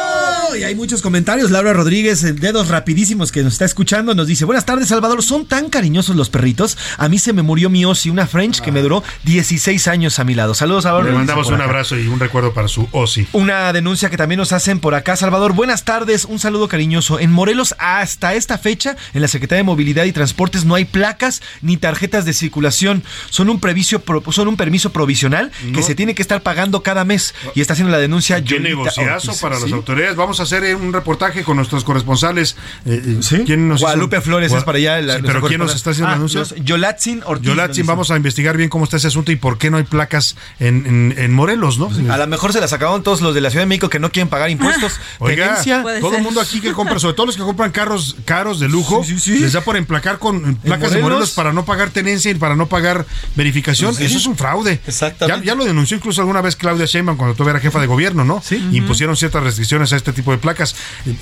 Y 0.57 0.63
hay 0.63 0.75
muchos 0.75 1.01
comentarios. 1.01 1.51
Laura 1.51 1.73
Rodríguez, 1.73 2.21
dedos 2.39 2.69
rapidísimos 2.69 3.31
que 3.31 3.43
nos 3.43 3.53
está 3.53 3.65
escuchando, 3.65 4.15
nos 4.15 4.27
dice: 4.27 4.45
Buenas 4.45 4.65
tardes, 4.65 4.87
Salvador. 4.87 5.23
Son 5.23 5.45
tan 5.45 5.69
cariñosos 5.69 6.15
los 6.15 6.29
perritos. 6.29 6.77
A 6.97 7.09
mí 7.09 7.19
se 7.19 7.33
me 7.33 7.41
murió 7.41 7.69
mi 7.69 7.85
Osi, 7.85 8.09
una 8.09 8.27
French 8.27 8.61
que 8.61 8.71
me 8.71 8.81
duró 8.81 9.03
16 9.23 9.87
años 9.87 10.19
a 10.19 10.23
mi 10.23 10.35
lado. 10.35 10.53
Saludos, 10.53 10.83
Salvador. 10.83 11.07
Le 11.07 11.13
mandamos 11.13 11.47
un 11.47 11.61
abrazo 11.61 11.97
y 11.97 12.07
un 12.07 12.19
recuerdo 12.19 12.53
para 12.53 12.67
su 12.67 12.87
Osi. 12.91 13.27
Una 13.33 13.71
denuncia 13.73 14.09
que 14.09 14.17
también 14.17 14.39
nos 14.39 14.51
hacen 14.51 14.79
por 14.79 14.95
acá, 14.97 15.15
Salvador. 15.15 15.53
Buenas 15.53 15.83
tardes, 15.83 16.25
un 16.25 16.39
saludo 16.39 16.67
cariñoso. 16.67 17.19
En 17.19 17.31
Morelos, 17.31 17.75
hasta 17.79 18.33
esta 18.35 18.57
fecha, 18.57 18.95
en 19.13 19.21
la 19.21 19.27
Secretaría 19.27 19.59
de 19.59 19.63
Movilidad 19.63 20.05
y 20.05 20.11
Transportes 20.11 20.65
no 20.65 20.75
hay 20.75 20.85
placas 20.85 21.41
ni 21.61 21.77
tarjetas 21.77 22.25
de 22.25 22.33
circulación. 22.33 23.03
Son 23.29 23.49
un, 23.49 23.59
previso, 23.59 23.99
pro- 24.01 24.23
son 24.31 24.47
un 24.47 24.57
permiso 24.57 24.91
provisional 24.91 25.51
que 25.73 25.83
se 25.83 25.95
tiene 25.95 26.15
que 26.15 26.21
estar 26.21 26.41
pagando 26.41 26.83
cada 26.83 27.05
mes. 27.05 27.33
Y 27.55 27.61
está 27.61 27.73
haciendo 27.73 27.91
la 27.91 27.99
denuncia 27.99 28.43
Qué 28.43 28.59
negociazo 28.59 29.27
Ortiz. 29.31 29.41
para 29.41 29.59
las 29.59 29.71
autoridades. 29.71 30.15
Vamos 30.15 30.39
a 30.39 30.43
hacer 30.43 30.63
eh, 30.63 30.75
un 30.75 30.91
reportaje 30.93 31.43
con 31.43 31.57
nuestros 31.57 31.83
corresponsales. 31.83 32.55
Eh, 32.85 33.01
eh, 33.05 33.17
¿Sí? 33.21 33.43
¿quién 33.45 33.67
nos 33.67 33.79
hizo? 33.79 33.85
Guadalupe 33.85 34.21
Flores 34.21 34.51
Gua- 34.51 34.57
es 34.59 34.63
para 34.63 34.77
allá. 34.77 35.01
la- 35.01 35.15
Sí, 35.17 35.21
pero 35.25 35.41
¿quién 35.47 35.59
nos 35.59 35.75
está 35.75 35.91
haciendo 35.91 36.11
Ah, 36.11 36.15
anuncio? 36.15 36.39
los- 36.41 36.55
Yolatzin 36.55 37.21
Ortiz. 37.25 37.47
Yolatzin, 37.47 37.85
vamos 37.85 38.11
a 38.11 38.15
investigar 38.17 38.57
bien 38.57 38.69
cómo 38.69 38.83
está 38.85 38.97
ese 38.97 39.07
asunto 39.07 39.31
y 39.31 39.35
por 39.35 39.57
qué 39.57 39.69
no 39.69 39.77
hay 39.77 39.83
placas 39.83 40.35
en, 40.59 40.85
en- 40.85 41.15
en 41.17 41.33
Morelos, 41.33 41.77
¿no? 41.77 41.89
A 42.11 42.17
lo 42.17 42.27
mejor 42.27 42.53
se 42.53 42.61
las 42.61 42.73
acabaron 42.73 43.03
todos 43.03 43.21
los 43.21 43.33
de 43.35 43.41
la 43.41 43.49
Ciudad 43.49 43.63
de 43.63 43.67
México 43.67 43.89
que 43.89 43.99
no 43.99 44.11
quieren 44.11 44.29
pagar 44.29 44.49
impuestos. 44.49 44.86
Oiga, 45.19 45.47
Tenencia. 45.63 45.83
todo 46.01 46.15
el 46.17 46.23
mundo 46.23 46.41
aquí 46.41 46.61
que 46.61 46.71
compra, 46.73 46.99
sobre 46.99 47.15
todo 47.15 47.25
los 47.27 47.35
que 47.37 47.43
compran 47.43 47.71
carros 47.71 48.15
caros 48.25 48.59
de 48.59 48.67
lujo, 48.69 49.03
les 49.25 49.53
da 49.53 49.61
por 49.61 49.77
emplacar 49.77 50.19
con 50.19 50.55
placas 50.55 50.91
de 50.91 51.01
Morelos? 51.01 51.31
Para 51.31 51.53
no 51.53 51.65
pagar 51.65 51.89
tenencia 51.89 52.31
y 52.31 52.35
para 52.35 52.55
no 52.55 52.67
pagar 52.67 53.05
verificación. 53.35 53.95
Sí. 53.95 54.05
Eso 54.05 54.17
es 54.17 54.25
un 54.25 54.35
fraude. 54.37 54.79
Exactamente. 54.87 55.45
Ya, 55.45 55.53
ya 55.53 55.55
lo 55.55 55.65
denunció 55.65 55.97
incluso 55.97 56.21
alguna 56.21 56.41
vez 56.41 56.55
Claudia 56.55 56.85
Sheinbaum 56.85 57.17
cuando 57.17 57.35
todavía 57.35 57.51
era 57.51 57.59
jefa 57.59 57.79
de 57.79 57.87
gobierno, 57.87 58.23
¿no? 58.23 58.41
Impusieron 58.71 59.15
ciertas 59.15 59.43
restricciones 59.43 59.93
a 59.93 59.95
este 59.95 60.13
tipo 60.13 60.31
de 60.31 60.37
placas. 60.37 60.75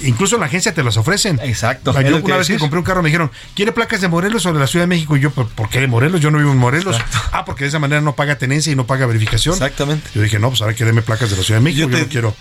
Incluso 0.04 0.36
en 0.36 0.42
la 0.42 0.48
agencia 0.48 0.74
te 0.74 0.84
las 0.84 0.98
ofrecen. 0.98 1.40
Exacto. 1.44 1.94
Yo 1.94 2.00
Es 2.00 2.10
lo 2.10 2.18
una 2.18 2.26
que 2.26 2.34
vez 2.40 2.48
que 2.48 2.58
compré 2.58 2.80
un 2.80 2.86
carro 2.86 3.02
me 3.02 3.10
dijeron, 3.10 3.32
¿quiere 3.56 3.72
placas 3.72 4.02
de 4.02 4.08
Morelos 4.08 4.46
o 4.46 4.54
de 4.54 4.60
la 4.60 4.68
Ciudad 4.68 4.84
de 4.84 4.88
México? 4.88 5.16
Y 5.18 5.22
yo, 5.22 5.32
"¿Por- 5.32 5.48
¿por 5.50 5.70
qué 5.70 5.80
de 5.82 5.88
Morelos? 5.88 6.22
Yo 6.22 6.32
no 6.32 6.38
vivo 6.38 6.52
en 6.52 6.58
Morelos. 6.58 6.98
Ah, 7.32 7.46
porque 7.46 7.64
de 7.64 7.70
esa 7.70 7.80
manera 7.80 8.02
no 8.02 8.16
paga 8.16 8.38
tenencia 8.38 8.72
y 8.72 8.76
no 8.76 8.86
paga 8.88 9.06
verificación. 9.06 9.54
Exactamente. 9.56 10.10
Yo 10.14 10.22
dije, 10.22 10.40
no, 10.40 10.50
pues 10.50 10.62
ahora 10.62 10.74
que 10.76 10.86
deme 10.86 11.02
placas 11.02 11.30
de 11.32 11.38
la 11.38 11.44
Ciudad 11.44 11.60
de 11.60 11.64
México, 11.64 11.82
yo, 11.82 11.90
Yo 11.90 11.98
te- 11.98 12.04
no 12.04 12.10
quiero. 12.10 12.36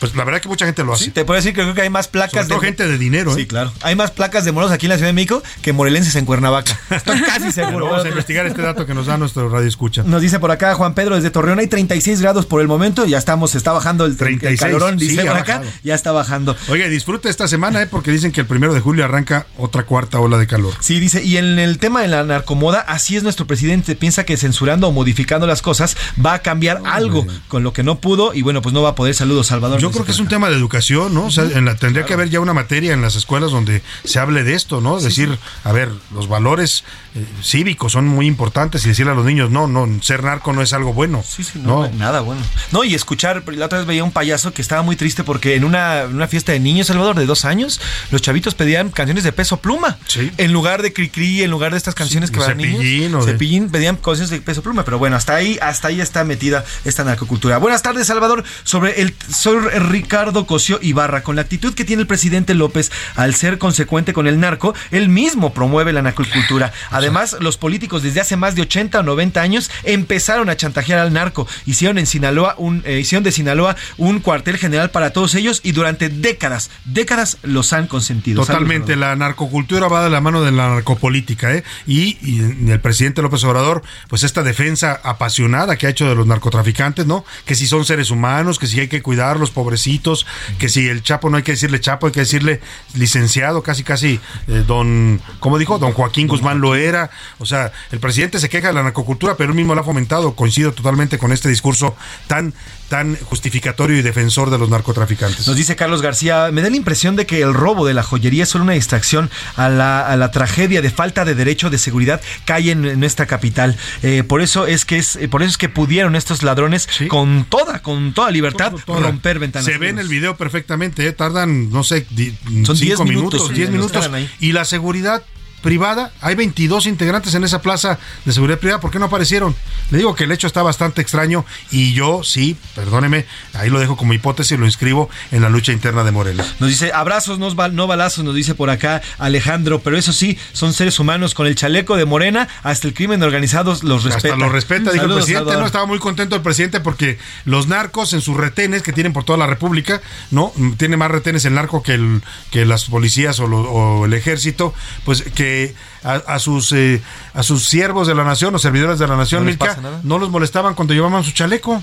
Pues 0.00 0.14
la 0.14 0.24
verdad 0.24 0.40
que 0.40 0.48
mucha 0.48 0.64
gente 0.66 0.84
lo 0.84 0.92
hace. 0.92 1.04
Sí, 1.06 1.10
te 1.10 1.24
puedo 1.24 1.36
decir 1.36 1.52
que 1.54 1.62
creo 1.62 1.74
que 1.74 1.82
hay 1.82 1.90
más 1.90 2.08
placas 2.08 2.42
Sobre 2.46 2.48
todo 2.48 2.60
gente 2.60 2.86
de 2.88 2.98
dinero, 2.98 3.34
Sí, 3.34 3.42
¿eh? 3.42 3.46
claro. 3.46 3.72
Hay 3.82 3.96
más 3.96 4.10
placas 4.10 4.44
de 4.44 4.52
moros 4.52 4.70
aquí 4.70 4.86
en 4.86 4.90
la 4.90 4.96
Ciudad 4.96 5.08
de 5.08 5.12
México 5.14 5.42
que 5.62 5.72
morelenses 5.72 6.14
en 6.16 6.24
Cuernavaca. 6.24 6.78
Estoy 6.90 7.20
casi 7.22 7.52
seguro. 7.52 7.86
vamos 7.86 8.04
a 8.04 8.08
investigar 8.08 8.46
este 8.46 8.62
dato 8.62 8.86
que 8.86 8.94
nos 8.94 9.06
da 9.06 9.16
nuestro 9.18 9.48
radio 9.48 9.66
escucha. 9.68 10.02
Nos 10.04 10.22
dice 10.22 10.38
por 10.38 10.50
acá 10.50 10.74
Juan 10.74 10.94
Pedro 10.94 11.16
desde 11.16 11.30
Torreón, 11.30 11.58
hay 11.58 11.66
36 11.66 12.20
grados 12.20 12.46
por 12.46 12.60
el 12.60 12.68
momento, 12.68 13.06
ya 13.06 13.18
estamos, 13.18 13.54
está 13.54 13.72
bajando 13.72 14.04
el, 14.04 14.12
el 14.12 14.16
36, 14.16 14.60
calorón, 14.60 14.98
sí, 14.98 15.08
dice 15.08 15.22
ha 15.22 15.32
por 15.32 15.36
acá, 15.40 15.58
bajado. 15.58 15.70
ya 15.82 15.94
está 15.94 16.12
bajando. 16.12 16.56
Oye, 16.68 16.88
disfrute 16.88 17.28
esta 17.28 17.48
semana, 17.48 17.82
¿eh? 17.82 17.86
Porque 17.86 18.10
dicen 18.10 18.32
que 18.32 18.40
el 18.40 18.46
primero 18.46 18.74
de 18.74 18.80
julio 18.80 19.04
arranca 19.04 19.46
otra 19.56 19.84
cuarta 19.84 20.20
ola 20.20 20.38
de 20.38 20.46
calor. 20.46 20.74
Sí, 20.80 21.00
dice, 21.00 21.22
y 21.24 21.36
en 21.36 21.58
el 21.58 21.78
tema 21.78 22.02
de 22.02 22.08
la 22.08 22.22
narcomoda, 22.24 22.80
así 22.80 23.16
es 23.16 23.22
nuestro 23.22 23.46
presidente, 23.46 23.94
piensa 23.96 24.24
que 24.24 24.36
censurando 24.36 24.88
o 24.88 24.92
modificando 24.92 25.46
las 25.46 25.62
cosas 25.62 25.96
va 26.24 26.34
a 26.34 26.38
cambiar 26.40 26.80
algo 26.84 27.26
con 27.48 27.62
lo 27.62 27.72
que 27.72 27.82
no 27.82 27.98
pudo 28.00 28.34
y 28.34 28.42
bueno, 28.42 28.62
pues 28.62 28.72
no 28.72 28.82
va 28.82 28.90
a 28.90 28.94
poder. 28.94 29.14
Saludos, 29.14 29.48
Salvador. 29.48 29.80
Yo 29.80 29.87
Dice 29.88 29.98
creo 29.98 30.06
que 30.06 30.12
es 30.12 30.20
un 30.20 30.28
tema 30.28 30.48
de 30.48 30.56
educación, 30.56 31.14
¿no? 31.14 31.26
O 31.26 31.30
sea, 31.30 31.44
en 31.44 31.64
la, 31.64 31.74
tendría 31.76 32.04
que 32.06 32.14
haber 32.14 32.30
ya 32.30 32.40
una 32.40 32.54
materia 32.54 32.92
en 32.92 33.02
las 33.02 33.16
escuelas 33.16 33.50
donde 33.50 33.82
se 34.04 34.18
hable 34.18 34.44
de 34.44 34.54
esto, 34.54 34.80
¿no? 34.80 35.00
Decir, 35.00 35.38
a 35.64 35.72
ver, 35.72 35.90
los 36.12 36.28
valores 36.28 36.84
eh, 37.14 37.24
cívicos 37.42 37.92
son 37.92 38.06
muy 38.06 38.26
importantes 38.26 38.84
y 38.84 38.88
decirle 38.88 39.12
a 39.12 39.14
los 39.14 39.24
niños, 39.24 39.50
no, 39.50 39.66
no, 39.66 39.88
ser 40.02 40.22
narco 40.24 40.52
no 40.52 40.62
es 40.62 40.72
algo 40.72 40.92
bueno. 40.92 41.22
Sí, 41.26 41.42
sí, 41.44 41.60
no, 41.62 41.88
nada 41.90 42.20
bueno. 42.20 42.40
No, 42.72 42.84
y 42.84 42.94
escuchar, 42.94 43.42
la 43.46 43.66
otra 43.66 43.78
vez 43.78 43.86
veía 43.86 44.04
un 44.04 44.12
payaso 44.12 44.52
que 44.52 44.62
estaba 44.62 44.82
muy 44.82 44.96
triste 44.96 45.24
porque 45.24 45.54
en 45.56 45.64
una, 45.64 46.04
una 46.10 46.28
fiesta 46.28 46.52
de 46.52 46.60
niños, 46.60 46.86
Salvador, 46.88 47.16
de 47.16 47.26
dos 47.26 47.44
años, 47.44 47.80
los 48.10 48.22
chavitos 48.22 48.54
pedían 48.54 48.90
canciones 48.90 49.24
de 49.24 49.32
peso 49.32 49.58
pluma. 49.58 49.98
En 50.36 50.52
lugar 50.52 50.82
de 50.82 50.92
Cricri, 50.92 51.42
en 51.42 51.50
lugar 51.50 51.72
de 51.72 51.78
estas 51.78 51.94
canciones 51.94 52.30
que 52.30 52.38
van 52.38 52.50
Cepillín 52.50 52.80
niños. 52.80 53.22
o 53.22 53.26
de- 53.26 53.32
Cepillín 53.32 53.70
pedían 53.70 53.96
canciones 53.96 54.30
de 54.30 54.40
peso 54.40 54.62
pluma. 54.62 54.84
Pero 54.84 54.98
bueno, 54.98 55.16
hasta 55.16 55.34
ahí, 55.34 55.58
hasta 55.62 55.88
ahí 55.88 56.00
está 56.00 56.24
metida 56.24 56.64
esta 56.84 57.04
narcocultura. 57.04 57.58
Buenas 57.58 57.82
tardes, 57.82 58.06
Salvador. 58.06 58.44
Sobre 58.64 59.00
el 59.00 59.14
soy 59.32 59.58
Ricardo 59.78 60.46
Cosío 60.46 60.78
Ibarra, 60.82 61.22
con 61.22 61.36
la 61.36 61.42
actitud 61.42 61.74
que 61.74 61.84
tiene 61.84 62.02
el 62.02 62.06
presidente 62.06 62.54
López 62.54 62.90
al 63.14 63.34
ser 63.34 63.58
consecuente 63.58 64.12
con 64.12 64.26
el 64.26 64.40
narco, 64.40 64.74
él 64.90 65.08
mismo 65.08 65.52
promueve 65.52 65.92
la 65.92 66.02
narcocultura. 66.02 66.72
Además, 66.90 67.36
los 67.40 67.56
políticos 67.56 68.02
desde 68.02 68.20
hace 68.20 68.36
más 68.36 68.54
de 68.54 68.62
80 68.62 69.00
o 69.00 69.02
90 69.02 69.40
años 69.40 69.70
empezaron 69.84 70.50
a 70.50 70.56
chantajear 70.56 70.98
al 70.98 71.12
narco. 71.12 71.46
Hicieron 71.66 71.98
en 71.98 72.06
Sinaloa 72.06 72.54
un, 72.58 72.82
eh, 72.84 72.98
hicieron 73.00 73.24
de 73.24 73.32
Sinaloa 73.32 73.76
un 73.96 74.20
cuartel 74.20 74.58
general 74.58 74.90
para 74.90 75.12
todos 75.12 75.34
ellos 75.34 75.60
y 75.62 75.72
durante 75.72 76.08
décadas, 76.08 76.70
décadas 76.84 77.38
los 77.42 77.72
han 77.72 77.86
consentido. 77.86 78.44
Totalmente, 78.44 78.96
la 78.96 79.16
narcocultura 79.16 79.88
va 79.88 80.04
de 80.04 80.10
la 80.10 80.20
mano 80.20 80.42
de 80.42 80.52
la 80.52 80.68
narcopolítica, 80.68 81.54
¿eh? 81.54 81.64
Y, 81.86 82.18
y 82.22 82.70
el 82.70 82.80
presidente 82.80 83.22
López 83.22 83.44
Obrador, 83.44 83.82
pues 84.08 84.22
esta 84.22 84.42
defensa 84.42 85.00
apasionada 85.02 85.76
que 85.76 85.86
ha 85.86 85.90
hecho 85.90 86.08
de 86.08 86.14
los 86.14 86.26
narcotraficantes, 86.26 87.06
¿no? 87.06 87.24
Que 87.44 87.54
si 87.54 87.66
son 87.66 87.84
seres 87.84 88.10
humanos, 88.10 88.58
que 88.58 88.66
si 88.66 88.80
hay 88.80 88.88
que 88.88 89.02
cuidarlos, 89.02 89.50
pobrecitos, 89.68 90.26
que 90.58 90.70
si 90.70 90.88
el 90.88 91.02
Chapo 91.02 91.28
no 91.28 91.36
hay 91.36 91.42
que 91.42 91.52
decirle 91.52 91.78
Chapo, 91.78 92.06
hay 92.06 92.12
que 92.12 92.20
decirle 92.20 92.62
licenciado, 92.94 93.62
casi 93.62 93.84
casi 93.84 94.18
eh, 94.46 94.64
don, 94.66 95.20
¿cómo 95.40 95.58
dijo? 95.58 95.78
Don 95.78 95.92
Joaquín 95.92 96.26
Guzmán 96.26 96.62
lo 96.62 96.74
era. 96.74 97.10
O 97.38 97.44
sea, 97.44 97.70
el 97.92 98.00
presidente 98.00 98.38
se 98.38 98.48
queja 98.48 98.68
de 98.68 98.72
la 98.72 98.82
narcocultura, 98.82 99.36
pero 99.36 99.50
él 99.50 99.56
mismo 99.56 99.74
la 99.74 99.82
ha 99.82 99.84
fomentado. 99.84 100.34
Coincido 100.34 100.72
totalmente 100.72 101.18
con 101.18 101.32
este 101.32 101.50
discurso 101.50 101.94
tan, 102.28 102.54
tan 102.88 103.16
justificatorio 103.16 103.96
y 103.98 104.02
defensor 104.02 104.50
de 104.50 104.58
los 104.58 104.68
narcotraficantes. 104.70 105.46
Nos 105.46 105.56
dice 105.56 105.76
Carlos 105.76 106.00
García, 106.02 106.50
me 106.52 106.62
da 106.62 106.70
la 106.70 106.76
impresión 106.76 107.16
de 107.16 107.26
que 107.26 107.42
el 107.42 107.52
robo 107.54 107.86
de 107.86 107.94
la 107.94 108.02
joyería 108.02 108.44
es 108.44 108.48
solo 108.48 108.64
una 108.64 108.72
distracción 108.72 109.30
a 109.56 109.68
la, 109.68 110.06
a 110.06 110.16
la 110.16 110.30
tragedia 110.30 110.80
de 110.82 110.90
falta 110.90 111.24
de 111.24 111.34
derecho 111.34 111.70
de 111.70 111.78
seguridad 111.78 112.20
que 112.46 112.52
hay 112.52 112.70
en, 112.70 112.84
en 112.86 113.00
nuestra 113.00 113.26
capital. 113.26 113.76
Eh, 114.02 114.22
por 114.26 114.40
eso 114.40 114.66
es 114.66 114.84
que 114.84 114.96
es, 114.98 115.18
por 115.30 115.42
eso 115.42 115.50
es 115.50 115.58
que 115.58 115.68
pudieron 115.68 116.16
estos 116.16 116.42
ladrones 116.42 116.88
con 117.08 117.44
toda, 117.48 117.80
con 117.82 118.12
toda 118.14 118.30
libertad 118.30 118.72
Toda. 118.86 119.00
romper 119.00 119.38
ventanas. 119.38 119.66
Se 119.66 119.76
ve 119.78 119.90
en 119.90 119.98
el 119.98 120.08
video 120.08 120.36
perfectamente, 120.36 121.06
¿eh? 121.06 121.12
tardan, 121.12 121.70
no 121.70 121.84
sé, 121.84 122.06
di- 122.10 122.34
Son 122.64 122.76
cinco 122.76 122.76
10 122.76 123.00
minutos, 123.00 123.08
minutos, 123.10 123.48
sí, 123.48 123.54
10 123.54 123.70
los 123.70 123.92
minutos. 123.92 124.30
Y 124.40 124.52
la 124.52 124.64
seguridad 124.64 125.22
privada, 125.62 126.12
hay 126.20 126.34
22 126.34 126.86
integrantes 126.86 127.34
en 127.34 127.44
esa 127.44 127.60
plaza 127.62 127.98
de 128.24 128.32
seguridad 128.32 128.58
privada, 128.58 128.80
¿por 128.80 128.90
qué 128.90 128.98
no 128.98 129.06
aparecieron? 129.06 129.54
Le 129.90 129.98
digo 129.98 130.14
que 130.14 130.24
el 130.24 130.32
hecho 130.32 130.46
está 130.46 130.62
bastante 130.62 131.00
extraño 131.02 131.44
y 131.70 131.92
yo 131.94 132.22
sí, 132.22 132.56
perdóneme, 132.74 133.26
ahí 133.54 133.70
lo 133.70 133.80
dejo 133.80 133.96
como 133.96 134.12
hipótesis, 134.12 134.58
lo 134.58 134.66
inscribo 134.66 135.08
en 135.32 135.42
la 135.42 135.48
lucha 135.48 135.72
interna 135.72 136.04
de 136.04 136.12
Morelos. 136.12 136.54
Nos 136.60 136.68
dice 136.70 136.92
abrazos, 136.92 137.38
no, 137.38 137.48
no 137.70 137.86
balazos, 137.86 138.24
nos 138.24 138.34
dice 138.34 138.54
por 138.54 138.70
acá 138.70 139.02
Alejandro, 139.18 139.80
pero 139.80 139.96
eso 139.96 140.12
sí, 140.12 140.38
son 140.52 140.72
seres 140.72 140.98
humanos 141.00 141.34
con 141.34 141.46
el 141.46 141.54
chaleco 141.54 141.96
de 141.96 142.04
Morena, 142.04 142.48
hasta 142.62 142.86
el 142.88 142.94
crimen 142.94 143.22
organizado 143.22 143.76
los 143.82 144.04
respeta. 144.04 144.34
Hasta 144.34 144.36
lo 144.46 144.48
respeta, 144.52 144.92
dijo 144.92 145.04
el 145.06 145.12
presidente. 145.14 145.38
Salvador. 145.40 145.60
No 145.60 145.66
estaba 145.66 145.86
muy 145.86 145.98
contento 145.98 146.36
el 146.36 146.42
presidente 146.42 146.80
porque 146.80 147.18
los 147.44 147.66
narcos 147.68 148.12
en 148.12 148.20
sus 148.20 148.36
retenes 148.36 148.82
que 148.82 148.92
tienen 148.92 149.12
por 149.12 149.24
toda 149.24 149.38
la 149.38 149.46
República, 149.46 150.00
¿no? 150.30 150.52
Tiene 150.76 150.96
más 150.96 151.10
retenes 151.10 151.44
el 151.44 151.54
narco 151.54 151.82
que, 151.82 151.94
el, 151.94 152.22
que 152.50 152.64
las 152.64 152.84
policías 152.84 153.40
o, 153.40 153.46
lo- 153.46 153.62
o 153.70 154.04
el 154.06 154.12
ejército, 154.14 154.72
pues 155.04 155.22
que 155.34 155.47
day 155.48 155.74
a, 156.04 156.14
a 156.14 156.38
sus 156.38 156.72
eh, 156.72 157.02
a 157.34 157.42
sus 157.42 157.64
siervos 157.66 158.06
de 158.06 158.14
la 158.14 158.24
nación 158.24 158.54
o 158.54 158.58
servidores 158.58 158.98
de 158.98 159.06
la 159.08 159.16
nación, 159.16 159.42
No 159.44 159.46
Milka, 159.50 159.76
no 160.02 160.18
los 160.18 160.30
molestaban 160.30 160.74
cuando 160.74 160.94
llevaban 160.94 161.24
su 161.24 161.32
chaleco. 161.32 161.82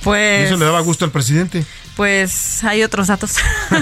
Y 0.00 0.04
Pues, 0.04 0.46
eso 0.46 0.56
le 0.58 0.64
daba 0.64 0.80
gusto 0.80 1.04
al 1.04 1.12
presidente. 1.12 1.64
pues 1.96 2.64
hay 2.64 2.82
otros 2.82 3.06
datos. 3.06 3.36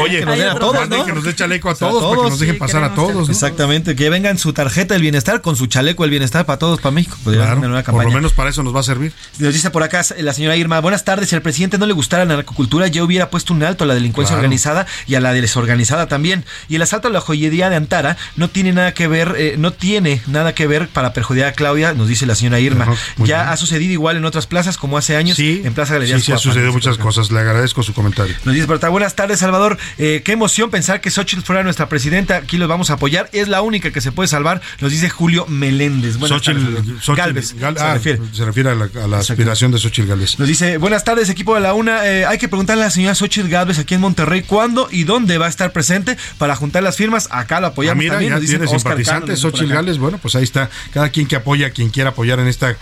Oye, 0.00 0.18
que 0.20 0.26
nos 0.26 0.38
den 0.38 0.48
a 0.48 0.54
todos, 0.58 0.88
¿no? 0.88 1.04
que 1.04 1.12
nos 1.12 1.22
dé 1.24 1.34
chaleco 1.34 1.68
a 1.68 1.72
O 1.72 1.74
sea, 1.76 1.88
todos, 1.88 2.02
para 2.02 2.22
que 2.24 2.30
nos 2.30 2.38
dejen 2.40 2.54
sí, 2.56 2.58
pasar 2.58 2.82
a 2.84 2.94
todos. 2.94 3.28
¿no? 3.28 3.32
Exactamente, 3.32 3.94
que 3.94 4.10
vengan 4.10 4.36
su 4.38 4.52
tarjeta 4.52 4.94
del 4.94 5.02
bienestar 5.02 5.40
con 5.42 5.54
su 5.56 5.66
chaleco 5.68 6.02
del 6.02 6.10
bienestar 6.10 6.44
para 6.46 6.58
todos, 6.58 6.80
para 6.80 6.90
México. 6.92 7.16
Podrían 7.22 7.44
Claro, 7.44 7.58
una 7.60 7.68
por 7.68 7.76
lo 7.76 7.82
campaña. 7.84 8.14
menos 8.16 8.32
para 8.32 8.50
eso 8.50 8.62
nos 8.64 8.74
va 8.74 8.80
a 8.80 8.82
servir. 8.82 9.12
Nos 9.38 9.54
dice 9.54 9.70
por 9.70 9.82
acá 9.84 10.02
la 10.18 10.32
señora 10.32 10.56
Irma, 10.56 10.80
buenas 10.80 11.04
tardes, 11.04 11.28
si 11.28 11.36
al 11.36 11.42
presidente 11.42 11.78
no 11.78 11.86
le 11.86 11.92
gustara 11.92 12.24
la 12.24 12.34
narcocultura, 12.36 12.88
ya 12.88 13.04
hubiera 13.04 13.30
puesto 13.30 13.54
un 13.54 13.62
alto 13.62 13.84
a 13.84 13.86
la 13.86 13.94
delincuencia 13.94 14.30
Claro. 14.34 14.40
organizada 14.40 14.86
y 15.06 15.14
a 15.14 15.20
la 15.20 15.32
desorganizada 15.32 16.08
también. 16.08 16.44
Y 16.68 16.76
el 16.76 16.82
asalto 16.82 17.06
a 17.08 17.10
la 17.12 17.20
joyería 17.20 17.70
de 17.70 17.76
Antara 17.76 18.16
no 18.36 18.48
tiene 18.50 18.72
nada 18.72 18.92
que 18.94 19.06
ver, 19.06 19.19
eh, 19.38 19.54
no 19.58 19.72
tiene 19.72 20.22
nada 20.26 20.54
que 20.54 20.66
ver 20.66 20.88
para 20.88 21.12
perjudicar 21.12 21.48
a 21.48 21.52
Claudia, 21.52 21.94
nos 21.94 22.08
dice 22.08 22.26
la 22.26 22.34
señora 22.34 22.60
Irma. 22.60 22.84
Ajá, 22.84 22.94
ya 23.18 23.24
bien. 23.42 23.48
ha 23.48 23.56
sucedido 23.56 23.92
igual 23.92 24.16
en 24.16 24.24
otras 24.24 24.46
plazas 24.46 24.76
como 24.78 24.96
hace 24.98 25.16
años 25.16 25.36
Sí, 25.36 25.62
en 25.64 25.74
Plaza 25.74 25.88
sí, 25.88 25.94
Galerías. 25.94 26.22
sí, 26.22 26.32
ha 26.32 26.34
Coapan, 26.34 26.42
sucedido 26.52 26.72
muchas 26.72 26.98
cosas. 26.98 27.30
Le 27.30 27.40
agradezco 27.40 27.82
su 27.82 27.92
comentario. 27.94 28.34
Nos 28.44 28.54
dice 28.54 28.72
acá, 28.72 28.88
buenas 28.88 29.14
tardes, 29.14 29.38
Salvador. 29.40 29.78
Eh, 29.98 30.22
qué 30.24 30.32
emoción 30.32 30.70
pensar 30.70 31.00
que 31.00 31.10
Xochitl 31.10 31.42
fuera 31.42 31.62
nuestra 31.62 31.88
presidenta. 31.88 32.36
Aquí 32.36 32.56
los 32.58 32.68
vamos 32.68 32.90
a 32.90 32.94
apoyar. 32.94 33.28
Es 33.32 33.48
la 33.48 33.62
única 33.62 33.90
que 33.90 34.00
se 34.00 34.12
puede 34.12 34.28
salvar, 34.28 34.60
nos 34.80 34.90
dice 34.92 35.08
Julio 35.10 35.46
Meléndez. 35.46 36.16
Buenas 36.16 36.38
Xochitl- 36.40 36.44
tardes, 36.44 36.64
Salvador. 36.64 37.00
Xochitl- 37.02 37.16
Galvez, 37.16 37.54
Gal- 37.58 37.76
se 37.76 37.82
ah, 37.84 37.94
refiere. 37.94 38.20
se 38.32 38.44
refiere 38.44 38.70
a 38.70 38.74
la, 38.74 38.88
a 39.04 39.06
la 39.06 39.18
aspiración 39.18 39.70
de 39.72 39.78
Xochitl 39.78 40.08
Gálvez. 40.08 40.38
Nos 40.38 40.48
dice, 40.48 40.76
buenas 40.78 41.04
tardes, 41.04 41.28
equipo 41.28 41.54
de 41.54 41.60
la 41.60 41.74
UNA. 41.74 42.06
Eh, 42.06 42.24
hay 42.26 42.38
que 42.38 42.48
preguntarle 42.48 42.82
a 42.82 42.86
la 42.86 42.90
señora 42.90 43.14
Xochitl 43.14 43.48
Galvez 43.48 43.78
aquí 43.78 43.94
en 43.94 44.00
Monterrey 44.00 44.42
cuándo 44.42 44.88
y 44.90 45.04
dónde 45.04 45.38
va 45.38 45.46
a 45.46 45.48
estar 45.48 45.72
presente 45.72 46.16
para 46.38 46.56
juntar 46.56 46.82
las 46.82 46.96
firmas. 46.96 47.28
Acá 47.30 47.60
lo 47.60 47.66
Ah, 47.66 47.70
apoyamos 47.70 47.98
mira, 48.02 48.14
también. 48.14 48.32
nos 48.32 48.40
dice 48.42 48.56
Oscar 48.64 48.96
por 49.18 49.36
Xochitl. 49.36 49.72
Gálvez, 49.72 49.98
bueno, 49.98 50.18
pues 50.18 50.34
ahí 50.34 50.44
está, 50.44 50.70
cada 50.92 51.10
quien 51.10 51.26
que 51.26 51.36
apoya, 51.36 51.68
a 51.68 51.70
quien 51.70 51.90
quiera 51.90 52.10
apoyar 52.10 52.38
en 52.38 52.46
esta 52.46 52.76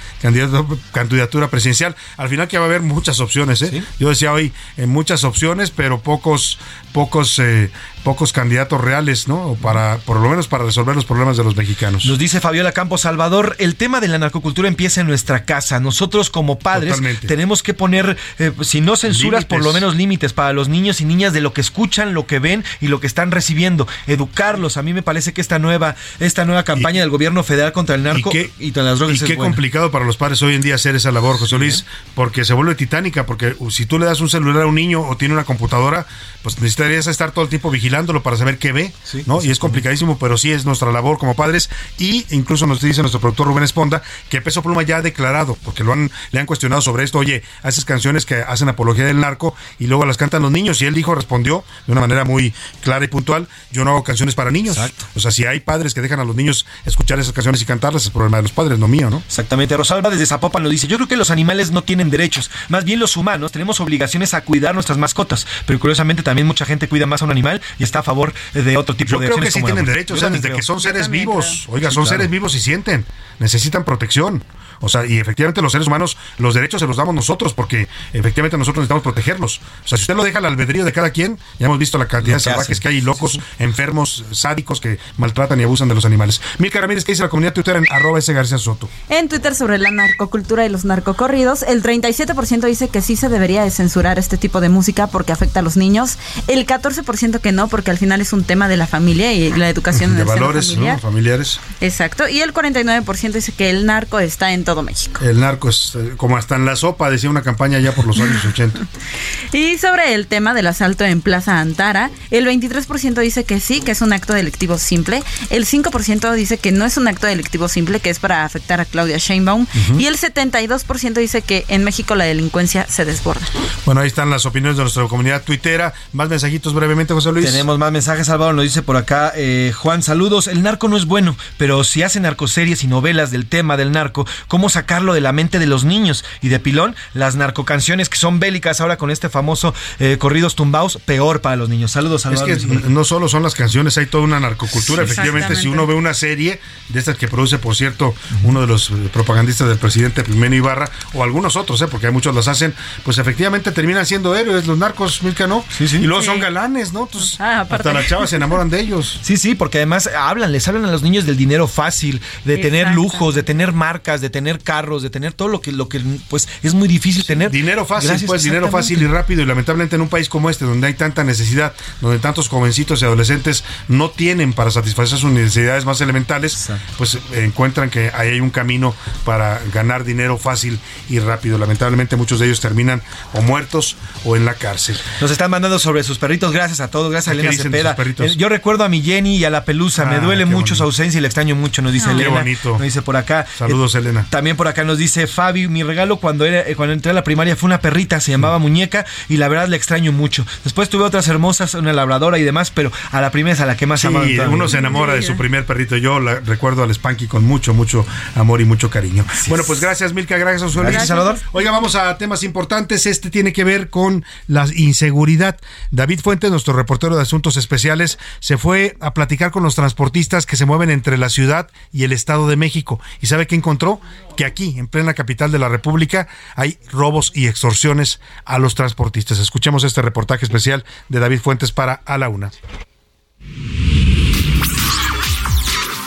candidatura 0.93 1.49
presidencial. 1.49 1.97
Al 2.17 2.29
final 2.29 2.49
que 2.49 2.59
va 2.59 2.65
a 2.65 2.69
haber 2.69 2.83
muchas 2.83 3.21
opciones, 3.21 3.63
¿eh? 3.63 3.83
Yo 3.99 4.09
decía 4.09 4.33
hoy, 4.33 4.53
en 4.77 4.89
muchas 4.91 5.25
opciones, 5.25 5.71
pero 5.71 6.01
pocos, 6.01 6.59
pocos, 6.93 7.39
eh, 7.39 7.71
pocos 8.05 8.33
candidatos 8.33 8.81
reales, 8.81 9.29
¿no? 9.29 9.49
O 9.49 9.55
Para, 9.57 9.99
por 9.99 10.19
lo 10.21 10.29
menos 10.29 10.49
para 10.49 10.65
resolver 10.65 10.95
los 10.95 11.05
problemas 11.05 11.37
de 11.37 11.45
los 11.45 11.57
mexicanos. 11.57 12.05
Nos 12.07 12.19
dice 12.19 12.41
Fabiola 12.41 12.73
Campos 12.73 13.03
Salvador, 13.03 13.57
el 13.59 13.75
tema 13.77 14.01
de 14.01 14.09
la 14.09 14.19
narcocultura 14.19 14.69
empieza 14.69 15.01
en 15.01 15.07
nuestra 15.09 15.45
casa. 15.45 15.81
Nosotros 15.81 16.31
como 16.31 16.59
padres 16.59 16.91
Totalmente. 16.95 17.27
tenemos 17.27 17.63
que 17.63 17.75
poner, 17.75 18.17
eh, 18.39 18.53
si 18.63 18.81
no 18.81 18.97
censuras, 18.97 19.45
por 19.45 19.63
lo 19.63 19.73
menos 19.73 19.97
límites 19.97 20.33
para 20.33 20.53
los 20.53 20.69
niños 20.69 21.01
y 21.01 21.05
niñas 21.05 21.33
de 21.33 21.41
lo 21.41 21.53
que 21.53 21.61
escuchan, 21.61 22.15
lo 22.15 22.27
que 22.27 22.39
ven 22.39 22.65
y 22.81 22.89
lo 22.89 23.01
que 23.01 23.07
están 23.07 23.31
recibiendo. 23.31 23.87
Educarlos. 24.07 24.77
A 24.77 24.83
mí 24.83 24.93
me 24.93 25.03
parece 25.03 25.33
que 25.33 25.41
esta 25.41 25.59
nueva, 25.59 25.95
esta 26.21 26.45
nueva 26.45 26.65
campaña 26.65 27.01
del 27.01 27.11
gobierno 27.11 27.43
federal 27.45 27.73
contra 27.73 27.95
el 27.95 28.03
narco 28.03 28.31
y, 28.31 28.33
qué- 28.33 28.51
contra 28.65 28.83
las 28.85 28.99
drogas 28.99 29.17
Y 29.17 29.19
es 29.19 29.25
qué 29.25 29.37
buena. 29.37 29.51
complicado 29.53 29.91
para 29.91 30.05
los 30.05 30.17
padres 30.17 30.41
hoy 30.43 30.55
en 30.55 30.63
día 30.63 30.75
hacer 30.77 30.95
esa 30.97 31.11
labor, 31.13 31.39
José 31.39 31.59
Luis, 31.59 31.85
porque 32.15 32.45
se 32.45 32.55
vuelve 32.55 32.75
titánica, 32.75 33.27
porque 33.27 33.55
si 33.71 33.87
tú 33.87 33.99
le 33.99 34.07
das 34.07 34.21
un 34.21 34.29
celular 34.29 34.63
a 34.63 34.67
un 34.67 34.75
niño 34.75 35.01
o 35.03 35.17
tiene 35.17 35.35
una 35.35 35.45
computadora, 35.45 36.07
pues 36.43 36.57
necesitarías 36.61 37.07
estar 37.07 37.33
todo 37.33 37.45
el 37.45 37.51
tiempo 37.51 37.71
vigilándolo 37.89 38.23
para 38.23 38.37
saber 38.37 38.59
qué 38.59 38.73
ve, 38.73 38.93
¿no? 39.25 39.43
Y 39.43 39.51
es 39.51 39.59
complicadísimo, 39.59 40.19
pero 40.19 40.37
sí 40.37 40.53
es 40.53 40.67
nuestra 40.67 40.93
labor 40.93 41.17
como 41.17 41.35
padres 41.35 41.71
y 41.99 42.27
incluso 42.31 42.67
nos 42.67 42.83
dice 42.83 43.01
nuestro 43.01 43.19
productor 43.19 43.47
Rubén 43.47 43.65
Esponda 43.65 44.03
que 44.29 44.43
Peso 44.43 44.63
Pluma 44.63 44.83
ya 44.83 44.99
ha 44.99 45.03
declarado, 45.03 45.57
porque 45.65 45.85
lo 45.85 45.95
han 45.95 46.11
le 46.31 46.41
han 46.41 46.45
cuestionado 46.45 46.83
sobre 46.83 47.05
esto, 47.05 47.19
oye, 47.19 47.43
haces 47.63 47.87
canciones 47.87 48.27
que 48.27 48.37
hacen 48.37 48.69
apología 48.69 49.07
del 49.07 49.21
narco 49.21 49.55
y 49.79 49.87
luego 49.87 50.05
las 50.05 50.19
cantan 50.19 50.43
los 50.43 50.51
niños 50.51 50.83
y 50.83 50.85
él 50.85 50.93
dijo, 50.93 51.15
respondió 51.15 51.65
de 51.87 51.93
una 51.93 52.03
manera 52.03 52.25
muy 52.25 52.53
clara 52.83 53.07
y 53.07 53.09
puntual, 53.09 53.49
yo 53.73 53.85
no 53.85 53.93
hago 53.93 54.05
canciones 54.05 54.35
para 54.35 54.51
niños. 54.51 54.79
O 55.15 55.21
sea, 55.21 55.31
si 55.31 55.47
hay 55.47 55.61
padres 55.61 55.95
que 55.95 56.03
dejan 56.03 56.21
a 56.21 56.25
los 56.25 56.37
niños 56.37 56.67
escuchar 56.85 57.19
esas 57.19 57.33
canciones 57.33 57.63
y 57.63 57.65
cantarlas, 57.65 58.05
es 58.05 58.11
problema 58.11 58.37
de 58.37 58.43
los 58.43 58.53
padres, 58.53 58.79
no 58.79 58.87
mío, 58.87 59.09
¿no? 59.09 59.23
Exactamente, 59.27 59.77
Rosalba 59.77 60.11
desde 60.11 60.27
Zapopan 60.27 60.63
lo 60.63 60.69
dice. 60.69 60.87
Yo 60.89 60.97
creo 60.99 61.09
que 61.09 61.17
los 61.17 61.31
animales 61.31 61.71
no 61.71 61.83
tienen 61.83 62.11
derechos, 62.11 62.51
más 62.69 62.85
bien 62.85 63.01
los 63.01 63.17
humanos, 63.17 63.51
tenemos 63.51 63.81
obligaciones 63.81 64.35
a 64.35 64.43
cuidar 64.43 64.75
nuestras 64.75 64.99
mascotas, 64.99 65.47
pero 65.65 65.79
curiosamente 65.79 66.23
también 66.23 66.47
mucha 66.47 66.67
gente 66.67 66.87
cuida 66.89 67.07
más 67.07 67.23
a 67.23 67.25
un 67.25 67.31
animal 67.31 67.63
y 67.79 67.85
está 67.85 68.01
a 68.01 68.03
favor 68.03 68.33
de 68.55 68.77
otro 68.77 68.95
tipo 68.97 69.11
Yo 69.13 69.19
de 69.19 69.27
creo 69.27 69.37
que 69.39 69.47
acciones 69.47 69.55
sí 69.55 69.63
tienen 69.65 69.85
derechos, 69.85 70.17
Yo 70.17 70.17
o 70.17 70.21
sea, 70.21 70.31
desde 70.31 70.43
creo. 70.49 70.57
que 70.57 70.63
son 70.63 70.81
seres 70.81 71.09
vivos. 71.09 71.63
creo. 71.65 71.75
Oiga, 71.77 71.89
Sí, 71.91 71.95
son 71.95 72.05
claro. 72.05 72.17
seres 72.19 72.31
vivos 72.31 72.55
y 72.55 72.61
sienten, 72.61 73.05
necesitan 73.39 73.85
protección. 73.85 74.43
O 74.81 74.89
sea, 74.89 75.07
y 75.07 75.19
efectivamente 75.19 75.63
los 75.63 75.73
seres 75.73 75.87
humanos, 75.87 76.17
los 76.39 76.55
derechos 76.55 76.81
se 76.81 76.87
los 76.87 76.97
damos 76.97 77.15
nosotros, 77.15 77.55
porque 77.55 77.89
efectivamente 78.13 78.57
nosotros 78.57 78.83
necesitamos 78.83 79.03
protegerlos. 79.03 79.61
O 79.85 79.89
sea, 79.89 79.99
si 79.99 80.03
usted 80.03 80.17
lo 80.17 80.25
deja 80.25 80.39
al 80.39 80.45
albedrío 80.45 80.85
de 80.85 80.93
cada 80.93 81.11
quien, 81.11 81.39
ya 81.59 81.67
hemos 81.67 81.79
visto 81.79 81.99
la 81.99 82.07
cantidad 82.07 82.37
de 82.37 82.41
salvajes 82.41 82.79
hacen. 82.79 82.83
que 82.83 82.89
hay, 82.89 83.01
locos, 83.01 83.41
enfermos, 83.59 84.25
sádicos 84.33 84.81
que 84.81 84.99
maltratan 85.17 85.61
y 85.61 85.65
abusan 85.65 85.89
de 85.89 85.95
los 85.95 86.05
animales. 86.05 86.41
Milka 86.59 86.81
Ramírez, 86.81 87.05
¿qué 87.05 87.13
dice 87.13 87.23
la 87.23 87.29
comunidad 87.29 87.53
Twitter 87.53 87.77
en 87.77 87.85
arroba 87.91 88.19
ese 88.19 88.33
García 88.33 88.59
Soto? 88.59 88.89
En 89.09 89.29
Twitter 89.29 89.55
sobre 89.55 89.79
la 89.79 89.91
narcocultura 89.91 90.65
y 90.65 90.69
los 90.69 90.85
narcocorridos, 90.85 91.63
el 91.63 91.83
37% 91.83 92.67
dice 92.67 92.89
que 92.89 93.03
sí 93.03 93.17
se 93.17 93.29
debería 93.29 93.63
de 93.63 93.71
censurar 93.71 94.19
este 94.19 94.37
tipo 94.37 94.61
de 94.61 94.69
música 94.69 95.07
porque 95.07 95.33
afecta 95.33 95.61
a 95.61 95.63
los 95.63 95.77
niños, 95.77 96.19
el 96.47 96.67
14% 96.67 97.41
que 97.41 97.53
no 97.53 97.69
porque 97.69 97.91
al 97.91 97.99
final 97.99 98.21
es 98.21 98.33
un 98.33 98.45
tema 98.45 98.69
de 98.69 98.77
la 98.77 98.87
familia 98.87 99.33
y 99.33 99.51
la 99.53 99.69
educación 99.69 100.11
en 100.11 100.17
De 100.17 100.23
el 100.23 100.29
seno 100.29 100.41
valores 100.41 100.71
familiar. 100.71 100.97
¿no? 100.97 101.03
familiares. 101.03 101.61
Exacto, 101.81 102.29
y 102.29 102.41
el 102.41 102.53
49% 102.55 103.33
dice 103.33 103.53
que 103.53 103.71
el 103.71 103.87
narco 103.87 104.19
está 104.19 104.53
en 104.53 104.65
todo 104.69 104.83
México. 104.83 105.25
El 105.25 105.41
narco 105.41 105.71
es 105.71 105.95
eh, 105.95 106.13
como 106.19 106.37
hasta 106.37 106.55
en 106.57 106.67
la 106.67 106.77
sopa, 106.77 107.09
decía 107.09 107.31
una 107.31 107.41
campaña 107.41 107.79
ya 107.79 107.93
por 107.93 108.07
los 108.07 108.21
años 108.21 108.45
80. 108.45 108.79
Y 109.55 109.79
sobre 109.79 110.13
el 110.13 110.27
tema 110.27 110.53
del 110.53 110.67
asalto 110.67 111.07
en 111.07 111.23
Plaza 111.23 111.59
Antara, 111.61 112.11
el 112.31 112.47
23% 112.47 113.15
dice 113.23 113.45
que 113.45 113.61
sí, 113.61 113.81
que 113.81 113.93
es 113.93 114.03
un 114.03 114.13
acto 114.13 114.35
delictivo 114.35 114.77
simple, 114.77 115.23
el 115.49 115.65
5% 115.65 116.35
dice 116.35 116.59
que 116.59 116.71
no 116.71 116.85
es 116.85 116.99
un 116.99 117.09
acto 117.09 117.27
delictivo 117.27 117.67
simple, 117.69 117.99
que 118.01 118.11
es 118.11 118.19
para 118.19 118.45
afectar 118.45 118.79
a 118.79 118.85
Claudia 118.85 119.17
Sheinbaum, 119.17 119.63
Ujú. 119.63 119.99
y 120.01 120.05
el 120.05 120.19
72% 120.19 121.15
dice 121.15 121.41
que 121.41 121.65
en 121.69 121.83
México 121.83 122.15
la 122.15 122.25
delincuencia 122.25 122.87
se 122.91 123.07
desborda. 123.07 123.47
Bueno, 123.87 124.03
ahí 124.03 124.09
están 124.09 124.29
las 124.29 124.45
opiniones 124.45 124.77
de 124.77 124.83
nuestra 124.83 125.09
comunidad 125.09 125.43
tuitera. 125.45 125.95
Más 126.13 126.29
mensajitos 126.29 126.75
brevemente, 126.75 127.15
José 127.15 127.33
Luis. 127.33 127.47
Tenemos 127.47 127.79
más 127.79 127.91
mensajes, 127.91 128.27
Salvador, 128.27 128.55
nos 128.55 128.65
dice 128.65 128.83
por 128.83 128.99
acá 128.99 129.33
eh, 129.35 129.73
Juan, 129.75 130.03
saludos, 130.03 130.47
el 130.47 130.63
narco 130.63 130.89
no 130.89 130.99
es 130.99 131.07
bueno, 131.07 131.39
pero 131.57 131.85
si 131.85 132.03
hacen 132.03 132.25
narcoseries 132.25 132.85
y 132.85 132.87
novelas 132.87 133.31
del 133.31 133.47
tema 133.47 133.79
del 133.79 133.93
narco, 133.93 134.27
¿cómo 134.47 134.58
sacarlo 134.69 135.15
de 135.15 135.21
la 135.21 135.33
mente 135.33 135.59
de 135.59 135.67
los 135.67 135.85
niños? 135.85 136.25
Y 136.43 136.49
de 136.49 136.59
pilón, 136.59 136.97
las 137.15 137.37
narcocanciones 137.37 138.09
que 138.09 138.17
son 138.17 138.41
bélicas 138.41 138.81
ahora 138.81 138.97
con 138.99 139.11
este 139.11 139.29
famoso 139.29 139.75
eh, 139.99 140.17
corridos 140.19 140.55
tumbaos, 140.57 140.99
peor 141.05 141.41
para 141.41 141.57
los 141.57 141.69
niños. 141.69 141.93
Saludos, 141.93 142.27
Es 142.27 142.39
Salvador. 142.41 142.83
que 142.83 142.89
no 142.89 143.05
solo 143.05 143.29
son 143.29 143.43
las 143.43 143.55
canciones, 143.55 143.97
hay 143.99 144.07
toda 144.07 144.25
una 144.25 144.41
narcocultura. 144.41 145.05
Sí, 145.05 145.13
Efectivamente, 145.13 145.55
si 145.57 145.69
uno 145.69 145.87
ve 145.87 145.95
una 145.95 146.15
serie 146.15 146.61
de 146.89 146.99
estas 146.99 147.17
que 147.17 147.29
produce, 147.29 147.59
por 147.59 147.77
cierto, 147.77 148.15
uno 148.43 148.61
de 148.61 148.67
los 148.67 148.91
eh, 148.91 148.95
propagandistas 149.13 149.69
del 149.69 149.79
presidente 149.79 150.25
Pimeno 150.25 150.57
Ibarra, 150.57 150.91
o 151.15 151.23
algunos 151.23 151.57
otros, 151.57 151.81
eh, 151.83 151.87
porque 151.89 152.07
hay 152.07 152.13
muchos 152.13 152.35
las 152.35 152.49
hacen, 152.49 152.75
pues 153.05 153.19
efectivamente 153.19 153.73
terminan 153.73 154.07
siendo 154.07 154.35
héroes 154.35 154.67
los 154.67 154.79
narcos, 154.79 155.23
Milka, 155.23 155.47
¿no? 155.47 155.65
Y 155.81 155.99
luego 155.99 156.23
son 156.23 156.41
galanes, 156.41 156.93
¿no? 156.93 157.03
Entonces, 157.03 157.37
Ah, 157.41 157.67
hasta 157.69 157.93
las 157.93 158.07
chavas 158.07 158.31
se 158.31 158.37
enamoran 158.37 158.71
de 158.71 158.81
ellos. 158.81 159.21
Sí, 159.23 159.37
sí, 159.37 159.55
porque 159.55 159.79
además 159.79 160.09
hablan, 160.17 160.51
les 160.53 160.67
hablan 160.67 160.85
a 160.87 160.91
los 160.91 161.03
niños 161.03 161.27
del 161.27 161.37
dinero 161.37 161.69
fácil, 161.69 162.21
de 162.45 162.57
tener 162.59 162.95
lujos, 162.95 163.35
de 163.35 163.43
tener 163.43 163.73
marcas, 163.73 164.21
de 164.21 164.31
tener 164.31 164.48
carros, 164.59 165.03
de 165.03 165.11
tener 165.11 165.35
todo 165.35 165.49
lo 165.49 165.61
que, 165.61 165.71
lo 165.73 165.89
que 165.91 166.01
pues 166.31 166.49
es 166.63 166.73
muy 166.73 166.89
difícil 166.89 167.27
tener. 167.27 167.51
Dinero 167.51 167.85
fácil, 167.85 168.09
Gracias, 168.09 168.27
pues 168.27 168.43
dinero 168.43 168.71
fácil 168.71 169.03
y 169.03 169.07
rápido. 169.07 169.43
Y 169.43 169.47
lamentablemente 169.47 169.97
en 169.97 170.03
un 170.03 170.09
país 170.09 170.31
como 170.31 170.49
este, 170.49 170.65
donde 170.65 170.87
hay 170.87 170.95
tanta 170.95 171.25
necesidad, 171.25 171.75
donde 172.01 172.19
tantos 172.19 172.49
jovencitos 172.49 173.03
y 173.03 173.05
adolescentes 173.05 173.65
no 173.89 174.09
tienen 174.11 174.55
para 174.55 174.71
satisfacer 174.71 175.19
sus 175.19 175.31
necesidades 175.31 175.85
más 175.85 176.01
elementales, 176.01 176.71
pues 176.97 177.19
encuentran 177.35 177.91
que 177.91 178.11
ahí 178.15 178.29
hay 178.31 178.41
un 178.41 178.49
camino 178.51 178.95
para 179.27 179.61
ganar 179.75 180.05
dinero 180.05 180.39
fácil 180.39 180.79
y 181.11 181.19
rápido. 181.19 181.59
Lamentablemente 181.59 182.17
muchos 182.17 182.39
de 182.41 182.47
ellos 182.47 182.61
terminan 182.61 183.03
o 183.35 183.43
muertos 183.43 183.97
o 184.25 184.37
en 184.37 184.45
la 184.45 184.55
cárcel. 184.55 184.97
Nos 185.21 185.31
están 185.31 185.51
mandando 185.51 185.79
sobre 185.79 186.03
sus 186.05 186.19
perritos. 186.19 186.53
Gracias 186.53 186.81
a 186.81 186.89
todos. 186.91 187.11
Gracias 187.11 187.33
a 187.33 187.35
¿Qué 187.41 187.47
Elena 187.49 187.63
Cepeda. 187.63 187.97
Eh, 187.99 188.35
Yo 188.37 188.49
recuerdo 188.49 188.85
a 188.85 188.89
mi 188.89 189.03
Jenny 189.03 189.37
y 189.37 189.45
a 189.45 189.51
la 189.51 189.65
pelusa. 189.65 190.05
Me 190.07 190.17
Ah, 190.17 190.21
duele 190.21 190.45
qué 190.45 190.51
mucho 190.51 190.75
su 190.75 190.83
ausencia 190.85 191.19
y 191.19 191.21
la 191.21 191.27
extraño 191.29 191.57
mucho, 191.57 191.83
nos 191.83 191.93
dice 191.93 192.07
Ah. 192.11 192.15
Qué 192.17 192.23
Elena. 192.23 192.39
bonito. 192.39 192.71
Nos 192.73 192.83
dice 192.83 193.03
por 193.03 193.17
acá. 193.17 193.47
Saludos, 193.59 193.95
Eh, 193.95 193.99
Elena. 193.99 194.27
También 194.39 194.57
por 194.57 194.69
acá 194.69 194.85
nos 194.85 194.99
dice 194.99 195.27
Fabi, 195.27 195.67
mi 195.67 195.83
regalo 195.83 196.19
cuando 196.19 196.45
era, 196.45 196.61
eh, 196.61 196.77
cuando 196.77 196.93
entré 196.93 197.11
a 197.11 197.13
la 197.13 197.25
primaria 197.25 197.57
fue 197.57 197.67
una 197.67 197.81
perrita, 197.81 198.21
se 198.21 198.31
llamaba 198.31 198.61
Muñeca 198.61 199.05
y 199.29 199.37
la 199.37 199.49
verdad 199.49 199.67
la 199.67 199.75
extraño 199.75 200.13
mucho. 200.13 200.47
Después 200.63 200.89
tuve 200.89 201.03
otras 201.03 201.27
hermosas, 201.27 201.75
una 201.75 201.93
labradora 201.93 202.39
y 202.39 202.45
demás, 202.45 202.71
pero 202.71 202.93
a 203.11 203.21
la 203.21 203.33
primera 203.33 203.55
es 203.55 203.61
a 203.61 203.67
la 203.67 203.77
que 203.77 203.87
más 203.87 204.01
Sí, 204.03 204.07
amaba 204.07 204.27
uno 204.49 204.69
se 204.69 204.79
enamora 204.79 205.15
de 205.15 205.23
su 205.23 205.37
primer 205.37 205.67
perrito. 205.67 205.97
Yo 205.97 206.21
la- 206.21 206.39
recuerdo 206.39 206.85
al 206.85 206.95
Spanky 206.95 207.27
con 207.27 207.43
mucho, 207.43 207.75
mucho 207.75 208.07
amor 208.37 208.61
y 208.61 208.65
mucho 208.65 208.91
cariño. 208.91 209.25
bueno, 209.49 209.65
pues 209.67 209.81
gracias, 209.81 210.13
Milka. 210.13 210.39
Gracias. 210.39 210.73
Gracias, 210.73 211.09
Salvador. 211.09 211.37
Oiga, 211.51 211.73
vamos 211.73 211.97
a 211.97 212.17
temas 212.17 212.45
importantes. 212.45 213.07
Este 213.07 213.29
tiene 213.31 213.53
que 213.53 213.65
ver 213.65 213.91
con 213.91 214.25
la 214.47 214.69
inseguridad. 214.77 215.57
David 215.91 216.21
Fuentes, 216.21 216.53
nuestro 216.53 216.75
reportero 216.75 217.17
de 217.17 217.23
Asuntos 217.23 217.57
Especiales, 217.57 218.21
se 218.39 218.57
fue 218.57 218.97
a 219.01 219.15
platicar 219.15 219.51
con 219.51 219.65
los 219.65 219.75
transportistas 219.75 220.47
que 220.47 220.55
se 220.57 220.65
mueven 220.65 220.91
entre 220.91 221.19
la 221.19 221.29
ciudad 221.29 221.69
y 221.93 222.05
el 222.05 222.13
Estado 222.13 222.47
de 222.49 222.55
México. 222.55 223.01
¿Y 223.21 223.27
sabe 223.27 223.49
qué 223.49 223.57
encontró? 223.57 224.01
Que 224.39 224.45
aquí, 224.45 224.79
en 224.79 224.87
plena 224.87 225.15
capital 225.15 225.51
de 225.51 225.59
la 225.59 225.69
República, 225.69 226.29
hay 226.55 226.79
robos 226.93 227.33
y 227.35 227.49
extorsiones 227.49 228.21
a 228.45 228.61
los 228.61 228.77
transportistas. 228.77 229.41
Escuchemos 229.41 229.83
este 229.83 230.01
reportaje 230.01 230.45
especial 230.45 230.85
de 231.09 231.19
David 231.19 231.41
Fuentes 231.41 231.73
para 231.73 231.95
A 232.07 232.19
la 232.19 232.29
Una. 232.29 232.53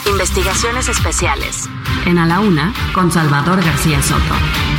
Investigaciones 0.06 0.88
especiales. 0.88 1.68
En 2.06 2.16
A 2.16 2.24
la 2.24 2.40
Una, 2.40 2.72
con 2.94 3.12
Salvador 3.12 3.62
García 3.62 4.00
Soto. 4.00 4.71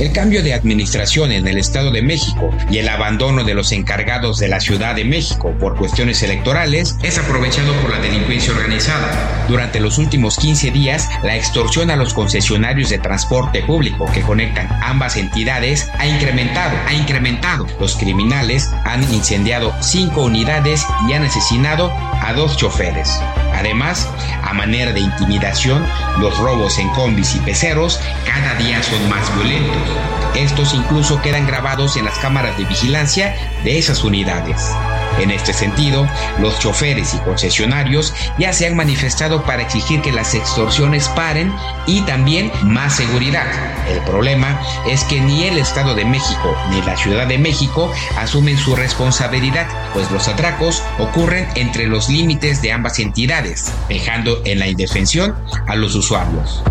El 0.00 0.12
cambio 0.12 0.42
de 0.42 0.54
administración 0.54 1.30
en 1.30 1.46
el 1.46 1.58
Estado 1.58 1.90
de 1.90 2.00
México 2.00 2.50
y 2.70 2.78
el 2.78 2.88
abandono 2.88 3.44
de 3.44 3.52
los 3.52 3.70
encargados 3.70 4.38
de 4.38 4.48
la 4.48 4.58
Ciudad 4.58 4.94
de 4.94 5.04
México 5.04 5.54
por 5.60 5.76
cuestiones 5.76 6.22
electorales 6.22 6.96
es 7.02 7.18
aprovechado 7.18 7.74
por 7.82 7.90
la 7.90 7.98
delincuencia 7.98 8.54
organizada. 8.54 9.44
Durante 9.46 9.78
los 9.78 9.98
últimos 9.98 10.38
15 10.38 10.70
días, 10.70 11.06
la 11.22 11.36
extorsión 11.36 11.90
a 11.90 11.96
los 11.96 12.14
concesionarios 12.14 12.88
de 12.88 12.98
transporte 12.98 13.62
público 13.62 14.10
que 14.10 14.22
conectan 14.22 14.70
ambas 14.82 15.18
entidades 15.18 15.90
ha 15.98 16.06
incrementado, 16.06 16.78
ha 16.86 16.94
incrementado. 16.94 17.66
Los 17.78 17.96
criminales 17.96 18.70
han 18.86 19.02
incendiado 19.12 19.74
cinco 19.82 20.22
unidades 20.22 20.82
y 21.10 21.12
han 21.12 21.24
asesinado 21.24 21.92
a 22.22 22.32
dos 22.32 22.56
choferes. 22.56 23.20
Además, 23.52 24.08
a 24.42 24.54
manera 24.54 24.92
de 24.92 25.00
intimidación, 25.00 25.84
los 26.18 26.38
robos 26.38 26.78
en 26.78 26.88
combis 26.90 27.34
y 27.34 27.40
peceros 27.40 28.00
cada 28.24 28.54
día 28.54 28.82
son 28.82 29.06
más 29.10 29.34
violentos. 29.36 29.89
Estos 30.34 30.74
incluso 30.74 31.20
quedan 31.22 31.46
grabados 31.46 31.96
en 31.96 32.04
las 32.04 32.18
cámaras 32.18 32.56
de 32.56 32.64
vigilancia 32.64 33.34
de 33.64 33.78
esas 33.78 34.04
unidades. 34.04 34.70
En 35.18 35.30
este 35.30 35.52
sentido, 35.52 36.08
los 36.38 36.58
choferes 36.60 37.14
y 37.14 37.18
concesionarios 37.18 38.14
ya 38.38 38.52
se 38.52 38.66
han 38.66 38.76
manifestado 38.76 39.42
para 39.44 39.62
exigir 39.62 40.00
que 40.00 40.12
las 40.12 40.34
extorsiones 40.34 41.08
paren 41.08 41.52
y 41.86 42.00
también 42.02 42.50
más 42.62 42.96
seguridad. 42.96 43.46
El 43.88 44.00
problema 44.04 44.60
es 44.86 45.04
que 45.04 45.20
ni 45.20 45.44
el 45.44 45.58
Estado 45.58 45.94
de 45.94 46.04
México 46.04 46.56
ni 46.70 46.80
la 46.82 46.96
Ciudad 46.96 47.26
de 47.26 47.38
México 47.38 47.92
asumen 48.16 48.56
su 48.56 48.76
responsabilidad, 48.76 49.66
pues 49.92 50.10
los 50.10 50.28
atracos 50.28 50.82
ocurren 50.98 51.48
entre 51.54 51.86
los 51.86 52.08
límites 52.08 52.62
de 52.62 52.72
ambas 52.72 52.98
entidades, 52.98 53.72
dejando 53.88 54.40
en 54.44 54.58
la 54.58 54.68
indefensión 54.68 55.34
a 55.66 55.74
los 55.74 55.94
usuarios. 55.94 56.62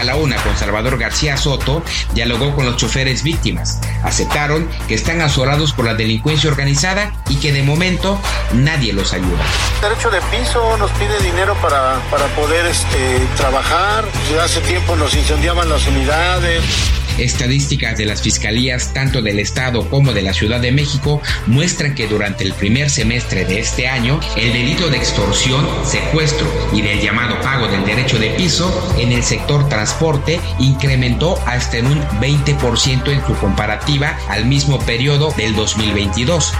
A 0.00 0.04
la 0.04 0.16
una 0.16 0.36
con 0.36 0.56
Salvador 0.56 0.96
García 0.96 1.36
Soto 1.36 1.84
dialogó 2.14 2.54
con 2.54 2.64
los 2.64 2.78
choferes 2.78 3.22
víctimas. 3.22 3.78
Aceptaron 4.02 4.66
que 4.88 4.94
están 4.94 5.20
azorados 5.20 5.74
por 5.74 5.84
la 5.84 5.92
delincuencia 5.92 6.48
organizada 6.48 7.12
y 7.28 7.36
que 7.36 7.52
de 7.52 7.62
momento 7.62 8.18
nadie 8.54 8.94
los 8.94 9.12
ayuda. 9.12 9.44
Derecho 9.82 10.08
de 10.08 10.22
piso 10.34 10.78
nos 10.78 10.90
pide 10.92 11.20
dinero 11.20 11.54
para, 11.60 12.00
para 12.10 12.24
poder 12.28 12.64
este, 12.64 13.18
trabajar. 13.36 14.06
Ya 14.32 14.44
hace 14.44 14.62
tiempo 14.62 14.96
nos 14.96 15.14
incendiaban 15.14 15.68
las 15.68 15.86
unidades. 15.86 16.62
Estadísticas 17.18 17.98
de 17.98 18.06
las 18.06 18.22
fiscalías 18.22 18.94
tanto 18.94 19.20
del 19.20 19.40
Estado 19.40 19.86
como 19.90 20.14
de 20.14 20.22
la 20.22 20.32
Ciudad 20.32 20.60
de 20.60 20.72
México 20.72 21.20
muestran 21.46 21.94
que 21.94 22.06
durante 22.06 22.44
el 22.44 22.54
primer 22.54 22.88
semestre 22.88 23.44
de 23.44 23.60
este 23.60 23.88
año, 23.88 24.20
el 24.36 24.52
delito 24.54 24.88
de 24.88 24.96
extorsión, 24.96 25.68
secuestro 25.84 26.46
y 26.72 26.80
del 26.80 27.00
llamado 27.00 27.38
pago 27.42 27.68
del 27.68 27.84
derecho 27.84 28.18
de 28.18 28.30
piso 28.30 28.94
en 28.98 29.12
el 29.12 29.22
sector 29.22 29.68
transporte 29.90 30.40
incrementó 30.60 31.36
hasta 31.46 31.78
un 31.78 32.00
20% 32.20 33.08
en 33.08 33.26
su 33.26 33.34
comparativa 33.34 34.16
al 34.28 34.44
mismo 34.44 34.78
periodo 34.78 35.32
del 35.36 35.56
2022. 35.56 36.52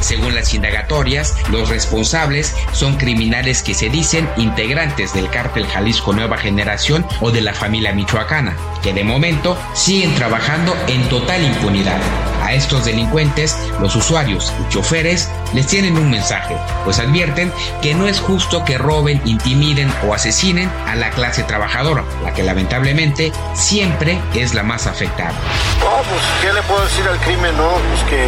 Según 0.00 0.34
las 0.34 0.52
indagatorias, 0.52 1.34
los 1.50 1.70
responsables 1.70 2.54
son 2.72 2.96
criminales 2.96 3.62
que 3.62 3.72
se 3.72 3.88
dicen 3.88 4.28
integrantes 4.36 5.14
del 5.14 5.30
cártel 5.30 5.66
Jalisco 5.66 6.12
Nueva 6.12 6.36
Generación 6.36 7.06
o 7.22 7.30
de 7.30 7.40
la 7.40 7.54
familia 7.54 7.94
michoacana, 7.94 8.54
que 8.82 8.92
de 8.92 9.04
momento 9.04 9.56
siguen 9.72 10.14
trabajando 10.14 10.74
en 10.88 11.08
total 11.08 11.42
impunidad. 11.42 12.00
A 12.42 12.54
estos 12.54 12.84
delincuentes, 12.84 13.56
los 13.80 13.94
usuarios 13.96 14.52
y 14.60 14.72
choferes 14.72 15.28
les 15.52 15.66
tienen 15.66 15.96
un 15.96 16.10
mensaje, 16.10 16.56
pues 16.84 16.98
advierten 16.98 17.52
que 17.82 17.94
no 17.94 18.06
es 18.06 18.20
justo 18.20 18.64
que 18.64 18.78
roben, 18.78 19.20
intimiden 19.24 19.92
o 20.06 20.14
asesinen 20.14 20.70
a 20.86 20.96
la 20.96 21.10
clase 21.10 21.42
trabajadora, 21.42 22.04
la 22.24 22.32
que 22.32 22.42
lamentablemente 22.42 23.32
siempre 23.54 24.18
es 24.34 24.54
la 24.54 24.62
más 24.62 24.86
afectada. 24.86 25.34
No, 25.80 26.02
pues, 26.08 26.22
¿qué 26.40 26.52
le 26.52 26.62
puedo 26.62 26.82
decir 26.84 27.06
al 27.06 27.18
crimen? 27.18 27.56
No, 27.56 27.70
pues 27.70 28.02
que, 28.10 28.26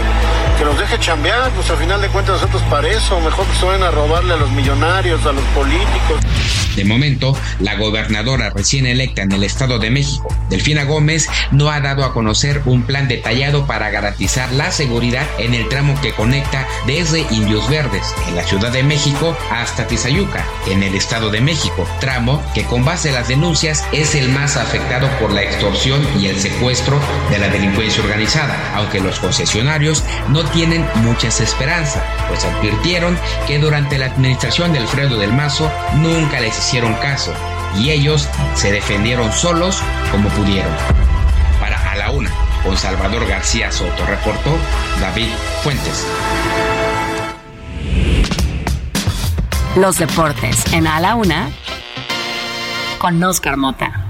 que 0.58 0.64
nos 0.64 0.78
deje 0.78 0.98
chambear, 0.98 1.50
pues 1.50 1.70
al 1.70 1.78
final 1.78 2.00
de 2.00 2.08
cuentas 2.08 2.34
nosotros 2.34 2.62
para 2.70 2.88
eso, 2.88 3.20
mejor 3.20 3.46
que 3.46 3.56
se 3.56 3.64
vayan 3.64 3.82
a 3.84 3.90
robarle 3.90 4.34
a 4.34 4.36
los 4.36 4.50
millonarios, 4.50 5.24
a 5.26 5.32
los 5.32 5.44
políticos. 5.54 6.20
De 6.76 6.84
momento, 6.86 7.36
la 7.60 7.76
gobernadora 7.76 8.50
recién 8.50 8.86
electa 8.86 9.22
en 9.22 9.32
el 9.32 9.44
Estado 9.44 9.78
de 9.78 9.90
México, 9.90 10.34
Delfina 10.48 10.84
Gómez, 10.84 11.28
no 11.50 11.70
ha 11.70 11.80
dado 11.80 12.02
a 12.04 12.14
conocer 12.14 12.62
un 12.64 12.82
plan 12.82 13.08
detallado 13.08 13.66
para 13.66 13.90
garantizar 13.90 14.01
la 14.52 14.70
seguridad 14.72 15.26
en 15.38 15.54
el 15.54 15.68
tramo 15.68 15.98
que 16.00 16.12
conecta 16.12 16.66
desde 16.86 17.20
Indios 17.30 17.68
Verdes, 17.68 18.14
en 18.28 18.36
la 18.36 18.42
Ciudad 18.42 18.72
de 18.72 18.82
México, 18.82 19.36
hasta 19.50 19.86
Tizayuca, 19.86 20.44
en 20.66 20.82
el 20.82 20.94
Estado 20.94 21.30
de 21.30 21.40
México, 21.40 21.86
tramo 22.00 22.42
que 22.54 22.64
con 22.64 22.84
base 22.84 23.10
a 23.10 23.12
las 23.12 23.28
denuncias 23.28 23.84
es 23.92 24.14
el 24.14 24.28
más 24.30 24.56
afectado 24.56 25.08
por 25.20 25.32
la 25.32 25.42
extorsión 25.42 26.04
y 26.20 26.26
el 26.26 26.40
secuestro 26.40 26.98
de 27.30 27.38
la 27.38 27.48
delincuencia 27.48 28.02
organizada, 28.02 28.56
aunque 28.74 29.00
los 29.00 29.20
concesionarios 29.20 30.02
no 30.28 30.44
tienen 30.50 30.84
muchas 30.96 31.40
esperanzas, 31.40 32.02
pues 32.28 32.44
advirtieron 32.44 33.16
que 33.46 33.58
durante 33.58 33.98
la 33.98 34.06
administración 34.06 34.72
de 34.72 34.80
Alfredo 34.80 35.18
del 35.18 35.32
Mazo 35.32 35.70
nunca 35.94 36.40
les 36.40 36.58
hicieron 36.58 36.94
caso 36.94 37.32
y 37.78 37.90
ellos 37.90 38.28
se 38.54 38.72
defendieron 38.72 39.32
solos 39.32 39.80
como 40.10 40.28
pudieron. 40.30 40.72
Para 41.60 41.90
A 41.90 41.96
la 41.96 42.10
Una, 42.10 42.30
con 42.62 42.76
Salvador 42.76 43.26
García 43.26 43.70
Soto, 43.72 44.06
reportó 44.06 44.56
David 45.00 45.28
Fuentes. 45.62 46.06
Los 49.76 49.98
deportes 49.98 50.72
en 50.72 50.86
A 50.86 51.00
la 51.00 51.14
Una 51.14 51.50
con 52.98 53.22
Oscar 53.22 53.56
Mota. 53.56 54.01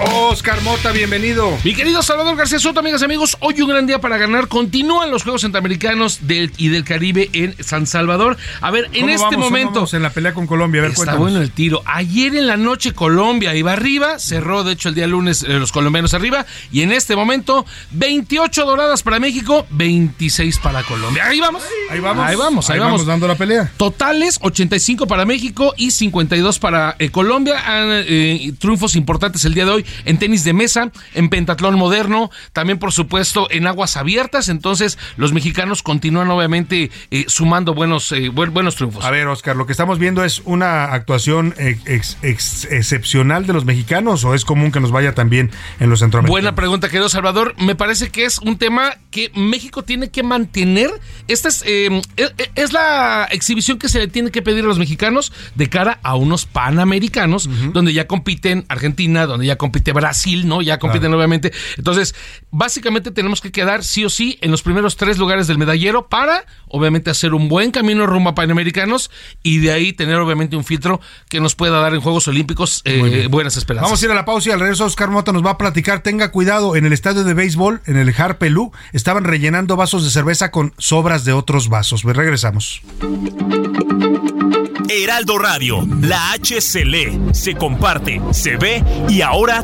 Oscar 0.00 0.60
Mota, 0.62 0.90
bienvenido. 0.90 1.56
Mi 1.62 1.72
querido 1.72 2.02
Salvador 2.02 2.36
García 2.36 2.58
Soto, 2.58 2.80
amigas 2.80 3.00
y 3.02 3.04
amigos, 3.04 3.36
hoy 3.40 3.60
un 3.62 3.68
gran 3.68 3.86
día 3.86 4.00
para 4.00 4.16
ganar. 4.18 4.48
Continúan 4.48 5.10
los 5.10 5.22
Juegos 5.22 5.42
Centroamericanos 5.42 6.26
del, 6.26 6.50
y 6.56 6.68
del 6.68 6.82
Caribe 6.84 7.30
en 7.32 7.54
San 7.62 7.86
Salvador. 7.86 8.36
A 8.60 8.72
ver, 8.72 8.86
en 8.92 9.02
¿Cómo 9.02 9.12
este 9.12 9.24
vamos, 9.36 9.38
momento. 9.50 9.72
vamos 9.74 9.94
en 9.94 10.02
la 10.02 10.10
pelea 10.10 10.34
con 10.34 10.48
Colombia, 10.48 10.80
a 10.80 10.82
ver, 10.82 10.90
Está 10.90 10.96
cuéntanos. 11.12 11.20
bueno 11.20 11.40
el 11.40 11.52
tiro. 11.52 11.82
Ayer 11.86 12.34
en 12.34 12.48
la 12.48 12.56
noche 12.56 12.92
Colombia 12.92 13.54
iba 13.54 13.72
arriba, 13.72 14.18
cerró 14.18 14.64
de 14.64 14.72
hecho 14.72 14.88
el 14.88 14.96
día 14.96 15.06
lunes 15.06 15.44
eh, 15.44 15.52
los 15.60 15.70
colombianos 15.70 16.12
arriba 16.12 16.44
y 16.72 16.82
en 16.82 16.90
este 16.90 17.14
momento 17.14 17.64
28 17.92 18.64
doradas 18.64 19.02
para 19.04 19.20
México, 19.20 19.64
26 19.70 20.58
para 20.58 20.82
Colombia. 20.82 21.26
Ahí 21.26 21.38
vamos. 21.38 21.62
Ahí 21.90 22.00
vamos. 22.00 22.26
Ahí 22.26 22.34
vamos, 22.36 22.68
ahí, 22.68 22.74
Ahí 22.74 22.80
vamos. 22.80 22.92
vamos 22.94 23.06
dando 23.06 23.28
la 23.28 23.36
pelea. 23.36 23.70
Totales 23.76 24.38
85 24.42 25.06
para 25.06 25.24
México 25.24 25.72
y 25.76 25.92
52 25.92 26.58
para 26.58 26.96
eh, 26.98 27.10
Colombia. 27.10 27.62
Eh, 28.06 28.52
triunfos 28.58 28.96
importantes 28.96 29.44
el 29.44 29.54
día 29.54 29.64
de 29.64 29.70
hoy 29.70 29.83
en 30.04 30.18
tenis 30.18 30.44
de 30.44 30.52
mesa, 30.52 30.90
en 31.14 31.28
pentatlón 31.28 31.76
moderno, 31.76 32.30
también 32.52 32.78
por 32.78 32.92
supuesto 32.92 33.48
en 33.50 33.66
aguas 33.66 33.96
abiertas. 33.96 34.48
Entonces 34.48 34.98
los 35.16 35.32
mexicanos 35.32 35.82
continúan 35.82 36.30
obviamente 36.30 36.90
eh, 37.10 37.24
sumando 37.28 37.74
buenos, 37.74 38.10
eh, 38.12 38.28
buen- 38.28 38.52
buenos 38.52 38.76
triunfos. 38.76 39.04
A 39.04 39.10
ver, 39.10 39.26
Oscar, 39.26 39.56
lo 39.56 39.66
que 39.66 39.72
estamos 39.72 39.98
viendo 39.98 40.24
es 40.24 40.42
una 40.44 40.84
actuación 40.86 41.54
ex- 41.58 42.16
ex- 42.22 42.64
excepcional 42.70 43.46
de 43.46 43.52
los 43.52 43.64
mexicanos 43.64 44.24
o 44.24 44.34
es 44.34 44.44
común 44.44 44.72
que 44.72 44.80
nos 44.80 44.90
vaya 44.90 45.14
también 45.14 45.50
en 45.80 45.90
los 45.90 46.00
centroamericanos. 46.00 46.30
Buena 46.42 46.54
pregunta, 46.54 46.88
querido 46.88 47.08
Salvador. 47.08 47.54
Me 47.58 47.74
parece 47.74 48.10
que 48.10 48.24
es 48.24 48.38
un 48.38 48.58
tema 48.58 48.96
que 49.10 49.30
México 49.34 49.82
tiene 49.84 50.10
que 50.10 50.22
mantener. 50.22 50.90
Esta 51.28 51.48
es, 51.48 51.62
eh, 51.66 52.00
es, 52.54 52.72
la 52.72 53.28
exhibición 53.30 53.78
que 53.78 53.88
se 53.88 53.98
le 53.98 54.08
tiene 54.08 54.30
que 54.30 54.42
pedir 54.42 54.64
a 54.64 54.66
los 54.68 54.78
mexicanos 54.78 55.32
de 55.54 55.68
cara 55.68 55.98
a 56.02 56.14
unos 56.16 56.46
panamericanos, 56.46 57.48
donde 57.72 57.92
ya 57.92 58.06
compiten 58.06 58.64
Argentina, 58.68 59.26
donde 59.26 59.46
ya 59.46 59.56
compite 59.74 59.92
Brasil, 59.92 60.46
¿no? 60.46 60.62
Ya 60.62 60.78
compiten 60.78 61.12
obviamente. 61.12 61.52
Entonces, 61.76 62.14
básicamente 62.52 63.10
tenemos 63.10 63.40
que 63.40 63.50
quedar 63.50 63.82
sí 63.82 64.04
o 64.04 64.10
sí 64.10 64.38
en 64.40 64.52
los 64.52 64.62
primeros 64.62 64.96
tres 64.96 65.18
lugares 65.18 65.48
del 65.48 65.58
medallero 65.58 66.08
para, 66.08 66.46
obviamente, 66.68 67.10
hacer 67.10 67.34
un 67.34 67.48
buen 67.48 67.72
camino 67.72 68.06
rumbo 68.06 68.30
a 68.30 68.34
panamericanos 68.36 69.10
y 69.42 69.58
de 69.58 69.72
ahí 69.72 69.92
tener, 69.92 70.16
obviamente, 70.16 70.56
un 70.56 70.64
filtro 70.64 71.00
que 71.28 71.40
nos 71.40 71.56
pueda 71.56 71.80
dar 71.80 71.92
en 71.92 72.00
Juegos 72.00 72.28
Olímpicos 72.28 72.82
eh, 72.84 73.26
buenas 73.28 73.56
esperanzas. 73.56 73.88
Vamos 73.90 74.02
a 74.02 74.04
ir 74.04 74.12
a 74.12 74.14
la 74.14 74.24
pausa 74.24 74.50
y 74.50 74.52
al 74.52 74.60
regreso 74.60 74.84
Oscar 74.84 75.10
Mota 75.10 75.32
nos 75.32 75.44
va 75.44 75.50
a 75.50 75.58
platicar. 75.58 76.00
Tenga 76.00 76.30
cuidado, 76.30 76.76
en 76.76 76.86
el 76.86 76.92
estadio 76.92 77.24
de 77.24 77.34
béisbol, 77.34 77.82
en 77.86 77.96
el 77.96 78.14
Harpelú, 78.16 78.70
estaban 78.92 79.24
rellenando 79.24 79.74
vasos 79.74 80.04
de 80.04 80.10
cerveza 80.10 80.52
con 80.52 80.72
sobras 80.78 81.24
de 81.24 81.32
otros 81.32 81.68
vasos. 81.68 82.02
Pues 82.02 82.16
regresamos. 82.16 82.80
Heraldo 84.88 85.38
Radio, 85.38 85.86
la 86.02 86.32
H 86.32 86.60
se 86.60 86.84
lee, 86.84 87.18
se 87.32 87.54
comparte, 87.54 88.20
se 88.32 88.56
ve 88.56 88.84
y 89.08 89.22
ahora 89.22 89.63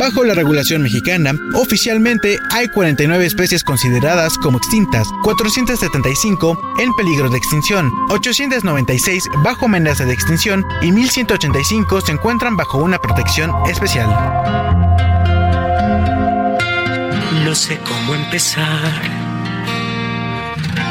Bajo 0.00 0.24
la 0.24 0.32
regulación 0.32 0.80
mexicana, 0.80 1.34
oficialmente 1.52 2.38
hay 2.52 2.68
49 2.68 3.26
especies 3.26 3.62
consideradas 3.62 4.38
como 4.38 4.56
extintas, 4.56 5.06
475 5.22 6.58
en 6.78 6.94
peligro 6.94 7.28
de 7.28 7.36
extinción, 7.36 7.92
896 8.08 9.28
bajo 9.44 9.66
amenaza 9.66 10.06
de 10.06 10.14
extinción 10.14 10.64
y 10.80 10.90
1185 10.90 12.00
se 12.00 12.12
encuentran 12.12 12.56
bajo 12.56 12.78
una 12.78 12.98
protección 12.98 13.52
especial. 13.68 14.08
No 17.44 17.54
sé 17.54 17.78
cómo 17.86 18.14
empezar, 18.14 19.02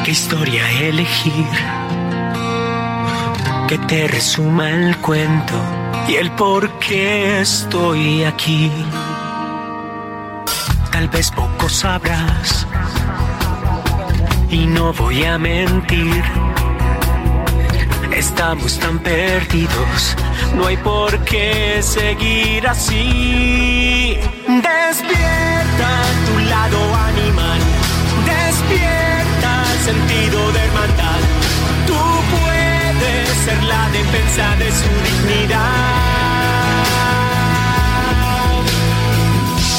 qué 0.06 0.12
historia 0.12 0.70
elegir, 0.84 1.48
que 3.68 3.80
te 3.88 4.08
resuma 4.08 4.70
el 4.70 4.96
cuento 4.98 5.79
y 6.10 6.16
el 6.16 6.32
por 6.32 6.68
qué 6.80 7.42
estoy 7.42 8.24
aquí. 8.24 8.72
Tal 10.92 11.08
vez 11.10 11.30
poco 11.32 11.70
sabrás 11.70 12.66
y 14.50 14.66
no 14.66 14.92
voy 14.94 15.24
a 15.24 15.38
mentir. 15.38 16.24
Estamos 18.12 18.80
tan 18.80 18.98
perdidos, 19.00 20.16
no 20.56 20.66
hay 20.66 20.78
por 20.78 21.12
qué 21.26 21.80
seguir 21.82 22.68
así. 22.68 24.18
Despierta 24.48 25.90
tu 26.28 26.40
lado 26.54 26.80
animal, 27.12 27.60
despierta 28.26 29.52
el 29.74 29.80
sentido 29.90 30.52
de 30.54 30.60
hermandad. 30.60 31.22
Tú 31.88 32.19
ser 33.46 33.64
la 33.64 33.90
defensa 33.90 34.56
de 34.58 34.72
su 34.72 34.90
dignidad. 35.08 35.60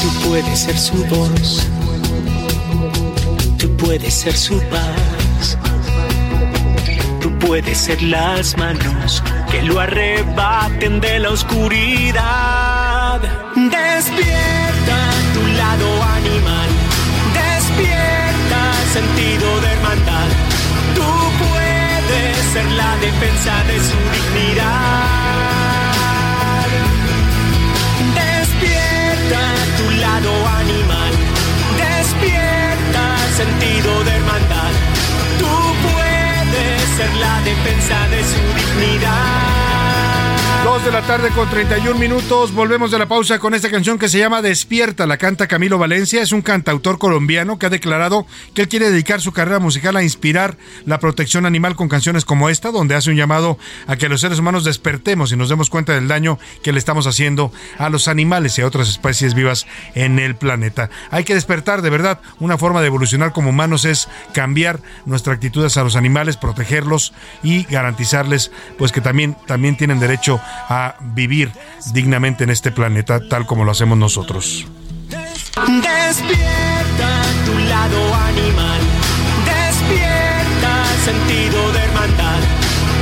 Tú 0.03 0.29
puedes 0.29 0.59
ser 0.59 0.79
su 0.79 1.05
voz, 1.07 1.67
tú 3.59 3.77
puedes 3.77 4.15
ser 4.15 4.37
su 4.37 4.61
paz. 4.69 5.57
Tú 7.21 7.29
puedes 7.39 7.79
ser 7.79 8.01
las 8.03 8.57
manos 8.57 9.23
que 9.51 9.63
lo 9.63 9.79
arrebaten 9.79 11.01
de 11.01 11.19
la 11.19 11.31
oscuridad. 11.31 13.21
Despierta 13.55 14.99
tu 15.35 15.47
lado 15.61 16.03
animal, 16.19 16.69
despierta 17.35 18.61
sentido 18.93 19.61
de 19.61 19.69
hermandad. 19.73 20.29
Tú 20.95 21.03
puedes 22.11 22.37
ser 22.53 22.71
la 22.73 22.97
defensa 22.97 23.53
de 23.65 23.79
su 23.79 23.99
dignidad. 24.17 24.67
Despierta 28.21 29.43
tu 29.79 29.91
lado 30.05 30.33
animal, 30.63 31.13
despierta 31.85 33.05
sentido 33.37 34.05
de 34.05 34.11
hermandad. 34.11 34.73
Tú 35.39 35.55
puedes 35.89 36.83
ser 36.97 37.13
la 37.17 37.41
defensa 37.43 38.09
de 38.09 38.21
su 38.25 38.43
dignidad. 38.61 39.60
Dos 40.65 40.85
de 40.85 40.93
la 40.93 41.01
tarde 41.01 41.31
con 41.31 41.49
31 41.49 41.99
minutos. 41.99 42.53
Volvemos 42.53 42.91
de 42.91 42.99
la 42.99 43.09
pausa 43.09 43.39
con 43.39 43.55
esta 43.55 43.71
canción 43.71 43.99
que 43.99 44.11
se 44.11 44.19
llama 44.19 44.43
Despierta. 44.43 45.07
La 45.07 45.17
canta 45.17 45.49
Camilo 45.49 45.79
Valencia. 45.79 46.21
Es 46.21 46.33
un 46.33 46.43
cantautor 46.43 46.99
colombiano 46.99 47.59
que 47.59 47.65
ha 47.65 47.71
declarado 47.71 48.27
que 48.53 48.63
él 48.63 48.69
quiere 48.69 48.91
dedicar 48.91 49.23
su 49.23 49.33
carrera 49.33 49.59
musical 49.59 49.97
a 49.97 50.03
inspirar 50.03 50.59
la 50.85 50.99
protección 50.99 51.47
animal 51.47 51.77
con 51.77 51.89
canciones 51.89 52.27
como 52.27 52.51
esta, 52.51 52.73
donde 52.73 52.95
hace 52.95 53.09
un 53.09 53.17
llamado 53.17 53.57
a 53.87 53.97
que 53.97 54.11
los 54.11 54.21
seres 54.21 54.39
humanos 54.39 54.65
despertemos 54.65 55.33
y 55.33 55.37
nos 55.37 55.49
demos 55.49 55.71
cuenta 55.71 55.95
del 55.95 56.09
daño 56.09 56.39
que 56.63 56.73
le 56.73 56.79
estamos 56.79 57.07
haciendo 57.07 57.53
a 57.79 57.89
los 57.89 58.07
animales 58.07 58.59
y 58.59 58.63
a 58.63 58.67
otras 58.67 58.91
especies 58.91 59.33
vivas 59.33 59.67
en 59.95 60.19
el 60.19 60.37
planeta. 60.37 60.91
Hay 61.11 61.25
que 61.25 61.35
despertar, 61.35 61.81
de 61.81 61.89
verdad. 61.89 62.21
Una 62.39 62.59
forma 62.59 62.83
de 62.83 62.89
evolucionar 62.89 63.33
como 63.33 63.49
humanos 63.49 63.87
es 63.87 64.09
cambiar 64.35 64.81
nuestra 65.07 65.33
actitud 65.33 65.65
hacia 65.65 65.85
los 65.85 65.97
animales, 65.97 66.37
protegerlos 66.37 67.15
y 67.43 67.63
garantizarles 67.65 68.53
pues 68.77 68.93
que 68.93 69.01
también, 69.01 69.39
también 69.47 69.79
tienen 69.79 70.01
derecho 70.01 70.39
a 70.69 70.95
vivir 71.01 71.53
dignamente 71.93 72.45
en 72.45 72.51
este 72.51 72.71
planeta 72.71 73.21
tal 73.29 73.47
como 73.47 73.65
lo 73.65 73.73
hacemos 73.73 73.99
nosotros. 73.99 74.67
Despierta 75.67 77.23
tu 77.45 77.59
lado 77.59 78.15
animal, 78.15 78.81
despierta 79.45 80.85
sentido 81.05 81.73
de 81.73 81.79
hermandad. 81.81 82.39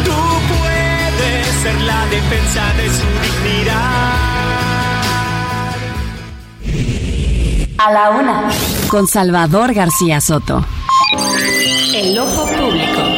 Tú 0.05 0.13
puedes 0.49 1.47
ser 1.63 1.81
la 1.83 2.07
defensa 2.07 2.73
de 2.75 2.89
su 2.89 3.07
dignidad. 3.23 4.19
A 7.79 7.93
la 7.93 8.11
una, 8.11 8.49
con 8.89 9.07
Salvador 9.07 9.73
García 9.73 10.21
Soto. 10.21 10.65
El 11.95 12.19
ojo 12.19 12.47
público. 12.47 13.18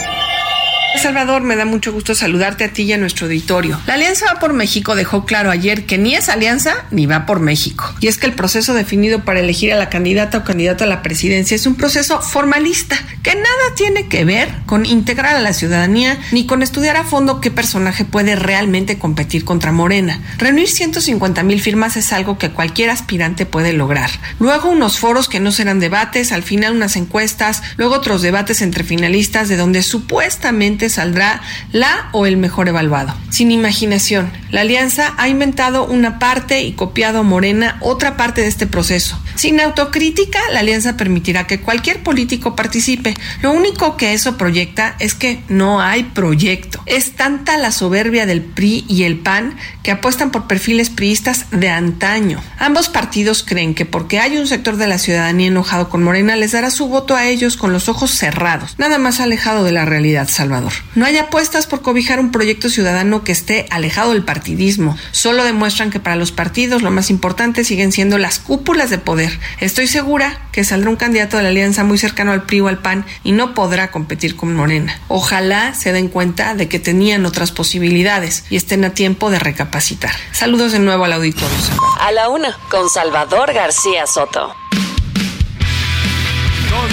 Salvador, 0.99 1.41
me 1.41 1.55
da 1.55 1.65
mucho 1.65 1.93
gusto 1.93 2.15
saludarte 2.15 2.63
a 2.63 2.73
ti 2.73 2.83
y 2.83 2.93
a 2.93 2.97
nuestro 2.97 3.25
auditorio. 3.25 3.79
La 3.87 3.95
Alianza 3.95 4.25
Va 4.25 4.39
por 4.39 4.53
México 4.53 4.95
dejó 4.95 5.25
claro 5.25 5.49
ayer 5.49 5.85
que 5.85 5.97
ni 5.97 6.15
es 6.15 6.29
alianza 6.29 6.85
ni 6.91 7.05
va 7.05 7.25
por 7.25 7.39
México. 7.39 7.93
Y 7.99 8.07
es 8.07 8.17
que 8.17 8.27
el 8.27 8.33
proceso 8.33 8.73
definido 8.73 9.23
para 9.23 9.39
elegir 9.39 9.73
a 9.73 9.77
la 9.77 9.89
candidata 9.89 10.39
o 10.39 10.43
candidato 10.43 10.83
a 10.83 10.87
la 10.87 11.01
presidencia 11.01 11.55
es 11.55 11.65
un 11.65 11.75
proceso 11.75 12.21
formalista 12.21 12.97
que 13.23 13.35
nada 13.35 13.75
tiene 13.75 14.07
que 14.07 14.25
ver 14.25 14.49
con 14.65 14.85
integrar 14.85 15.35
a 15.35 15.39
la 15.39 15.53
ciudadanía 15.53 16.19
ni 16.31 16.45
con 16.45 16.61
estudiar 16.61 16.97
a 16.97 17.03
fondo 17.03 17.41
qué 17.41 17.51
personaje 17.51 18.05
puede 18.05 18.35
realmente 18.35 18.99
competir 18.99 19.45
contra 19.45 19.71
Morena. 19.71 20.19
Reunir 20.37 20.69
150 20.69 21.43
mil 21.43 21.61
firmas 21.61 21.97
es 21.97 22.13
algo 22.13 22.37
que 22.37 22.51
cualquier 22.51 22.89
aspirante 22.89 23.45
puede 23.45 23.73
lograr. 23.73 24.09
Luego 24.39 24.69
unos 24.69 24.99
foros 24.99 25.29
que 25.29 25.39
no 25.39 25.51
serán 25.51 25.79
debates, 25.79 26.31
al 26.31 26.43
final 26.43 26.73
unas 26.73 26.95
encuestas, 26.95 27.63
luego 27.77 27.95
otros 27.95 28.21
debates 28.21 28.61
entre 28.61 28.83
finalistas 28.83 29.49
de 29.49 29.57
donde 29.57 29.83
supuestamente 29.83 30.80
saldrá 30.89 31.41
la 31.71 32.09
o 32.11 32.25
el 32.25 32.37
mejor 32.37 32.67
evaluado. 32.67 33.13
Sin 33.29 33.51
imaginación, 33.51 34.31
la 34.51 34.61
alianza 34.61 35.13
ha 35.17 35.27
inventado 35.29 35.85
una 35.85 36.19
parte 36.19 36.61
y 36.63 36.73
copiado 36.73 37.19
a 37.19 37.23
Morena 37.23 37.77
otra 37.79 38.17
parte 38.17 38.41
de 38.41 38.47
este 38.47 38.67
proceso. 38.67 39.17
Sin 39.35 39.59
autocrítica, 39.59 40.39
la 40.51 40.59
alianza 40.59 40.97
permitirá 40.97 41.47
que 41.47 41.61
cualquier 41.61 42.03
político 42.03 42.55
participe. 42.55 43.15
Lo 43.41 43.51
único 43.51 43.97
que 43.97 44.13
eso 44.13 44.37
proyecta 44.37 44.95
es 44.99 45.13
que 45.13 45.41
no 45.47 45.81
hay 45.81 46.03
proyecto. 46.03 46.81
Es 46.85 47.13
tanta 47.13 47.57
la 47.57 47.71
soberbia 47.71 48.25
del 48.25 48.41
PRI 48.41 48.85
y 48.87 49.03
el 49.03 49.17
PAN 49.17 49.55
que 49.83 49.91
apuestan 49.91 50.31
por 50.31 50.47
perfiles 50.47 50.89
priistas 50.89 51.45
de 51.51 51.69
antaño. 51.69 52.41
Ambos 52.59 52.89
partidos 52.89 53.43
creen 53.43 53.73
que 53.73 53.85
porque 53.85 54.19
hay 54.19 54.37
un 54.37 54.47
sector 54.47 54.75
de 54.75 54.87
la 54.87 54.97
ciudadanía 54.97 55.47
enojado 55.47 55.89
con 55.89 56.03
Morena 56.03 56.35
les 56.35 56.51
dará 56.51 56.69
su 56.69 56.87
voto 56.87 57.15
a 57.15 57.27
ellos 57.27 57.57
con 57.57 57.73
los 57.73 57.89
ojos 57.89 58.11
cerrados. 58.11 58.75
Nada 58.77 58.97
más 58.97 59.19
alejado 59.19 59.63
de 59.63 59.71
la 59.71 59.85
realidad, 59.85 60.27
Salvador. 60.29 60.70
No 60.95 61.05
hay 61.05 61.17
apuestas 61.17 61.67
por 61.67 61.81
cobijar 61.81 62.19
un 62.19 62.31
proyecto 62.31 62.69
ciudadano 62.69 63.23
que 63.23 63.31
esté 63.31 63.65
alejado 63.69 64.11
del 64.11 64.23
partidismo. 64.23 64.97
Solo 65.11 65.43
demuestran 65.43 65.89
que 65.89 65.99
para 65.99 66.15
los 66.15 66.31
partidos 66.31 66.81
lo 66.81 66.91
más 66.91 67.09
importante 67.09 67.63
siguen 67.63 67.91
siendo 67.91 68.17
las 68.17 68.39
cúpulas 68.39 68.89
de 68.89 68.97
poder. 68.97 69.39
Estoy 69.59 69.87
segura 69.87 70.39
que 70.51 70.63
saldrá 70.63 70.89
un 70.89 70.95
candidato 70.95 71.37
de 71.37 71.43
la 71.43 71.49
alianza 71.49 71.83
muy 71.83 71.97
cercano 71.97 72.31
al 72.31 72.43
PRI 72.43 72.61
o 72.61 72.67
al 72.67 72.79
PAN 72.79 73.05
y 73.23 73.31
no 73.31 73.53
podrá 73.53 73.91
competir 73.91 74.35
con 74.35 74.53
Morena. 74.55 74.99
Ojalá 75.07 75.73
se 75.73 75.93
den 75.93 76.07
cuenta 76.07 76.55
de 76.55 76.67
que 76.67 76.79
tenían 76.79 77.25
otras 77.25 77.51
posibilidades 77.51 78.43
y 78.49 78.55
estén 78.55 78.83
a 78.83 78.93
tiempo 78.93 79.29
de 79.29 79.39
recapacitar. 79.39 80.11
Saludos 80.31 80.71
de 80.71 80.79
nuevo 80.79 81.05
al 81.05 81.13
auditorio. 81.13 81.57
A 81.99 82.11
la 82.11 82.29
una, 82.29 82.57
con 82.69 82.89
Salvador 82.89 83.53
García 83.53 84.05
Soto. 84.07 84.55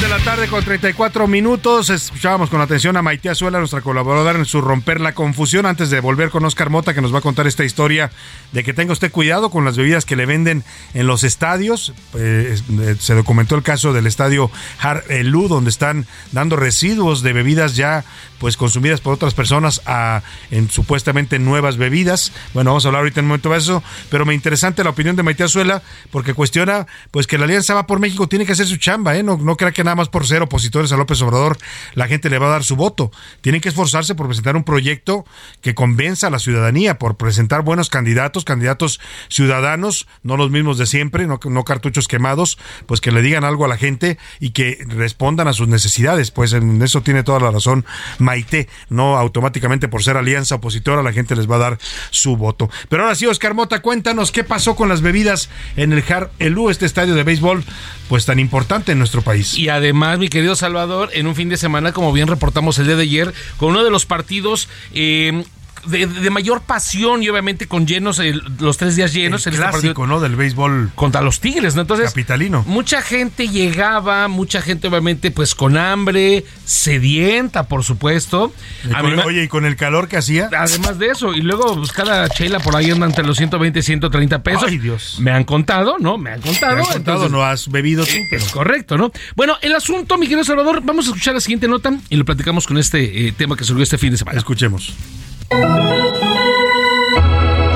De 0.00 0.08
la 0.08 0.18
tarde 0.20 0.46
con 0.46 0.62
34 0.62 1.26
minutos. 1.26 1.90
Escuchábamos 1.90 2.50
con 2.50 2.60
atención 2.60 2.96
a 2.96 3.02
Maite 3.02 3.30
Azuela, 3.30 3.58
nuestra 3.58 3.80
colaboradora 3.80 4.38
en 4.38 4.44
su 4.44 4.60
Romper 4.60 5.00
la 5.00 5.12
Confusión. 5.12 5.66
Antes 5.66 5.90
de 5.90 5.98
volver 5.98 6.30
con 6.30 6.44
Oscar 6.44 6.70
Mota, 6.70 6.94
que 6.94 7.00
nos 7.00 7.12
va 7.12 7.18
a 7.18 7.22
contar 7.22 7.48
esta 7.48 7.64
historia 7.64 8.12
de 8.52 8.62
que 8.62 8.72
tenga 8.72 8.92
usted 8.92 9.10
cuidado 9.10 9.50
con 9.50 9.64
las 9.64 9.76
bebidas 9.76 10.04
que 10.04 10.14
le 10.14 10.24
venden 10.24 10.62
en 10.94 11.08
los 11.08 11.24
estadios. 11.24 11.92
Eh, 12.14 12.56
se 13.00 13.14
documentó 13.14 13.56
el 13.56 13.64
caso 13.64 13.92
del 13.92 14.06
estadio 14.06 14.52
Har 14.80 15.02
Elú, 15.08 15.48
donde 15.48 15.70
están 15.70 16.06
dando 16.30 16.54
residuos 16.54 17.22
de 17.22 17.32
bebidas 17.32 17.74
ya 17.74 18.04
pues 18.38 18.56
consumidas 18.56 19.00
por 19.00 19.14
otras 19.14 19.34
personas 19.34 19.82
a, 19.86 20.22
en 20.50 20.70
supuestamente 20.70 21.38
nuevas 21.38 21.76
bebidas. 21.76 22.32
Bueno, 22.54 22.70
vamos 22.70 22.84
a 22.84 22.88
hablar 22.88 23.00
ahorita 23.00 23.20
en 23.20 23.26
un 23.26 23.28
momento 23.30 23.50
de 23.50 23.58
eso, 23.58 23.82
pero 24.10 24.24
me 24.24 24.34
interesante 24.34 24.84
la 24.84 24.90
opinión 24.90 25.16
de 25.16 25.22
Maite 25.22 25.44
Azuela 25.44 25.82
porque 26.10 26.34
cuestiona 26.34 26.86
pues 27.10 27.26
que 27.26 27.38
la 27.38 27.44
Alianza 27.44 27.74
va 27.74 27.86
por 27.86 28.00
México 28.00 28.28
tiene 28.28 28.46
que 28.46 28.52
hacer 28.52 28.66
su 28.66 28.76
chamba, 28.76 29.16
¿eh? 29.16 29.22
No, 29.22 29.36
no 29.36 29.56
crea 29.56 29.72
que 29.72 29.84
nada 29.84 29.96
más 29.96 30.08
por 30.08 30.26
ser 30.26 30.42
opositores 30.42 30.92
a 30.92 30.96
López 30.96 31.20
Obrador 31.22 31.58
la 31.94 32.06
gente 32.06 32.30
le 32.30 32.38
va 32.38 32.46
a 32.46 32.50
dar 32.50 32.64
su 32.64 32.76
voto. 32.76 33.10
Tienen 33.40 33.60
que 33.60 33.68
esforzarse 33.68 34.14
por 34.14 34.26
presentar 34.26 34.56
un 34.56 34.64
proyecto 34.64 35.24
que 35.60 35.74
convenza 35.74 36.28
a 36.28 36.30
la 36.30 36.38
ciudadanía, 36.38 36.98
por 36.98 37.16
presentar 37.16 37.62
buenos 37.62 37.88
candidatos, 37.88 38.44
candidatos 38.44 39.00
ciudadanos, 39.28 40.06
no 40.22 40.36
los 40.36 40.50
mismos 40.50 40.78
de 40.78 40.86
siempre, 40.86 41.26
no, 41.26 41.38
cartuchos 41.64 42.08
quemados, 42.08 42.58
pues 42.86 43.00
que 43.00 43.12
le 43.12 43.22
digan 43.22 43.44
algo 43.44 43.64
a 43.64 43.68
la 43.68 43.76
gente 43.76 44.18
y 44.40 44.50
que 44.50 44.84
respondan 44.88 45.48
a 45.48 45.52
sus 45.52 45.68
necesidades. 45.68 46.30
Pues 46.30 46.52
en 46.52 46.80
eso 46.82 47.02
tiene 47.02 47.22
toda 47.22 47.40
la 47.40 47.50
razón 47.50 47.84
Maite, 48.28 48.68
no 48.90 49.16
automáticamente 49.16 49.88
por 49.88 50.02
ser 50.02 50.18
alianza 50.18 50.56
opositora 50.56 51.02
la 51.02 51.14
gente 51.14 51.34
les 51.34 51.50
va 51.50 51.56
a 51.56 51.60
dar 51.60 51.78
su 52.10 52.36
voto. 52.36 52.68
Pero 52.90 53.04
ahora 53.04 53.14
sí, 53.14 53.24
Oscar 53.24 53.54
Mota, 53.54 53.80
cuéntanos 53.80 54.32
qué 54.32 54.44
pasó 54.44 54.76
con 54.76 54.90
las 54.90 55.00
bebidas 55.00 55.48
en 55.76 55.94
el 55.94 56.02
Jar 56.02 56.30
Elú, 56.38 56.68
este 56.68 56.84
estadio 56.84 57.14
de 57.14 57.22
béisbol, 57.22 57.64
pues 58.10 58.26
tan 58.26 58.38
importante 58.38 58.92
en 58.92 58.98
nuestro 58.98 59.22
país. 59.22 59.56
Y 59.56 59.70
además, 59.70 60.18
mi 60.18 60.28
querido 60.28 60.56
Salvador, 60.56 61.08
en 61.14 61.26
un 61.26 61.34
fin 61.34 61.48
de 61.48 61.56
semana, 61.56 61.92
como 61.92 62.12
bien 62.12 62.28
reportamos 62.28 62.78
el 62.78 62.86
día 62.86 62.96
de 62.96 63.04
ayer, 63.04 63.32
con 63.56 63.70
uno 63.70 63.82
de 63.82 63.90
los 63.90 64.04
partidos 64.04 64.68
eh, 64.92 65.42
de, 65.88 66.06
de, 66.06 66.30
mayor 66.30 66.62
pasión 66.62 67.22
y 67.22 67.28
obviamente 67.28 67.66
con 67.66 67.86
llenos, 67.86 68.18
el, 68.18 68.42
los 68.58 68.76
tres 68.76 68.96
días 68.96 69.12
llenos. 69.12 69.46
El 69.46 69.56
clásico, 69.56 70.06
¿no? 70.06 70.20
Del 70.20 70.36
béisbol. 70.36 70.92
Contra 70.94 71.20
los 71.22 71.40
Tigres, 71.40 71.74
¿no? 71.74 71.82
Entonces. 71.82 72.10
Capitalino. 72.10 72.64
Mucha 72.66 73.02
gente 73.02 73.48
llegaba, 73.48 74.28
mucha 74.28 74.60
gente 74.62 74.88
obviamente 74.88 75.30
pues 75.30 75.54
con 75.54 75.76
hambre, 75.76 76.44
sedienta, 76.64 77.64
por 77.64 77.84
supuesto. 77.84 78.52
Y 78.84 78.92
con, 78.92 79.16
me, 79.16 79.22
oye, 79.24 79.44
y 79.44 79.48
con 79.48 79.64
el 79.64 79.76
calor 79.76 80.08
que 80.08 80.16
hacía. 80.16 80.50
Además 80.56 80.98
de 80.98 81.08
eso, 81.08 81.34
y 81.34 81.40
luego 81.40 81.76
pues 81.76 81.92
cada 81.92 82.28
chela 82.28 82.60
por 82.60 82.76
ahí 82.76 82.90
anda 82.90 83.06
entre 83.06 83.24
los 83.24 83.36
120 83.36 83.78
y 83.78 83.82
130 83.82 84.42
pesos. 84.42 84.64
Ay, 84.66 84.78
Dios. 84.78 85.16
Me 85.20 85.30
han 85.30 85.44
contado, 85.44 85.96
¿no? 85.98 86.18
Me 86.18 86.30
han 86.30 86.40
contado. 86.40 86.76
Me 86.76 86.82
han 86.82 86.86
contado, 86.86 87.16
entonces, 87.16 87.30
no 87.30 87.44
has 87.44 87.68
bebido 87.68 88.04
tú, 88.04 88.16
pero. 88.30 88.42
Es 88.42 88.52
correcto, 88.52 88.96
¿no? 88.96 89.12
Bueno, 89.36 89.56
el 89.62 89.74
asunto, 89.74 90.18
mi 90.18 90.26
querido 90.26 90.44
Salvador, 90.44 90.82
vamos 90.82 91.06
a 91.06 91.10
escuchar 91.10 91.34
la 91.34 91.40
siguiente 91.40 91.68
nota 91.68 91.92
y 92.08 92.16
lo 92.16 92.24
platicamos 92.24 92.66
con 92.66 92.78
este 92.78 93.28
eh, 93.28 93.32
tema 93.32 93.56
que 93.56 93.64
surgió 93.64 93.82
este 93.82 93.98
fin 93.98 94.10
de 94.10 94.18
semana. 94.18 94.38
Escuchemos. 94.38 94.94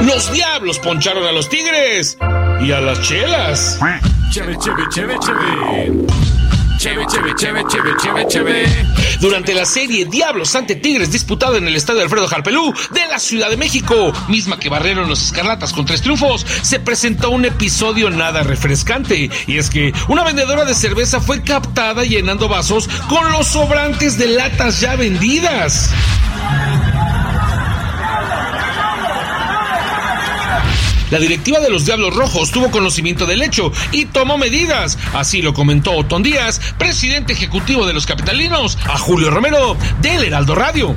Los 0.04 0.32
diablos 0.32 0.78
poncharon 0.78 1.24
a 1.24 1.32
los 1.32 1.48
tigres 1.48 2.18
y 2.60 2.72
a 2.72 2.80
las 2.80 3.00
chelas. 3.02 3.78
Cheve, 4.30 4.56
cheve, 4.58 4.84
cheve, 4.90 5.16
cheve. 5.20 6.06
Cheve, 6.78 7.06
cheve, 7.06 7.34
cheve, 7.36 7.64
cheve, 7.68 7.90
cheve, 7.96 8.26
cheve. 8.28 8.86
Durante 9.20 9.54
la 9.54 9.64
serie 9.64 10.04
Diablos 10.04 10.54
ante 10.56 10.74
Tigres 10.74 11.12
disputada 11.12 11.56
en 11.56 11.68
el 11.68 11.76
estadio 11.76 12.02
Alfredo 12.02 12.26
Harpelú 12.28 12.74
de 12.90 13.06
la 13.06 13.20
Ciudad 13.20 13.50
de 13.50 13.56
México, 13.56 14.12
misma 14.28 14.58
que 14.58 14.68
barrieron 14.68 15.08
los 15.08 15.22
escarlatas 15.22 15.72
con 15.72 15.84
tres 15.84 16.02
triunfos, 16.02 16.44
se 16.62 16.80
presentó 16.80 17.30
un 17.30 17.44
episodio 17.44 18.10
nada 18.10 18.42
refrescante. 18.42 19.30
Y 19.46 19.58
es 19.58 19.70
que 19.70 19.92
una 20.08 20.24
vendedora 20.24 20.64
de 20.64 20.74
cerveza 20.74 21.20
fue 21.20 21.42
captada 21.42 22.02
llenando 22.02 22.48
vasos 22.48 22.88
con 23.08 23.30
los 23.30 23.46
sobrantes 23.46 24.18
de 24.18 24.26
latas 24.26 24.80
ya 24.80 24.96
vendidas. 24.96 25.90
La 31.12 31.18
directiva 31.18 31.60
de 31.60 31.68
los 31.68 31.84
Diablos 31.84 32.16
Rojos 32.16 32.52
tuvo 32.52 32.70
conocimiento 32.70 33.26
del 33.26 33.42
hecho 33.42 33.70
y 33.90 34.06
tomó 34.06 34.38
medidas. 34.38 34.96
Así 35.12 35.42
lo 35.42 35.52
comentó 35.52 35.92
Otón 35.92 36.22
Díaz, 36.22 36.58
presidente 36.78 37.34
ejecutivo 37.34 37.84
de 37.86 37.92
los 37.92 38.06
capitalinos, 38.06 38.78
a 38.86 38.96
Julio 38.96 39.30
Romero 39.30 39.76
del 40.00 40.24
Heraldo 40.24 40.54
Radio. 40.54 40.96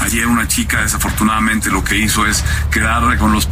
Ayer 0.00 0.26
una 0.26 0.46
chica 0.46 0.82
desafortunadamente 0.82 1.70
lo 1.70 1.82
que 1.82 1.96
hizo 1.96 2.26
es 2.26 2.44
quedar 2.70 3.16
con 3.18 3.32
los 3.32 3.48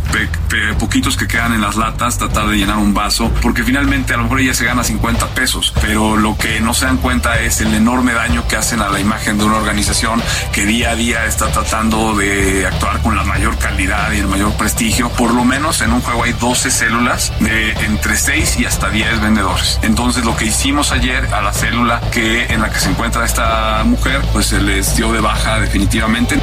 poquitos 0.79 1.17
que 1.17 1.27
quedan 1.27 1.53
en 1.55 1.61
las 1.61 1.77
latas, 1.77 2.19
tratar 2.19 2.49
de 2.49 2.57
llenar 2.57 2.79
un 2.79 2.95
vaso, 2.95 3.31
porque 3.43 3.65
finalmente 3.65 4.15
a 4.15 4.17
lo 4.17 4.25
mejor 4.25 4.41
ella 4.41 4.55
se 4.55 4.65
gana 4.65 4.85
50 4.85 5.29
pesos, 5.29 5.73
pero 5.81 6.17
lo 6.17 6.37
que 6.37 6.61
no 6.61 6.75
se 6.75 6.87
dan 6.87 6.99
cuenta 6.99 7.41
es 7.41 7.61
el 7.61 7.75
enorme 7.75 8.13
daño 8.13 8.47
que 8.49 8.57
hacen 8.57 8.81
a 8.81 8.89
la 8.89 9.01
imagen 9.01 9.39
de 9.39 9.45
una 9.45 9.57
organización 9.57 10.23
que 10.53 10.67
día 10.67 10.91
a 10.91 10.95
día 10.95 11.25
está 11.27 11.51
tratando 11.51 12.15
de 12.17 12.67
actuar 12.67 13.01
con 13.03 13.17
la 13.17 13.25
mayor 13.25 13.57
calidad 13.59 14.13
y 14.13 14.19
el 14.19 14.29
mayor 14.29 14.53
prestigio. 14.55 15.09
Por 15.11 15.33
lo 15.33 15.45
menos 15.45 15.81
en 15.81 15.93
un 15.93 16.01
juego 16.01 16.25
hay 16.25 16.33
12 16.33 16.71
células 16.71 17.33
de 17.41 17.73
entre 17.85 18.17
6 18.17 18.61
y 18.61 18.67
hasta 18.67 18.91
10 18.91 19.21
vendedores. 19.21 19.79
Entonces 19.83 20.25
lo 20.25 20.37
que 20.37 20.47
hicimos 20.47 20.93
ayer 20.93 21.27
a 21.33 21.43
la 21.43 21.53
célula 21.53 22.01
que 22.13 22.45
en 22.47 22.61
la 22.61 22.71
que 22.71 22.79
se 22.79 22.91
encuentra 22.91 23.25
esta 23.25 23.83
mujer, 23.85 24.23
pues 24.33 24.47
se 24.47 24.61
les 24.61 24.97
dio 24.97 25.13
de 25.13 25.21
baja 25.21 25.61
definitivamente. 25.61 26.34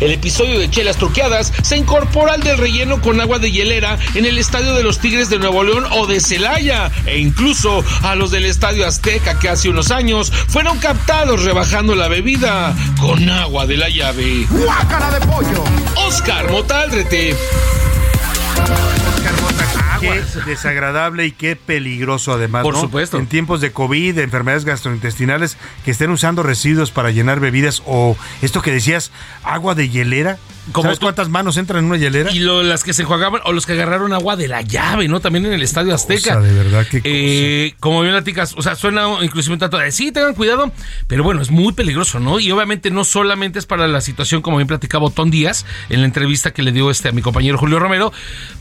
El 0.00 0.12
episodio 0.12 0.58
de 0.58 0.70
Chelas 0.70 0.96
Truqueadas 0.96 1.52
se 1.62 1.76
incorpora 1.76 2.34
al 2.34 2.42
del 2.42 2.58
relleno 2.58 3.00
con 3.00 3.20
agua 3.20 3.38
de 3.38 3.50
hielera 3.50 3.98
en 4.14 4.26
el 4.26 4.38
estadio 4.38 4.74
de 4.74 4.82
los 4.82 4.98
Tigres 4.98 5.30
de 5.30 5.38
Nuevo 5.38 5.62
León 5.62 5.84
o 5.92 6.06
de 6.06 6.20
Celaya 6.20 6.90
e 7.06 7.18
incluso 7.18 7.84
a 8.02 8.14
los 8.14 8.30
del 8.30 8.44
estadio 8.44 8.86
Azteca 8.86 9.38
que 9.38 9.48
hace 9.48 9.68
unos 9.68 9.90
años 9.90 10.32
fueron 10.48 10.78
captados 10.78 11.44
rebajando 11.44 11.94
la 11.94 12.08
bebida 12.08 12.74
con 13.00 13.28
agua 13.28 13.66
de 13.66 13.76
la 13.76 13.88
llave. 13.88 14.46
¡Guácara 14.50 15.10
de 15.10 15.26
pollo! 15.26 15.64
Oscar 15.96 16.50
Motaldrete. 16.50 17.36
Qué 20.04 20.40
desagradable 20.46 21.26
y 21.26 21.32
qué 21.32 21.56
peligroso 21.56 22.32
además. 22.32 22.62
Por 22.62 22.74
¿no? 22.74 22.80
supuesto. 22.80 23.18
En 23.18 23.26
tiempos 23.26 23.60
de 23.60 23.72
COVID, 23.72 24.14
de 24.14 24.22
enfermedades 24.22 24.64
gastrointestinales, 24.64 25.56
que 25.84 25.90
estén 25.90 26.10
usando 26.10 26.42
residuos 26.42 26.90
para 26.90 27.10
llenar 27.10 27.40
bebidas 27.40 27.82
o 27.86 28.16
esto 28.42 28.62
que 28.62 28.72
decías, 28.72 29.10
agua 29.42 29.74
de 29.74 29.88
hielera. 29.88 30.38
¿Sabes 30.72 30.98
cuántas 30.98 31.28
manos 31.28 31.56
entran 31.56 31.80
en 31.84 31.90
una 31.90 31.98
hielera? 31.98 32.30
Y 32.32 32.38
lo, 32.38 32.62
las 32.62 32.84
que 32.84 32.92
se 32.94 33.04
jugaban 33.04 33.40
o 33.44 33.52
los 33.52 33.66
que 33.66 33.72
agarraron 33.72 34.12
agua 34.12 34.36
de 34.36 34.48
la 34.48 34.62
llave, 34.62 35.08
¿no? 35.08 35.20
También 35.20 35.44
en 35.46 35.52
el 35.52 35.62
Estadio 35.62 35.94
Azteca. 35.94 36.34
Cosa, 36.36 36.40
de 36.40 36.52
verdad, 36.54 36.86
qué 36.90 37.00
Eh, 37.04 37.74
como 37.80 38.00
bien 38.02 38.14
platicas, 38.14 38.54
o 38.56 38.62
sea, 38.62 38.74
suena 38.74 39.06
inclusive 39.22 39.52
un 39.54 39.58
tanto 39.60 39.76
de 39.78 39.92
sí, 39.92 40.10
tengan 40.12 40.34
cuidado, 40.34 40.72
pero 41.06 41.22
bueno, 41.22 41.42
es 41.42 41.50
muy 41.50 41.72
peligroso, 41.72 42.18
¿no? 42.20 42.40
Y 42.40 42.50
obviamente 42.50 42.90
no 42.90 43.04
solamente 43.04 43.58
es 43.58 43.66
para 43.66 43.86
la 43.88 44.00
situación, 44.00 44.42
como 44.42 44.56
bien 44.56 44.66
platicaba 44.66 45.06
Otón 45.06 45.30
Díaz 45.30 45.66
en 45.90 46.00
la 46.00 46.06
entrevista 46.06 46.52
que 46.52 46.62
le 46.62 46.72
dio 46.72 46.90
este 46.90 47.08
a 47.08 47.12
mi 47.12 47.20
compañero 47.22 47.58
Julio 47.58 47.78
Romero, 47.78 48.12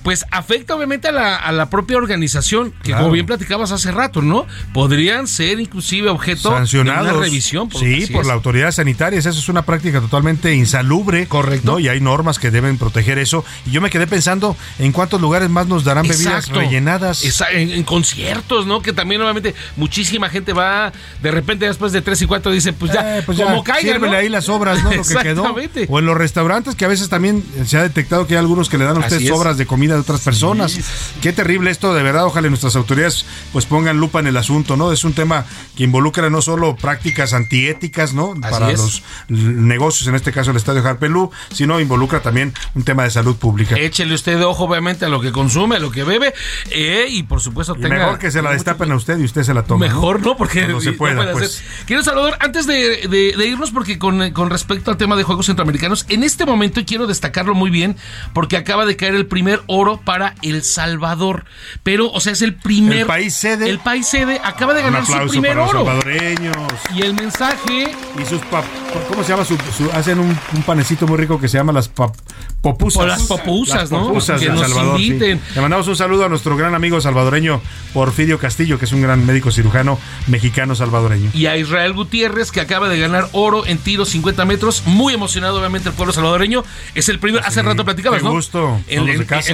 pues 0.04 0.26
afecta 0.32 0.76
obviamente 0.76 1.08
a 1.08 1.12
la, 1.12 1.36
a 1.38 1.52
la 1.52 1.70
propia 1.70 1.98
organización, 1.98 2.72
que 2.84 2.90
Claro. 2.94 3.04
como 3.04 3.14
bien 3.14 3.26
platicabas 3.26 3.72
hace 3.72 3.92
rato, 3.92 4.22
¿no? 4.22 4.46
Podrían 4.74 5.28
ser 5.28 5.60
inclusive 5.60 6.10
objeto 6.10 6.52
sancionados. 6.52 7.06
de 7.08 7.14
una 7.14 7.22
revisión. 7.24 7.70
por- 7.70 7.82
sí, 7.82 8.08
por 8.12 8.22
es. 8.22 8.28
la 8.28 8.34
autoridad 8.34 8.72
sanitaria. 8.72 9.20
Eso 9.20 9.30
es 9.30 9.50
una 9.50 9.64
práctica 9.64 10.00
totalmente 10.02 10.54
insalubre. 10.54 11.28
Correcto. 11.28 11.80
Y 11.80 11.88
hay 11.94 12.02
normas 12.02 12.40
que 12.40 12.52
deben 12.52 12.78
proteger 12.78 13.18
eso. 13.18 13.44
Y 13.66 13.72
yo 13.72 13.82
me 13.82 13.90
quedé 13.90 14.08
pensando 14.08 14.56
en 14.80 14.92
cuántos 14.92 15.22
lugares 15.22 15.50
más 15.50 15.68
nos 15.68 15.84
darán 15.84 16.04
bebidas 16.08 16.46
Exacto. 16.46 16.60
rellenadas. 16.60 17.24
Esa- 17.24 17.52
en, 17.52 17.72
en 17.72 17.84
conciertos, 17.84 18.66
¿no? 18.66 18.82
Que 18.82 18.94
también 18.94 19.22
obviamente 19.22 19.56
muchísima 19.78 20.30
gente 20.30 20.54
va, 20.54 20.92
de 21.22 21.32
repente 21.32 21.66
después 21.66 21.92
de 21.92 22.02
tres 22.02 22.22
y 22.22 22.26
cuatro 22.26 22.52
dice, 22.52 22.74
pues 22.74 22.92
ya, 22.92 23.20
Eh, 23.20 23.24
pues 23.26 23.38
ya, 23.38 23.46
como 23.46 23.64
caiga, 23.64 23.98
¿no? 24.00 24.12
ahí 24.12 24.30
las 24.30 24.50
obras, 24.50 24.84
¿no? 24.84 24.92
Lo 24.94 25.04
que 25.04 25.16
quedó. 25.16 25.44
O 25.90 26.00
en 26.00 26.06
los 26.06 26.18
restaurantes 26.18 26.76
que 26.76 26.86
a 26.86 26.88
veces 26.88 27.10
también 27.10 27.44
se 27.66 27.78
ha 27.78 27.84
detectado 27.84 28.28
que 28.28 28.34
hay 28.34 28.40
algunos 28.40 28.70
que 28.70 28.78
le 28.78 28.86
dan 28.86 28.98
a 28.98 29.00
ustedes 29.00 29.24
es. 29.24 29.30
sobras 29.30 29.58
de 29.58 29.66
comida 29.66 29.94
de 29.96 30.02
otras 30.02 30.22
personas. 30.22 30.78
Qué 31.22 31.32
terrible 31.34 31.72
esto, 31.72 31.94
de 31.94 32.04
verdad. 32.04 32.26
Ojalá 32.26 32.50
nuestras 32.50 32.76
autoridades 32.76 33.26
pues 33.52 33.66
pongan 33.66 33.98
lupa 33.98 34.20
en 34.20 34.28
el 34.28 34.38
asunto, 34.38 34.76
¿no? 34.78 34.92
Es 34.92 35.04
un 35.04 35.14
tema 35.14 35.46
que 35.76 35.84
involucra 35.84 36.30
no 36.30 36.42
solo 36.42 36.76
prácticas 36.76 37.34
antiéticas, 37.34 38.14
¿no? 38.14 38.34
Para 38.40 38.72
es. 38.72 38.80
los 38.80 39.04
negocios, 39.30 40.08
en 40.08 40.16
este 40.16 40.32
caso 40.32 40.52
el 40.52 40.58
Estadio 40.58 40.86
Harpelú, 40.88 41.32
sino 41.54 41.80
involucra 41.84 42.22
también 42.22 42.54
un 42.76 42.84
tema 42.84 43.04
de 43.04 43.12
salud 43.12 43.36
pública. 43.36 43.76
Échele 43.78 44.14
usted 44.16 44.38
de 44.38 44.44
ojo, 44.46 44.64
obviamente, 44.66 45.06
a 45.06 45.10
lo 45.10 45.22
que 45.22 45.32
consume, 45.32 45.76
a 45.76 45.80
lo 45.80 45.92
que 45.92 46.04
bebe, 46.04 46.34
eh, 46.72 47.06
y 47.10 47.24
por 47.24 47.40
supuesto 47.42 47.76
Y 47.78 47.82
tenga... 47.82 47.98
mejor 47.98 48.20
que 48.20 48.32
se 48.32 48.42
la 48.42 48.52
destapen 48.52 48.92
a 48.92 48.96
usted 48.96 49.18
y 49.20 49.24
usted 49.26 49.44
se 49.44 49.54
la 49.54 49.64
toma. 49.64 49.86
Mejor, 49.86 50.22
¿no? 50.22 50.36
Porque 50.38 50.62
se 50.80 50.92
no 50.92 50.98
pueda, 50.98 51.16
puede 51.16 51.32
pues. 51.34 51.46
hacer. 51.58 51.86
Quiero 51.86 52.04
Salvador, 52.04 52.38
antes 52.40 52.66
de, 52.68 53.08
de- 53.08 53.34
de 53.38 53.48
irnos, 53.48 53.72
porque 53.72 54.00
con, 54.00 54.32
con 54.32 54.50
respecto 54.50 54.92
al 54.92 54.98
tema 54.98 55.16
de 55.16 55.24
Juegos 55.24 55.46
Centroamericanos, 55.46 56.06
en 56.10 56.24
este 56.24 56.46
momento 56.46 56.82
quiero 56.86 57.08
destacarlo 57.08 57.54
muy 57.56 57.70
bien, 57.70 57.98
porque 58.34 58.58
acaba 58.58 58.86
de 58.86 58.96
caer 58.96 59.16
el 59.16 59.26
primer 59.28 59.62
oro 59.68 60.02
para 60.04 60.36
El 60.42 60.64
Salvador. 60.64 61.46
Pero, 61.84 62.10
o 62.12 62.20
sea, 62.20 62.34
es 62.34 62.42
el 62.42 62.56
primer. 62.56 63.00
El 63.00 63.06
país 63.06 63.34
sede. 63.36 63.70
El 63.70 63.80
país 63.80 64.08
sede 64.08 64.40
acaba 64.44 64.74
de 64.74 64.80
Un 64.80 64.86
ganar 64.94 65.06
su 65.06 65.30
primer 65.30 65.52
para 65.54 65.62
los 65.66 65.70
oro. 65.70 65.86
salvadoreños. 65.86 66.56
Y 66.96 67.02
el 67.02 67.14
mensaje. 67.14 67.92
Y 68.22 68.26
sus 68.26 68.40
pap 68.46 68.64
¿Cómo 69.10 69.24
se 69.24 69.30
llama? 69.30 69.44
Su, 69.46 69.58
su- 69.76 69.92
hacen 69.92 70.20
un, 70.20 70.38
un 70.54 70.64
panecito 70.64 71.06
muy 71.08 71.18
rico 71.18 71.40
que 71.40 71.48
se 71.48 71.58
llama 71.58 71.73
las 71.74 71.94
pap- 71.94 72.14
popusas. 72.62 73.04
O 73.04 73.06
las 73.08 73.24
popusas, 73.24 73.76
Las 73.82 73.92
¿no? 73.92 74.08
popusas 74.08 74.40
Que 74.40 74.48
de 74.48 74.54
nos 74.54 74.62
Salvador. 74.62 74.98
sí. 75.00 75.10
Le 75.20 75.40
mandamos 75.62 75.88
un 75.88 75.96
saludo 75.96 76.26
a 76.26 76.30
nuestro 76.30 76.56
gran 76.56 76.74
amigo 76.76 77.02
salvadoreño 77.02 77.62
Porfirio 77.94 78.40
Castillo, 78.40 78.80
que 78.80 78.86
es 78.86 78.92
un 78.94 79.02
gran 79.02 79.26
médico 79.26 79.52
cirujano 79.52 80.00
mexicano 80.28 80.76
salvadoreño. 80.76 81.30
Y 81.34 81.48
a 81.48 81.58
Israel 81.58 81.94
Gutiérrez, 81.94 82.52
que 82.52 82.62
acaba 82.62 82.88
de 82.90 83.00
ganar 83.00 83.28
oro 83.34 83.66
en 83.66 83.78
tiro 83.78 84.06
50 84.06 84.46
metros. 84.46 84.84
Muy 84.86 85.14
emocionado, 85.14 85.60
obviamente, 85.60 85.90
el 85.90 85.96
pueblo 85.96 86.14
salvadoreño. 86.14 86.64
Es 86.96 87.10
el 87.10 87.20
primer. 87.20 87.44
Hace 87.46 87.62
rato 87.62 87.84
platicabas, 87.86 88.20
qué 88.20 88.26
¿no? 88.26 88.32
gusto. 88.32 88.80
En, 88.88 89.06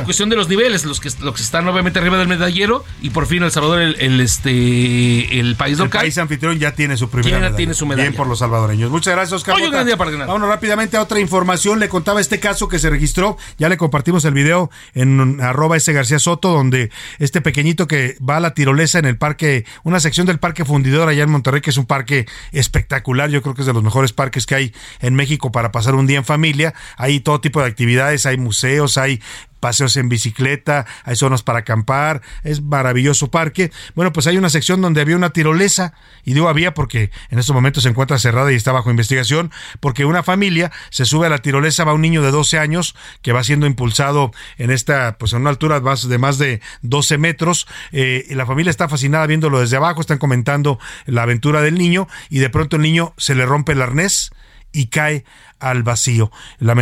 cuestión 0.04 0.30
de 0.30 0.36
los 0.36 0.48
niveles, 0.48 0.86
los 0.86 1.00
que, 1.00 1.10
los 1.22 1.36
que 1.36 1.42
están 1.42 1.68
obviamente 1.68 2.00
arriba 2.00 2.18
del 2.18 2.28
medallero. 2.28 2.84
Y 3.02 3.10
por 3.10 3.26
fin 3.26 3.44
El 3.44 3.52
Salvador, 3.52 3.82
el, 3.82 3.96
el, 4.00 4.20
este, 4.22 5.40
el 5.40 5.56
país 5.56 5.74
El 5.80 5.86
local. 5.86 6.02
país 6.02 6.18
anfitrión 6.18 6.60
ya 6.60 6.74
tiene 6.74 6.98
su 6.98 7.10
primera 7.10 7.30
Ya 7.32 7.40
medalla. 7.40 7.56
tiene 7.56 7.74
su 7.74 7.86
medalla. 7.86 8.10
Bien 8.10 8.16
por 8.16 8.28
los 8.28 8.40
salvadoreños. 8.40 8.92
Muchas 8.92 9.14
gracias, 9.14 9.34
Oscar. 9.34 9.56
Hoy 9.56 9.64
un 9.64 9.72
gran 9.72 9.86
día 9.86 9.98
para 9.98 10.12
ganar. 10.12 10.28
Vámonos 10.28 10.50
rápidamente 10.50 10.98
a 10.98 11.02
otra 11.02 11.20
información. 11.20 11.80
Le 11.80 11.90
este 12.18 12.40
caso 12.40 12.68
que 12.68 12.80
se 12.80 12.90
registró. 12.90 13.38
Ya 13.58 13.70
le 13.70 13.78
compartimos 13.78 14.26
el 14.26 14.34
video 14.34 14.72
en 14.94 15.40
arroba 15.42 15.78
ese 15.78 15.94
García 15.94 16.20
Soto, 16.20 16.50
donde 16.50 16.90
este 17.20 17.42
pequeñito 17.42 17.88
que 17.88 18.18
va 18.28 18.38
a 18.38 18.40
la 18.40 18.54
tirolesa 18.54 19.00
en 19.00 19.06
el 19.06 19.18
parque, 19.18 19.66
una 19.84 20.00
sección 20.00 20.26
del 20.26 20.40
Parque 20.40 20.66
Fundidor 20.66 21.10
allá 21.10 21.24
en 21.24 21.30
Monterrey, 21.30 21.62
que 21.62 21.70
es 21.70 21.78
un 21.78 21.86
parque 21.86 22.26
espectacular. 22.52 23.30
Yo 23.30 23.42
creo 23.42 23.54
que 23.54 23.62
es 23.62 23.68
de 23.68 23.74
los 23.74 23.84
mejores 23.84 24.14
parques 24.14 24.46
que 24.46 24.56
hay 24.56 24.74
en 25.02 25.14
México 25.14 25.52
para 25.52 25.72
pasar 25.72 25.96
un 25.96 26.08
día 26.08 26.18
en 26.18 26.26
familia. 26.26 26.74
Hay 26.98 27.20
todo 27.20 27.42
tipo 27.42 27.62
de 27.62 27.68
actividades, 27.68 28.26
hay 28.26 28.38
museos, 28.38 28.98
hay 28.98 29.22
paseos 29.60 29.96
en 29.98 30.10
bicicleta, 30.10 30.86
hay 31.04 31.16
zonas 31.16 31.44
para 31.44 31.60
acampar, 31.60 32.22
es 32.44 32.62
maravilloso 32.62 33.30
parque. 33.32 33.72
Bueno, 33.96 34.14
pues 34.14 34.28
hay 34.28 34.38
una 34.38 34.50
sección 34.50 34.82
donde 34.82 35.02
había 35.02 35.16
una 35.16 35.32
tirolesa, 35.32 35.94
y 36.24 36.34
digo 36.34 36.50
había 36.50 36.74
porque 36.74 37.12
en 37.30 37.40
estos 37.40 37.54
momentos 37.54 37.84
se 37.84 37.90
encuentra 37.90 38.20
cerrada 38.20 38.52
y 38.52 38.56
está 38.56 38.72
bajo 38.72 38.90
investigación, 38.90 39.52
porque 39.80 40.06
una 40.06 40.24
familia 40.24 40.72
se 40.90 41.06
sube 41.06 41.28
a 41.28 41.30
la 41.30 41.40
tirolesa, 41.40 41.84
va 41.84 41.94
un 41.94 42.02
niño 42.02 42.22
de 42.22 42.32
12 42.32 42.60
años 42.60 42.96
que 43.22 43.32
va 43.32 43.44
siendo 43.44 43.66
impulsado 43.66 44.32
en 44.58 44.72
esta, 44.72 45.18
pues 45.18 45.34
en 45.34 45.42
una 45.42 45.50
altura 45.50 45.80
de 45.80 46.18
más 46.18 46.38
de 46.38 46.62
12 46.82 47.18
metros, 47.18 47.68
eh, 47.92 48.26
y 48.30 48.36
la 48.36 48.46
familia 48.46 48.70
está 48.70 48.90
fascinada 48.90 49.28
viéndolo 49.28 49.60
desde 49.60 49.78
abajo, 49.78 50.02
están 50.02 50.18
comentando 50.18 50.80
la 51.06 51.24
aventura 51.24 51.62
del 51.62 51.78
niño, 51.78 52.08
y 52.30 52.40
de 52.40 52.50
pronto 52.50 52.76
el 52.76 52.82
niño 52.82 53.14
se 53.18 53.36
le 53.36 53.46
rompe 53.46 53.74
el 53.74 53.82
arnés 53.82 54.32
y 54.72 54.88
cae 54.88 55.26
al 55.60 55.84
vacío. 55.84 56.32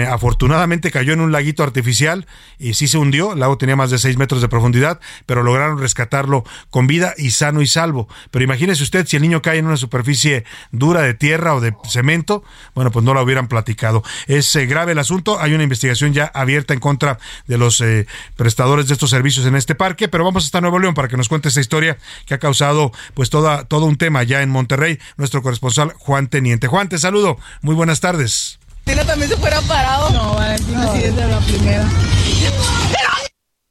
Afortunadamente 0.09 0.91
cayó 0.91 1.13
en 1.13 1.21
un 1.21 1.31
laguito 1.31 1.63
artificial 1.63 2.27
y 2.59 2.73
sí 2.73 2.87
se 2.87 2.97
hundió. 2.97 3.33
El 3.33 3.39
lago 3.39 3.57
tenía 3.57 3.75
más 3.75 3.91
de 3.91 3.97
6 3.97 4.17
metros 4.17 4.41
de 4.41 4.47
profundidad, 4.47 4.99
pero 5.25 5.43
lograron 5.43 5.79
rescatarlo 5.79 6.43
con 6.69 6.87
vida 6.87 7.13
y 7.17 7.31
sano 7.31 7.61
y 7.61 7.67
salvo. 7.67 8.07
Pero 8.31 8.43
imagínese 8.43 8.83
usted 8.83 9.07
si 9.07 9.15
el 9.15 9.21
niño 9.21 9.41
cae 9.41 9.57
en 9.57 9.65
una 9.65 9.77
superficie 9.77 10.45
dura 10.71 11.01
de 11.01 11.13
tierra 11.13 11.55
o 11.55 11.61
de 11.61 11.75
cemento, 11.89 12.43
bueno, 12.75 12.91
pues 12.91 13.03
no 13.03 13.13
lo 13.13 13.21
hubieran 13.21 13.47
platicado. 13.47 14.03
Es 14.27 14.55
eh, 14.55 14.65
grave 14.65 14.93
el 14.93 14.99
asunto. 14.99 15.39
Hay 15.39 15.53
una 15.53 15.63
investigación 15.63 16.13
ya 16.13 16.25
abierta 16.25 16.73
en 16.73 16.79
contra 16.79 17.19
de 17.47 17.57
los 17.57 17.81
eh, 17.81 18.07
prestadores 18.35 18.87
de 18.87 18.93
estos 18.93 19.09
servicios 19.09 19.45
en 19.45 19.55
este 19.55 19.75
parque, 19.75 20.07
pero 20.07 20.23
vamos 20.23 20.45
hasta 20.45 20.61
Nuevo 20.61 20.79
León 20.79 20.93
para 20.93 21.07
que 21.07 21.17
nos 21.17 21.29
cuente 21.29 21.49
esta 21.49 21.61
historia 21.61 21.97
que 22.25 22.33
ha 22.33 22.39
causado 22.39 22.91
pues 23.13 23.29
toda, 23.29 23.65
todo 23.65 23.85
un 23.85 23.97
tema 23.97 24.23
ya 24.23 24.41
en 24.41 24.49
Monterrey. 24.49 24.99
Nuestro 25.17 25.41
corresponsal 25.41 25.93
Juan 25.97 26.27
Teniente. 26.27 26.67
Juan, 26.67 26.89
te 26.89 26.97
saludo. 26.97 27.37
Muy 27.61 27.75
buenas 27.75 27.99
tardes. 27.99 28.59
También 28.95 29.30
se 29.30 29.38
fuera 29.38 29.61
parado. 29.61 30.09
No, 30.11 30.35
Valentín, 30.35 30.76
así 30.76 31.03
es 31.03 31.15
de 31.15 31.27
la 31.27 31.39
primera. 31.39 31.85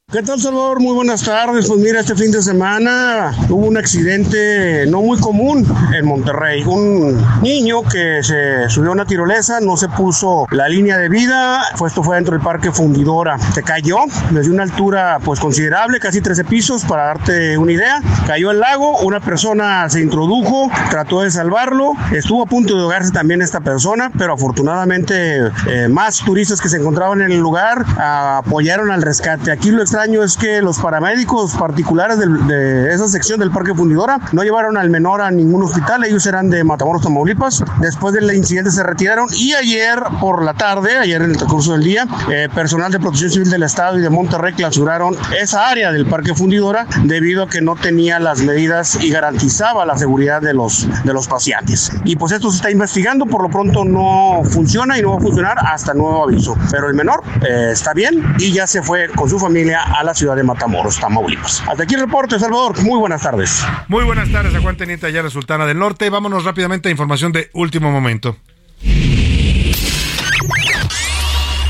¿Qué 0.09 0.23
tal, 0.23 0.39
Salvador? 0.39 0.79
Muy 0.79 0.95
buenas 0.95 1.21
tardes. 1.21 1.67
Pues 1.67 1.81
mira, 1.81 1.99
este 1.99 2.15
fin 2.15 2.31
de 2.31 2.41
semana 2.41 3.33
hubo 3.49 3.65
un 3.65 3.75
accidente 3.75 4.85
no 4.87 5.01
muy 5.01 5.19
común 5.19 5.67
en 5.93 6.05
Monterrey. 6.05 6.63
Un 6.63 7.21
niño 7.41 7.83
que 7.83 8.23
se 8.23 8.69
subió 8.69 8.91
a 8.91 8.93
una 8.93 9.05
tirolesa, 9.05 9.59
no 9.59 9.75
se 9.75 9.89
puso 9.89 10.47
la 10.51 10.69
línea 10.69 10.97
de 10.97 11.09
vida, 11.09 11.61
esto 11.85 12.01
fue 12.03 12.15
dentro 12.15 12.35
del 12.35 12.41
parque 12.41 12.71
Fundidora. 12.71 13.37
Se 13.53 13.63
cayó 13.63 13.97
desde 14.31 14.49
una 14.49 14.63
altura 14.63 15.19
pues 15.25 15.41
considerable, 15.41 15.99
casi 15.99 16.21
13 16.21 16.45
pisos, 16.45 16.85
para 16.85 17.07
darte 17.07 17.57
una 17.57 17.73
idea. 17.73 17.99
Cayó 18.25 18.51
al 18.51 18.61
lago, 18.61 18.99
una 18.99 19.19
persona 19.19 19.89
se 19.89 19.99
introdujo, 19.99 20.71
trató 20.89 21.23
de 21.23 21.31
salvarlo, 21.31 21.91
estuvo 22.13 22.43
a 22.43 22.45
punto 22.45 22.77
de 22.77 22.83
ahogarse 22.83 23.11
también 23.11 23.41
esta 23.41 23.59
persona, 23.59 24.09
pero 24.17 24.35
afortunadamente 24.35 25.51
eh, 25.67 25.89
más 25.89 26.19
turistas 26.23 26.61
que 26.61 26.69
se 26.69 26.77
encontraban 26.77 27.19
en 27.23 27.33
el 27.33 27.39
lugar 27.39 27.83
apoyaron 27.99 28.89
al 28.89 29.01
rescate. 29.01 29.51
Aquí 29.51 29.69
lo 29.69 29.81
extraño 29.81 29.96
extraño 29.97 30.23
es 30.23 30.37
que 30.37 30.61
los 30.61 30.77
paramédicos 30.77 31.55
particulares 31.55 32.19
de 32.19 32.93
esa 32.93 33.07
sección 33.07 33.39
del 33.39 33.49
Parque 33.49 33.73
Fundidora 33.73 34.19
no 34.31 34.43
llevaron 34.43 34.77
al 34.77 34.91
menor 34.91 35.21
a 35.21 35.31
ningún 35.31 35.63
hospital, 35.63 36.03
ellos 36.03 36.23
eran 36.27 36.51
de 36.51 36.63
Matamoros, 36.63 37.01
Tamaulipas. 37.01 37.63
Después 37.81 38.13
del 38.13 38.31
incidente 38.35 38.69
se 38.69 38.83
retiraron 38.83 39.27
y 39.33 39.53
ayer 39.53 39.97
por 40.21 40.43
la 40.43 40.53
tarde, 40.53 40.99
ayer 40.99 41.23
en 41.23 41.31
el 41.31 41.37
transcurso 41.37 41.71
del 41.71 41.83
día, 41.83 42.07
eh, 42.29 42.47
personal 42.53 42.91
de 42.91 42.99
Protección 42.99 43.31
Civil 43.31 43.49
del 43.49 43.63
Estado 43.63 43.97
y 43.97 44.01
de 44.03 44.11
Monterrey 44.11 44.53
clausuraron 44.53 45.15
esa 45.35 45.67
área 45.67 45.91
del 45.91 46.05
Parque 46.05 46.35
Fundidora 46.35 46.85
debido 47.05 47.45
a 47.45 47.49
que 47.49 47.61
no 47.61 47.75
tenía 47.75 48.19
las 48.19 48.41
medidas 48.41 49.03
y 49.03 49.09
garantizaba 49.09 49.83
la 49.83 49.97
seguridad 49.97 50.43
de 50.43 50.53
los, 50.53 50.87
de 51.05 51.11
los 51.11 51.27
pacientes. 51.27 51.91
Y 52.03 52.17
pues 52.17 52.33
esto 52.33 52.51
se 52.51 52.57
está 52.57 52.69
investigando, 52.69 53.25
por 53.25 53.41
lo 53.41 53.49
pronto 53.49 53.83
no 53.83 54.43
funciona 54.43 54.99
y 54.99 55.01
no 55.01 55.13
va 55.13 55.17
a 55.17 55.21
funcionar 55.21 55.57
hasta 55.59 55.95
nuevo 55.95 56.25
aviso. 56.25 56.55
Pero 56.69 56.87
el 56.87 56.93
menor 56.93 57.23
eh, 57.41 57.69
está 57.71 57.93
bien 57.95 58.35
y 58.37 58.53
ya 58.53 58.67
se 58.67 58.83
fue 58.83 59.09
con 59.15 59.27
su 59.27 59.39
familia 59.39 59.86
a 59.95 60.03
la 60.03 60.13
ciudad 60.13 60.35
de 60.35 60.43
Matamoros, 60.43 60.99
Tamaulipas. 60.99 61.63
Hasta 61.67 61.83
aquí 61.83 61.95
el 61.95 62.01
reporte, 62.01 62.39
Salvador. 62.39 62.81
Muy 62.83 62.99
buenas 62.99 63.21
tardes. 63.21 63.65
Muy 63.87 64.03
buenas 64.03 64.31
tardes 64.31 64.53
a 64.55 64.61
Juan 64.61 64.77
Teniente 64.77 65.07
la 65.11 65.29
Sultana 65.29 65.65
del 65.65 65.79
Norte. 65.79 66.09
Vámonos 66.09 66.43
rápidamente 66.43 66.89
a 66.89 66.91
información 66.91 67.31
de 67.31 67.49
último 67.53 67.91
momento. 67.91 68.37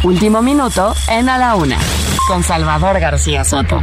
Último 0.04 0.42
minuto 0.42 0.94
en 1.10 1.28
A 1.30 1.38
la 1.38 1.56
Una, 1.56 1.78
con 2.28 2.44
Salvador 2.44 3.00
García 3.00 3.44
Soto. 3.44 3.82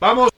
Vamos 0.00 0.29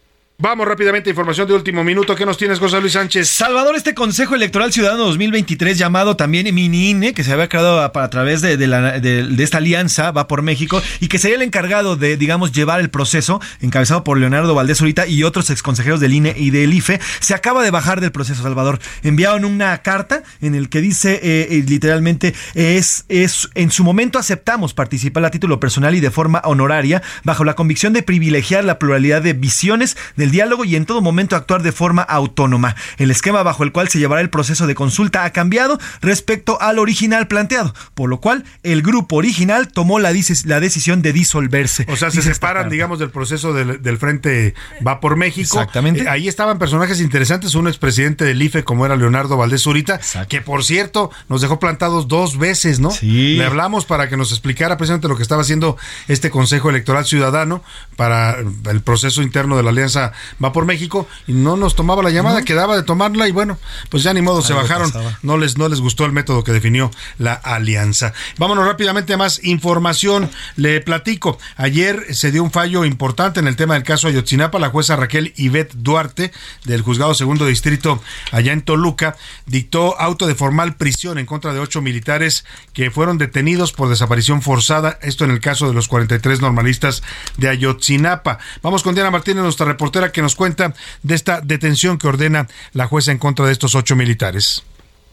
Vamos 0.42 0.66
rápidamente 0.66 1.08
información 1.08 1.46
de 1.46 1.54
último 1.54 1.84
minuto. 1.84 2.16
¿Qué 2.16 2.26
nos 2.26 2.36
tienes, 2.36 2.58
José 2.58 2.80
Luis 2.80 2.94
Sánchez? 2.94 3.28
Salvador, 3.28 3.76
este 3.76 3.94
Consejo 3.94 4.34
Electoral 4.34 4.72
Ciudadano 4.72 5.04
2023, 5.04 5.78
llamado 5.78 6.16
también 6.16 6.52
Mini 6.52 7.12
que 7.12 7.22
se 7.22 7.32
había 7.32 7.48
creado 7.48 7.80
a, 7.80 7.92
a 7.94 8.10
través 8.10 8.40
de, 8.40 8.56
de, 8.56 9.44
esta 9.44 9.58
alianza, 9.58 10.10
va 10.10 10.26
por 10.26 10.42
México, 10.42 10.82
y 10.98 11.06
que 11.06 11.20
sería 11.20 11.36
el 11.36 11.42
encargado 11.42 11.94
de, 11.94 12.16
digamos, 12.16 12.50
llevar 12.50 12.80
el 12.80 12.90
proceso, 12.90 13.40
encabezado 13.60 14.02
por 14.02 14.18
Leonardo 14.18 14.52
Valdés 14.52 14.80
ahorita 14.80 15.06
y 15.06 15.22
otros 15.22 15.48
exconsejeros 15.48 16.00
del 16.00 16.12
INE 16.12 16.34
y 16.36 16.50
del 16.50 16.74
IFE, 16.74 16.98
se 17.20 17.34
acaba 17.34 17.62
de 17.62 17.70
bajar 17.70 18.00
del 18.00 18.10
proceso, 18.10 18.42
Salvador. 18.42 18.80
Enviaron 19.04 19.44
una 19.44 19.78
carta 19.82 20.24
en 20.40 20.56
el 20.56 20.70
que 20.70 20.80
dice 20.80 21.20
eh, 21.22 21.46
eh, 21.50 21.64
literalmente, 21.64 22.34
es, 22.56 23.04
es, 23.08 23.48
en 23.54 23.70
su 23.70 23.84
momento 23.84 24.18
aceptamos 24.18 24.74
participar 24.74 25.24
a 25.24 25.30
título 25.30 25.60
personal 25.60 25.94
y 25.94 26.00
de 26.00 26.10
forma 26.10 26.42
honoraria, 26.44 27.00
bajo 27.22 27.44
la 27.44 27.54
convicción 27.54 27.92
de 27.92 28.02
privilegiar 28.02 28.64
la 28.64 28.80
pluralidad 28.80 29.22
de 29.22 29.34
visiones 29.34 29.96
del 30.16 30.31
diálogo 30.32 30.64
y 30.64 30.74
en 30.74 30.86
todo 30.86 31.00
momento 31.00 31.36
actuar 31.36 31.62
de 31.62 31.70
forma 31.70 32.02
autónoma. 32.02 32.74
El 32.98 33.12
esquema 33.12 33.44
bajo 33.44 33.62
el 33.62 33.70
cual 33.70 33.88
se 33.88 34.00
llevará 34.00 34.20
el 34.20 34.30
proceso 34.30 34.66
de 34.66 34.74
consulta 34.74 35.24
ha 35.24 35.30
cambiado 35.30 35.78
respecto 36.00 36.60
al 36.60 36.80
original 36.80 37.28
planteado, 37.28 37.74
por 37.94 38.10
lo 38.10 38.20
cual 38.20 38.44
el 38.64 38.82
grupo 38.82 39.16
original 39.16 39.68
tomó 39.68 40.00
la, 40.00 40.12
la 40.44 40.60
decisión 40.60 41.02
de 41.02 41.12
disolverse. 41.12 41.86
O 41.88 41.96
sea, 41.96 42.10
se 42.10 42.22
separan, 42.22 42.68
digamos, 42.68 42.98
del 42.98 43.10
proceso 43.10 43.52
del, 43.52 43.98
Frente 43.98 44.54
Va 44.84 45.00
por 45.00 45.16
México. 45.16 45.58
Exactamente. 45.58 46.02
Eh, 46.02 46.08
ahí 46.08 46.26
estaban 46.26 46.58
personajes 46.58 47.00
interesantes, 47.00 47.54
un 47.54 47.68
expresidente 47.68 48.24
del 48.24 48.40
IFE 48.42 48.64
como 48.64 48.86
era 48.86 48.96
Leonardo 48.96 49.36
Valdés 49.36 49.62
Zurita, 49.62 50.00
que 50.28 50.40
por 50.40 50.64
cierto 50.64 51.10
nos 51.28 51.40
dejó 51.42 51.58
plantados 51.60 52.08
dos 52.08 52.38
veces, 52.38 52.80
¿no? 52.80 52.90
Sí. 52.90 53.36
Le 53.36 53.44
hablamos 53.44 53.84
para 53.84 54.08
que 54.08 54.16
nos 54.16 54.32
explicara 54.32 54.76
precisamente 54.76 55.08
lo 55.08 55.16
que 55.16 55.22
estaba 55.22 55.42
haciendo 55.42 55.76
este 56.08 56.30
Consejo 56.30 56.70
Electoral 56.70 57.04
Ciudadano 57.04 57.62
para 57.96 58.36
el 58.38 58.80
proceso 58.80 59.22
interno 59.22 59.56
de 59.56 59.62
la 59.62 59.70
Alianza 59.70 60.12
va 60.42 60.52
por 60.52 60.66
México 60.66 61.08
y 61.26 61.32
no 61.32 61.56
nos 61.56 61.74
tomaba 61.74 62.02
la 62.02 62.10
llamada, 62.10 62.42
quedaba 62.42 62.76
de 62.76 62.82
tomarla 62.82 63.28
y 63.28 63.32
bueno, 63.32 63.58
pues 63.88 64.02
ya 64.02 64.12
ni 64.14 64.22
modo, 64.22 64.42
se 64.42 64.52
bajaron. 64.52 64.92
No 65.22 65.36
les, 65.36 65.58
no 65.58 65.68
les 65.68 65.80
gustó 65.80 66.04
el 66.04 66.12
método 66.12 66.44
que 66.44 66.52
definió 66.52 66.90
la 67.18 67.34
alianza. 67.34 68.12
Vámonos 68.38 68.66
rápidamente 68.66 69.14
a 69.14 69.16
más 69.16 69.42
información. 69.44 70.30
Le 70.56 70.80
platico. 70.80 71.38
Ayer 71.56 72.14
se 72.14 72.30
dio 72.30 72.42
un 72.42 72.50
fallo 72.50 72.84
importante 72.84 73.40
en 73.40 73.48
el 73.48 73.56
tema 73.56 73.74
del 73.74 73.82
caso 73.82 74.08
Ayotzinapa. 74.08 74.58
La 74.58 74.70
jueza 74.70 74.96
Raquel 74.96 75.32
Ivette 75.36 75.74
Duarte 75.74 76.32
del 76.64 76.82
Juzgado 76.82 77.14
Segundo 77.14 77.46
Distrito 77.46 78.02
allá 78.30 78.52
en 78.52 78.62
Toluca 78.62 79.16
dictó 79.46 79.98
auto 80.00 80.26
de 80.26 80.34
formal 80.34 80.76
prisión 80.76 81.18
en 81.18 81.26
contra 81.26 81.52
de 81.52 81.60
ocho 81.60 81.82
militares 81.82 82.44
que 82.72 82.90
fueron 82.90 83.18
detenidos 83.18 83.72
por 83.72 83.88
desaparición 83.88 84.42
forzada. 84.42 84.98
Esto 85.02 85.24
en 85.24 85.30
el 85.30 85.40
caso 85.40 85.68
de 85.68 85.74
los 85.74 85.88
43 85.88 86.40
normalistas 86.40 87.02
de 87.36 87.48
Ayotzinapa. 87.48 88.38
Vamos 88.62 88.82
con 88.82 88.94
Diana 88.94 89.10
Martínez, 89.10 89.42
nuestra 89.42 89.66
reportera 89.66 90.11
que 90.12 90.22
nos 90.22 90.36
cuenta 90.36 90.74
de 91.02 91.14
esta 91.14 91.40
detención 91.40 91.98
que 91.98 92.08
ordena 92.08 92.48
la 92.72 92.86
jueza 92.86 93.12
en 93.12 93.18
contra 93.18 93.46
de 93.46 93.52
estos 93.52 93.74
ocho 93.74 93.96
militares. 93.96 94.62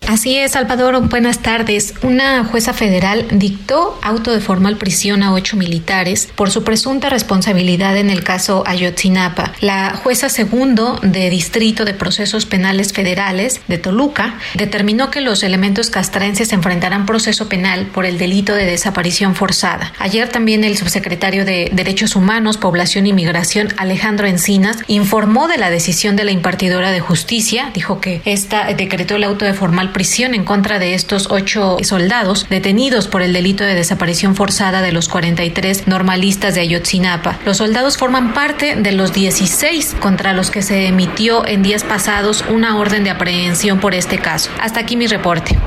Así 0.08 0.38
es, 0.38 0.54
Salvador. 0.54 1.08
Buenas 1.08 1.40
tardes. 1.40 1.94
Una 2.02 2.44
jueza 2.44 2.74
federal 2.74 3.28
dictó 3.32 4.00
auto 4.02 4.32
de 4.32 4.40
formal 4.40 4.78
prisión 4.78 5.22
a 5.22 5.34
ocho 5.34 5.56
militares 5.56 6.30
por 6.36 6.50
su 6.50 6.64
presunta 6.64 7.10
responsabilidad 7.10 7.96
en 7.96 8.10
el 8.10 8.24
caso 8.24 8.64
Ayotzinapa. 8.66 9.54
La 9.62 9.94
jueza 9.94 10.30
segundo 10.30 11.00
de 11.04 11.30
Distrito 11.30 11.86
de 11.86 11.94
Procesos 11.94 12.48
Penales 12.48 12.92
Federales 12.92 13.62
de 13.68 13.78
Toluca 13.78 14.40
determinó 14.56 15.12
que 15.12 15.22
los 15.22 15.44
elementos 15.44 15.92
castrenses 15.92 16.54
enfrentarán 16.54 17.06
proceso 17.06 17.48
penal 17.48 17.86
por 17.86 18.06
el 18.08 18.18
delito 18.18 18.56
de 18.56 18.66
desaparición 18.66 19.36
forzada. 19.36 19.94
Ayer 20.00 20.28
también 20.30 20.64
el 20.64 20.76
subsecretario 20.76 21.46
de 21.46 21.70
Derechos 21.72 22.16
Humanos, 22.16 22.58
Población 22.58 23.06
y 23.06 23.14
Migración, 23.14 23.70
Alejandro 23.78 24.26
Encinas, 24.26 24.78
informó 24.88 25.48
de 25.48 25.58
la 25.58 25.70
decisión 25.70 26.16
de 26.16 26.24
la 26.24 26.32
impartidora 26.32 26.92
de 26.92 27.00
justicia. 27.00 27.70
Dijo 27.76 28.02
que 28.02 28.22
esta 28.26 28.74
decretó 28.74 29.16
el 29.16 29.24
auto 29.24 29.46
de 29.46 29.54
formal 29.54 29.89
prisión 29.94 30.34
en 30.34 30.44
contra 30.44 30.80
de 30.80 30.94
estos 30.94 31.28
ocho 31.32 31.78
soldados 31.84 32.48
detenidos 32.49 33.07
por 33.07 33.22
el 33.22 33.34
delito 33.34 33.64
de 33.64 33.76
desaparición 33.76 34.36
forzada 34.36 34.82
de 34.82 34.91
los 34.91 35.10
43 35.10 35.88
normalistas 35.88 36.56
de 36.56 36.61
Ayotzinapa. 36.61 37.40
Los 37.45 37.57
soldados 37.57 37.98
forman 37.98 38.34
parte 38.34 38.76
de 38.76 38.91
los 38.91 39.14
16 39.14 39.95
contra 39.99 40.34
los 40.34 40.52
que 40.52 40.61
se 40.61 40.88
emitió 40.88 41.45
en 41.48 41.64
días 41.64 41.84
pasados 41.84 42.44
una 42.49 42.78
orden 42.78 43.03
de 43.03 43.10
aprehensión 43.10 43.80
por 43.80 43.94
este 43.94 44.18
caso. 44.18 44.49
Hasta 44.60 44.80
aquí 44.80 44.95
mi 44.95 45.07
reporte. 45.07 45.57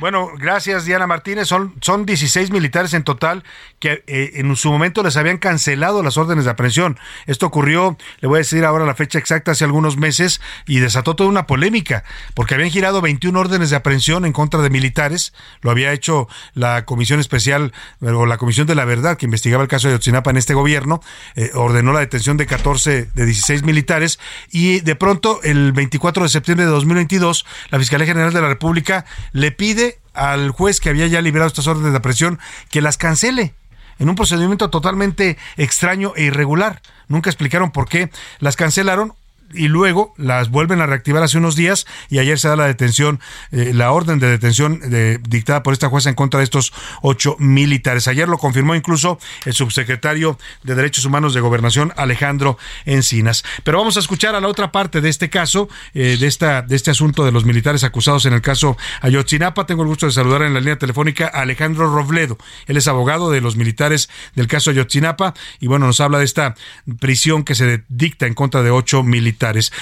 Bueno, 0.00 0.30
gracias 0.36 0.84
Diana 0.86 1.06
Martínez. 1.06 1.46
Son, 1.46 1.72
son 1.80 2.04
16 2.04 2.50
militares 2.50 2.94
en 2.94 3.04
total 3.04 3.44
que 3.78 4.02
eh, 4.08 4.32
en 4.34 4.56
su 4.56 4.72
momento 4.72 5.04
les 5.04 5.16
habían 5.16 5.38
cancelado 5.38 6.02
las 6.02 6.16
órdenes 6.16 6.46
de 6.46 6.50
aprehensión. 6.50 6.98
Esto 7.26 7.46
ocurrió, 7.46 7.96
le 8.18 8.26
voy 8.26 8.38
a 8.38 8.38
decir 8.38 8.64
ahora 8.64 8.86
la 8.86 8.96
fecha 8.96 9.20
exacta, 9.20 9.52
hace 9.52 9.64
algunos 9.64 9.96
meses 9.96 10.40
y 10.66 10.80
desató 10.80 11.14
toda 11.14 11.30
una 11.30 11.46
polémica 11.46 12.02
porque 12.34 12.54
habían 12.54 12.70
girado 12.70 13.00
21 13.02 13.38
órdenes 13.38 13.70
de 13.70 13.76
aprehensión 13.76 14.24
en 14.24 14.32
contra 14.32 14.62
de 14.62 14.70
militares. 14.70 15.32
Lo 15.60 15.70
había 15.70 15.92
hecho 15.92 16.26
la 16.54 16.84
Comisión 16.84 17.20
Especial 17.20 17.72
o 18.00 18.26
la 18.26 18.36
Comisión 18.36 18.66
de 18.66 18.74
la 18.74 18.84
Verdad 18.84 19.16
que 19.16 19.26
investigaba 19.26 19.62
el 19.62 19.68
caso 19.68 19.88
de 19.88 19.94
Otsinapa 19.94 20.30
en 20.30 20.38
este 20.38 20.54
gobierno. 20.54 21.02
Eh, 21.36 21.52
ordenó 21.54 21.92
la 21.92 22.00
detención 22.00 22.36
de 22.36 22.46
14, 22.46 23.10
de 23.14 23.26
16 23.26 23.62
militares 23.62 24.18
y 24.50 24.80
de 24.80 24.96
pronto 24.96 25.40
el 25.44 25.72
24 25.72 26.24
de 26.24 26.28
septiembre 26.30 26.66
de 26.66 26.72
2022 26.72 27.46
la 27.70 27.78
Fiscalía 27.78 28.08
General 28.08 28.32
de 28.32 28.40
la 28.40 28.48
República 28.48 29.04
le 29.32 29.52
pide 29.52 29.93
al 30.14 30.50
juez 30.50 30.80
que 30.80 30.88
había 30.88 31.06
ya 31.06 31.20
liberado 31.20 31.48
estas 31.48 31.66
órdenes 31.66 31.92
de 31.92 32.00
presión 32.00 32.38
que 32.70 32.80
las 32.80 32.96
cancele 32.96 33.54
en 33.98 34.08
un 34.08 34.16
procedimiento 34.16 34.70
totalmente 34.70 35.36
extraño 35.56 36.12
e 36.16 36.24
irregular. 36.24 36.82
Nunca 37.08 37.30
explicaron 37.30 37.70
por 37.70 37.88
qué 37.88 38.10
las 38.38 38.56
cancelaron 38.56 39.14
y 39.52 39.68
luego 39.68 40.14
las 40.16 40.50
vuelven 40.50 40.80
a 40.80 40.86
reactivar 40.86 41.22
hace 41.22 41.38
unos 41.38 41.56
días 41.56 41.86
y 42.08 42.18
ayer 42.18 42.38
se 42.38 42.48
da 42.48 42.56
la 42.56 42.66
detención, 42.66 43.20
eh, 43.52 43.72
la 43.74 43.92
orden 43.92 44.18
de 44.18 44.28
detención 44.28 44.80
de, 44.80 45.18
dictada 45.18 45.62
por 45.62 45.72
esta 45.72 45.88
jueza 45.88 46.08
en 46.08 46.14
contra 46.14 46.38
de 46.38 46.44
estos 46.44 46.72
ocho 47.02 47.36
militares. 47.38 48.08
Ayer 48.08 48.28
lo 48.28 48.38
confirmó 48.38 48.74
incluso 48.74 49.18
el 49.44 49.52
subsecretario 49.52 50.38
de 50.62 50.74
Derechos 50.74 51.04
Humanos 51.04 51.34
de 51.34 51.40
Gobernación, 51.40 51.92
Alejandro 51.96 52.58
Encinas. 52.84 53.44
Pero 53.62 53.78
vamos 53.78 53.96
a 53.96 54.00
escuchar 54.00 54.34
a 54.34 54.40
la 54.40 54.48
otra 54.48 54.72
parte 54.72 55.00
de 55.00 55.08
este 55.08 55.30
caso, 55.30 55.68
eh, 55.94 56.16
de, 56.18 56.26
esta, 56.26 56.62
de 56.62 56.76
este 56.76 56.90
asunto 56.90 57.24
de 57.24 57.32
los 57.32 57.44
militares 57.44 57.84
acusados 57.84 58.26
en 58.26 58.32
el 58.32 58.42
caso 58.42 58.76
Ayotzinapa. 59.00 59.66
Tengo 59.66 59.82
el 59.82 59.88
gusto 59.88 60.06
de 60.06 60.12
saludar 60.12 60.42
en 60.42 60.54
la 60.54 60.60
línea 60.60 60.78
telefónica 60.78 61.30
a 61.32 61.42
Alejandro 61.42 61.92
Robledo. 61.94 62.38
Él 62.66 62.76
es 62.76 62.88
abogado 62.88 63.30
de 63.30 63.40
los 63.40 63.56
militares 63.56 64.08
del 64.34 64.46
caso 64.46 64.70
Ayotzinapa 64.70 65.34
y 65.60 65.66
bueno, 65.66 65.86
nos 65.86 66.00
habla 66.00 66.18
de 66.18 66.24
esta 66.24 66.54
prisión 66.98 67.44
que 67.44 67.54
se 67.54 67.84
dicta 67.88 68.26
en 68.26 68.34
contra 68.34 68.62
de 68.62 68.70
ocho 68.70 69.02
militares. 69.02 69.33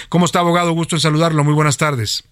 ¿Cómo 0.09 0.25
está, 0.25 0.41
abogado? 0.41 0.73
Gusto 0.73 0.97
en 0.97 1.01
saludarlo. 1.01 1.45
Muy 1.45 1.55
buenas 1.55 1.77
tardes. 1.77 2.25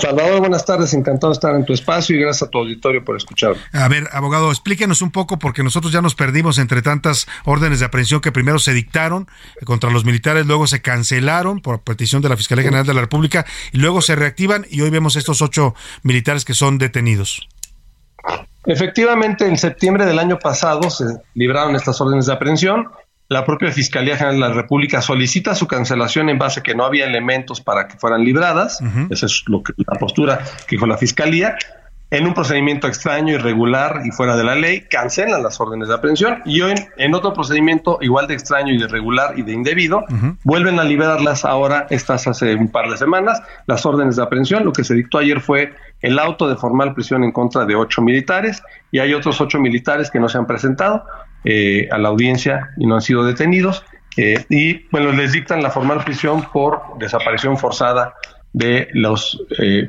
Salvador, 0.00 0.40
buenas 0.40 0.64
tardes, 0.64 0.94
encantado 0.94 1.32
de 1.32 1.34
estar 1.34 1.54
en 1.54 1.64
tu 1.64 1.72
espacio 1.72 2.16
y 2.16 2.20
gracias 2.20 2.48
a 2.48 2.50
tu 2.50 2.58
auditorio 2.58 3.04
por 3.04 3.16
escucharme. 3.16 3.60
A 3.72 3.88
ver, 3.88 4.08
abogado, 4.12 4.50
explíquenos 4.50 5.02
un 5.02 5.10
poco 5.10 5.38
porque 5.38 5.62
nosotros 5.62 5.92
ya 5.92 6.00
nos 6.00 6.14
perdimos 6.14 6.58
entre 6.58 6.82
tantas 6.82 7.26
órdenes 7.44 7.80
de 7.80 7.86
aprehensión 7.86 8.20
que 8.20 8.32
primero 8.32 8.58
se 8.58 8.72
dictaron 8.72 9.28
contra 9.64 9.90
los 9.90 10.04
militares, 10.04 10.46
luego 10.46 10.66
se 10.66 10.80
cancelaron 10.80 11.60
por 11.60 11.82
petición 11.82 12.22
de 12.22 12.28
la 12.28 12.36
Fiscalía 12.36 12.64
General 12.64 12.86
de 12.86 12.94
la 12.94 13.00
República 13.02 13.44
y 13.72 13.78
luego 13.78 14.00
se 14.00 14.16
reactivan 14.16 14.66
y 14.70 14.80
hoy 14.80 14.90
vemos 14.90 15.16
estos 15.16 15.42
ocho 15.42 15.74
militares 16.02 16.44
que 16.44 16.54
son 16.54 16.78
detenidos. 16.78 17.48
Efectivamente, 18.64 19.46
en 19.46 19.58
septiembre 19.58 20.06
del 20.06 20.18
año 20.18 20.38
pasado 20.38 20.88
se 20.90 21.04
libraron 21.34 21.74
estas 21.74 22.00
órdenes 22.00 22.26
de 22.26 22.32
aprehensión 22.32 22.88
la 23.32 23.44
propia 23.44 23.72
Fiscalía 23.72 24.16
General 24.16 24.34
de 24.34 24.48
la 24.48 24.52
República 24.52 25.00
solicita 25.02 25.54
su 25.54 25.66
cancelación 25.66 26.28
en 26.28 26.38
base 26.38 26.60
a 26.60 26.62
que 26.62 26.74
no 26.74 26.84
había 26.84 27.06
elementos 27.06 27.60
para 27.60 27.88
que 27.88 27.96
fueran 27.96 28.24
libradas. 28.24 28.80
Esa 29.10 29.26
es 29.26 29.42
lo 29.46 29.62
que, 29.62 29.72
la 29.78 29.98
postura 29.98 30.38
que 30.66 30.76
dijo 30.76 30.86
la 30.86 30.98
Fiscalía. 30.98 31.56
en 32.10 32.26
un 32.26 32.34
procedimiento 32.34 32.88
extraño, 32.88 33.32
irregular 33.32 34.02
y 34.04 34.10
fuera 34.10 34.36
de 34.36 34.44
la 34.44 34.54
ley, 34.54 34.82
cancelan 34.82 35.42
las 35.42 35.58
órdenes 35.58 35.88
de 35.88 35.94
aprehensión 35.94 36.42
y 36.44 36.60
hoy 36.60 36.74
en 36.98 37.14
otro 37.14 37.32
procedimiento 37.32 37.96
igual 38.02 38.26
de 38.26 38.34
extraño 38.34 38.70
y 38.74 38.76
de 38.76 38.84
irregular 38.84 39.38
y 39.38 39.42
de 39.42 39.52
indebido, 39.52 40.04
vuelven 40.44 40.78
a 40.78 40.84
liberarlas 40.84 41.46
ahora, 41.46 41.86
estas 41.88 42.26
hace 42.26 42.54
un 42.54 42.68
par 42.68 42.90
de 42.90 42.98
semanas, 42.98 43.42
las 43.66 43.86
órdenes 43.86 44.16
de 44.16 44.24
aprehensión. 44.24 44.62
Lo 44.62 44.74
que 44.74 44.84
se 44.84 44.92
dictó 44.94 45.16
ayer 45.16 45.40
fue 45.40 45.72
el 46.02 46.18
auto 46.18 46.50
de 46.50 46.56
formal 46.56 46.92
prisión 46.92 47.24
en 47.24 47.32
contra 47.32 47.64
de 47.64 47.76
ocho 47.76 48.02
militares 48.02 48.62
y 48.90 48.98
hay 48.98 49.14
otros 49.14 49.40
ocho 49.40 49.58
militares 49.58 50.10
que 50.10 50.20
no 50.20 50.28
se 50.28 50.36
han 50.36 50.46
presentado 50.46 51.04
eh, 51.44 51.88
a 51.90 51.98
la 51.98 52.08
audiencia 52.08 52.70
y 52.76 52.86
no 52.86 52.94
han 52.96 53.02
sido 53.02 53.24
detenidos. 53.24 53.84
Eh, 54.16 54.44
y 54.50 54.86
bueno, 54.90 55.12
les 55.12 55.32
dictan 55.32 55.62
la 55.62 55.70
formal 55.70 56.04
prisión 56.04 56.46
por 56.52 56.82
desaparición 56.98 57.56
forzada 57.56 58.14
de 58.52 58.88
los 58.92 59.42
eh, 59.58 59.88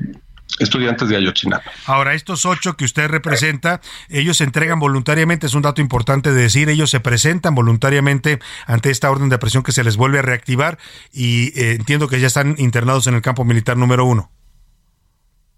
estudiantes 0.59 1.09
de 1.09 1.17
Ayotzinapa. 1.17 1.71
Ahora, 1.85 2.13
estos 2.13 2.45
ocho 2.45 2.75
que 2.75 2.85
usted 2.85 3.07
representa, 3.07 3.81
ellos 4.09 4.37
se 4.37 4.43
entregan 4.43 4.79
voluntariamente, 4.79 5.47
es 5.47 5.53
un 5.53 5.61
dato 5.61 5.81
importante 5.81 6.31
de 6.31 6.41
decir, 6.43 6.69
ellos 6.69 6.89
se 6.89 6.99
presentan 6.99 7.55
voluntariamente 7.55 8.39
ante 8.65 8.89
esta 8.89 9.09
orden 9.09 9.29
de 9.29 9.37
presión 9.37 9.63
que 9.63 9.71
se 9.71 9.83
les 9.83 9.97
vuelve 9.97 10.19
a 10.19 10.21
reactivar 10.21 10.77
y 11.11 11.59
eh, 11.59 11.73
entiendo 11.73 12.07
que 12.07 12.19
ya 12.19 12.27
están 12.27 12.55
internados 12.57 13.07
en 13.07 13.15
el 13.15 13.21
campo 13.21 13.43
militar 13.43 13.77
número 13.77 14.05
uno. 14.05 14.31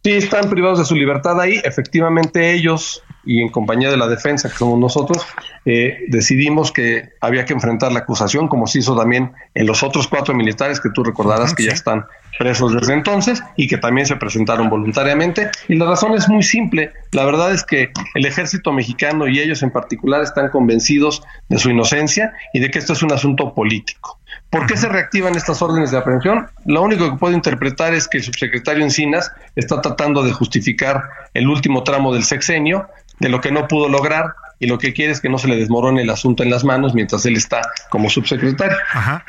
Sí, 0.03 0.11
están 0.11 0.49
privados 0.49 0.79
de 0.79 0.85
su 0.85 0.95
libertad 0.95 1.39
ahí. 1.41 1.59
Efectivamente, 1.63 2.53
ellos 2.53 3.01
y 3.25 3.41
en 3.41 3.49
compañía 3.49 3.89
de 3.89 3.97
la 3.97 4.07
defensa, 4.07 4.49
que 4.49 4.55
somos 4.55 4.79
nosotros, 4.79 5.25
eh, 5.65 6.05
decidimos 6.07 6.71
que 6.71 7.09
había 7.21 7.45
que 7.45 7.53
enfrentar 7.53 7.91
la 7.91 7.99
acusación, 7.99 8.47
como 8.47 8.67
se 8.67 8.79
hizo 8.79 8.95
también 8.95 9.33
en 9.53 9.65
los 9.65 9.83
otros 9.83 10.07
cuatro 10.07 10.33
militares 10.33 10.79
que 10.79 10.89
tú 10.89 11.03
recordarás 11.03 11.53
que 11.53 11.63
ya 11.63 11.71
están 11.71 12.05
presos 12.37 12.73
desde 12.73 12.93
entonces 12.93 13.41
y 13.55 13.67
que 13.67 13.77
también 13.77 14.05
se 14.05 14.15
presentaron 14.15 14.69
voluntariamente. 14.69 15.49
Y 15.67 15.75
la 15.75 15.85
razón 15.85 16.13
es 16.13 16.27
muy 16.29 16.43
simple. 16.43 16.91
La 17.11 17.25
verdad 17.25 17.53
es 17.53 17.63
que 17.63 17.91
el 18.13 18.25
ejército 18.25 18.71
mexicano 18.71 19.27
y 19.27 19.39
ellos 19.39 19.63
en 19.63 19.71
particular 19.71 20.21
están 20.21 20.49
convencidos 20.49 21.23
de 21.49 21.57
su 21.57 21.69
inocencia 21.69 22.33
y 22.53 22.59
de 22.59 22.69
que 22.69 22.79
esto 22.79 22.93
es 22.93 23.03
un 23.03 23.11
asunto 23.11 23.53
político. 23.53 24.19
¿Por 24.49 24.67
qué 24.67 24.77
se 24.77 24.87
reactivan 24.87 25.35
estas 25.35 25.61
órdenes 25.61 25.91
de 25.91 25.97
aprehensión? 25.97 26.47
Lo 26.65 26.81
único 26.81 27.09
que 27.09 27.17
puedo 27.17 27.33
interpretar 27.33 27.93
es 27.93 28.07
que 28.07 28.17
el 28.19 28.23
subsecretario 28.23 28.83
Encinas 28.83 29.31
está 29.55 29.81
tratando 29.81 30.23
de 30.23 30.31
justificar 30.31 31.03
el 31.33 31.47
último 31.47 31.83
tramo 31.83 32.13
del 32.13 32.23
sexenio 32.23 32.87
de 33.19 33.29
lo 33.29 33.41
que 33.41 33.51
no 33.51 33.67
pudo 33.67 33.89
lograr 33.89 34.33
y 34.59 34.67
lo 34.67 34.77
que 34.77 34.93
quiere 34.93 35.11
es 35.11 35.21
que 35.21 35.29
no 35.29 35.37
se 35.37 35.47
le 35.47 35.57
desmorone 35.57 36.01
el 36.01 36.09
asunto 36.09 36.43
en 36.43 36.49
las 36.49 36.63
manos 36.63 36.93
mientras 36.93 37.25
él 37.25 37.35
está 37.35 37.61
como 37.89 38.09
subsecretario, 38.09 38.77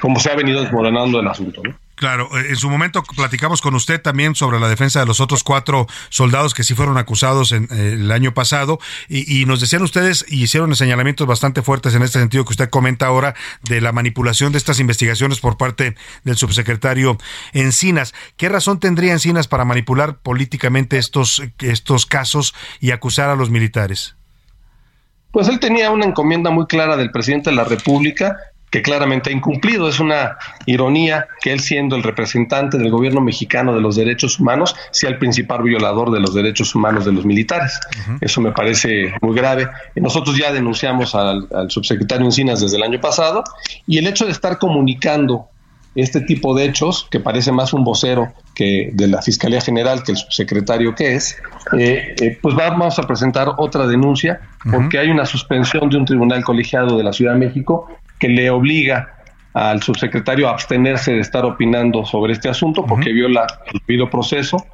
como 0.00 0.20
se 0.20 0.30
ha 0.30 0.36
venido 0.36 0.62
desmoronando 0.62 1.20
el 1.20 1.28
asunto. 1.28 1.62
¿no? 1.64 1.74
Claro, 1.96 2.28
eh, 2.36 2.48
en 2.50 2.56
su 2.56 2.68
momento 2.68 3.02
platicamos 3.02 3.62
con 3.62 3.74
usted 3.74 4.00
también 4.00 4.34
sobre 4.34 4.60
la 4.60 4.68
defensa 4.68 5.00
de 5.00 5.06
los 5.06 5.18
otros 5.18 5.42
cuatro 5.42 5.86
soldados 6.10 6.52
que 6.52 6.62
sí 6.62 6.74
fueron 6.74 6.98
acusados 6.98 7.52
en, 7.52 7.68
eh, 7.72 7.94
el 7.94 8.12
año 8.12 8.34
pasado 8.34 8.78
y, 9.08 9.46
nos 9.46 9.60
decían 9.60 9.82
ustedes 9.82 10.24
y 10.28 10.42
hicieron 10.42 10.74
señalamientos 10.76 11.26
bastante 11.26 11.62
fuertes 11.62 11.94
en 11.94 12.02
este 12.02 12.18
sentido 12.18 12.44
que 12.44 12.50
usted 12.50 12.68
comenta 12.68 13.06
ahora 13.06 13.34
de 13.62 13.80
la 13.80 13.92
manipulación 13.92 14.52
de 14.52 14.58
estas 14.58 14.78
investigaciones 14.78 15.40
por 15.40 15.56
parte 15.56 15.94
del 16.24 16.36
subsecretario 16.36 17.16
Encinas. 17.54 18.12
¿Qué 18.36 18.50
razón 18.50 18.78
tendría 18.78 19.12
Encinas 19.12 19.48
para 19.48 19.64
manipular 19.64 20.18
políticamente 20.18 20.98
estos, 20.98 21.42
estos 21.60 22.04
casos 22.04 22.54
y 22.78 22.90
acusar 22.90 23.30
a 23.30 23.36
los 23.36 23.48
militares? 23.48 24.16
Pues 25.30 25.48
él 25.48 25.60
tenía 25.60 25.90
una 25.90 26.04
encomienda 26.04 26.50
muy 26.50 26.66
clara 26.66 26.96
del 26.96 27.10
presidente 27.10 27.50
de 27.50 27.56
la 27.56 27.64
República 27.64 28.36
que 28.76 28.82
claramente 28.82 29.30
ha 29.30 29.32
incumplido. 29.32 29.88
Es 29.88 30.00
una 30.00 30.36
ironía 30.66 31.28
que 31.40 31.50
él 31.50 31.60
siendo 31.60 31.96
el 31.96 32.02
representante 32.02 32.76
del 32.76 32.90
gobierno 32.90 33.22
mexicano 33.22 33.74
de 33.74 33.80
los 33.80 33.96
derechos 33.96 34.38
humanos 34.38 34.76
sea 34.90 35.08
el 35.08 35.16
principal 35.16 35.62
violador 35.62 36.10
de 36.10 36.20
los 36.20 36.34
derechos 36.34 36.74
humanos 36.74 37.06
de 37.06 37.12
los 37.12 37.24
militares. 37.24 37.80
Eso 38.20 38.42
me 38.42 38.52
parece 38.52 39.14
muy 39.22 39.34
grave. 39.34 39.66
Nosotros 39.94 40.36
ya 40.36 40.52
denunciamos 40.52 41.14
al, 41.14 41.48
subsecretario 41.70 42.26
Encinas 42.26 42.60
desde 42.60 42.76
el 42.76 42.82
año 42.82 43.00
pasado 43.00 43.44
y 43.86 43.96
el 43.96 44.06
hecho 44.06 44.26
de 44.26 44.32
estar 44.32 44.58
comunicando 44.58 45.46
este 45.94 46.20
tipo 46.20 46.54
de 46.54 46.66
hechos, 46.66 47.08
que 47.10 47.20
parece 47.20 47.52
más 47.52 47.72
un 47.72 47.82
vocero 47.82 48.34
que 48.54 48.90
de 48.92 49.06
la 49.06 49.22
Fiscalía 49.22 49.62
General 49.62 50.02
que 50.02 50.12
el 50.12 50.18
subsecretario 50.18 50.94
que 50.94 51.14
es, 51.14 51.38
eh, 51.78 52.14
eh, 52.20 52.38
pues 52.42 52.54
vamos 52.54 52.98
a 52.98 53.04
presentar 53.04 53.48
otra 53.56 53.86
denuncia 53.86 54.38
porque 54.70 54.98
hay 54.98 55.08
una 55.08 55.24
suspensión 55.24 55.88
de 55.88 55.96
un 55.96 56.04
tribunal 56.04 56.44
colegiado 56.44 56.98
de 56.98 57.04
la 57.04 57.14
Ciudad 57.14 57.32
de 57.32 57.38
México 57.38 57.88
que 58.18 58.28
le 58.28 58.50
obliga 58.50 59.14
al 59.54 59.82
subsecretario 59.82 60.48
a 60.48 60.52
abstenerse 60.52 61.12
de 61.12 61.20
estar 61.20 61.44
opinando 61.44 62.04
sobre 62.04 62.34
este 62.34 62.48
asunto 62.48 62.84
porque 62.84 63.12
viola 63.12 63.46
el 63.72 63.80
debido 63.86 64.10
proceso, 64.10 64.66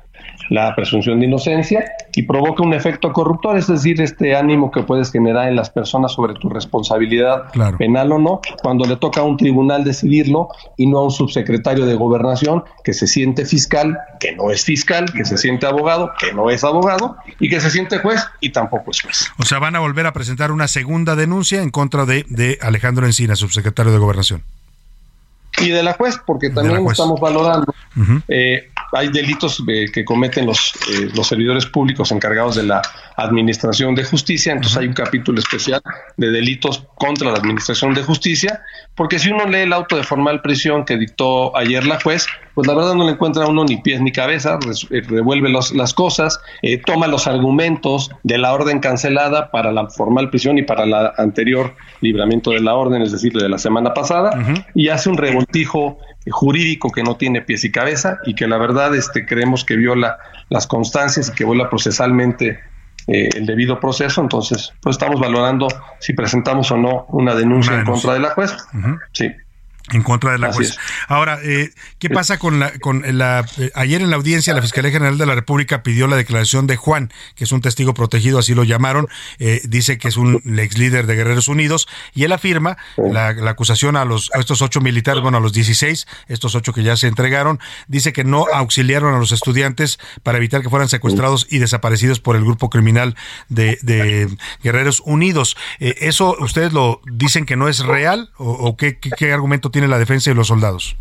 la 0.49 0.75
presunción 0.75 1.21
de 1.21 1.27
inocencia 1.27 1.85
y 2.15 2.23
provoca 2.23 2.63
un 2.63 2.75
efecto 2.75 3.13
corruptor, 3.13 3.57
es 3.57 3.67
decir, 3.67 4.01
este 4.01 4.37
ánimo 4.37 4.71
que 4.71 4.83
puedes 4.83 5.11
generar 5.11 5.49
en 5.49 5.57
las 5.57 5.71
personas 5.71 6.13
sobre 6.13 6.35
tu 6.35 6.49
responsabilidad 6.49 7.45
penal 7.79 8.13
o 8.13 8.19
no, 8.19 8.41
cuando 8.63 8.85
le 8.85 8.97
toca 8.97 9.21
a 9.21 9.25
un 9.25 9.37
tribunal 9.37 9.85
decidirlo 9.85 10.49
y 10.77 10.87
no 10.87 10.99
a 10.99 11.05
un 11.05 11.11
subsecretario 11.11 11.87
de 11.87 11.95
gobernación 11.95 12.65
que 12.85 12.93
se 12.93 13.07
siente 13.07 13.47
fiscal, 13.47 13.99
que 14.21 14.35
no 14.35 14.51
es 14.51 14.65
fiscal, 14.65 15.13
que 15.13 15.25
se 15.25 15.39
siente 15.39 15.67
abogado, 15.67 16.13
que 16.19 16.33
no 16.33 16.51
es 16.51 16.65
abogado 16.65 17.17
y 17.39 17.49
que 17.49 17.61
se 17.61 17.71
siente 17.71 17.99
juez 17.99 18.25
y 18.41 18.51
tampoco 18.51 18.91
es 18.91 19.01
juez. 19.01 19.31
O 19.39 19.45
sea, 19.45 19.59
van 19.59 19.77
a 19.77 19.81
volver 19.81 20.07
a 20.07 20.13
presentar 20.13 20.53
una 20.53 20.69
segunda 20.69 21.17
denuncia 21.17 21.63
en 21.63 21.71
contra 21.71 22.05
de, 22.05 22.27
de 22.29 22.59
Alejandro 22.61 23.07
Encina, 23.07 23.37
subsecretario 23.37 23.93
de 23.93 23.99
gobernación 23.99 24.43
y 25.59 25.71
de 25.71 25.83
la 25.83 25.95
juez, 25.95 26.19
porque 26.25 26.51
también 26.51 26.87
estamos 26.87 27.21
valorando. 27.21 27.73
Eh, 28.29 28.71
hay 28.93 29.09
delitos 29.09 29.63
eh, 29.67 29.87
que 29.93 30.05
cometen 30.05 30.47
los, 30.47 30.75
eh, 30.91 31.09
los 31.15 31.27
servidores 31.27 31.67
públicos 31.67 32.13
encargados 32.13 32.57
de 32.57 32.65
la 32.65 32.83
administración 33.17 33.95
de 33.95 34.05
justicia, 34.05 34.53
entonces 34.53 34.79
hay 34.79 34.87
un 34.87 34.95
capítulo 34.95 35.39
especial 35.39 35.81
de 36.17 36.31
delitos 36.31 36.85
contra 36.97 37.31
la 37.31 37.39
administración 37.39 37.95
de 37.95 38.03
justicia, 38.03 38.61
porque 38.95 39.19
si 39.19 39.31
uno 39.31 39.47
lee 39.47 39.61
el 39.61 39.73
auto 39.73 39.97
de 39.97 40.03
formal 40.03 40.43
prisión 40.43 40.85
que 40.85 40.97
dictó 40.97 41.57
ayer 41.57 41.87
la 41.87 42.01
juez, 42.01 42.27
pues 42.55 42.67
la 42.67 42.75
verdad 42.75 42.95
no 42.95 43.05
le 43.05 43.13
encuentra 43.13 43.45
a 43.45 43.49
uno 43.49 43.65
ni 43.65 43.79
pies 43.79 44.01
ni 44.03 44.13
cabeza, 44.13 44.59
revuelve 44.91 45.49
las 45.49 45.95
cosas, 45.95 46.39
toma 46.85 47.07
los 47.07 47.27
argumentos 47.27 48.11
de 48.23 48.37
la 48.37 48.53
orden 48.53 48.81
cancelada 48.81 49.51
para 49.51 49.73
la 49.73 49.89
formal 49.89 50.29
prisión 50.29 50.59
y 50.59 50.63
para 50.63 50.85
la 50.85 51.15
anterior 51.17 51.75
libramiento 52.03 52.51
de 52.51 52.61
la 52.61 52.75
orden, 52.75 53.01
es 53.01 53.13
decir, 53.13 53.33
de 53.33 53.49
la 53.49 53.57
semana 53.57 53.95
pasada, 53.95 54.33
y 54.75 54.89
hace 54.89 55.09
un 55.09 55.17
revoltijo 55.17 55.99
jurídico 56.31 56.91
que 56.91 57.03
no 57.03 57.17
tiene 57.17 57.43
pies 57.43 57.65
y 57.65 57.73
cabeza 57.73 58.19
y 58.25 58.35
que 58.35 58.47
la 58.47 58.59
verdad 58.59 58.95
este, 58.95 59.27
creemos 59.27 59.65
que 59.65 59.77
viola 59.77 60.19
las 60.49 60.67
constancias 60.67 61.29
y 61.29 61.33
que 61.33 61.45
viola 61.45 61.69
procesalmente 61.69 62.61
eh, 63.07 63.29
el 63.35 63.47
debido 63.47 63.81
proceso. 63.81 64.21
Entonces, 64.21 64.73
pues 64.81 64.95
estamos 64.95 65.21
valorando 65.21 65.69
si 65.99 66.13
presentamos 66.13 66.71
o 66.71 66.77
no 66.77 67.07
una 67.09 67.35
denuncia, 67.35 67.79
en 67.79 67.85
contra 67.85 68.15
de 68.15 68.21
la 68.21 68.31
jueza. 68.31 68.57
Sí 69.13 69.27
en 69.91 70.03
contra 70.03 70.33
de 70.33 70.39
la 70.39 70.53
jueza. 70.53 70.75
Ahora, 71.09 71.41
eh, 71.43 71.71
¿qué 71.99 72.09
pasa 72.09 72.39
con 72.39 72.61
la 72.61 72.79
con 72.79 73.03
la 73.19 73.45
eh, 73.59 73.71
ayer 73.75 74.01
en 74.01 74.11
la 74.11 74.17
audiencia 74.17 74.55
la 74.55 74.63
Fiscalía 74.63 74.91
General 74.93 75.19
de 75.19 75.27
la 75.27 75.35
República 75.35 75.83
pidió 75.83 76.07
la 76.07 76.17
declaración 76.17 76.67
de 76.67 76.77
Juan, 76.77 77.13
que 77.35 77.45
es 77.45 77.53
un 77.53 77.61
testigo 77.61 77.93
protegido, 77.93 78.39
así 78.39 78.55
lo 78.55 78.65
llamaron, 78.65 79.09
eh, 79.39 79.61
dice 79.65 79.99
que 79.99 80.09
es 80.09 80.17
un 80.17 80.41
ex 80.59 80.79
líder 80.79 81.07
de 81.07 81.17
Guerreros 81.17 81.49
Unidos 81.49 81.89
y 82.15 82.25
él 82.25 82.33
afirma 82.33 82.77
la, 82.97 83.29
acusación 83.51 83.97
a 83.97 84.05
los 84.05 84.31
a 84.35 84.39
estos 84.39 84.63
ocho 84.63 84.81
militares, 84.81 85.23
bueno, 85.23 85.39
a 85.39 85.41
los 85.41 85.53
16, 85.53 86.07
estos 86.29 86.55
ocho 86.55 86.73
que 86.73 86.83
ya 86.83 86.97
se 86.97 87.09
entregaron, 87.09 87.59
dice 87.89 88.13
que 88.13 88.25
no 88.25 88.47
auxiliaron 88.53 89.15
a 89.15 89.19
los 89.19 89.33
estudiantes 89.33 89.99
para 90.23 90.39
evitar 90.39 90.63
que 90.63 90.71
fueran 90.71 90.89
secuestrados 90.89 91.47
y 91.51 91.59
desaparecidos 91.59 92.21
por 92.21 92.37
el 92.37 92.45
grupo 92.45 92.71
criminal 92.71 93.17
de, 93.49 93.79
de 93.83 94.29
Guerreros 94.63 95.03
Unidos. 95.05 95.57
¿Eso 95.81 96.37
ustedes 96.39 96.73
lo 96.73 97.01
dicen 97.05 97.47
que 97.47 97.57
no 97.57 97.69
es 97.69 97.81
real 97.81 98.31
o, 98.37 98.77
qué, 98.77 98.99
qué, 98.99 99.11
qué 99.11 99.33
argumento 99.33 99.72
tiene 99.73 99.89
la 99.89 99.99
defensa 99.99 100.31
y 100.31 100.35
los 100.35 100.47
soldados? 100.47 100.97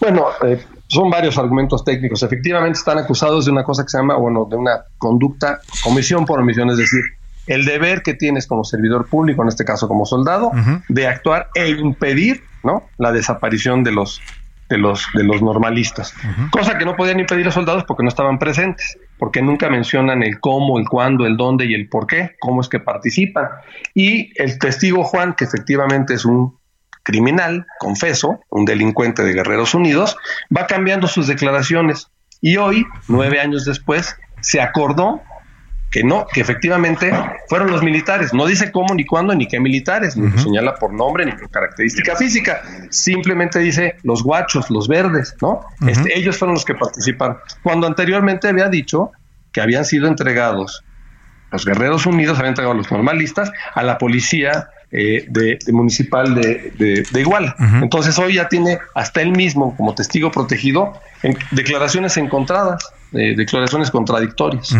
Bueno, 0.00 0.26
eh, 0.46 0.64
son 0.88 1.10
varios 1.10 1.38
argumentos 1.38 1.84
técnicos. 1.84 2.22
Efectivamente 2.22 2.78
están 2.78 2.98
acusados 2.98 3.46
de 3.46 3.50
una 3.50 3.64
cosa 3.64 3.82
que 3.82 3.88
se 3.88 3.98
llama, 3.98 4.16
bueno, 4.16 4.46
de 4.48 4.56
una 4.56 4.82
conducta, 4.98 5.60
comisión 5.82 6.24
por 6.24 6.40
omisión, 6.40 6.70
es 6.70 6.76
decir, 6.76 7.02
el 7.46 7.64
deber 7.64 8.02
que 8.02 8.14
tienes 8.14 8.46
como 8.46 8.64
servidor 8.64 9.06
público, 9.06 9.42
en 9.42 9.48
este 9.48 9.64
caso 9.64 9.88
como 9.88 10.06
soldado, 10.06 10.52
de 10.88 11.06
actuar 11.06 11.48
e 11.54 11.70
impedir, 11.70 12.44
¿no? 12.62 12.84
La 12.98 13.12
desaparición 13.12 13.82
de 13.84 13.92
los 13.92 14.20
de 14.68 14.78
los 14.78 15.06
de 15.12 15.24
los 15.24 15.42
normalistas, 15.42 16.14
cosa 16.50 16.78
que 16.78 16.86
no 16.86 16.96
podían 16.96 17.20
impedir 17.20 17.44
los 17.44 17.54
soldados 17.54 17.84
porque 17.84 18.04
no 18.04 18.08
estaban 18.08 18.38
presentes, 18.38 18.96
porque 19.18 19.42
nunca 19.42 19.68
mencionan 19.68 20.22
el 20.22 20.40
cómo, 20.40 20.78
el 20.78 20.88
cuándo, 20.88 21.26
el 21.26 21.36
dónde 21.36 21.66
y 21.66 21.74
el 21.74 21.88
por 21.88 22.06
qué, 22.06 22.36
cómo 22.40 22.60
es 22.60 22.68
que 22.68 22.80
participan. 22.80 23.48
Y 23.94 24.30
el 24.40 24.58
testigo 24.58 25.04
Juan, 25.04 25.34
que 25.34 25.44
efectivamente 25.44 26.14
es 26.14 26.24
un 26.24 26.56
criminal, 27.02 27.66
confeso, 27.78 28.40
un 28.48 28.64
delincuente 28.64 29.22
de 29.22 29.32
Guerreros 29.32 29.74
Unidos, 29.74 30.16
va 30.54 30.66
cambiando 30.66 31.08
sus 31.08 31.26
declaraciones 31.26 32.08
y 32.40 32.56
hoy, 32.56 32.86
nueve 33.08 33.40
años 33.40 33.64
después, 33.64 34.16
se 34.40 34.60
acordó 34.60 35.22
que 35.92 36.02
no, 36.02 36.26
que 36.32 36.40
efectivamente 36.40 37.12
fueron 37.48 37.70
los 37.70 37.82
militares. 37.82 38.32
No 38.32 38.46
dice 38.46 38.72
cómo, 38.72 38.94
ni 38.94 39.04
cuándo, 39.04 39.34
ni 39.34 39.46
qué 39.46 39.60
militares, 39.60 40.16
ni 40.16 40.36
señala 40.38 40.74
por 40.74 40.92
nombre, 40.92 41.26
ni 41.26 41.32
por 41.32 41.50
característica 41.50 42.16
física. 42.16 42.62
Simplemente 42.90 43.58
dice 43.58 43.96
los 44.02 44.22
guachos, 44.22 44.70
los 44.70 44.88
verdes, 44.88 45.36
¿no? 45.42 45.60
este, 45.86 46.18
ellos 46.18 46.38
fueron 46.38 46.54
los 46.54 46.64
que 46.64 46.74
participaron. 46.74 47.36
Cuando 47.62 47.86
anteriormente 47.86 48.48
había 48.48 48.68
dicho 48.68 49.12
que 49.52 49.60
habían 49.60 49.84
sido 49.84 50.08
entregados, 50.08 50.82
los 51.52 51.66
Guerreros 51.66 52.06
Unidos 52.06 52.38
habían 52.38 52.52
entregado 52.52 52.72
a 52.72 52.78
los 52.78 52.90
normalistas 52.90 53.52
a 53.74 53.82
la 53.82 53.98
policía 53.98 54.70
eh, 54.94 55.24
de, 55.26 55.58
municipal 55.72 56.34
de, 56.34 57.04
de, 57.10 57.20
Iguala. 57.20 57.56
Entonces 57.80 58.18
hoy 58.18 58.34
ya 58.34 58.48
tiene 58.48 58.78
hasta 58.94 59.22
él 59.22 59.32
mismo 59.32 59.74
como 59.74 59.94
testigo 59.94 60.30
protegido 60.30 60.92
en 61.22 61.38
declaraciones 61.50 62.18
encontradas. 62.18 62.92
declaraciones 63.10 63.90
contradictorias. 63.90 64.76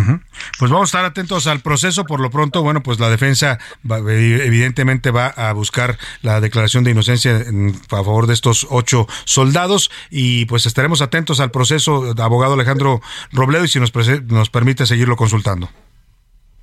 Pues 0.59 0.71
vamos 0.71 0.89
a 0.89 0.99
estar 0.99 1.05
atentos 1.07 1.47
al 1.47 1.61
proceso. 1.61 2.05
Por 2.05 2.21
lo 2.21 2.31
pronto, 2.31 2.63
bueno, 2.63 2.83
pues 2.83 3.01
la 3.01 3.09
defensa 3.09 3.59
evidentemente 3.89 5.11
va 5.11 5.29
a 5.29 5.53
buscar 5.55 5.97
la 6.21 6.43
declaración 6.43 6.85
de 6.85 6.91
inocencia 6.91 7.31
en 7.39 7.75
favor 7.75 8.27
de 8.27 8.35
estos 8.35 8.67
ocho 8.69 9.07
soldados 9.25 9.91
y 10.11 10.45
pues 10.45 10.67
estaremos 10.67 11.01
atentos 11.01 11.41
al 11.41 11.51
proceso, 11.51 12.15
abogado 12.19 12.53
Alejandro 12.53 13.01
Robledo, 13.33 13.65
y 13.65 13.69
si 13.69 13.81
nos, 13.81 13.93
nos 14.27 14.51
permite 14.51 14.85
seguirlo 14.85 15.17
consultando. 15.17 15.71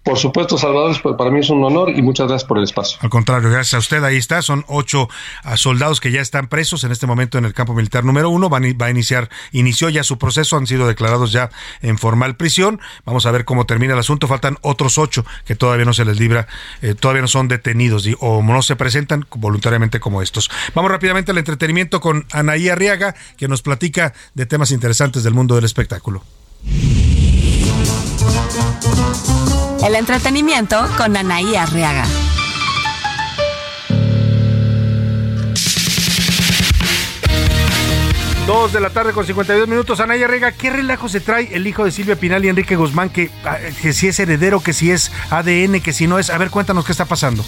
Por 0.09 0.17
supuesto, 0.17 0.57
Salvador, 0.57 1.15
para 1.15 1.29
mí 1.29 1.41
es 1.41 1.51
un 1.51 1.63
honor 1.63 1.91
y 1.91 2.01
muchas 2.01 2.27
gracias 2.27 2.47
por 2.47 2.57
el 2.57 2.63
espacio. 2.63 2.97
Al 2.99 3.11
contrario, 3.11 3.51
gracias 3.51 3.75
a 3.75 3.77
usted. 3.77 4.03
Ahí 4.03 4.17
está, 4.17 4.41
son 4.41 4.65
ocho 4.67 5.07
ah, 5.43 5.55
soldados 5.55 6.01
que 6.01 6.11
ya 6.11 6.19
están 6.19 6.47
presos 6.47 6.83
en 6.83 6.91
este 6.91 7.05
momento 7.05 7.37
en 7.37 7.45
el 7.45 7.53
campo 7.53 7.75
militar 7.75 8.03
número 8.03 8.31
uno. 8.31 8.49
va 8.49 8.57
a 8.57 8.89
iniciar, 8.89 9.29
inició 9.51 9.87
ya 9.87 10.03
su 10.03 10.17
proceso, 10.17 10.57
han 10.57 10.65
sido 10.65 10.87
declarados 10.87 11.31
ya 11.31 11.51
en 11.83 11.99
formal 11.99 12.37
prisión. 12.37 12.81
Vamos 13.05 13.27
a 13.27 13.31
ver 13.31 13.45
cómo 13.45 13.67
termina 13.67 13.93
el 13.93 13.99
asunto. 13.99 14.27
Faltan 14.27 14.57
otros 14.61 14.97
ocho 14.97 15.27
que 15.45 15.53
todavía 15.53 15.85
no 15.85 15.93
se 15.93 16.05
les 16.05 16.19
libra, 16.19 16.47
eh, 16.81 16.95
todavía 16.95 17.21
no 17.21 17.27
son 17.27 17.47
detenidos 17.47 18.09
o 18.19 18.41
no 18.41 18.63
se 18.63 18.75
presentan 18.75 19.27
voluntariamente 19.35 19.99
como 19.99 20.23
estos. 20.23 20.49
Vamos 20.73 20.89
rápidamente 20.89 21.33
al 21.33 21.37
entretenimiento 21.37 22.01
con 22.01 22.25
Anaí 22.31 22.67
Arriaga, 22.67 23.13
que 23.37 23.47
nos 23.47 23.61
platica 23.61 24.15
de 24.33 24.47
temas 24.47 24.71
interesantes 24.71 25.23
del 25.23 25.35
mundo 25.35 25.53
del 25.53 25.65
espectáculo. 25.65 26.23
El 29.83 29.95
entretenimiento 29.95 30.87
con 30.97 31.15
Anaí 31.15 31.55
Arriaga. 31.55 32.05
Dos 38.45 38.73
de 38.73 38.81
la 38.81 38.89
tarde 38.89 39.13
con 39.13 39.25
52 39.25 39.67
minutos. 39.67 39.99
Anaya 39.99 40.25
Arriaga, 40.25 40.51
¿qué 40.51 40.69
relajo 40.69 41.07
se 41.07 41.21
trae 41.21 41.49
el 41.53 41.65
hijo 41.65 41.85
de 41.85 41.91
Silvia 41.91 42.15
Pinal 42.15 42.43
y 42.43 42.49
Enrique 42.49 42.75
Guzmán? 42.75 43.09
Que, 43.09 43.31
ah, 43.45 43.57
que 43.81 43.93
si 43.93 44.07
es 44.07 44.19
heredero, 44.19 44.59
que 44.59 44.73
si 44.73 44.91
es 44.91 45.11
ADN, 45.29 45.81
que 45.81 45.93
si 45.93 46.07
no 46.07 46.19
es. 46.19 46.29
A 46.29 46.37
ver, 46.37 46.49
cuéntanos 46.49 46.83
qué 46.83 46.91
está 46.91 47.05
pasando. 47.05 47.45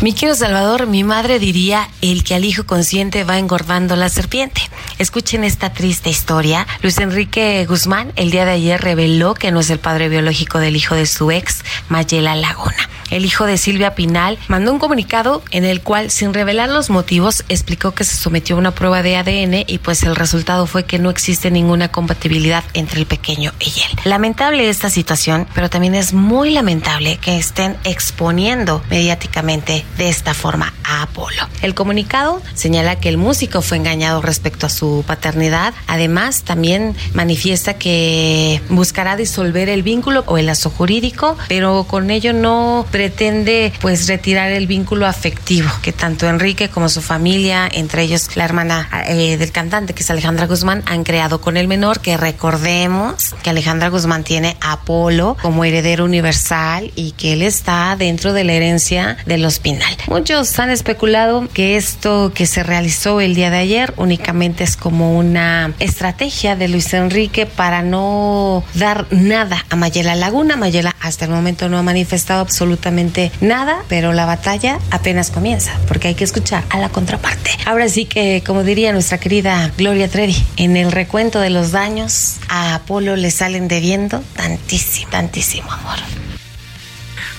Mi 0.00 0.12
querido 0.12 0.36
Salvador, 0.36 0.86
mi 0.86 1.02
madre 1.02 1.38
diría, 1.38 1.88
el 2.02 2.22
que 2.22 2.34
al 2.34 2.44
hijo 2.44 2.64
consciente 2.64 3.24
va 3.24 3.38
engordando 3.38 3.96
la 3.96 4.08
serpiente. 4.08 4.62
Escuchen 4.98 5.42
esta 5.42 5.72
triste 5.72 6.08
historia. 6.08 6.66
Luis 6.82 6.98
Enrique 6.98 7.66
Guzmán 7.66 8.12
el 8.16 8.30
día 8.30 8.44
de 8.44 8.52
ayer 8.52 8.80
reveló 8.80 9.34
que 9.34 9.50
no 9.50 9.60
es 9.60 9.70
el 9.70 9.78
padre 9.78 10.08
biológico 10.08 10.58
del 10.58 10.76
hijo 10.76 10.94
de 10.94 11.06
su 11.06 11.30
ex, 11.30 11.64
Mayela 11.88 12.36
Laguna. 12.36 12.88
El 13.10 13.24
hijo 13.24 13.46
de 13.46 13.56
Silvia 13.56 13.94
Pinal 13.94 14.38
mandó 14.48 14.70
un 14.70 14.78
comunicado 14.78 15.42
en 15.50 15.64
el 15.64 15.80
cual, 15.80 16.10
sin 16.10 16.34
revelar 16.34 16.68
los 16.68 16.90
motivos, 16.90 17.42
explicó 17.48 17.92
que 17.92 18.04
se 18.04 18.16
sometió 18.16 18.56
a 18.56 18.58
una 18.58 18.72
prueba 18.72 19.02
de 19.02 19.16
ADN 19.16 19.64
y 19.66 19.78
pues 19.78 20.02
el 20.02 20.14
resultado 20.14 20.66
fue 20.66 20.84
que 20.84 20.98
no 20.98 21.08
existe 21.08 21.50
ninguna 21.50 21.88
compatibilidad 21.88 22.64
entre 22.74 23.00
el 23.00 23.06
pequeño 23.06 23.52
y 23.60 23.68
él. 23.68 23.98
Lamentable 24.04 24.68
esta 24.68 24.90
situación, 24.90 25.46
pero 25.54 25.70
también 25.70 25.94
es 25.94 26.12
muy 26.12 26.50
lamentable 26.50 27.16
que 27.16 27.38
estén 27.38 27.76
exponiendo 27.84 28.82
mediáticamente 28.90 29.77
de 29.96 30.08
esta 30.08 30.34
forma 30.34 30.74
a 30.84 31.02
Apolo. 31.02 31.48
El 31.62 31.74
comunicado 31.74 32.42
señala 32.54 32.96
que 32.96 33.08
el 33.08 33.16
músico 33.16 33.62
fue 33.62 33.76
engañado 33.76 34.22
respecto 34.22 34.66
a 34.66 34.70
su 34.70 35.04
paternidad. 35.06 35.74
Además, 35.86 36.42
también 36.42 36.96
manifiesta 37.14 37.74
que 37.74 38.60
buscará 38.68 39.16
disolver 39.16 39.68
el 39.68 39.82
vínculo 39.82 40.24
o 40.26 40.38
el 40.38 40.46
lazo 40.46 40.70
jurídico, 40.70 41.36
pero 41.48 41.84
con 41.84 42.10
ello 42.10 42.32
no 42.32 42.86
pretende 42.90 43.72
pues 43.80 44.06
retirar 44.08 44.50
el 44.52 44.66
vínculo 44.66 45.06
afectivo 45.06 45.68
que 45.82 45.92
tanto 45.92 46.28
Enrique 46.28 46.68
como 46.68 46.88
su 46.88 47.00
familia, 47.00 47.68
entre 47.72 48.02
ellos 48.02 48.36
la 48.36 48.44
hermana 48.44 48.88
eh, 49.08 49.36
del 49.36 49.52
cantante 49.52 49.94
que 49.94 50.02
es 50.02 50.10
Alejandra 50.10 50.46
Guzmán, 50.46 50.82
han 50.86 51.04
creado 51.04 51.40
con 51.40 51.56
el 51.56 51.68
menor, 51.68 52.00
que 52.00 52.16
recordemos 52.16 53.34
que 53.42 53.50
Alejandra 53.50 53.88
Guzmán 53.88 54.24
tiene 54.24 54.56
a 54.60 54.72
Apolo 54.72 55.36
como 55.42 55.64
heredero 55.64 56.04
universal 56.04 56.92
y 56.94 57.12
que 57.12 57.32
él 57.32 57.42
está 57.42 57.96
dentro 57.96 58.32
de 58.32 58.44
la 58.44 58.52
herencia 58.52 59.16
de 59.26 59.38
los 59.38 59.58
Muchos 60.08 60.58
han 60.58 60.70
especulado 60.70 61.48
que 61.52 61.76
esto 61.76 62.32
que 62.34 62.46
se 62.46 62.62
realizó 62.62 63.20
el 63.20 63.34
día 63.34 63.50
de 63.50 63.58
ayer 63.58 63.92
únicamente 63.96 64.64
es 64.64 64.76
como 64.76 65.18
una 65.18 65.74
estrategia 65.78 66.56
de 66.56 66.68
Luis 66.68 66.92
Enrique 66.94 67.46
para 67.46 67.82
no 67.82 68.64
dar 68.74 69.06
nada 69.10 69.64
a 69.68 69.76
Mayela 69.76 70.14
Laguna. 70.14 70.56
Mayela 70.56 70.94
hasta 71.00 71.26
el 71.26 71.30
momento 71.30 71.68
no 71.68 71.78
ha 71.78 71.82
manifestado 71.82 72.40
absolutamente 72.40 73.30
nada, 73.40 73.82
pero 73.88 74.12
la 74.12 74.26
batalla 74.26 74.78
apenas 74.90 75.30
comienza 75.30 75.72
porque 75.86 76.08
hay 76.08 76.14
que 76.14 76.24
escuchar 76.24 76.64
a 76.70 76.78
la 76.78 76.88
contraparte. 76.88 77.50
Ahora 77.66 77.88
sí 77.88 78.06
que, 78.06 78.42
como 78.46 78.64
diría 78.64 78.92
nuestra 78.92 79.18
querida 79.18 79.70
Gloria 79.76 80.08
Trevi, 80.08 80.36
en 80.56 80.76
el 80.76 80.92
recuento 80.92 81.40
de 81.40 81.50
los 81.50 81.72
daños 81.72 82.36
a 82.48 82.74
Apolo 82.74 83.16
le 83.16 83.30
salen 83.30 83.68
debiendo 83.68 84.22
tantísimo, 84.34 85.10
tantísimo 85.10 85.70
amor. 85.70 86.27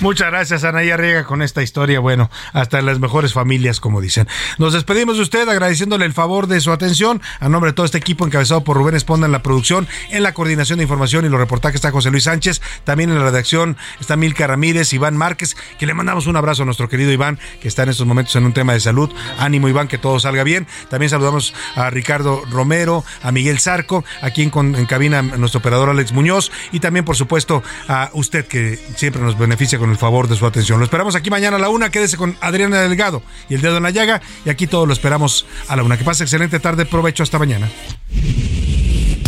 Muchas 0.01 0.29
gracias, 0.29 0.63
Anaya 0.63 0.95
Riega, 0.95 1.25
con 1.25 1.41
esta 1.41 1.61
historia. 1.61 1.99
Bueno, 1.99 2.31
hasta 2.53 2.81
las 2.81 2.99
mejores 2.99 3.33
familias, 3.33 3.81
como 3.81 3.99
dicen. 3.99 4.29
Nos 4.57 4.71
despedimos 4.71 5.17
de 5.17 5.23
usted 5.23 5.49
agradeciéndole 5.49 6.05
el 6.05 6.13
favor 6.13 6.47
de 6.47 6.61
su 6.61 6.71
atención. 6.71 7.21
A 7.41 7.49
nombre 7.49 7.71
de 7.71 7.75
todo 7.75 7.85
este 7.85 7.97
equipo 7.97 8.25
encabezado 8.25 8.63
por 8.63 8.77
Rubén 8.77 8.95
Esponda 8.95 9.25
en 9.25 9.33
la 9.33 9.43
producción, 9.43 9.89
en 10.09 10.23
la 10.23 10.33
coordinación 10.33 10.79
de 10.79 10.83
información 10.83 11.25
y 11.25 11.29
los 11.29 11.37
reportajes 11.37 11.75
está 11.75 11.91
José 11.91 12.11
Luis 12.11 12.23
Sánchez. 12.23 12.61
También 12.85 13.09
en 13.09 13.17
la 13.17 13.25
redacción 13.25 13.75
está 13.99 14.15
Milka 14.15 14.47
Ramírez, 14.47 14.93
Iván 14.93 15.17
Márquez, 15.17 15.57
que 15.77 15.85
le 15.85 15.93
mandamos 15.93 16.27
un 16.27 16.37
abrazo 16.37 16.63
a 16.63 16.65
nuestro 16.65 16.87
querido 16.87 17.11
Iván, 17.11 17.37
que 17.61 17.67
está 17.67 17.83
en 17.83 17.89
estos 17.89 18.07
momentos 18.07 18.33
en 18.37 18.45
un 18.45 18.53
tema 18.53 18.71
de 18.71 18.79
salud. 18.79 19.09
Ánimo, 19.37 19.67
Iván, 19.67 19.89
que 19.89 19.97
todo 19.97 20.17
salga 20.21 20.45
bien. 20.45 20.65
También 20.89 21.09
saludamos 21.09 21.53
a 21.75 21.89
Ricardo 21.89 22.43
Romero, 22.49 23.03
a 23.21 23.33
Miguel 23.33 23.59
Zarco, 23.59 24.05
aquí 24.21 24.43
en, 24.43 24.85
cabina 24.85 25.21
nuestro 25.21 25.59
operador 25.59 25.89
Alex 25.89 26.13
Muñoz 26.13 26.53
y 26.71 26.79
también, 26.79 27.03
por 27.03 27.17
supuesto, 27.17 27.63
a 27.89 28.11
usted 28.13 28.47
que 28.47 28.79
siempre 28.95 29.21
nos 29.21 29.37
beneficia 29.37 29.77
con 29.89 29.93
el 29.93 29.97
favor 29.99 30.27
de 30.27 30.35
su 30.35 30.45
atención. 30.45 30.77
Lo 30.77 30.85
esperamos 30.85 31.15
aquí 31.15 31.31
mañana 31.31 31.57
a 31.57 31.59
la 31.59 31.69
una. 31.69 31.89
Quédese 31.89 32.15
con 32.15 32.37
Adriana 32.41 32.81
Delgado 32.81 33.23
y 33.49 33.55
el 33.55 33.61
dedo 33.61 33.77
en 33.77 33.83
la 33.83 33.89
llaga. 33.89 34.21
Y 34.45 34.49
aquí 34.49 34.67
todo 34.67 34.85
lo 34.85 34.93
esperamos 34.93 35.47
a 35.67 35.75
la 35.75 35.83
una. 35.83 35.97
Que 35.97 36.03
pase 36.03 36.23
excelente 36.23 36.59
tarde. 36.59 36.85
Provecho 36.85 37.23
hasta 37.23 37.39
mañana. 37.39 37.67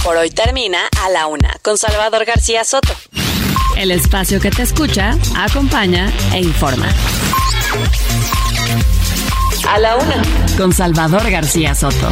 Por 0.03 0.15
hoy 0.17 0.29
termina 0.29 0.79
a 1.03 1.09
la 1.09 1.25
una 1.27 1.57
con 1.63 1.77
Salvador 1.77 2.25
García 2.25 2.63
Soto. 2.63 2.93
El 3.75 3.89
espacio 3.89 4.39
que 4.39 4.51
te 4.51 4.61
escucha, 4.61 5.17
acompaña 5.35 6.11
e 6.33 6.41
informa. 6.41 6.87
A 9.67 9.79
la 9.79 9.95
una 9.95 10.21
con 10.57 10.73
Salvador 10.73 11.29
García 11.31 11.73
Soto. 11.73 12.11